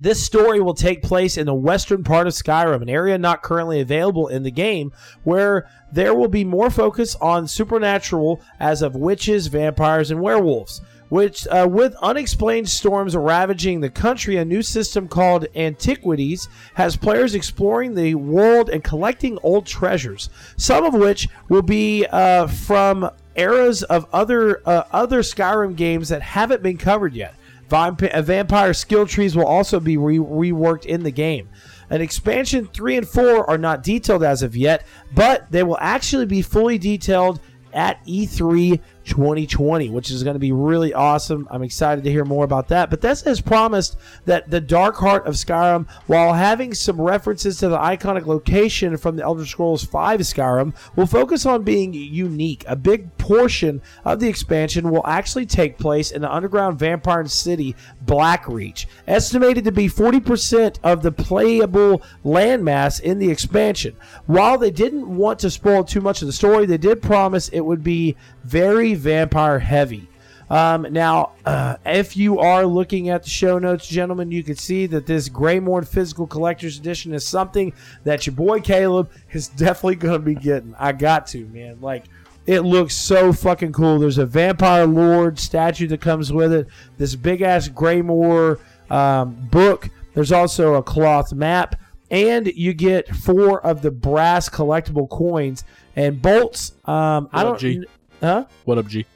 This 0.00 0.22
story 0.22 0.60
will 0.60 0.74
take 0.74 1.02
place 1.02 1.36
in 1.36 1.46
the 1.46 1.54
western 1.54 2.04
part 2.04 2.26
of 2.26 2.34
Skyrim, 2.34 2.82
an 2.82 2.88
area 2.88 3.16
not 3.16 3.42
currently 3.42 3.80
available 3.80 4.28
in 4.28 4.42
the 4.42 4.50
game, 4.50 4.92
where 5.22 5.68
there 5.92 6.14
will 6.14 6.28
be 6.28 6.44
more 6.44 6.68
focus 6.68 7.14
on 7.16 7.48
supernatural 7.48 8.40
as 8.58 8.82
of 8.82 8.96
witches, 8.96 9.46
vampires, 9.46 10.10
and 10.10 10.20
werewolves. 10.20 10.82
Which, 11.10 11.46
uh, 11.48 11.68
with 11.70 11.94
unexplained 12.02 12.68
storms 12.68 13.14
ravaging 13.14 13.80
the 13.80 13.90
country, 13.90 14.36
a 14.36 14.44
new 14.44 14.62
system 14.62 15.06
called 15.06 15.46
Antiquities 15.54 16.48
has 16.74 16.96
players 16.96 17.34
exploring 17.34 17.94
the 17.94 18.14
world 18.14 18.70
and 18.70 18.82
collecting 18.82 19.38
old 19.42 19.66
treasures, 19.66 20.30
some 20.56 20.84
of 20.84 20.94
which 20.94 21.28
will 21.48 21.62
be 21.62 22.06
uh, 22.06 22.46
from 22.46 23.10
eras 23.36 23.82
of 23.84 24.06
other 24.12 24.66
uh, 24.66 24.84
other 24.92 25.20
Skyrim 25.20 25.76
games 25.76 26.08
that 26.08 26.22
haven't 26.22 26.62
been 26.62 26.78
covered 26.78 27.14
yet. 27.14 27.34
Uh, 27.70 28.22
vampire 28.22 28.72
skill 28.72 29.06
trees 29.06 29.34
will 29.34 29.46
also 29.46 29.80
be 29.80 29.96
re- 29.96 30.18
reworked 30.18 30.86
in 30.86 31.02
the 31.02 31.10
game. 31.10 31.48
An 31.90 32.00
expansion 32.00 32.68
3 32.72 32.98
and 32.98 33.08
4 33.08 33.50
are 33.50 33.58
not 33.58 33.82
detailed 33.82 34.22
as 34.22 34.42
of 34.42 34.56
yet, 34.56 34.86
but 35.12 35.50
they 35.50 35.62
will 35.62 35.78
actually 35.80 36.26
be 36.26 36.40
fully 36.40 36.78
detailed 36.78 37.40
at 37.72 37.98
E 38.06 38.26
E3 38.26 38.80
2020, 39.04 39.90
which 39.90 40.10
is 40.10 40.22
going 40.22 40.34
to 40.34 40.40
be 40.40 40.52
really 40.52 40.92
awesome. 40.92 41.46
I'm 41.50 41.62
excited 41.62 42.04
to 42.04 42.10
hear 42.10 42.24
more 42.24 42.44
about 42.44 42.68
that. 42.68 42.90
But 42.90 43.00
Bethesda 43.00 43.30
has 43.30 43.40
promised 43.40 43.96
that 44.24 44.50
the 44.50 44.60
Dark 44.60 44.96
Heart 44.96 45.26
of 45.26 45.34
Skyrim, 45.34 45.88
while 46.06 46.32
having 46.32 46.74
some 46.74 47.00
references 47.00 47.58
to 47.58 47.68
the 47.68 47.78
iconic 47.78 48.26
location 48.26 48.96
from 48.96 49.16
the 49.16 49.22
Elder 49.22 49.46
Scrolls 49.46 49.82
V 49.82 49.88
Skyrim, 49.90 50.74
will 50.96 51.06
focus 51.06 51.46
on 51.46 51.62
being 51.62 51.92
unique. 51.92 52.64
A 52.66 52.76
big 52.76 53.16
portion 53.18 53.82
of 54.04 54.20
the 54.20 54.28
expansion 54.28 54.90
will 54.90 55.06
actually 55.06 55.46
take 55.46 55.78
place 55.78 56.10
in 56.10 56.22
the 56.22 56.32
underground 56.32 56.78
vampire 56.78 57.24
city 57.26 57.74
Blackreach, 58.04 58.86
estimated 59.06 59.64
to 59.64 59.72
be 59.72 59.88
40% 59.88 60.78
of 60.82 61.02
the 61.02 61.12
playable 61.12 62.02
landmass 62.24 63.00
in 63.00 63.18
the 63.18 63.30
expansion. 63.30 63.96
While 64.26 64.58
they 64.58 64.70
didn't 64.70 65.08
want 65.08 65.38
to 65.40 65.50
spoil 65.50 65.84
too 65.84 66.00
much 66.00 66.22
of 66.22 66.26
the 66.26 66.32
story, 66.32 66.66
they 66.66 66.78
did 66.78 67.02
promise 67.02 67.48
it 67.48 67.60
would 67.60 67.84
be 67.84 68.16
very 68.44 68.93
vampire 68.94 69.58
heavy. 69.58 70.08
Um, 70.50 70.86
now, 70.90 71.32
uh, 71.46 71.76
if 71.86 72.16
you 72.16 72.38
are 72.38 72.66
looking 72.66 73.08
at 73.08 73.22
the 73.22 73.30
show 73.30 73.58
notes, 73.58 73.86
gentlemen, 73.86 74.30
you 74.30 74.42
can 74.42 74.56
see 74.56 74.86
that 74.86 75.06
this 75.06 75.28
Greymoor 75.28 75.82
Physical 75.82 76.26
Collector's 76.26 76.78
Edition 76.78 77.14
is 77.14 77.26
something 77.26 77.72
that 78.04 78.26
your 78.26 78.34
boy 78.34 78.60
Caleb 78.60 79.10
is 79.32 79.48
definitely 79.56 79.96
going 79.96 80.14
to 80.14 80.18
be 80.18 80.34
getting. 80.34 80.74
I 80.78 80.92
got 80.92 81.26
to, 81.28 81.46
man. 81.46 81.80
Like, 81.80 82.04
it 82.46 82.60
looks 82.60 82.94
so 82.94 83.32
fucking 83.32 83.72
cool. 83.72 83.98
There's 83.98 84.18
a 84.18 84.26
Vampire 84.26 84.86
Lord 84.86 85.38
statue 85.38 85.88
that 85.88 86.00
comes 86.00 86.32
with 86.32 86.52
it, 86.52 86.66
this 86.98 87.14
big 87.14 87.40
ass 87.40 87.68
Greymoor 87.68 88.60
um, 88.90 89.34
book. 89.50 89.88
There's 90.12 90.30
also 90.30 90.74
a 90.74 90.82
cloth 90.82 91.32
map, 91.32 91.80
and 92.10 92.46
you 92.46 92.74
get 92.74 93.08
four 93.08 93.64
of 93.64 93.80
the 93.80 93.90
brass 93.90 94.48
collectible 94.48 95.08
coins 95.08 95.64
and 95.96 96.20
bolts. 96.20 96.72
Um, 96.84 97.28
I 97.32 97.44
don't? 97.44 97.86
Huh? 98.24 98.44
What 98.64 98.78
up, 98.78 98.86
G? 98.86 99.06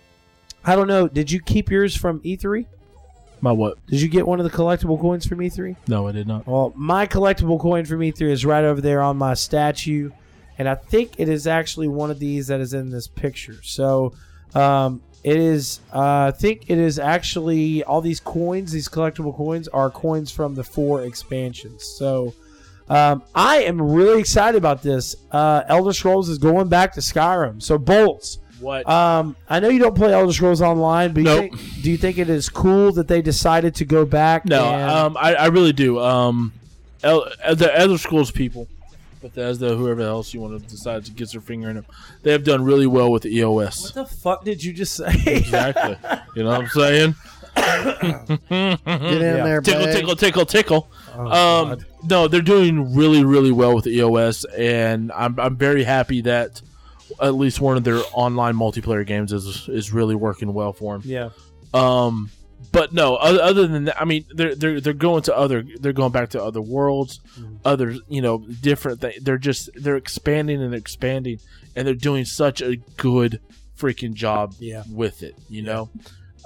I 0.64 0.76
don't 0.76 0.86
know. 0.86 1.08
Did 1.08 1.30
you 1.30 1.40
keep 1.40 1.70
yours 1.70 1.96
from 1.96 2.20
E3? 2.20 2.66
My 3.40 3.52
what? 3.52 3.84
Did 3.86 4.00
you 4.00 4.08
get 4.08 4.26
one 4.26 4.40
of 4.40 4.44
the 4.44 4.56
collectible 4.56 5.00
coins 5.00 5.26
from 5.26 5.38
E3? 5.38 5.76
No, 5.86 6.08
I 6.08 6.12
did 6.12 6.26
not. 6.26 6.46
Well, 6.46 6.72
my 6.76 7.06
collectible 7.06 7.60
coin 7.60 7.84
from 7.84 8.00
E3 8.00 8.22
is 8.30 8.44
right 8.44 8.64
over 8.64 8.80
there 8.80 9.00
on 9.00 9.16
my 9.16 9.34
statue, 9.34 10.10
and 10.58 10.68
I 10.68 10.74
think 10.74 11.18
it 11.18 11.28
is 11.28 11.46
actually 11.46 11.88
one 11.88 12.10
of 12.10 12.18
these 12.18 12.48
that 12.48 12.60
is 12.60 12.74
in 12.74 12.90
this 12.90 13.06
picture. 13.06 13.62
So 13.62 14.12
um, 14.54 15.02
it 15.22 15.36
is. 15.36 15.80
Uh, 15.92 16.26
I 16.28 16.30
think 16.32 16.64
it 16.68 16.78
is 16.78 16.98
actually 16.98 17.84
all 17.84 18.00
these 18.00 18.20
coins. 18.20 18.72
These 18.72 18.88
collectible 18.88 19.36
coins 19.36 19.68
are 19.68 19.90
coins 19.90 20.30
from 20.30 20.54
the 20.54 20.64
four 20.64 21.02
expansions. 21.04 21.84
So. 21.84 22.34
Um, 22.90 23.22
I 23.34 23.64
am 23.64 23.82
really 23.82 24.18
excited 24.18 24.56
about 24.56 24.82
this. 24.82 25.14
Uh, 25.30 25.62
Elder 25.68 25.92
Scrolls 25.92 26.30
is 26.30 26.38
going 26.38 26.68
back 26.68 26.94
to 26.94 27.00
Skyrim. 27.00 27.62
So 27.62 27.76
bolts. 27.76 28.38
What? 28.60 28.88
Um, 28.88 29.36
I 29.48 29.60
know 29.60 29.68
you 29.68 29.78
don't 29.78 29.94
play 29.94 30.12
Elder 30.12 30.32
Scrolls 30.32 30.60
Online, 30.62 31.12
but 31.12 31.22
you 31.22 31.28
think, 31.28 31.82
do 31.82 31.90
you 31.90 31.96
think 31.96 32.18
it 32.18 32.28
is 32.28 32.48
cool 32.48 32.92
that 32.92 33.06
they 33.08 33.22
decided 33.22 33.74
to 33.76 33.84
go 33.84 34.04
back? 34.04 34.44
no, 34.46 34.64
and- 34.64 34.90
um, 34.90 35.16
I, 35.18 35.34
I 35.34 35.46
really 35.46 35.72
do. 35.72 35.98
Um, 36.00 36.52
El, 37.02 37.24
the 37.54 37.70
Elder 37.78 37.96
Scrolls 37.98 38.30
people, 38.32 38.66
Bethesda, 39.22 39.76
whoever 39.76 40.00
else 40.02 40.34
you 40.34 40.40
want 40.40 40.60
to 40.60 40.68
decide 40.68 41.04
to 41.04 41.12
get 41.12 41.30
their 41.30 41.40
finger 41.40 41.68
in 41.70 41.76
them, 41.76 41.86
they 42.22 42.32
have 42.32 42.42
done 42.44 42.64
really 42.64 42.86
well 42.88 43.12
with 43.12 43.22
the 43.22 43.36
E 43.36 43.44
what 43.44 43.72
the 43.94 44.04
fuck 44.04 44.44
did 44.44 44.62
you 44.64 44.72
just 44.72 44.94
say? 44.96 45.12
Exactly. 45.26 45.96
you 46.34 46.42
know 46.42 46.50
what 46.50 46.60
I'm 46.62 46.68
saying? 46.68 47.14
Get 47.56 48.42
in 48.50 48.88
Yeah. 49.20 49.44
there, 49.44 49.60
Tickle, 49.60 49.84
babe. 49.84 49.94
tickle, 49.94 50.16
tickle, 50.16 50.46
tickle. 50.46 50.88
Oh, 51.16 51.66
Um, 51.72 51.78
no, 52.08 52.28
they're 52.28 52.40
doing 52.40 52.94
really, 52.94 53.24
really 53.24 53.50
well 53.52 53.74
with 53.74 53.84
the 53.84 53.90
EOS, 53.96 54.44
and 54.56 55.10
I'm 55.12 55.38
I'm 55.38 55.56
very 55.56 55.84
happy 55.84 56.20
that 56.22 56.62
at 57.20 57.34
least 57.34 57.60
one 57.60 57.76
of 57.76 57.84
their 57.84 58.00
online 58.12 58.54
multiplayer 58.54 59.06
games 59.06 59.32
is 59.32 59.68
is 59.68 59.92
really 59.92 60.14
working 60.14 60.52
well 60.54 60.72
for 60.72 60.98
them. 60.98 61.02
yeah, 61.08 61.30
Um, 61.74 62.30
but 62.72 62.92
no, 62.92 63.14
other, 63.16 63.66
than 63.66 63.84
that, 63.84 64.00
I 64.00 64.04
mean, 64.04 64.24
they're 64.34 64.54
they're 64.54 64.80
they're 64.80 64.92
going 64.92 65.22
to 65.22 65.36
other, 65.36 65.64
they're 65.80 65.92
going 65.92 66.12
back 66.12 66.30
to 66.30 66.42
other 66.42 66.60
worlds, 66.60 67.20
Mhm. 67.38 67.58
other 67.64 67.96
you 68.08 68.20
know 68.20 68.44
different 68.60 69.00
things. 69.00 69.22
They're 69.22 69.38
just 69.38 69.70
they're 69.74 69.96
expanding 69.96 70.62
and 70.62 70.74
expanding, 70.74 71.38
and 71.76 71.86
they're 71.86 71.94
doing 71.94 72.24
such 72.24 72.60
a 72.60 72.76
good 72.96 73.40
freaking 73.78 74.14
job 74.14 74.54
yeah. 74.58 74.82
with 74.90 75.22
it. 75.22 75.36
You 75.48 75.62
know, 75.62 75.90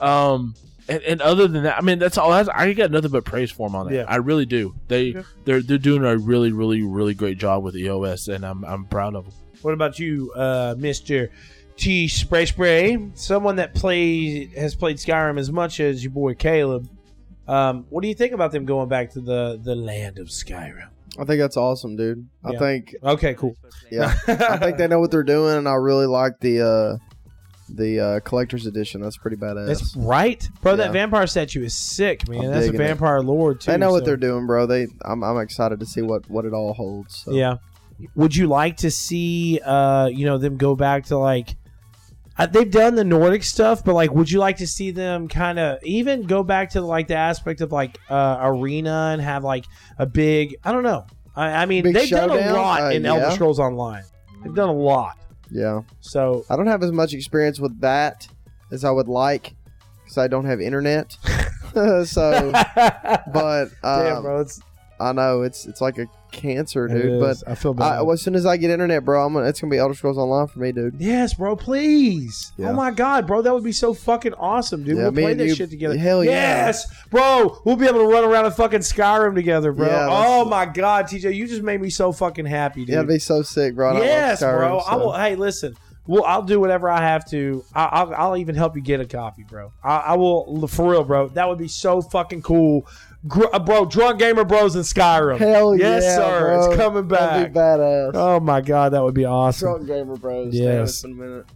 um, 0.01 0.55
and, 0.89 1.03
and 1.05 1.23
other 1.23 1.47
than 1.49 1.62
that, 1.64 1.79
I 1.79 1.81
mean, 1.81 1.99
that's 1.99 2.18
all. 2.18 2.31
That's, 2.31 2.49
I 2.49 2.73
got 2.75 2.91
nothing 2.91 3.11
but 3.11 3.25
praise 3.25 3.51
for 3.51 3.68
them 3.68 3.77
on 3.77 3.91
it. 3.91 3.97
Yeah. 3.97 4.05
I 4.07 4.16
really 4.16 4.47
do. 4.47 4.75
They 4.89 5.05
Yeah. 5.14 5.23
they're 5.45 5.62
they're 5.62 5.79
doing 5.79 6.05
a 6.05 6.16
really 6.16 6.53
really 6.53 6.83
really 6.83 7.14
great 7.14 7.39
job 7.39 7.62
with 7.64 7.75
EOS, 7.77 8.29
and 8.29 8.45
I'm 8.45 8.64
I'm 8.64 8.85
proud 8.85 9.14
of 9.14 9.25
them. 9.25 9.35
What 9.63 9.75
about 9.75 9.99
you, 9.99 10.33
uh, 10.35 10.75
Mister 10.79 11.31
T 11.77 12.09
Spray 12.09 12.47
Spray? 12.47 13.11
Someone 13.15 13.57
that 13.57 13.75
plays 13.75 14.53
has 14.55 14.75
played 14.75 14.97
Skyrim 14.97 15.39
as 15.39 15.51
much 15.51 15.81
as 15.81 16.03
your 16.05 16.13
boy 16.13 16.35
Caleb. 16.35 16.89
Um, 17.49 17.87
what 17.91 18.03
do 18.03 18.09
you 18.09 18.15
think 18.15 18.33
about 18.33 18.53
them 18.53 18.65
going 18.65 18.89
back 18.89 19.11
to 19.13 19.21
the 19.21 19.61
the 19.63 19.75
land 19.75 20.19
of 20.19 20.29
Skyrim? 20.29 20.89
I 21.19 21.25
think 21.25 21.41
that's 21.41 21.57
awesome, 21.59 21.97
dude. 21.97 22.27
I 22.45 22.53
Yeah. 22.53 22.59
think 22.59 22.95
Okay, 23.03 23.35
cool. 23.35 23.55
yeah, 23.91 24.15
I 24.29 24.57
think 24.59 24.79
they 24.79 24.87
know 24.89 24.99
what 25.01 25.11
they're 25.11 25.23
doing, 25.23 25.59
and 25.59 25.69
I 25.69 25.75
really 25.75 26.07
like 26.07 26.41
the 26.41 26.61
uh 26.63 26.97
the 27.69 28.01
uh 28.01 28.21
collector's 28.21 28.67
edition. 28.67 29.01
That's 29.03 29.17
pretty 29.19 29.37
badass. 29.37 29.67
That's 29.67 29.97
right, 29.97 30.47
bro. 30.63 30.77
That 30.77 30.93
vampire 30.93 31.27
statue 31.27 31.65
is 31.65 31.75
sick, 31.77 32.29
man. 32.29 32.41
I'm 32.41 32.47
That's 32.51 32.67
a 32.67 32.71
digging 32.73 32.81
it. 32.81 32.85
vampire 32.89 33.21
lord 33.21 33.61
too. 33.61 33.71
they 33.73 33.77
know 33.79 33.91
what 33.91 34.05
they're 34.05 34.17
doing, 34.17 34.47
bro. 34.47 34.67
They 34.67 34.87
I'm 35.05 35.23
I'm 35.23 35.39
excited 35.39 35.81
to 35.81 35.87
see 35.87 36.01
what 36.03 36.29
what 36.31 36.45
it 36.45 36.53
all 36.55 36.73
holds. 36.75 37.17
So. 37.25 37.33
Yeah. 37.33 37.57
Would 38.14 38.34
you 38.36 38.46
like 38.46 38.78
to 38.78 38.90
see, 38.90 39.61
uh, 39.64 40.07
you 40.07 40.26
know, 40.26 40.38
them 40.38 40.57
go 40.57 40.74
back 40.76 41.07
to 41.07 41.18
like? 41.18 41.57
Uh, 42.38 42.46
they've 42.46 42.70
done 42.70 42.94
the 42.94 43.05
Nordic 43.05 43.42
stuff, 43.42 43.84
but 43.84 43.94
like, 43.94 44.11
would 44.12 44.30
you 44.30 44.38
like 44.38 44.57
to 44.57 44.66
see 44.66 44.90
them 44.90 45.28
kind 45.28 45.59
of 45.59 45.78
even 45.84 46.22
go 46.22 46.42
back 46.42 46.70
to 46.70 46.80
like 46.80 47.07
the 47.07 47.14
aspect 47.14 47.61
of 47.61 47.72
like 47.72 47.98
uh, 48.09 48.38
arena 48.40 49.11
and 49.12 49.20
have 49.20 49.44
like 49.44 49.66
a 49.98 50.07
big? 50.07 50.57
I 50.64 50.72
don't 50.72 50.82
know. 50.82 51.07
I, 51.36 51.62
I 51.62 51.66
mean, 51.66 51.82
Big 51.84 51.94
they've 51.94 52.11
done 52.11 52.30
a 52.30 52.53
lot 52.53 52.82
Uh, 52.82 52.86
in 52.90 53.05
Elder 53.07 53.26
yeah. 53.26 53.30
Scrolls 53.34 53.59
Online. 53.59 54.03
They've 54.42 54.55
done 54.55 54.68
a 54.70 54.72
lot. 54.72 55.18
yeah. 55.50 55.82
So 56.00 56.44
I 56.50 56.57
don't 56.57 56.66
have 56.66 56.82
as 56.82 56.90
much 56.92 57.12
experience 57.14 57.61
with 57.61 57.80
that 57.80 58.26
as 58.70 58.84
I 58.84 58.90
would 58.90 59.09
like 59.09 59.55
because 60.03 60.18
I 60.18 60.26
don't 60.26 60.44
have 60.46 60.61
internet. 60.61 61.12
so, 61.74 62.50
but 62.53 63.66
damn, 63.82 64.16
um, 64.16 64.22
bro, 64.22 64.40
it's 64.40 64.61
I 65.00 65.12
know 65.12 65.42
it's 65.42 65.66
it's 65.66 65.80
like 65.80 65.98
a 65.98 66.07
cancer, 66.33 66.87
it 66.87 66.95
dude. 67.03 67.20
But 67.20 67.30
is. 67.30 67.45
I 67.45 67.55
feel 67.55 67.72
I, 67.72 67.74
bad. 67.74 68.01
well, 68.01 68.12
as 68.12 68.22
soon 68.22 68.35
as 68.35 68.45
I 68.45 68.57
get 68.57 68.70
internet, 68.70 69.05
bro, 69.05 69.24
I'm 69.24 69.33
gonna, 69.35 69.47
it's 69.47 69.61
gonna 69.61 69.70
be 69.70 69.78
Elder 69.78 69.95
Scrolls 69.95 70.18
Online 70.18 70.47
for 70.49 70.59
me, 70.59 70.72
dude. 70.72 70.97
Yes, 70.99 71.35
bro, 71.35 71.55
please. 71.55 72.53
Oh 72.59 72.62
yeah. 72.62 72.70
Oh 72.70 72.72
my 72.72 72.91
god, 72.91 73.26
bro, 73.26 73.43
that 73.43 73.55
would 73.55 73.62
be 73.64 73.72
so 73.72 73.95
fucking 73.95 74.35
awesome, 74.35 74.83
dude. 74.85 74.97
Yeah, 74.97 75.05
we'll 75.05 75.12
play 75.12 75.35
this 75.35 75.51
you- 75.51 75.55
shit 75.55 75.70
together. 75.70 75.97
hell 75.97 76.24
yeah. 76.24 76.30
Yes, 76.33 76.87
bro. 77.11 77.61
We'll 77.64 77.76
be 77.76 77.87
able 77.87 78.01
to 78.01 78.07
run 78.07 78.24
around 78.24 78.47
in 78.47 78.53
fucking 78.53 78.80
Skyrim 78.80 79.35
together, 79.35 79.72
bro. 79.72 79.87
Yeah, 79.87 80.09
oh 80.11 80.45
my 80.45 80.66
god, 80.66 81.07
TJ, 81.07 81.35
you 81.35 81.47
just 81.47 81.62
made 81.62 81.80
me 81.80 81.91
so 81.91 82.11
fucking 82.12 82.47
happy, 82.47 82.80
dude. 82.80 82.89
Yeah, 82.91 82.97
it'd 82.97 83.09
be 83.09 83.18
so 83.18 83.43
sick, 83.43 83.74
bro. 83.74 83.97
I 83.97 84.01
yes, 84.01 84.43
Skyrim, 84.43 84.59
bro. 84.59 84.78
I 84.78 84.97
will. 84.97 85.12
Hey, 85.12 85.37
listen. 85.37 85.76
Well, 86.05 86.24
I'll 86.24 86.43
do 86.43 86.59
whatever 86.59 86.91
I 86.91 87.01
have 87.01 87.28
to. 87.30 87.64
I, 87.74 87.85
I'll, 87.85 88.14
I'll 88.14 88.37
even 88.37 88.57
help 88.57 88.74
you 88.74 88.83
get 88.83 89.01
a 89.01 89.07
copy, 89.07 89.45
bro. 89.45 89.72
I, 89.85 89.97
I 89.99 90.16
will 90.16 90.66
for 90.66 90.91
real, 90.91 91.05
bro. 91.05 91.28
That 91.28 91.49
would 91.49 91.59
be 91.59 91.68
so 91.68 92.03
fucking 92.03 92.43
cool, 92.43 92.89
Gr- 93.29 93.45
uh, 93.53 93.59
bro. 93.59 93.85
Drunk 93.85 94.18
gamer 94.18 94.45
bros 94.45 94.75
in 94.75 94.83
Skyrim. 94.83 95.39
Hell 95.39 95.77
yes, 95.77 96.03
yeah, 96.03 96.16
sir. 96.16 96.41
bro. 96.41 96.66
It's 96.70 96.77
coming 96.77 97.09
That'd 97.09 97.09
back. 97.09 97.53
be 97.53 97.59
badass. 97.59 98.11
Oh 98.14 98.41
my 98.41 98.61
god, 98.61 98.93
that 98.93 99.03
would 99.03 99.14
be 99.14 99.25
awesome. 99.25 99.68
Drunk 99.68 99.87
gamer 99.87 100.16
bros. 100.16 100.55
Yes. 100.55 101.03
Been 101.03 101.12
a 101.12 101.14
minute. 101.14 101.47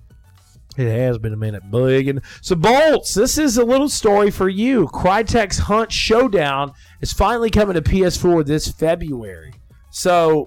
It 0.76 0.90
has 0.90 1.16
been 1.16 1.32
a 1.32 1.38
minute, 1.38 1.70
big. 1.70 2.06
And 2.06 2.20
so, 2.42 2.54
Bolts, 2.54 3.14
this 3.14 3.38
is 3.38 3.56
a 3.56 3.64
little 3.64 3.88
story 3.88 4.30
for 4.30 4.46
you. 4.48 4.86
Crytek's 4.88 5.56
Hunt 5.58 5.90
Showdown 5.90 6.72
is 7.00 7.14
finally 7.14 7.48
coming 7.48 7.74
to 7.74 7.80
PS4 7.80 8.44
this 8.44 8.68
February. 8.70 9.54
So, 9.90 10.46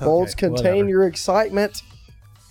Bolts 0.00 0.34
contain 0.34 0.64
whatever. 0.64 0.88
your 0.88 1.06
excitement. 1.06 1.80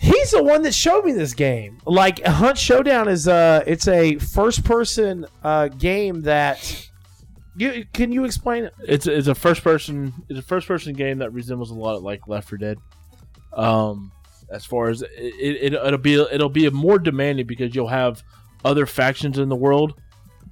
He's 0.03 0.31
the 0.31 0.43
one 0.43 0.63
that 0.63 0.73
showed 0.73 1.05
me 1.05 1.13
this 1.13 1.33
game. 1.33 1.77
Like 1.85 2.21
Hunt 2.25 2.57
Showdown 2.57 3.07
is 3.07 3.25
a 3.29 3.63
it's 3.65 3.87
a 3.87 4.17
first 4.17 4.65
person 4.65 5.25
uh, 5.45 5.69
game 5.69 6.23
that 6.23 6.89
you 7.55 7.85
can 7.93 8.11
you 8.11 8.25
explain 8.25 8.65
it? 8.65 8.73
It's 8.85 9.07
it's 9.07 9.27
a 9.27 9.35
first 9.35 9.63
person 9.63 10.13
it's 10.27 10.39
a 10.39 10.41
first 10.41 10.67
person 10.67 10.93
game 10.93 11.19
that 11.19 11.31
resembles 11.31 11.71
a 11.71 11.73
lot 11.73 11.95
of 11.95 12.03
like 12.03 12.27
Left 12.27 12.49
4 12.49 12.57
Dead. 12.57 12.77
Um, 13.53 14.11
as 14.51 14.65
far 14.65 14.89
as 14.89 15.03
it, 15.03 15.09
it 15.17 15.73
it'll 15.73 15.97
be 15.97 16.15
it'll 16.15 16.49
be 16.49 16.69
more 16.69 16.99
demanding 16.99 17.47
because 17.47 17.73
you'll 17.73 17.87
have 17.87 18.23
other 18.65 18.85
factions 18.85 19.39
in 19.39 19.47
the 19.47 19.55
world, 19.55 19.93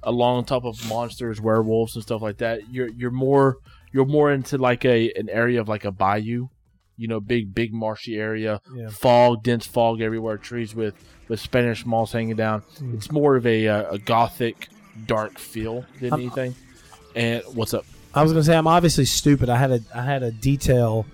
along 0.02 0.46
top 0.46 0.64
of 0.64 0.88
monsters, 0.88 1.42
werewolves, 1.42 1.94
and 1.94 2.02
stuff 2.02 2.22
like 2.22 2.38
that. 2.38 2.72
You're 2.72 2.88
you're 2.88 3.10
more 3.10 3.58
you're 3.92 4.06
more 4.06 4.32
into 4.32 4.56
like 4.56 4.86
a 4.86 5.12
an 5.12 5.28
area 5.28 5.60
of 5.60 5.68
like 5.68 5.84
a 5.84 5.92
bayou, 5.92 6.48
you 7.02 7.08
know, 7.08 7.20
big 7.20 7.54
big 7.54 7.72
marshy 7.74 8.16
area, 8.16 8.60
Yeah. 8.74 8.88
fog, 8.88 9.42
dense 9.42 9.66
fog 9.66 10.00
everywhere, 10.00 10.36
trees 10.38 10.74
with 10.74 10.94
with 11.28 11.40
Spanish 11.40 11.84
moss 11.84 12.12
hanging 12.12 12.36
down. 12.36 12.62
Mm. 12.80 12.94
It's 12.94 13.10
more 13.10 13.36
of 13.36 13.46
a 13.46 13.66
uh, 13.68 13.94
a 13.94 13.98
gothic, 13.98 14.68
dark 15.06 15.38
feel 15.38 15.84
than 16.00 16.12
I'm- 16.12 16.20
anything. 16.20 16.54
And 17.14 17.42
what's 17.54 17.74
up? 17.74 17.84
I 18.14 18.22
was 18.22 18.32
gonna 18.32 18.44
say 18.44 18.56
I'm 18.56 18.66
obviously 18.66 19.04
stupid. 19.04 19.48
I 19.50 19.56
had 19.56 19.70
a 19.72 19.80
I 19.94 20.02
had 20.02 20.22
a 20.22 20.30
detail 20.30 21.04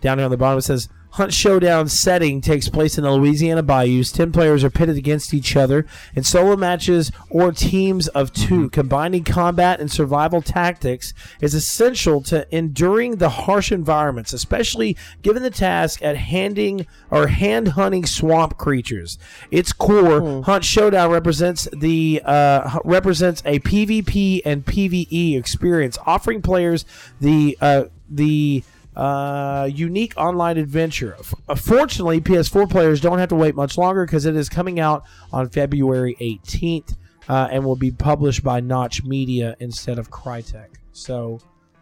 down 0.00 0.18
here 0.18 0.24
on 0.24 0.30
the 0.30 0.36
bottom. 0.36 0.58
It 0.58 0.62
says 0.62 0.88
Hunt 1.12 1.32
Showdown 1.32 1.88
setting 1.88 2.40
takes 2.40 2.68
place 2.68 2.98
in 2.98 3.04
the 3.04 3.10
Louisiana 3.10 3.62
bayous. 3.62 4.12
Ten 4.12 4.32
players 4.32 4.62
are 4.64 4.70
pitted 4.70 4.96
against 4.96 5.32
each 5.34 5.56
other 5.56 5.86
in 6.14 6.22
solo 6.22 6.56
matches 6.56 7.10
or 7.30 7.52
teams 7.52 8.08
of 8.08 8.32
2 8.32 8.70
Combining 8.70 9.24
combat 9.24 9.80
and 9.80 9.90
survival 9.90 10.42
tactics 10.42 11.14
is 11.40 11.54
essential 11.54 12.22
to 12.22 12.46
enduring 12.54 13.16
the 13.16 13.28
harsh 13.28 13.72
environments, 13.72 14.32
especially 14.32 14.96
given 15.22 15.42
the 15.42 15.50
task 15.50 16.02
at 16.02 16.16
handing 16.16 16.86
or 17.10 17.28
hand 17.28 17.68
hunting 17.68 18.06
swamp 18.06 18.56
creatures. 18.58 19.18
Its 19.50 19.72
core, 19.72 20.42
Hunt 20.42 20.64
Showdown 20.64 21.10
represents 21.10 21.68
the 21.72 22.22
uh, 22.24 22.78
represents 22.84 23.42
a 23.44 23.58
PvP 23.60 24.42
and 24.44 24.64
PvE 24.64 25.36
experience, 25.38 25.98
offering 26.06 26.42
players 26.42 26.84
the 27.20 27.56
uh, 27.60 27.84
the 28.08 28.62
uh, 28.98 29.70
unique 29.72 30.12
online 30.16 30.58
adventure. 30.58 31.16
Uh, 31.48 31.54
Fortunately, 31.54 32.20
PS4 32.20 32.68
players 32.68 33.00
don't 33.00 33.18
have 33.18 33.28
to 33.28 33.36
wait 33.36 33.54
much 33.54 33.78
longer 33.78 34.04
because 34.04 34.26
it 34.26 34.34
is 34.34 34.48
coming 34.48 34.80
out 34.80 35.04
on 35.32 35.48
February 35.48 36.16
18th 36.20 36.96
uh, 37.28 37.48
and 37.50 37.64
will 37.64 37.76
be 37.76 37.92
published 37.92 38.42
by 38.42 38.60
Koch 38.60 39.04
Media 39.04 39.56
instead 39.60 39.98
of 39.98 40.10
Crytek. 40.10 40.74
So, 40.92 41.38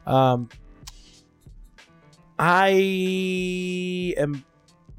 um, 0.06 0.50
I 2.38 2.68
am 4.18 4.44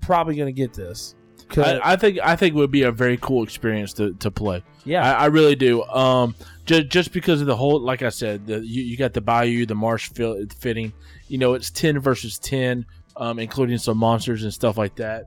probably 0.02 0.36
going 0.36 0.48
to 0.48 0.60
get 0.60 0.74
this. 0.74 1.14
I, 1.56 1.94
I 1.94 1.96
think 1.96 2.20
I 2.22 2.36
think 2.36 2.56
it 2.56 2.58
would 2.58 2.72
be 2.72 2.82
a 2.84 2.92
very 2.92 3.18
cool 3.18 3.44
experience 3.44 3.94
to, 3.94 4.14
to 4.16 4.30
play. 4.30 4.64
yeah, 4.84 5.18
I, 5.18 5.24
I 5.24 5.26
really 5.28 5.56
do. 5.56 5.84
Um, 5.84 6.36
just 6.66 6.88
just 6.88 7.14
because 7.14 7.42
of 7.42 7.48
the 7.48 7.56
whole, 7.56 7.80
like 7.80 8.02
I 8.02 8.10
said, 8.10 8.48
the, 8.48 8.60
you, 8.60 8.84
you 8.84 8.98
got 8.98 9.14
the 9.14 9.22
bayou, 9.22 9.66
the 9.66 9.76
marsh 9.76 10.10
feel, 10.10 10.44
fitting. 10.60 10.92
You 11.28 11.38
know, 11.38 11.54
it's 11.54 11.70
ten 11.72 12.00
versus 12.00 12.40
ten, 12.40 12.86
um, 13.16 13.40
including 13.40 13.78
some 13.78 13.98
monsters 13.98 14.44
and 14.44 14.54
stuff 14.54 14.78
like 14.78 14.96
that. 14.96 15.26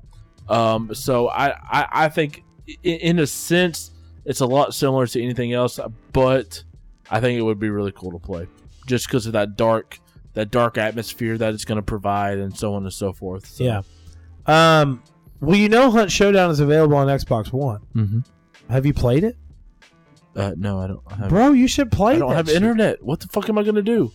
Um, 0.49 0.95
so 0.95 1.29
I, 1.29 1.51
I, 1.51 1.89
I 1.93 2.09
think 2.09 2.43
in, 2.83 2.97
in 2.99 3.19
a 3.21 3.27
sense 3.27 3.91
it's 4.25 4.41
a 4.41 4.47
lot 4.47 4.75
similar 4.75 5.07
to 5.07 5.23
anything 5.23 5.53
else, 5.53 5.79
but 6.13 6.63
I 7.11 7.21
think 7.21 7.39
it 7.39 7.43
would 7.43 7.59
be 7.61 7.71
really 7.71 7.93
cool 7.93 8.13
to 8.13 8.19
play 8.19 8.47
just 8.87 9.07
because 9.07 9.27
of 9.27 9.33
that 9.35 9.57
dark 9.57 9.99
that 10.35 10.51
dark 10.51 10.79
atmosphere 10.79 11.37
that 11.39 11.55
it's 11.55 11.65
going 11.65 11.77
to 11.77 11.83
provide, 11.83 12.39
and 12.39 12.57
so 12.57 12.75
on 12.75 12.85
and 12.85 12.93
so 12.93 13.13
forth. 13.13 13.47
So. 13.47 13.65
Yeah. 13.65 13.83
Um. 14.47 15.03
Well, 15.41 15.57
you 15.57 15.69
know, 15.69 15.91
Hunt 15.91 16.11
Showdown 16.13 16.51
is 16.51 16.61
available 16.61 16.97
on 16.97 17.07
Xbox 17.07 17.53
One. 17.53 17.81
Mm-hmm. 17.97 18.21
Have 18.71 18.85
you 18.87 18.93
played 18.95 19.25
it, 19.25 19.37
Uh, 20.37 20.53
no, 20.57 20.79
I 20.81 20.87
don't 20.87 21.13
have. 21.13 21.29
bro? 21.31 21.53
You 21.53 21.67
should 21.67 21.91
play. 21.91 22.13
It. 22.13 22.17
I 22.17 22.19
don't 22.21 22.33
have 22.35 22.47
shit. 22.47 22.57
internet. 22.57 23.03
What 23.03 23.21
the 23.21 23.29
fuck 23.29 23.49
am 23.49 23.57
I 23.59 23.63
going 23.63 23.75
to 23.77 23.83
do? 23.83 24.13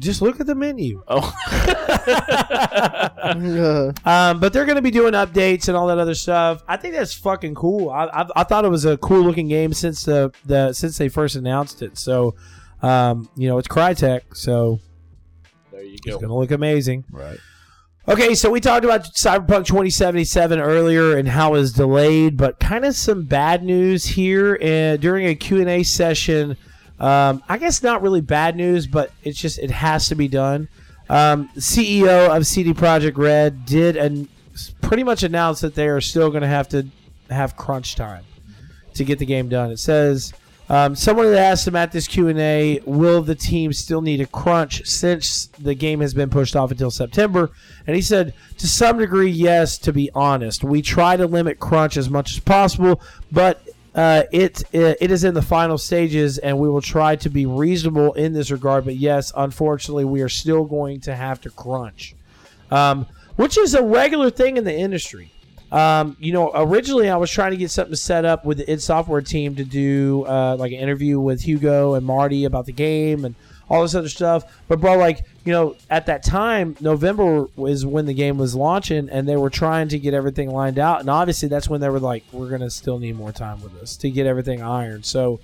Just 0.00 0.22
look 0.22 0.40
at 0.40 0.46
the 0.46 0.54
menu. 0.54 1.02
Oh, 1.06 1.20
Um, 4.04 4.40
but 4.40 4.52
they're 4.52 4.64
going 4.64 4.76
to 4.76 4.82
be 4.82 4.90
doing 4.90 5.12
updates 5.12 5.68
and 5.68 5.76
all 5.76 5.86
that 5.88 5.98
other 5.98 6.14
stuff. 6.14 6.62
I 6.66 6.76
think 6.76 6.94
that's 6.94 7.14
fucking 7.14 7.54
cool. 7.54 7.90
I, 7.90 8.06
I, 8.06 8.26
I 8.36 8.44
thought 8.44 8.64
it 8.64 8.70
was 8.70 8.84
a 8.84 8.96
cool 8.96 9.22
looking 9.22 9.48
game 9.48 9.72
since 9.72 10.04
the, 10.04 10.32
the 10.44 10.72
since 10.72 10.98
they 10.98 11.08
first 11.08 11.36
announced 11.36 11.82
it. 11.82 11.98
So, 11.98 12.34
um, 12.82 13.28
you 13.36 13.48
know, 13.48 13.58
it's 13.58 13.68
Crytek, 13.68 14.34
so 14.34 14.80
there 15.70 15.82
you 15.82 15.98
go. 15.98 16.12
it's 16.12 16.16
going 16.16 16.28
to 16.28 16.34
look 16.34 16.50
amazing. 16.50 17.04
Right. 17.10 17.38
Okay, 18.08 18.34
so 18.34 18.50
we 18.50 18.60
talked 18.60 18.84
about 18.84 19.04
Cyberpunk 19.04 19.66
2077 19.66 20.58
earlier 20.58 21.16
and 21.16 21.28
how 21.28 21.50
it 21.50 21.58
was 21.58 21.72
delayed, 21.74 22.36
but 22.36 22.58
kind 22.58 22.84
of 22.84 22.96
some 22.96 23.24
bad 23.24 23.62
news 23.62 24.06
here 24.06 24.58
uh, 24.60 24.96
during 24.96 25.26
a 25.26 25.34
Q&A 25.34 25.82
session. 25.82 26.56
Um, 27.00 27.42
I 27.48 27.58
guess 27.58 27.82
not 27.82 28.02
really 28.02 28.20
bad 28.20 28.56
news, 28.56 28.86
but 28.86 29.10
it's 29.22 29.38
just 29.38 29.58
it 29.58 29.70
has 29.70 30.08
to 30.08 30.14
be 30.14 30.28
done. 30.28 30.68
Um, 31.08 31.48
CEO 31.56 32.34
of 32.34 32.46
CD 32.46 32.72
Projekt 32.72 33.16
Red 33.16 33.64
did 33.64 33.96
and 33.96 34.28
pretty 34.80 35.02
much 35.02 35.22
announced 35.22 35.62
that 35.62 35.74
they 35.74 35.88
are 35.88 36.00
still 36.00 36.30
going 36.30 36.42
to 36.42 36.48
have 36.48 36.68
to 36.68 36.86
have 37.30 37.56
crunch 37.56 37.96
time 37.96 38.24
to 38.94 39.04
get 39.04 39.18
the 39.18 39.26
game 39.26 39.48
done. 39.48 39.70
It 39.70 39.78
says 39.78 40.32
um, 40.70 40.94
someone 40.94 41.26
asked 41.34 41.66
him 41.66 41.74
at 41.74 41.90
this 41.90 42.06
Q 42.06 42.28
and 42.28 42.38
A, 42.38 42.80
will 42.84 43.22
the 43.22 43.34
team 43.34 43.72
still 43.72 44.02
need 44.02 44.20
a 44.20 44.26
crunch 44.26 44.86
since 44.86 45.46
the 45.58 45.74
game 45.74 46.00
has 46.00 46.14
been 46.14 46.30
pushed 46.30 46.54
off 46.54 46.70
until 46.70 46.92
September? 46.92 47.50
And 47.88 47.96
he 47.96 48.02
said, 48.02 48.34
to 48.58 48.68
some 48.68 48.98
degree, 48.98 49.30
yes. 49.30 49.78
To 49.78 49.92
be 49.92 50.10
honest, 50.14 50.62
we 50.62 50.80
try 50.80 51.16
to 51.16 51.26
limit 51.26 51.58
crunch 51.58 51.96
as 51.96 52.08
much 52.08 52.30
as 52.32 52.38
possible, 52.38 53.02
but 53.32 53.60
uh, 53.94 54.22
it 54.30 54.62
it 54.72 55.10
is 55.10 55.24
in 55.24 55.34
the 55.34 55.42
final 55.42 55.76
stages, 55.76 56.38
and 56.38 56.58
we 56.58 56.68
will 56.68 56.80
try 56.80 57.16
to 57.16 57.28
be 57.28 57.46
reasonable 57.46 58.12
in 58.12 58.32
this 58.32 58.50
regard. 58.50 58.84
But 58.84 58.96
yes, 58.96 59.32
unfortunately, 59.36 60.04
we 60.04 60.22
are 60.22 60.28
still 60.28 60.64
going 60.64 61.00
to 61.02 61.16
have 61.16 61.40
to 61.42 61.50
crunch, 61.50 62.14
um, 62.70 63.06
which 63.36 63.58
is 63.58 63.74
a 63.74 63.82
regular 63.82 64.30
thing 64.30 64.56
in 64.56 64.64
the 64.64 64.74
industry. 64.74 65.32
Um, 65.72 66.16
you 66.18 66.32
know, 66.32 66.50
originally 66.54 67.08
I 67.08 67.16
was 67.16 67.30
trying 67.30 67.52
to 67.52 67.56
get 67.56 67.70
something 67.70 67.94
set 67.94 68.24
up 68.24 68.44
with 68.44 68.58
the 68.58 68.70
id 68.70 68.80
Software 68.80 69.20
team 69.20 69.54
to 69.56 69.64
do 69.64 70.24
uh, 70.26 70.56
like 70.58 70.72
an 70.72 70.78
interview 70.78 71.20
with 71.20 71.42
Hugo 71.42 71.94
and 71.94 72.04
Marty 72.04 72.44
about 72.44 72.66
the 72.66 72.72
game 72.72 73.24
and 73.24 73.34
all 73.68 73.82
this 73.82 73.94
other 73.94 74.08
stuff. 74.08 74.44
But 74.66 74.80
bro, 74.80 74.98
like 74.98 75.24
you 75.44 75.52
know, 75.52 75.76
at 75.88 76.06
that 76.06 76.22
time, 76.22 76.76
November 76.80 77.46
was 77.56 77.86
when 77.86 78.06
the 78.06 78.12
game 78.12 78.36
was 78.36 78.54
launching, 78.54 79.08
and 79.08 79.26
they 79.26 79.36
were 79.36 79.50
trying 79.50 79.88
to 79.88 79.98
get 79.98 80.12
everything 80.12 80.50
lined 80.50 80.78
out. 80.78 81.00
And 81.00 81.08
obviously, 81.08 81.48
that's 81.48 81.68
when 81.68 81.80
they 81.80 81.88
were 81.88 82.00
like, 82.00 82.24
"We're 82.32 82.50
gonna 82.50 82.70
still 82.70 82.98
need 82.98 83.16
more 83.16 83.32
time 83.32 83.62
with 83.62 83.78
this 83.80 83.96
to 83.98 84.10
get 84.10 84.26
everything 84.26 84.62
ironed." 84.62 85.06
So, 85.06 85.40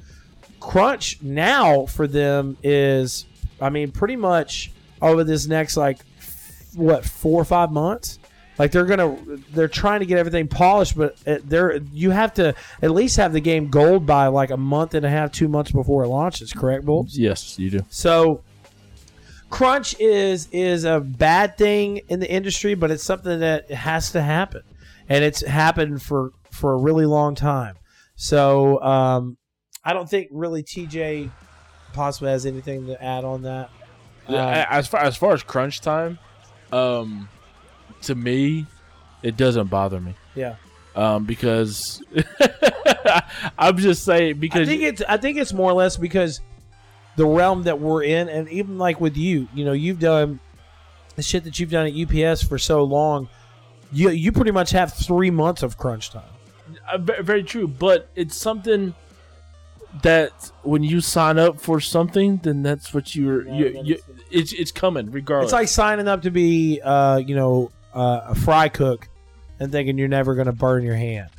crunch 0.60 1.23
now 1.23 1.86
for 1.86 2.06
them 2.06 2.59
is, 2.62 3.24
I 3.60 3.70
mean, 3.70 3.90
pretty 3.90 4.16
much 4.16 4.70
over 5.01 5.24
this 5.24 5.47
next 5.47 5.77
like 5.77 5.98
what 6.74 7.05
four 7.05 7.40
or 7.40 7.44
five 7.44 7.73
months. 7.73 8.18
Like 8.59 8.73
they're 8.73 8.86
gonna, 8.86 9.16
they're 9.52 9.68
trying 9.68 10.01
to 10.01 10.06
get 10.06 10.18
everything 10.18 10.48
polished, 10.48 10.97
but 10.97 11.16
they're 11.24 11.77
you 11.93 12.10
have 12.10 12.35
to 12.35 12.55
at 12.82 12.90
least 12.90 13.16
have 13.18 13.32
the 13.32 13.40
game 13.40 13.68
gold 13.68 14.06
by 14.06 14.28
like 14.28 14.51
a 14.51 14.56
month 14.56 14.94
and 14.94 15.05
a 15.05 15.10
half, 15.10 15.31
two 15.32 15.48
months 15.48 15.70
before 15.70 16.05
it 16.05 16.09
launches. 16.09 16.52
Correct, 16.52 16.85
Bull? 16.85 17.06
Yes, 17.10 17.59
you 17.59 17.70
do. 17.70 17.81
So 17.90 18.40
crunch 19.57 19.99
is 19.99 20.49
is 20.53 20.85
a 20.85 21.01
bad 21.01 21.57
thing 21.57 21.99
in 22.09 22.20
the 22.20 22.31
industry, 22.31 22.74
but 22.74 22.91
it's 22.91 23.03
something 23.03 23.41
that 23.41 23.70
has 23.70 24.12
to 24.12 24.20
happen, 24.20 24.62
and 25.09 25.24
it's 25.24 25.45
happened 25.45 26.03
for 26.03 26.33
for 26.51 26.74
a 26.74 26.77
really 26.77 27.07
long 27.07 27.35
time. 27.35 27.77
So 28.16 28.83
um, 28.83 29.39
I 29.85 29.95
don't 29.95 30.09
think 30.09 30.28
really 30.31 30.62
TJ 30.62 31.31
possibly 31.95 32.31
has 32.31 32.45
anything 32.45 32.87
to 32.87 33.03
add 33.03 33.24
on 33.24 33.43
that. 33.43 33.70
Um, 34.28 34.35
as 34.37 34.87
far 34.89 35.01
as 35.01 35.16
far 35.16 35.33
as 35.33 35.43
crunch 35.43 35.81
time, 35.81 36.19
um, 36.70 37.28
to 38.03 38.15
me, 38.15 38.66
it 39.23 39.39
doesn't 39.39 39.69
bother 39.69 40.01
me. 40.01 40.15
yeah, 40.35 40.57
Um, 40.95 41.24
because 41.24 42.03
I'm 43.59 43.78
just 43.78 44.05
saying 44.05 44.39
because 44.39 44.69
I 44.69 44.70
think 44.70 44.83
it's 44.83 45.03
I 45.09 45.16
think 45.16 45.39
it's 45.39 45.55
more 45.55 45.70
or 45.70 45.74
less 45.74 45.97
because 45.97 46.41
the 47.16 47.26
realm 47.26 47.64
that 47.64 47.80
we're 47.80 48.05
in, 48.05 48.28
and 48.28 48.48
even 48.48 48.78
like 48.78 49.01
with 49.01 49.16
you, 49.16 49.48
you 49.55 49.64
know, 49.64 49.72
you've 49.72 49.98
done 49.98 50.40
the 51.16 51.22
shit 51.22 51.44
that 51.44 51.59
you've 51.59 51.70
done 51.70 51.86
at 51.86 51.94
UPS 51.94 52.43
for 52.43 52.59
so 52.59 52.84
long. 52.84 53.28
You 53.93 54.10
you 54.10 54.32
pretty 54.32 54.51
much 54.51 54.70
have 54.70 54.93
three 54.93 55.30
months 55.30 55.62
of 55.62 55.78
crunch 55.78 56.10
time. 56.10 56.24
Uh, 56.90 56.98
very 56.98 57.43
true, 57.43 57.68
but 57.68 58.10
it's 58.14 58.36
something 58.36 58.94
that 60.02 60.51
when 60.62 60.82
you 60.82 61.01
sign 61.01 61.38
up 61.38 61.60
for 61.60 61.80
something, 61.80 62.38
then 62.38 62.62
that's 62.62 62.93
what 62.93 63.14
you're. 63.14 63.48
you, 63.48 63.80
you, 63.84 63.98
it's 64.30 64.52
it's 64.52 64.72
coming 64.72 65.10
regardless. 65.10 65.47
It's 65.47 65.52
like 65.52 65.68
signing 65.68 66.09
up 66.09 66.22
to 66.22 66.30
be, 66.30 66.80
uh, 66.82 67.18
you 67.18 67.34
know, 67.34 67.70
uh, 67.94 68.22
a 68.28 68.34
fry 68.34 68.68
cook, 68.68 69.09
and 69.59 69.72
thinking 69.72 69.97
you're 69.98 70.09
never 70.09 70.34
going 70.34 70.47
to 70.47 70.52
burn 70.52 70.82
your 70.82 70.97
hand. 70.97 71.30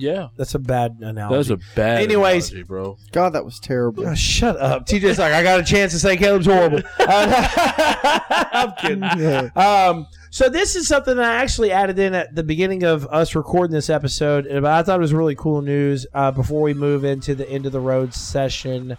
Yeah, 0.00 0.28
That's 0.36 0.54
a 0.54 0.58
bad 0.58 0.96
analogy. 1.00 1.32
that 1.32 1.38
was 1.38 1.50
a 1.50 1.58
bad. 1.76 2.02
Anyways. 2.02 2.50
analogy, 2.50 2.62
bro. 2.66 2.96
God, 3.12 3.30
that 3.34 3.44
was 3.44 3.60
terrible. 3.60 4.06
Oh, 4.06 4.14
shut 4.14 4.56
up. 4.56 4.86
TJ's 4.86 5.18
like, 5.18 5.32
I 5.32 5.42
got 5.42 5.60
a 5.60 5.64
chance 5.64 5.92
to 5.92 5.98
say 5.98 6.16
Caleb's 6.16 6.46
horrible. 6.46 6.80
I'm 6.98 8.72
kidding. 8.78 9.50
Um, 9.56 10.06
so 10.30 10.48
this 10.48 10.76
is 10.76 10.86
something 10.88 11.16
that 11.16 11.24
I 11.30 11.42
actually 11.42 11.72
added 11.72 11.98
in 11.98 12.14
at 12.14 12.34
the 12.34 12.42
beginning 12.42 12.82
of 12.84 13.06
us 13.06 13.34
recording 13.34 13.72
this 13.74 13.90
episode, 13.90 14.46
and 14.46 14.66
I 14.66 14.82
thought 14.82 14.98
it 14.98 15.02
was 15.02 15.12
really 15.14 15.34
cool 15.34 15.62
news. 15.62 16.06
Uh, 16.14 16.30
before 16.30 16.62
we 16.62 16.74
move 16.74 17.04
into 17.04 17.34
the 17.34 17.48
end 17.48 17.66
of 17.66 17.72
the 17.72 17.80
road 17.80 18.14
session, 18.14 18.96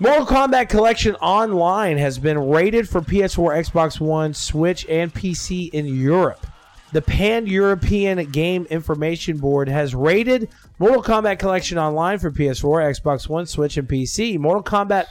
Mortal 0.00 0.26
Kombat 0.26 0.68
Kollection 0.70 1.16
Online 1.20 1.98
has 1.98 2.18
been 2.20 2.38
rated 2.38 2.88
for 2.88 3.00
PS4, 3.00 3.68
Xbox 3.68 4.00
One, 4.00 4.32
Switch, 4.32 4.86
and 4.88 5.12
PC 5.12 5.70
in 5.70 5.86
Europe. 5.86 6.46
The 6.92 7.02
Pan 7.02 7.46
European 7.46 8.30
Game 8.30 8.66
Information 8.70 9.36
Board 9.36 9.68
has 9.68 9.94
rated 9.94 10.48
Mortal 10.78 11.02
Kombat 11.02 11.38
Kollection 11.38 11.76
Online 11.76 12.18
for 12.18 12.30
PS4, 12.30 12.98
Xbox 12.98 13.28
One, 13.28 13.44
Switch, 13.44 13.76
and 13.76 13.86
PC. 13.86 14.38
Mortal 14.38 14.62
Kombat 14.62 15.06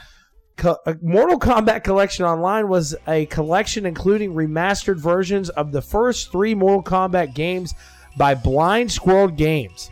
Co- 0.56 0.78
uh, 0.88 0.96
Mortal 1.04 1.40
Kombat 1.40 1.84
Kollection 1.84 2.26
Online 2.28 2.68
was 2.68 2.96
a 3.08 3.28
collection 3.28 3.86
including 3.86 4.34
remastered 4.34 4.98
versions 4.98 5.50
of 5.52 5.72
the 5.72 5.82
first 5.82 6.32
three 6.32 6.56
Mortal 6.56 6.82
Kombat 6.82 7.36
games 7.36 7.76
by 8.18 8.34
Blind 8.34 8.92
Squirrel 8.92 9.28
Games. 9.28 9.92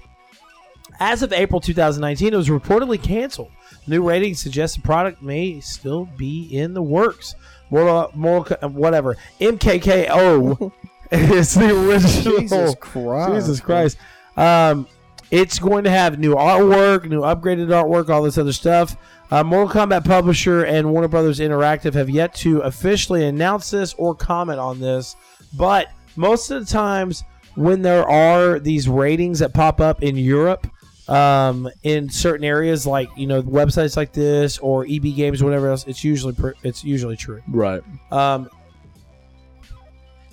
As 1.00 1.22
of 1.22 1.34
April 1.34 1.62
2019, 1.62 2.34
it 2.34 2.38
was 2.38 2.50
reportedly 2.50 3.02
canceled. 3.02 3.52
New 3.86 4.02
ratings 4.02 4.42
suggest 4.42 4.76
the 4.76 4.82
product 4.82 5.22
may 5.22 5.60
still 5.60 6.06
be 6.18 6.46
in 6.58 6.74
the 6.74 6.82
works. 6.82 7.36
Mortal, 7.70 8.10
Mortal, 8.16 8.70
whatever. 8.70 9.18
MKKO 9.40 10.72
is 11.32 11.54
the 11.54 11.70
original. 11.70 12.40
Jesus 12.40 12.76
Christ. 12.80 13.36
Jesus 13.36 13.60
Christ. 13.60 13.98
Um, 14.38 14.88
it's 15.32 15.60
going 15.60 15.84
to 15.86 15.90
have 15.90 16.20
new 16.20 16.36
artwork, 16.36 17.10
new 17.10 17.22
upgraded 17.22 17.68
artwork, 17.68 18.10
all 18.10 18.24
this 18.24 18.38
other 18.38 18.54
stuff. 18.54 18.96
Uh, 19.32 19.44
Mortal 19.44 19.70
Kombat 19.70 20.06
publisher 20.06 20.64
and 20.66 20.92
Warner 20.92 21.08
Brothers 21.08 21.40
Interactive 21.40 21.94
have 21.94 22.10
yet 22.10 22.36
to 22.36 22.60
officially 22.60 23.26
announce 23.26 23.72
this 23.72 23.94
or 23.96 24.14
comment 24.14 24.60
on 24.60 24.80
this, 24.80 25.16
but 25.58 25.88
most 26.16 26.52
of 26.52 26.66
the 26.66 26.72
times 26.72 27.24
when 27.56 27.82
there 27.82 28.08
are 28.08 28.60
these 28.60 28.88
ratings 28.88 29.40
that 29.40 29.54
pop 29.54 29.82
up 29.82 30.04
in 30.04 30.16
Europe, 30.16 30.68
um, 31.08 31.70
in 31.84 32.10
certain 32.10 32.44
areas 32.44 32.86
like 32.86 33.10
you 33.16 33.28
know 33.28 33.42
websites 33.42 33.96
like 33.96 34.12
this 34.12 34.58
or 34.60 34.86
EB 34.90 35.16
Games, 35.16 35.42
or 35.42 35.46
whatever 35.46 35.70
else, 35.70 35.86
it's 35.88 36.04
usually 36.04 36.34
pr- 36.34 36.52
it's 36.64 36.84
usually 36.84 37.16
true. 37.16 37.42
Right. 37.48 37.82
Um, 38.12 38.50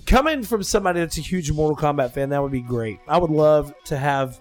coming 0.05 0.43
from 0.43 0.63
somebody 0.63 0.99
that's 0.99 1.17
a 1.17 1.21
huge 1.21 1.51
Mortal 1.51 1.75
Kombat 1.75 2.11
fan, 2.13 2.29
that 2.29 2.41
would 2.41 2.51
be 2.51 2.61
great. 2.61 2.99
I 3.07 3.17
would 3.17 3.31
love 3.31 3.73
to 3.85 3.97
have 3.97 4.39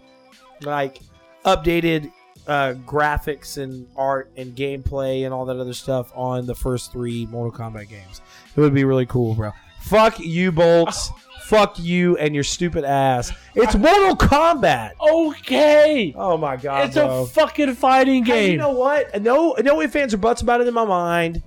like 0.63 0.99
updated 1.45 2.11
uh, 2.47 2.75
graphics 2.87 3.59
and 3.63 3.87
art 3.97 4.31
and 4.37 4.55
gameplay 4.57 5.25
and 5.25 5.33
all 5.35 5.45
that 5.47 5.57
other 5.59 5.73
stuff 5.75 6.13
on 6.15 6.47
the 6.47 6.55
first 6.55 6.93
three 6.93 7.27
Mortal 7.27 7.53
Kombat 7.53 7.89
games. 7.89 8.21
It 8.57 8.61
would 8.61 8.75
be 8.75 8.85
really 8.85 9.07
cool, 9.07 9.35
bro. 9.35 9.53
Fuck 9.81 10.19
you, 10.21 10.53
bolts. 10.53 11.11
Fuck 11.47 11.79
you 11.79 12.17
and 12.17 12.35
your 12.35 12.45
stupid 12.45 12.83
ass. 12.85 13.31
It's 13.55 13.75
Mortal 13.75 14.17
Kombat. 14.17 14.93
Okay. 15.01 16.15
Oh 16.17 16.39
my 16.39 16.57
god, 16.57 16.87
it's 16.87 16.95
bro. 16.95 17.23
a 17.23 17.27
fucking 17.27 17.75
fighting 17.75 18.25
Hey, 18.25 18.45
game. 18.47 18.53
you 18.53 18.59
know 18.59 18.71
what? 18.71 19.21
No, 19.21 19.55
no 19.63 19.81
ifs, 19.83 19.93
fans 19.93 20.15
or 20.15 20.19
buts 20.19 20.41
about 20.41 20.61
it 20.63 20.69
in 20.69 20.73
my 20.73 20.85
mind. 20.85 21.43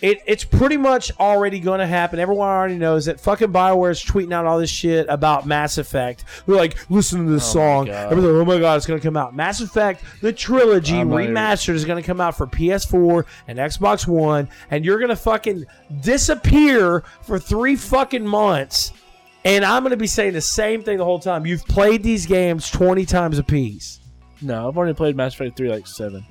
It, 0.00 0.20
it's 0.26 0.44
pretty 0.44 0.76
much 0.76 1.10
already 1.18 1.60
going 1.60 1.80
to 1.80 1.86
happen. 1.86 2.18
Everyone 2.18 2.48
already 2.48 2.76
knows 2.76 3.06
that 3.06 3.18
fucking 3.20 3.52
Bioware 3.52 3.90
is 3.90 4.02
tweeting 4.02 4.32
out 4.32 4.46
all 4.46 4.58
this 4.58 4.70
shit 4.70 5.06
about 5.08 5.46
Mass 5.46 5.78
Effect. 5.78 6.24
They're 6.46 6.56
like, 6.56 6.76
listen 6.90 7.26
to 7.26 7.32
this 7.32 7.54
Oh 7.54 7.58
my 7.58 7.64
song. 7.64 7.88
Everything, 7.88 8.30
oh 8.30 8.44
my 8.44 8.58
god, 8.58 8.76
it's 8.76 8.86
going 8.86 9.00
to 9.00 9.04
come 9.06 9.16
out. 9.16 9.34
Mass 9.34 9.60
Effect, 9.60 10.04
the 10.20 10.32
trilogy 10.32 10.98
I'm 10.98 11.10
remastered, 11.10 11.74
is 11.74 11.84
going 11.84 12.00
to 12.02 12.06
come 12.06 12.20
out 12.20 12.36
for 12.36 12.46
PS4 12.46 13.24
and 13.48 13.58
Xbox 13.58 14.06
One, 14.06 14.48
and 14.70 14.84
you're 14.84 14.98
going 14.98 15.08
to 15.10 15.16
fucking 15.16 15.64
disappear 16.00 17.02
for 17.22 17.38
three 17.38 17.76
fucking 17.76 18.26
months. 18.26 18.92
And 19.44 19.64
I'm 19.64 19.82
going 19.82 19.90
to 19.92 19.96
be 19.96 20.06
saying 20.06 20.32
the 20.34 20.40
same 20.40 20.82
thing 20.82 20.98
the 20.98 21.04
whole 21.04 21.20
time. 21.20 21.46
You've 21.46 21.64
played 21.66 22.02
these 22.02 22.26
games 22.26 22.70
20 22.70 23.04
times 23.06 23.38
apiece. 23.38 24.00
No, 24.42 24.68
I've 24.68 24.76
already 24.76 24.94
played 24.94 25.16
Mass 25.16 25.34
Effect 25.34 25.56
three 25.56 25.70
like 25.70 25.86
seven. 25.86 26.24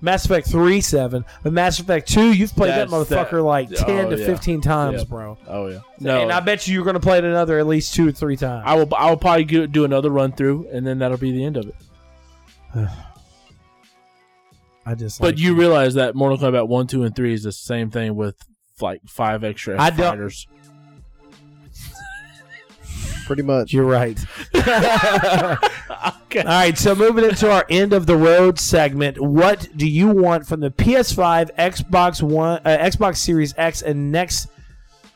Mass 0.00 0.24
Effect 0.24 0.48
3, 0.48 0.80
7. 0.80 1.24
But 1.42 1.52
Mass 1.52 1.78
Effect 1.80 2.08
2, 2.08 2.32
you've 2.32 2.54
played 2.54 2.70
that 2.70 2.88
motherfucker 2.88 3.30
that- 3.30 3.42
like 3.42 3.68
10 3.70 4.06
oh, 4.06 4.10
to 4.10 4.18
yeah. 4.18 4.26
15 4.26 4.60
times, 4.60 5.04
bro. 5.04 5.36
Oh 5.46 5.66
yeah. 5.66 5.80
No, 5.98 6.22
And 6.22 6.30
I 6.32 6.40
bet 6.40 6.66
you 6.68 6.74
you're 6.74 6.84
going 6.84 6.94
to 6.94 7.00
play 7.00 7.18
it 7.18 7.24
another 7.24 7.58
at 7.58 7.66
least 7.66 7.94
two 7.94 8.08
or 8.08 8.12
three 8.12 8.36
times. 8.36 8.62
I 8.66 8.74
will. 8.74 8.88
I 8.94 9.10
will 9.10 9.16
probably 9.16 9.44
go, 9.44 9.66
do 9.66 9.84
another 9.84 10.10
run 10.10 10.32
through, 10.32 10.68
and 10.72 10.86
then 10.86 10.98
that'll 11.00 11.18
be 11.18 11.32
the 11.32 11.44
end 11.44 11.56
of 11.56 11.66
it. 11.68 11.74
I 14.86 14.94
just 14.94 15.20
But 15.20 15.34
like- 15.34 15.38
you 15.38 15.54
realize 15.54 15.94
that 15.94 16.14
Mortal 16.14 16.38
Kombat 16.38 16.68
one, 16.68 16.86
two, 16.86 17.02
and 17.02 17.14
three 17.14 17.34
is 17.34 17.42
the 17.42 17.52
same 17.52 17.90
thing 17.90 18.14
with 18.16 18.36
like 18.80 19.00
five 19.06 19.44
extra 19.44 19.80
I 19.80 19.90
don't- 19.90 19.98
fighters. 20.10 20.46
Pretty 23.28 23.42
much. 23.42 23.74
You're 23.74 23.84
right. 23.84 24.18
okay. 24.54 24.70
All 26.38 26.44
right, 26.46 26.78
so 26.78 26.94
moving 26.94 27.24
into 27.26 27.50
our 27.50 27.66
end 27.68 27.92
of 27.92 28.06
the 28.06 28.16
road 28.16 28.58
segment, 28.58 29.20
what 29.20 29.68
do 29.76 29.86
you 29.86 30.08
want 30.08 30.46
from 30.46 30.60
the 30.60 30.70
PS5, 30.70 31.54
Xbox 31.56 32.22
One, 32.22 32.62
uh, 32.64 32.78
Xbox 32.78 33.18
Series 33.18 33.52
X, 33.58 33.82
and 33.82 34.10
next 34.10 34.48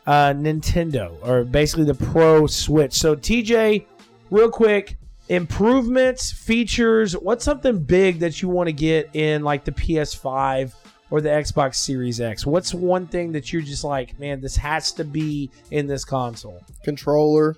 uh, 0.06 0.34
Nintendo, 0.34 1.16
or 1.26 1.44
basically 1.44 1.86
the 1.86 1.94
Pro 1.94 2.47
Switch? 2.47 2.93
So, 2.93 3.16
TJ, 3.16 3.86
real 4.30 4.51
quick, 4.51 4.98
improvements, 5.30 6.30
features. 6.30 7.14
What's 7.14 7.47
something 7.47 7.82
big 7.82 8.18
that 8.18 8.43
you 8.43 8.51
want 8.51 8.66
to 8.66 8.74
get 8.74 9.09
in 9.14 9.43
like 9.43 9.64
the 9.64 9.72
PS5 9.72 10.74
or 11.10 11.22
the 11.22 11.30
Xbox 11.30 11.76
Series 11.76 12.20
X? 12.20 12.44
What's 12.44 12.74
one 12.74 13.06
thing 13.06 13.32
that 13.32 13.55
you're 13.55 13.62
just 13.62 13.84
like, 13.84 14.20
man, 14.20 14.43
this 14.43 14.56
has 14.56 14.93
to 14.93 15.05
be 15.05 15.51
in 15.70 15.86
this 15.86 16.05
console? 16.05 16.60
controller. 16.82 17.56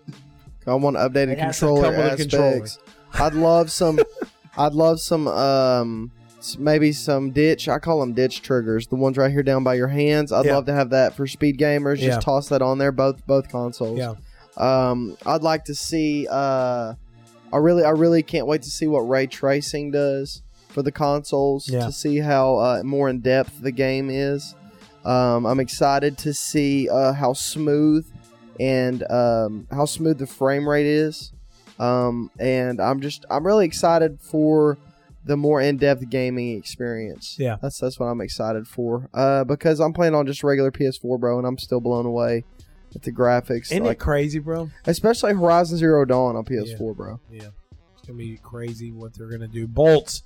I 0.67 0.75
want 0.75 0.97
updated 0.97 1.39
controller 1.39 1.83
come 1.93 1.97
with 1.97 2.35
a 2.35 2.37
aspects. 2.37 2.79
I'd 3.15 3.35
love 3.35 3.71
some. 3.71 4.01
I'd 4.57 4.73
love 4.73 5.01
some. 5.01 5.29
Um, 5.29 6.11
maybe 6.59 6.93
some 6.93 7.31
ditch. 7.31 7.69
I 7.69 7.79
call 7.79 8.01
them 8.01 8.13
ditch 8.13 8.43
triggers. 8.43 8.87
The 8.87 8.97
ones 8.97 9.17
right 9.17 9.31
here 9.31 9.43
down 9.43 9.65
by 9.65 9.75
your 9.75 9.89
hands. 9.89 10.33
I'd 10.33 10.45
Yeah. 10.47 10.55
love 10.57 10.67
to 10.67 10.75
have 10.75 10.91
that 10.91 11.15
for 11.15 11.27
speed 11.27 11.59
gamers. 11.59 11.99
Yeah. 12.01 12.09
Just 12.09 12.23
toss 12.23 12.49
that 12.49 12.63
on 12.63 12.79
there. 12.79 12.93
Both 12.93 13.27
both 13.27 13.49
consoles. 13.49 13.99
Yeah. 13.99 14.15
Um, 14.57 15.17
I'd 15.27 15.43
like 15.43 15.65
to 15.65 15.75
see. 15.75 16.27
Uh, 16.31 16.95
I 17.53 17.57
really, 17.59 17.85
I 17.85 17.91
really 17.91 18.23
can't 18.23 18.47
wait 18.47 18.63
to 18.63 18.71
see 18.71 18.87
what 18.87 19.01
ray 19.01 19.27
tracing 19.27 19.91
does 19.93 20.43
for 20.69 20.83
the 20.83 20.91
consoles. 20.93 21.69
Yeah. 21.69 21.87
To 21.87 21.93
see 21.93 22.19
how 22.19 22.57
uh, 22.57 22.83
more 22.85 23.09
in 23.09 23.21
depth 23.21 23.61
the 23.63 23.73
game 23.73 24.11
is. 24.11 24.55
Um, 25.05 25.45
I'm 25.45 25.61
excited 25.61 26.17
to 26.19 26.33
see 26.33 26.89
uh, 26.89 27.13
how 27.13 27.33
smooth 27.35 28.07
and 28.61 29.03
um, 29.11 29.67
how 29.71 29.85
smooth 29.85 30.19
the 30.19 30.27
frame 30.27 30.69
rate 30.69 30.87
is. 30.87 31.33
Um, 31.79 32.31
and 32.39 32.81
I'm 32.81 33.01
just, 33.01 33.25
I'm 33.31 33.47
really 33.47 33.67
excited 33.67 34.21
for 34.21 34.79
the 35.25 35.37
more 35.37 35.61
in-depth 35.61 36.09
gaming 36.11 36.57
experience. 36.57 37.37
Yeah. 37.39 37.57
that's 37.61 37.79
that's 37.79 37.99
what 37.99 38.07
I'm 38.07 38.21
excited 38.21 38.69
for. 38.69 39.09
Uh, 39.15 39.45
because 39.45 39.81
I'm 39.81 39.93
playing 39.93 40.15
on 40.15 40.27
just 40.27 40.45
regular 40.45 40.71
PS4, 40.71 41.19
bro, 41.19 41.39
and 41.39 41.47
I'm 41.47 41.59
still 41.59 41.81
blown 41.81 42.07
away 42.07 42.45
at 42.95 43.03
the 43.03 43.13
graphics. 43.13 43.73
Isn't 43.73 43.85
like 43.85 43.97
it 43.97 44.01
crazy, 44.01 44.39
bro? 44.39 44.71
especially 44.87 45.33
Horizon 45.33 45.79
Zero 45.79 46.05
Dawn 46.05 46.37
on 46.37 46.45
PS4, 46.45 46.97
bro. 46.97 47.21
Yeah, 47.31 47.49
it's 47.97 48.07
gonna 48.07 48.19
be 48.19 48.39
crazy 48.43 48.93
what 48.93 49.15
they're 49.15 49.31
gonna 49.31 49.49
do. 49.49 49.67
Bolts. 49.67 50.23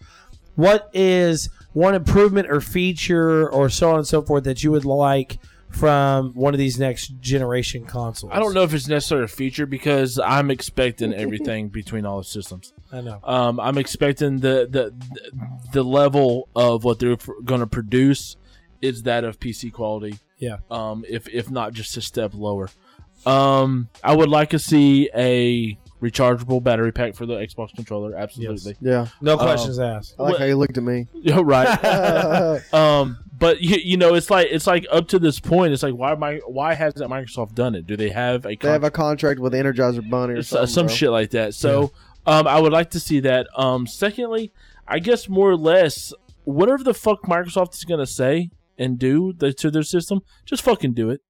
What 0.57 0.91
is 0.93 1.51
one 1.73 1.95
improvement 1.95 2.51
or 2.51 2.61
feature 2.61 3.49
or 3.49 3.71
so 3.71 3.91
on 3.91 3.99
and 3.99 4.07
so 4.07 4.23
forth 4.23 4.43
that 4.45 4.65
you 4.65 4.73
would 4.73 4.85
like 4.85 5.39
from 5.71 6.33
one 6.35 6.55
of 6.55 6.59
these 6.59 6.79
next 6.79 7.21
generation 7.21 7.85
consoles? 7.85 8.33
I 8.35 8.39
don't 8.39 8.55
know 8.55 8.63
if 8.63 8.75
it's 8.75 8.89
necessarily 8.89 9.27
a 9.27 9.29
feature 9.29 9.67
because 9.67 10.19
I'm 10.19 10.51
expecting 10.51 11.15
everything 11.25 11.69
between 11.69 12.07
all 12.07 12.19
the 12.19 12.25
systems. 12.25 12.73
I 12.93 13.01
know. 13.01 13.21
Um, 13.23 13.61
I'm 13.61 13.79
expecting 13.79 14.39
the 14.39 14.67
the 14.71 14.95
the 15.73 15.83
level 15.83 16.49
of 16.57 16.85
what 16.85 16.99
they're 16.99 17.17
going 17.45 17.61
to 17.61 17.67
produce 17.67 18.37
is 18.81 19.03
that 19.03 19.25
of 19.25 19.39
PC 19.41 19.73
quality. 19.73 20.19
Yeah. 20.39 20.59
Um, 20.71 21.05
if 21.09 21.29
if 21.29 21.51
not 21.51 21.73
just 21.73 21.97
a 21.97 22.01
step 22.01 22.33
lower. 22.35 22.71
Um, 23.27 23.89
I 24.03 24.15
would 24.15 24.29
like 24.29 24.51
to 24.51 24.59
see 24.59 25.11
a 25.15 25.77
rechargeable 26.03 26.63
battery 26.63 26.93
pack 26.93 27.15
for 27.15 27.27
the 27.27 27.35
Xbox 27.35 27.75
controller. 27.75 28.15
Absolutely. 28.17 28.77
Yeah, 28.81 29.09
No 29.21 29.33
Um, 29.33 29.39
questions 29.41 29.79
asked. 29.79 30.15
I 30.19 30.23
like 30.23 30.31
What- 30.33 30.41
how 30.41 30.47
you 30.47 30.57
looked 30.57 30.79
at 30.79 30.85
me. 30.85 31.07
Yeah, 31.15 31.41
right. 31.43 32.63
um, 32.75 33.19
but 33.39 33.61
you, 33.61 33.77
you 33.83 33.97
know, 33.97 34.15
it's 34.15 34.31
like 34.31 34.49
it's 34.51 34.67
like 34.67 34.87
up 34.91 35.09
to 35.09 35.19
this 35.19 35.39
point, 35.41 35.73
it's 35.73 35.83
like 35.83 35.95
why 35.95 36.15
my 36.15 36.37
why 36.47 36.75
hasn't 36.75 37.11
Microsoft 37.11 37.55
done 37.55 37.75
it? 37.75 37.87
Do 37.87 37.97
they 37.97 38.11
have 38.11 38.45
a 38.47 38.57
They 38.57 38.69
have 38.69 38.85
a 38.85 38.91
contract 38.91 39.41
with 39.41 39.53
Energizer 39.53 40.09
Bunny 40.09 40.35
or 40.35 40.43
something. 40.43 40.67
some 40.67 40.87
bro. 40.87 40.95
shit 40.95 41.11
like 41.11 41.31
that. 41.31 41.55
So, 41.55 41.93
um, 42.27 42.47
I 42.47 42.59
would 42.61 42.73
like 42.73 42.91
to 42.91 43.01
see 43.01 43.21
that. 43.21 43.47
Um, 43.57 43.87
secondly, 43.87 44.53
I 44.87 44.99
guess 44.99 45.29
more 45.29 45.51
or 45.51 45.57
less, 45.57 46.13
whatever 46.45 46.83
the 46.83 46.95
fuck 46.95 47.23
Microsoft 47.23 47.75
is 47.75 47.85
gonna 47.85 48.07
say 48.07 48.51
and 48.77 48.99
do 48.99 49.33
the, 49.37 49.53
to 49.53 49.71
their 49.71 49.83
system, 49.83 50.21
just 50.45 50.63
fucking 50.63 50.95
do 50.95 51.11
it. 51.11 51.21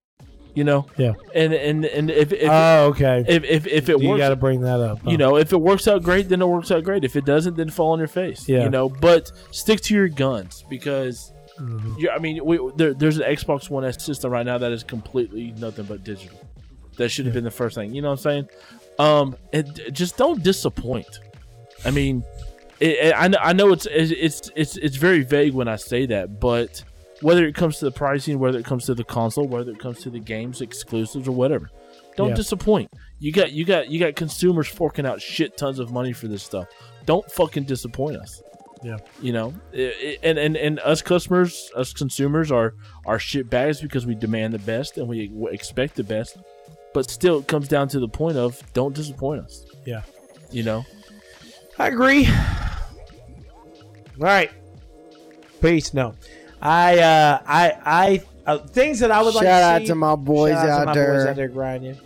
You 0.58 0.64
know. 0.64 0.86
Yeah. 0.96 1.12
And 1.34 1.52
and 1.54 1.84
and 1.84 2.10
if 2.10 2.32
if 2.32 2.48
Oh, 2.50 2.86
okay. 2.90 3.24
if, 3.28 3.44
if, 3.44 3.66
if 3.66 3.88
it 3.88 4.00
you 4.02 4.08
works, 4.08 4.18
got 4.18 4.30
to 4.30 4.36
bring 4.36 4.60
that 4.62 4.80
up. 4.80 4.98
huh? 5.04 5.10
you 5.10 5.16
know, 5.16 5.36
if 5.36 5.52
it 5.52 5.60
works 5.60 5.86
out 5.86 6.02
great, 6.02 6.28
then 6.28 6.42
it 6.42 6.46
works 6.48 6.70
out 6.70 6.82
great. 6.84 7.04
If 7.04 7.14
it 7.16 7.24
doesn't, 7.24 7.56
then 7.56 7.70
fall 7.70 7.92
on 7.92 7.98
your 8.00 8.08
face. 8.08 8.48
Yeah. 8.48 8.64
You 8.64 8.70
know, 8.70 8.88
but 8.88 9.30
stick 9.52 9.80
to 9.82 9.94
your 9.94 10.08
guns 10.08 10.64
because. 10.68 11.32
Mhm. 11.60 11.94
Yeah, 11.98 12.10
I 12.14 12.18
mean, 12.20 12.44
we, 12.44 12.54
there, 12.76 12.94
there's 12.94 13.18
an 13.18 13.24
Xbox 13.24 13.68
One 13.68 13.84
S 13.84 14.02
system 14.04 14.30
right 14.30 14.46
now 14.46 14.58
that 14.58 14.70
is 14.70 14.84
completely 14.84 15.52
nothing 15.58 15.86
but 15.86 16.04
digital. 16.04 16.38
That 16.98 17.08
should 17.10 17.26
have 17.26 17.34
been 17.34 17.42
the 17.44 17.50
first 17.50 17.74
thing. 17.74 17.92
You 17.94 18.00
know 18.02 18.10
what 18.10 18.24
I'm 18.26 18.30
saying? 18.30 18.48
Um, 19.00 19.36
and 19.52 19.66
just 19.92 20.16
don't 20.16 20.40
disappoint. 20.42 21.18
I 21.84 21.90
mean, 21.90 22.22
it, 22.80 22.88
it- 23.06 23.14
I 23.16 23.26
know, 23.28 23.38
I 23.40 23.52
know 23.54 23.72
it's 23.72 23.86
it's 23.90 24.50
it's 24.54 24.76
it's 24.76 24.96
very 24.96 25.22
vague 25.22 25.52
when 25.52 25.66
I 25.68 25.76
say 25.76 26.06
that, 26.06 26.38
but 26.40 26.82
whether 27.20 27.46
it 27.46 27.54
comes 27.54 27.78
to 27.78 27.84
the 27.84 27.90
pricing, 27.90 28.38
whether 28.38 28.58
it 28.58 28.64
comes 28.64 28.84
to 28.86 28.94
the 28.94 29.04
console, 29.04 29.46
whether 29.46 29.70
it 29.70 29.78
comes 29.78 30.00
to 30.02 30.10
the 30.10 30.20
games 30.20 30.60
exclusives 30.60 31.26
or 31.28 31.32
whatever, 31.32 31.70
don't 32.16 32.30
Yeah. 32.30 32.34
disappoint. 32.36 32.90
You 33.18 33.32
got 33.32 33.52
you 33.52 33.64
got 33.64 33.88
you 33.90 33.98
got 33.98 34.14
consumers 34.16 34.68
forking 34.68 35.04
out 35.06 35.20
shit 35.20 35.56
tons 35.56 35.78
of 35.78 35.90
money 35.90 36.12
for 36.12 36.28
this 36.28 36.42
stuff. 36.42 36.66
Don't 37.06 37.28
fucking 37.30 37.64
disappoint 37.64 38.16
us. 38.16 38.42
Yeah. 38.84 38.98
You 39.20 39.32
know, 39.32 39.54
I- 39.74 39.78
I- 40.00 40.18
and 40.22 40.38
and 40.38 40.56
and 40.56 40.78
us 40.80 41.02
customers, 41.02 41.70
us 41.74 41.92
consumers 41.92 42.52
are 42.52 42.74
are 43.06 43.18
shit 43.18 43.50
bags 43.50 43.80
because 43.80 44.06
we 44.06 44.14
demand 44.14 44.54
the 44.54 44.60
best 44.60 44.98
and 44.98 45.08
we 45.08 45.32
expect 45.50 45.96
the 45.96 46.04
best. 46.04 46.36
But 46.94 47.10
still, 47.10 47.40
it 47.40 47.48
comes 47.48 47.66
down 47.68 47.88
to 47.88 47.98
the 48.00 48.08
point 48.08 48.36
of 48.36 48.62
don't 48.74 48.94
disappoint 48.94 49.42
us. 49.44 49.64
Yeah. 49.84 50.02
You 50.52 50.62
know. 50.62 50.84
I 51.78 51.88
agree. 51.88 52.26
All 52.26 54.24
right. 54.26 54.50
Peace. 55.60 55.92
No, 55.94 56.14
I, 56.60 56.98
uh, 56.98 57.42
I, 57.46 57.72
I, 57.84 58.22
uh, 58.46 58.58
things 58.58 59.00
that 59.00 59.10
I 59.10 59.22
would 59.22 59.34
Shout 59.34 59.44
like 59.44 59.44
to 59.44 59.64
out 59.64 59.80
see. 59.82 59.86
to 59.88 59.94
my 59.94 60.16
boys 60.16 60.52
Shout 60.52 60.68
out 60.68 60.80
to 60.80 60.86
my 60.86 60.94
there. 60.94 61.14
boys 61.14 61.26
out 61.26 61.36
there 61.36 61.48
grinding. 61.48 61.98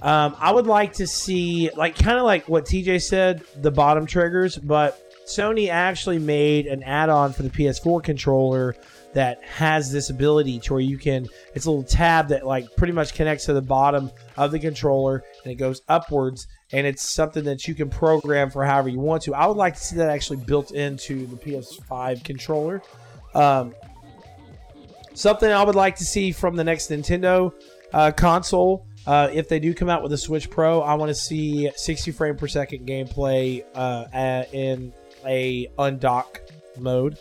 Um, 0.00 0.34
I 0.40 0.50
would 0.50 0.66
like 0.66 0.94
to 0.94 1.06
see, 1.06 1.70
like, 1.76 1.96
kind 1.96 2.18
of 2.18 2.24
like 2.24 2.48
what 2.48 2.64
TJ 2.64 3.02
said, 3.02 3.44
the 3.56 3.70
bottom 3.70 4.04
triggers, 4.04 4.56
but 4.56 5.00
Sony 5.26 5.68
actually 5.68 6.18
made 6.18 6.66
an 6.66 6.82
add-on 6.82 7.32
for 7.32 7.44
the 7.44 7.50
PS4 7.50 8.02
controller 8.02 8.74
that 9.12 9.42
has 9.44 9.92
this 9.92 10.10
ability 10.10 10.58
to 10.60 10.72
where 10.72 10.80
you 10.82 10.98
can. 10.98 11.28
It's 11.54 11.66
a 11.66 11.70
little 11.70 11.84
tab 11.84 12.28
that 12.28 12.44
like 12.46 12.74
pretty 12.76 12.94
much 12.94 13.14
connects 13.14 13.44
to 13.44 13.52
the 13.52 13.62
bottom 13.62 14.10
of 14.36 14.50
the 14.50 14.58
controller 14.58 15.22
and 15.44 15.52
it 15.52 15.56
goes 15.56 15.82
upwards, 15.88 16.48
and 16.72 16.86
it's 16.86 17.08
something 17.08 17.44
that 17.44 17.68
you 17.68 17.74
can 17.74 17.88
program 17.90 18.50
for 18.50 18.64
however 18.64 18.88
you 18.88 18.98
want 18.98 19.22
to. 19.24 19.34
I 19.34 19.46
would 19.46 19.56
like 19.58 19.74
to 19.74 19.80
see 19.80 19.96
that 19.96 20.08
actually 20.08 20.38
built 20.38 20.72
into 20.72 21.26
the 21.26 21.36
PS5 21.36 22.24
controller. 22.24 22.82
Um, 23.34 23.74
something 25.14 25.50
I 25.50 25.62
would 25.62 25.74
like 25.74 25.96
to 25.96 26.04
see 26.04 26.32
from 26.32 26.56
the 26.56 26.64
next 26.64 26.90
Nintendo 26.90 27.52
uh, 27.92 28.12
console. 28.12 28.86
Uh, 29.06 29.28
if 29.32 29.48
they 29.48 29.58
do 29.58 29.74
come 29.74 29.88
out 29.88 30.02
with 30.02 30.12
a 30.12 30.18
Switch 30.18 30.48
Pro, 30.48 30.80
I 30.80 30.94
want 30.94 31.08
to 31.08 31.14
see 31.14 31.70
60 31.74 32.12
frame 32.12 32.36
per 32.36 32.46
second 32.46 32.86
gameplay 32.86 33.64
uh, 33.74 34.06
at, 34.12 34.54
in 34.54 34.92
a 35.26 35.66
undock 35.78 36.38
mode. 36.78 37.18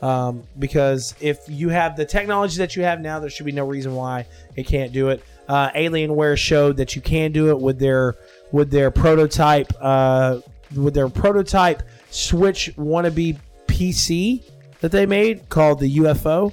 Um, 0.00 0.44
because 0.58 1.14
if 1.20 1.40
you 1.48 1.70
have 1.70 1.96
the 1.96 2.04
technology 2.04 2.58
that 2.58 2.76
you 2.76 2.84
have 2.84 3.00
now, 3.00 3.18
there 3.18 3.28
should 3.30 3.46
be 3.46 3.52
no 3.52 3.66
reason 3.66 3.94
why 3.94 4.26
it 4.54 4.66
can't 4.66 4.92
do 4.92 5.08
it. 5.08 5.24
Uh, 5.48 5.70
Alienware 5.70 6.36
showed 6.36 6.76
that 6.76 6.94
you 6.94 7.02
can 7.02 7.32
do 7.32 7.50
it 7.50 7.58
with 7.58 7.78
their 7.78 8.14
with 8.52 8.70
their 8.70 8.90
prototype 8.90 9.72
uh, 9.80 10.40
with 10.76 10.94
their 10.94 11.08
prototype 11.08 11.82
Switch 12.10 12.70
wannabe 12.76 13.38
PC 13.66 14.44
that 14.80 14.92
they 14.92 15.06
made 15.06 15.48
called 15.48 15.80
the 15.80 15.96
UFO. 15.98 16.52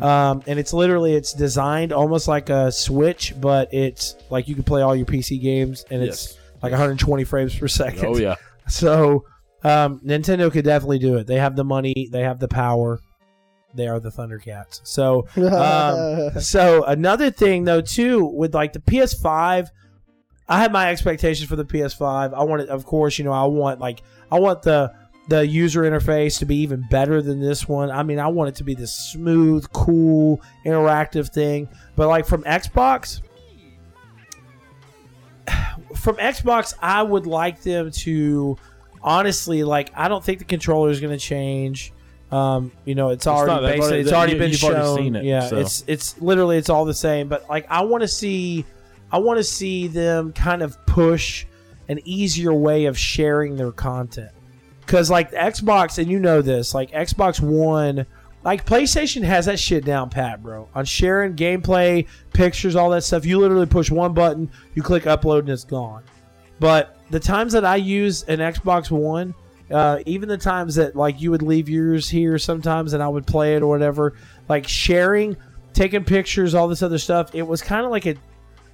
Um, 0.00 0.42
and 0.46 0.58
it's 0.58 0.72
literally 0.72 1.14
it's 1.14 1.32
designed 1.32 1.92
almost 1.92 2.28
like 2.28 2.48
a 2.48 2.70
Switch, 2.70 3.34
but 3.40 3.74
it's 3.74 4.14
like 4.30 4.46
you 4.46 4.54
can 4.54 4.62
play 4.62 4.82
all 4.82 4.94
your 4.94 5.06
PC 5.06 5.40
games, 5.42 5.84
and 5.90 6.00
it's 6.02 6.28
Yes. 6.34 6.38
like 6.62 6.70
120 6.70 7.24
frames 7.24 7.58
per 7.58 7.66
second. 7.68 8.04
Oh 8.06 8.16
yeah. 8.16 8.36
So 8.68 9.24
um, 9.64 10.00
Nintendo 10.00 10.50
could 10.50 10.64
definitely 10.64 10.98
do 11.00 11.16
it. 11.16 11.26
They 11.26 11.38
have 11.38 11.54
the 11.56 11.64
money, 11.64 12.08
they 12.10 12.22
have 12.22 12.38
the 12.38 12.48
power. 12.48 13.00
They 13.74 13.88
are 13.88 13.98
the 13.98 14.10
Thundercats. 14.10 14.80
So 14.84 15.26
um, 15.36 16.40
so 16.40 16.84
another 16.84 17.30
thing 17.32 17.64
though 17.64 17.80
too 17.80 18.24
with 18.24 18.54
like 18.54 18.72
the 18.74 18.78
PS5, 18.78 19.68
I 20.48 20.60
had 20.60 20.72
my 20.72 20.90
expectations 20.90 21.48
for 21.48 21.56
the 21.56 21.64
PS5. 21.64 22.32
I 22.32 22.44
wanted, 22.44 22.68
of 22.68 22.84
course, 22.86 23.18
you 23.18 23.24
know, 23.24 23.32
I 23.32 23.44
want 23.46 23.80
like 23.80 24.02
I 24.30 24.38
want 24.38 24.62
the 24.62 24.92
the 25.28 25.46
user 25.46 25.82
interface 25.82 26.38
to 26.40 26.44
be 26.46 26.56
even 26.56 26.84
better 26.90 27.22
than 27.22 27.40
this 27.40 27.66
one. 27.68 27.90
I 27.90 28.02
mean, 28.02 28.18
I 28.18 28.26
want 28.28 28.48
it 28.50 28.54
to 28.56 28.64
be 28.64 28.74
this 28.74 28.92
smooth, 28.92 29.66
cool, 29.72 30.42
interactive 30.66 31.32
thing. 31.32 31.68
But 31.96 32.08
like 32.08 32.26
from 32.26 32.42
Xbox, 32.44 33.20
from 35.96 36.16
Xbox, 36.16 36.74
I 36.80 37.02
would 37.02 37.26
like 37.26 37.62
them 37.62 37.90
to 37.90 38.56
honestly 39.02 39.64
like. 39.64 39.90
I 39.94 40.08
don't 40.08 40.22
think 40.24 40.38
the 40.38 40.44
controller 40.44 40.90
is 40.90 41.00
going 41.00 41.12
to 41.12 41.18
change. 41.24 41.92
Um, 42.30 42.72
you 42.84 42.94
know, 42.94 43.10
it's 43.10 43.26
already 43.26 43.52
not- 43.52 43.62
basically 43.62 44.00
it's 44.00 44.12
already 44.12 44.32
you- 44.32 44.38
been 44.38 44.50
you've 44.50 44.58
shown. 44.58 44.74
already 44.74 45.04
seen 45.04 45.16
it, 45.16 45.24
yeah, 45.24 45.46
so. 45.48 45.56
it's 45.58 45.84
it's 45.86 46.20
literally 46.20 46.56
it's 46.56 46.68
all 46.68 46.84
the 46.84 46.94
same. 46.94 47.28
But 47.28 47.48
like, 47.48 47.66
I 47.70 47.82
want 47.84 48.00
to 48.02 48.08
see, 48.08 48.64
I 49.12 49.18
want 49.18 49.38
to 49.38 49.44
see 49.44 49.86
them 49.86 50.32
kind 50.32 50.62
of 50.62 50.76
push 50.86 51.46
an 51.88 52.00
easier 52.04 52.52
way 52.52 52.86
of 52.86 52.98
sharing 52.98 53.56
their 53.56 53.70
content. 53.70 54.30
Because 54.84 55.10
like 55.10 55.32
Xbox, 55.32 55.98
and 55.98 56.10
you 56.10 56.18
know 56.18 56.42
this, 56.42 56.74
like 56.74 56.90
Xbox 56.90 57.40
One, 57.40 58.06
like 58.44 58.66
PlayStation 58.66 59.22
has 59.22 59.46
that 59.46 59.58
shit 59.58 59.84
down 59.84 60.10
pat, 60.10 60.42
bro. 60.42 60.68
On 60.74 60.84
sharing 60.84 61.34
gameplay, 61.34 62.06
pictures, 62.32 62.76
all 62.76 62.90
that 62.90 63.02
stuff, 63.02 63.24
you 63.24 63.38
literally 63.38 63.66
push 63.66 63.90
one 63.90 64.12
button, 64.12 64.50
you 64.74 64.82
click 64.82 65.04
upload, 65.04 65.40
and 65.40 65.50
it's 65.50 65.64
gone. 65.64 66.02
But 66.60 66.98
the 67.10 67.20
times 67.20 67.52
that 67.54 67.64
I 67.64 67.76
use 67.76 68.22
an 68.24 68.40
Xbox 68.40 68.90
One, 68.90 69.34
uh, 69.70 70.00
even 70.04 70.28
the 70.28 70.38
times 70.38 70.74
that 70.74 70.94
like 70.94 71.20
you 71.20 71.30
would 71.30 71.42
leave 71.42 71.68
yours 71.68 72.08
here 72.08 72.38
sometimes, 72.38 72.92
and 72.92 73.02
I 73.02 73.08
would 73.08 73.26
play 73.26 73.56
it 73.56 73.62
or 73.62 73.68
whatever, 73.68 74.14
like 74.48 74.68
sharing, 74.68 75.36
taking 75.72 76.04
pictures, 76.04 76.54
all 76.54 76.68
this 76.68 76.82
other 76.82 76.98
stuff, 76.98 77.34
it 77.34 77.42
was 77.42 77.62
kind 77.62 77.84
of 77.84 77.90
like 77.90 78.06
a, 78.06 78.14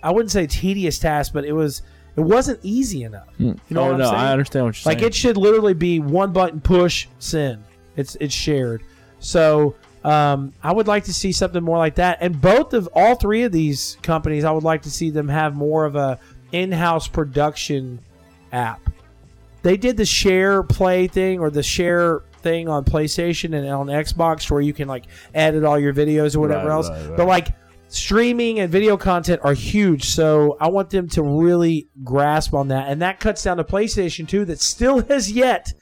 I 0.03 0.11
wouldn't 0.11 0.33
say 0.33 0.47
tedious 0.47 0.99
task, 0.99 1.33
but 1.33 1.45
it 1.45 1.53
was, 1.53 1.83
it 2.17 2.21
wasn't 2.21 2.61
easy 2.63 3.05
enough. 3.05 3.29
You 3.39 3.57
know 3.71 3.83
oh 3.83 3.85
what 3.85 3.93
I'm 3.93 3.99
no, 3.99 4.05
saying? 4.07 4.17
I 4.17 4.33
understand 4.33 4.65
what 4.65 4.69
you're 4.69 4.75
saying. 4.75 4.95
Like 4.95 4.99
saying. 5.01 5.09
it 5.09 5.15
should 5.15 5.37
literally 5.37 5.75
be 5.75 6.01
one 6.01 6.33
button 6.33 6.61
push 6.61 7.07
send. 7.19 7.65
It's 7.97 8.17
it's 8.21 8.35
shared. 8.35 8.83
So 9.21 9.75
um, 10.05 10.53
I 10.63 10.73
would 10.73 10.89
like 10.89 11.05
to 11.05 11.15
see 11.15 11.31
something 11.33 11.63
more 11.63 11.77
like 11.79 11.97
that. 11.97 12.19
And 12.21 12.41
both 12.41 12.73
of 12.73 12.89
all 12.95 13.15
three 13.17 13.43
of 13.43 13.53
these 13.53 13.99
companies, 14.03 14.45
I 14.45 14.51
would 14.51 14.65
like 14.65 14.83
to 14.83 14.91
see 14.91 15.11
them 15.11 15.29
have 15.29 15.55
more 15.55 15.85
of 15.85 15.95
a 15.97 16.19
in-house 16.53 17.07
production 17.09 18.01
app. 18.53 18.81
They 19.63 19.77
did 19.77 19.97
the 19.99 20.07
share 20.07 20.63
play 20.63 21.07
thing 21.07 21.39
or 21.39 21.51
the 21.51 21.63
share 21.63 22.23
thing 22.41 22.67
on 22.69 22.85
PlayStation 22.85 23.55
and 23.55 23.69
on 23.69 23.87
Xbox 23.89 24.51
where 24.51 24.63
you 24.63 24.73
can 24.73 24.89
like 24.89 25.05
edit 25.35 25.65
all 25.65 25.79
your 25.79 25.93
videos 25.93 26.35
or 26.35 26.41
whatever 26.41 26.69
Right, 26.69 26.75
else. 26.75 26.89
right, 26.89 27.07
right. 27.09 27.17
But 27.19 27.27
like 27.27 27.49
streaming 27.93 28.61
and 28.61 28.71
video 28.71 28.97
content 28.97 29.41
are 29.45 29.55
huge, 29.55 30.05
so 30.05 30.57
I 30.61 30.69
want 30.69 30.91
them 30.91 31.09
to 31.11 31.23
really 31.23 31.89
grasp 32.03 32.55
on 32.55 32.69
that. 32.69 32.89
And 32.89 33.03
that 33.03 33.21
cuts 33.21 33.43
down 33.43 33.59
to 33.59 33.65
PlayStation 33.65 34.29
2 34.29 34.45
that 34.47 34.61
still 34.61 35.03
has 35.09 35.31
yet 35.31 35.73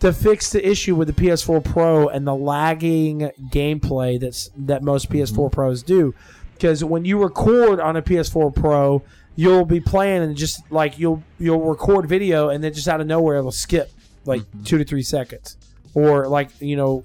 to 0.00 0.12
fix 0.12 0.50
the 0.50 0.66
issue 0.66 0.94
with 0.94 1.08
the 1.08 1.14
PS4 1.14 1.64
Pro 1.64 2.08
and 2.08 2.26
the 2.26 2.34
lagging 2.34 3.30
gameplay 3.50 4.20
that's 4.20 4.50
that 4.56 4.82
most 4.82 5.10
PS4 5.10 5.50
Pros 5.50 5.82
do. 5.82 6.14
Because 6.54 6.84
when 6.84 7.04
you 7.04 7.22
record 7.22 7.80
on 7.80 7.96
a 7.96 8.02
PS4 8.02 8.54
Pro, 8.54 9.02
you'll 9.36 9.64
be 9.64 9.80
playing 9.80 10.22
and 10.22 10.36
just 10.36 10.70
like 10.70 10.98
you'll 10.98 11.22
you'll 11.38 11.60
record 11.60 12.06
video 12.06 12.50
and 12.50 12.62
then 12.62 12.72
just 12.72 12.86
out 12.86 13.00
of 13.00 13.06
nowhere 13.06 13.38
it'll 13.38 13.50
skip 13.50 13.90
like 14.26 14.42
two 14.64 14.78
to 14.78 14.84
three 14.84 15.02
seconds, 15.02 15.56
or 15.94 16.28
like 16.28 16.50
you 16.60 16.76
know 16.76 17.04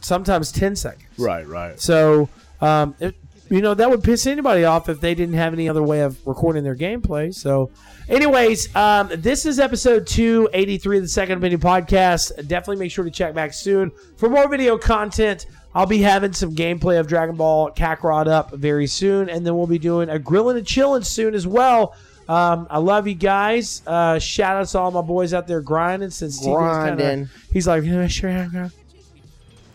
sometimes 0.00 0.52
ten 0.52 0.76
seconds. 0.76 1.08
right, 1.18 1.46
right. 1.46 1.80
So, 1.80 2.28
um, 2.60 2.94
it, 3.00 3.14
you 3.50 3.60
know, 3.62 3.74
that 3.74 3.88
would 3.90 4.02
piss 4.04 4.26
anybody 4.26 4.64
off 4.64 4.88
if 4.88 5.00
they 5.00 5.14
didn't 5.14 5.34
have 5.34 5.52
any 5.52 5.68
other 5.68 5.82
way 5.82 6.00
of 6.00 6.18
recording 6.26 6.64
their 6.64 6.76
gameplay. 6.76 7.34
So, 7.34 7.70
anyways, 8.08 8.74
um, 8.76 9.10
this 9.14 9.46
is 9.46 9.58
episode 9.58 10.06
283 10.06 10.96
of 10.98 11.02
the 11.04 11.08
Second 11.08 11.38
Opinion 11.38 11.60
Podcast. 11.60 12.36
Definitely 12.48 12.76
make 12.76 12.90
sure 12.92 13.04
to 13.04 13.10
check 13.10 13.34
back 13.34 13.52
soon 13.52 13.90
for 14.16 14.28
more 14.28 14.48
video 14.48 14.76
content. 14.78 15.46
I'll 15.74 15.86
be 15.86 15.98
having 16.02 16.32
some 16.32 16.54
gameplay 16.54 16.98
of 16.98 17.06
Dragon 17.06 17.36
Ball 17.36 17.70
Kakarot 17.70 18.26
up 18.26 18.52
very 18.52 18.86
soon, 18.86 19.28
and 19.28 19.46
then 19.46 19.56
we'll 19.56 19.66
be 19.66 19.78
doing 19.78 20.08
a 20.08 20.18
grilling 20.18 20.56
and 20.56 20.66
chilling 20.66 21.02
soon 21.02 21.34
as 21.34 21.46
well. 21.46 21.94
Um, 22.28 22.66
I 22.68 22.78
love 22.78 23.06
you 23.08 23.14
guys. 23.14 23.82
Uh, 23.86 24.18
shout 24.18 24.56
out 24.56 24.66
to 24.68 24.78
all 24.78 24.90
my 24.90 25.00
boys 25.02 25.32
out 25.32 25.46
there 25.46 25.60
grinding 25.62 26.10
since 26.10 26.38
TJ's 26.40 26.44
kinda- 26.44 26.96
Grinding. 26.96 27.28
He's 27.52 27.66
like, 27.66 27.84
yeah, 27.84 28.06
sure, 28.06 28.28
yeah, 28.30 28.48
yeah." 28.52 28.68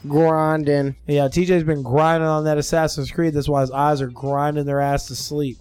Grinding. 0.08 0.96
Yeah, 1.08 1.28
TJ's 1.28 1.64
been 1.64 1.82
grinding 1.82 2.28
on 2.28 2.44
that 2.46 2.58
Assassin's 2.58 3.12
Creed. 3.12 3.34
That's 3.34 3.48
why 3.48 3.62
his 3.62 3.72
eyes 3.72 4.02
are 4.02 4.08
grinding 4.08 4.66
their 4.66 4.82
ass 4.82 5.08
to 5.08 5.16
sleep. 5.16 5.58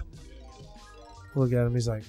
Look 1.34 1.52
at 1.52 1.66
him. 1.66 1.74
He's 1.74 1.88
like, 1.88 2.02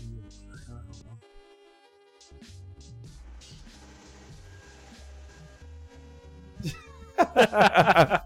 all 7.35 8.19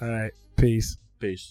right, 0.00 0.32
peace. 0.56 0.96
Peace. 1.18 1.18
Peace. 1.18 1.50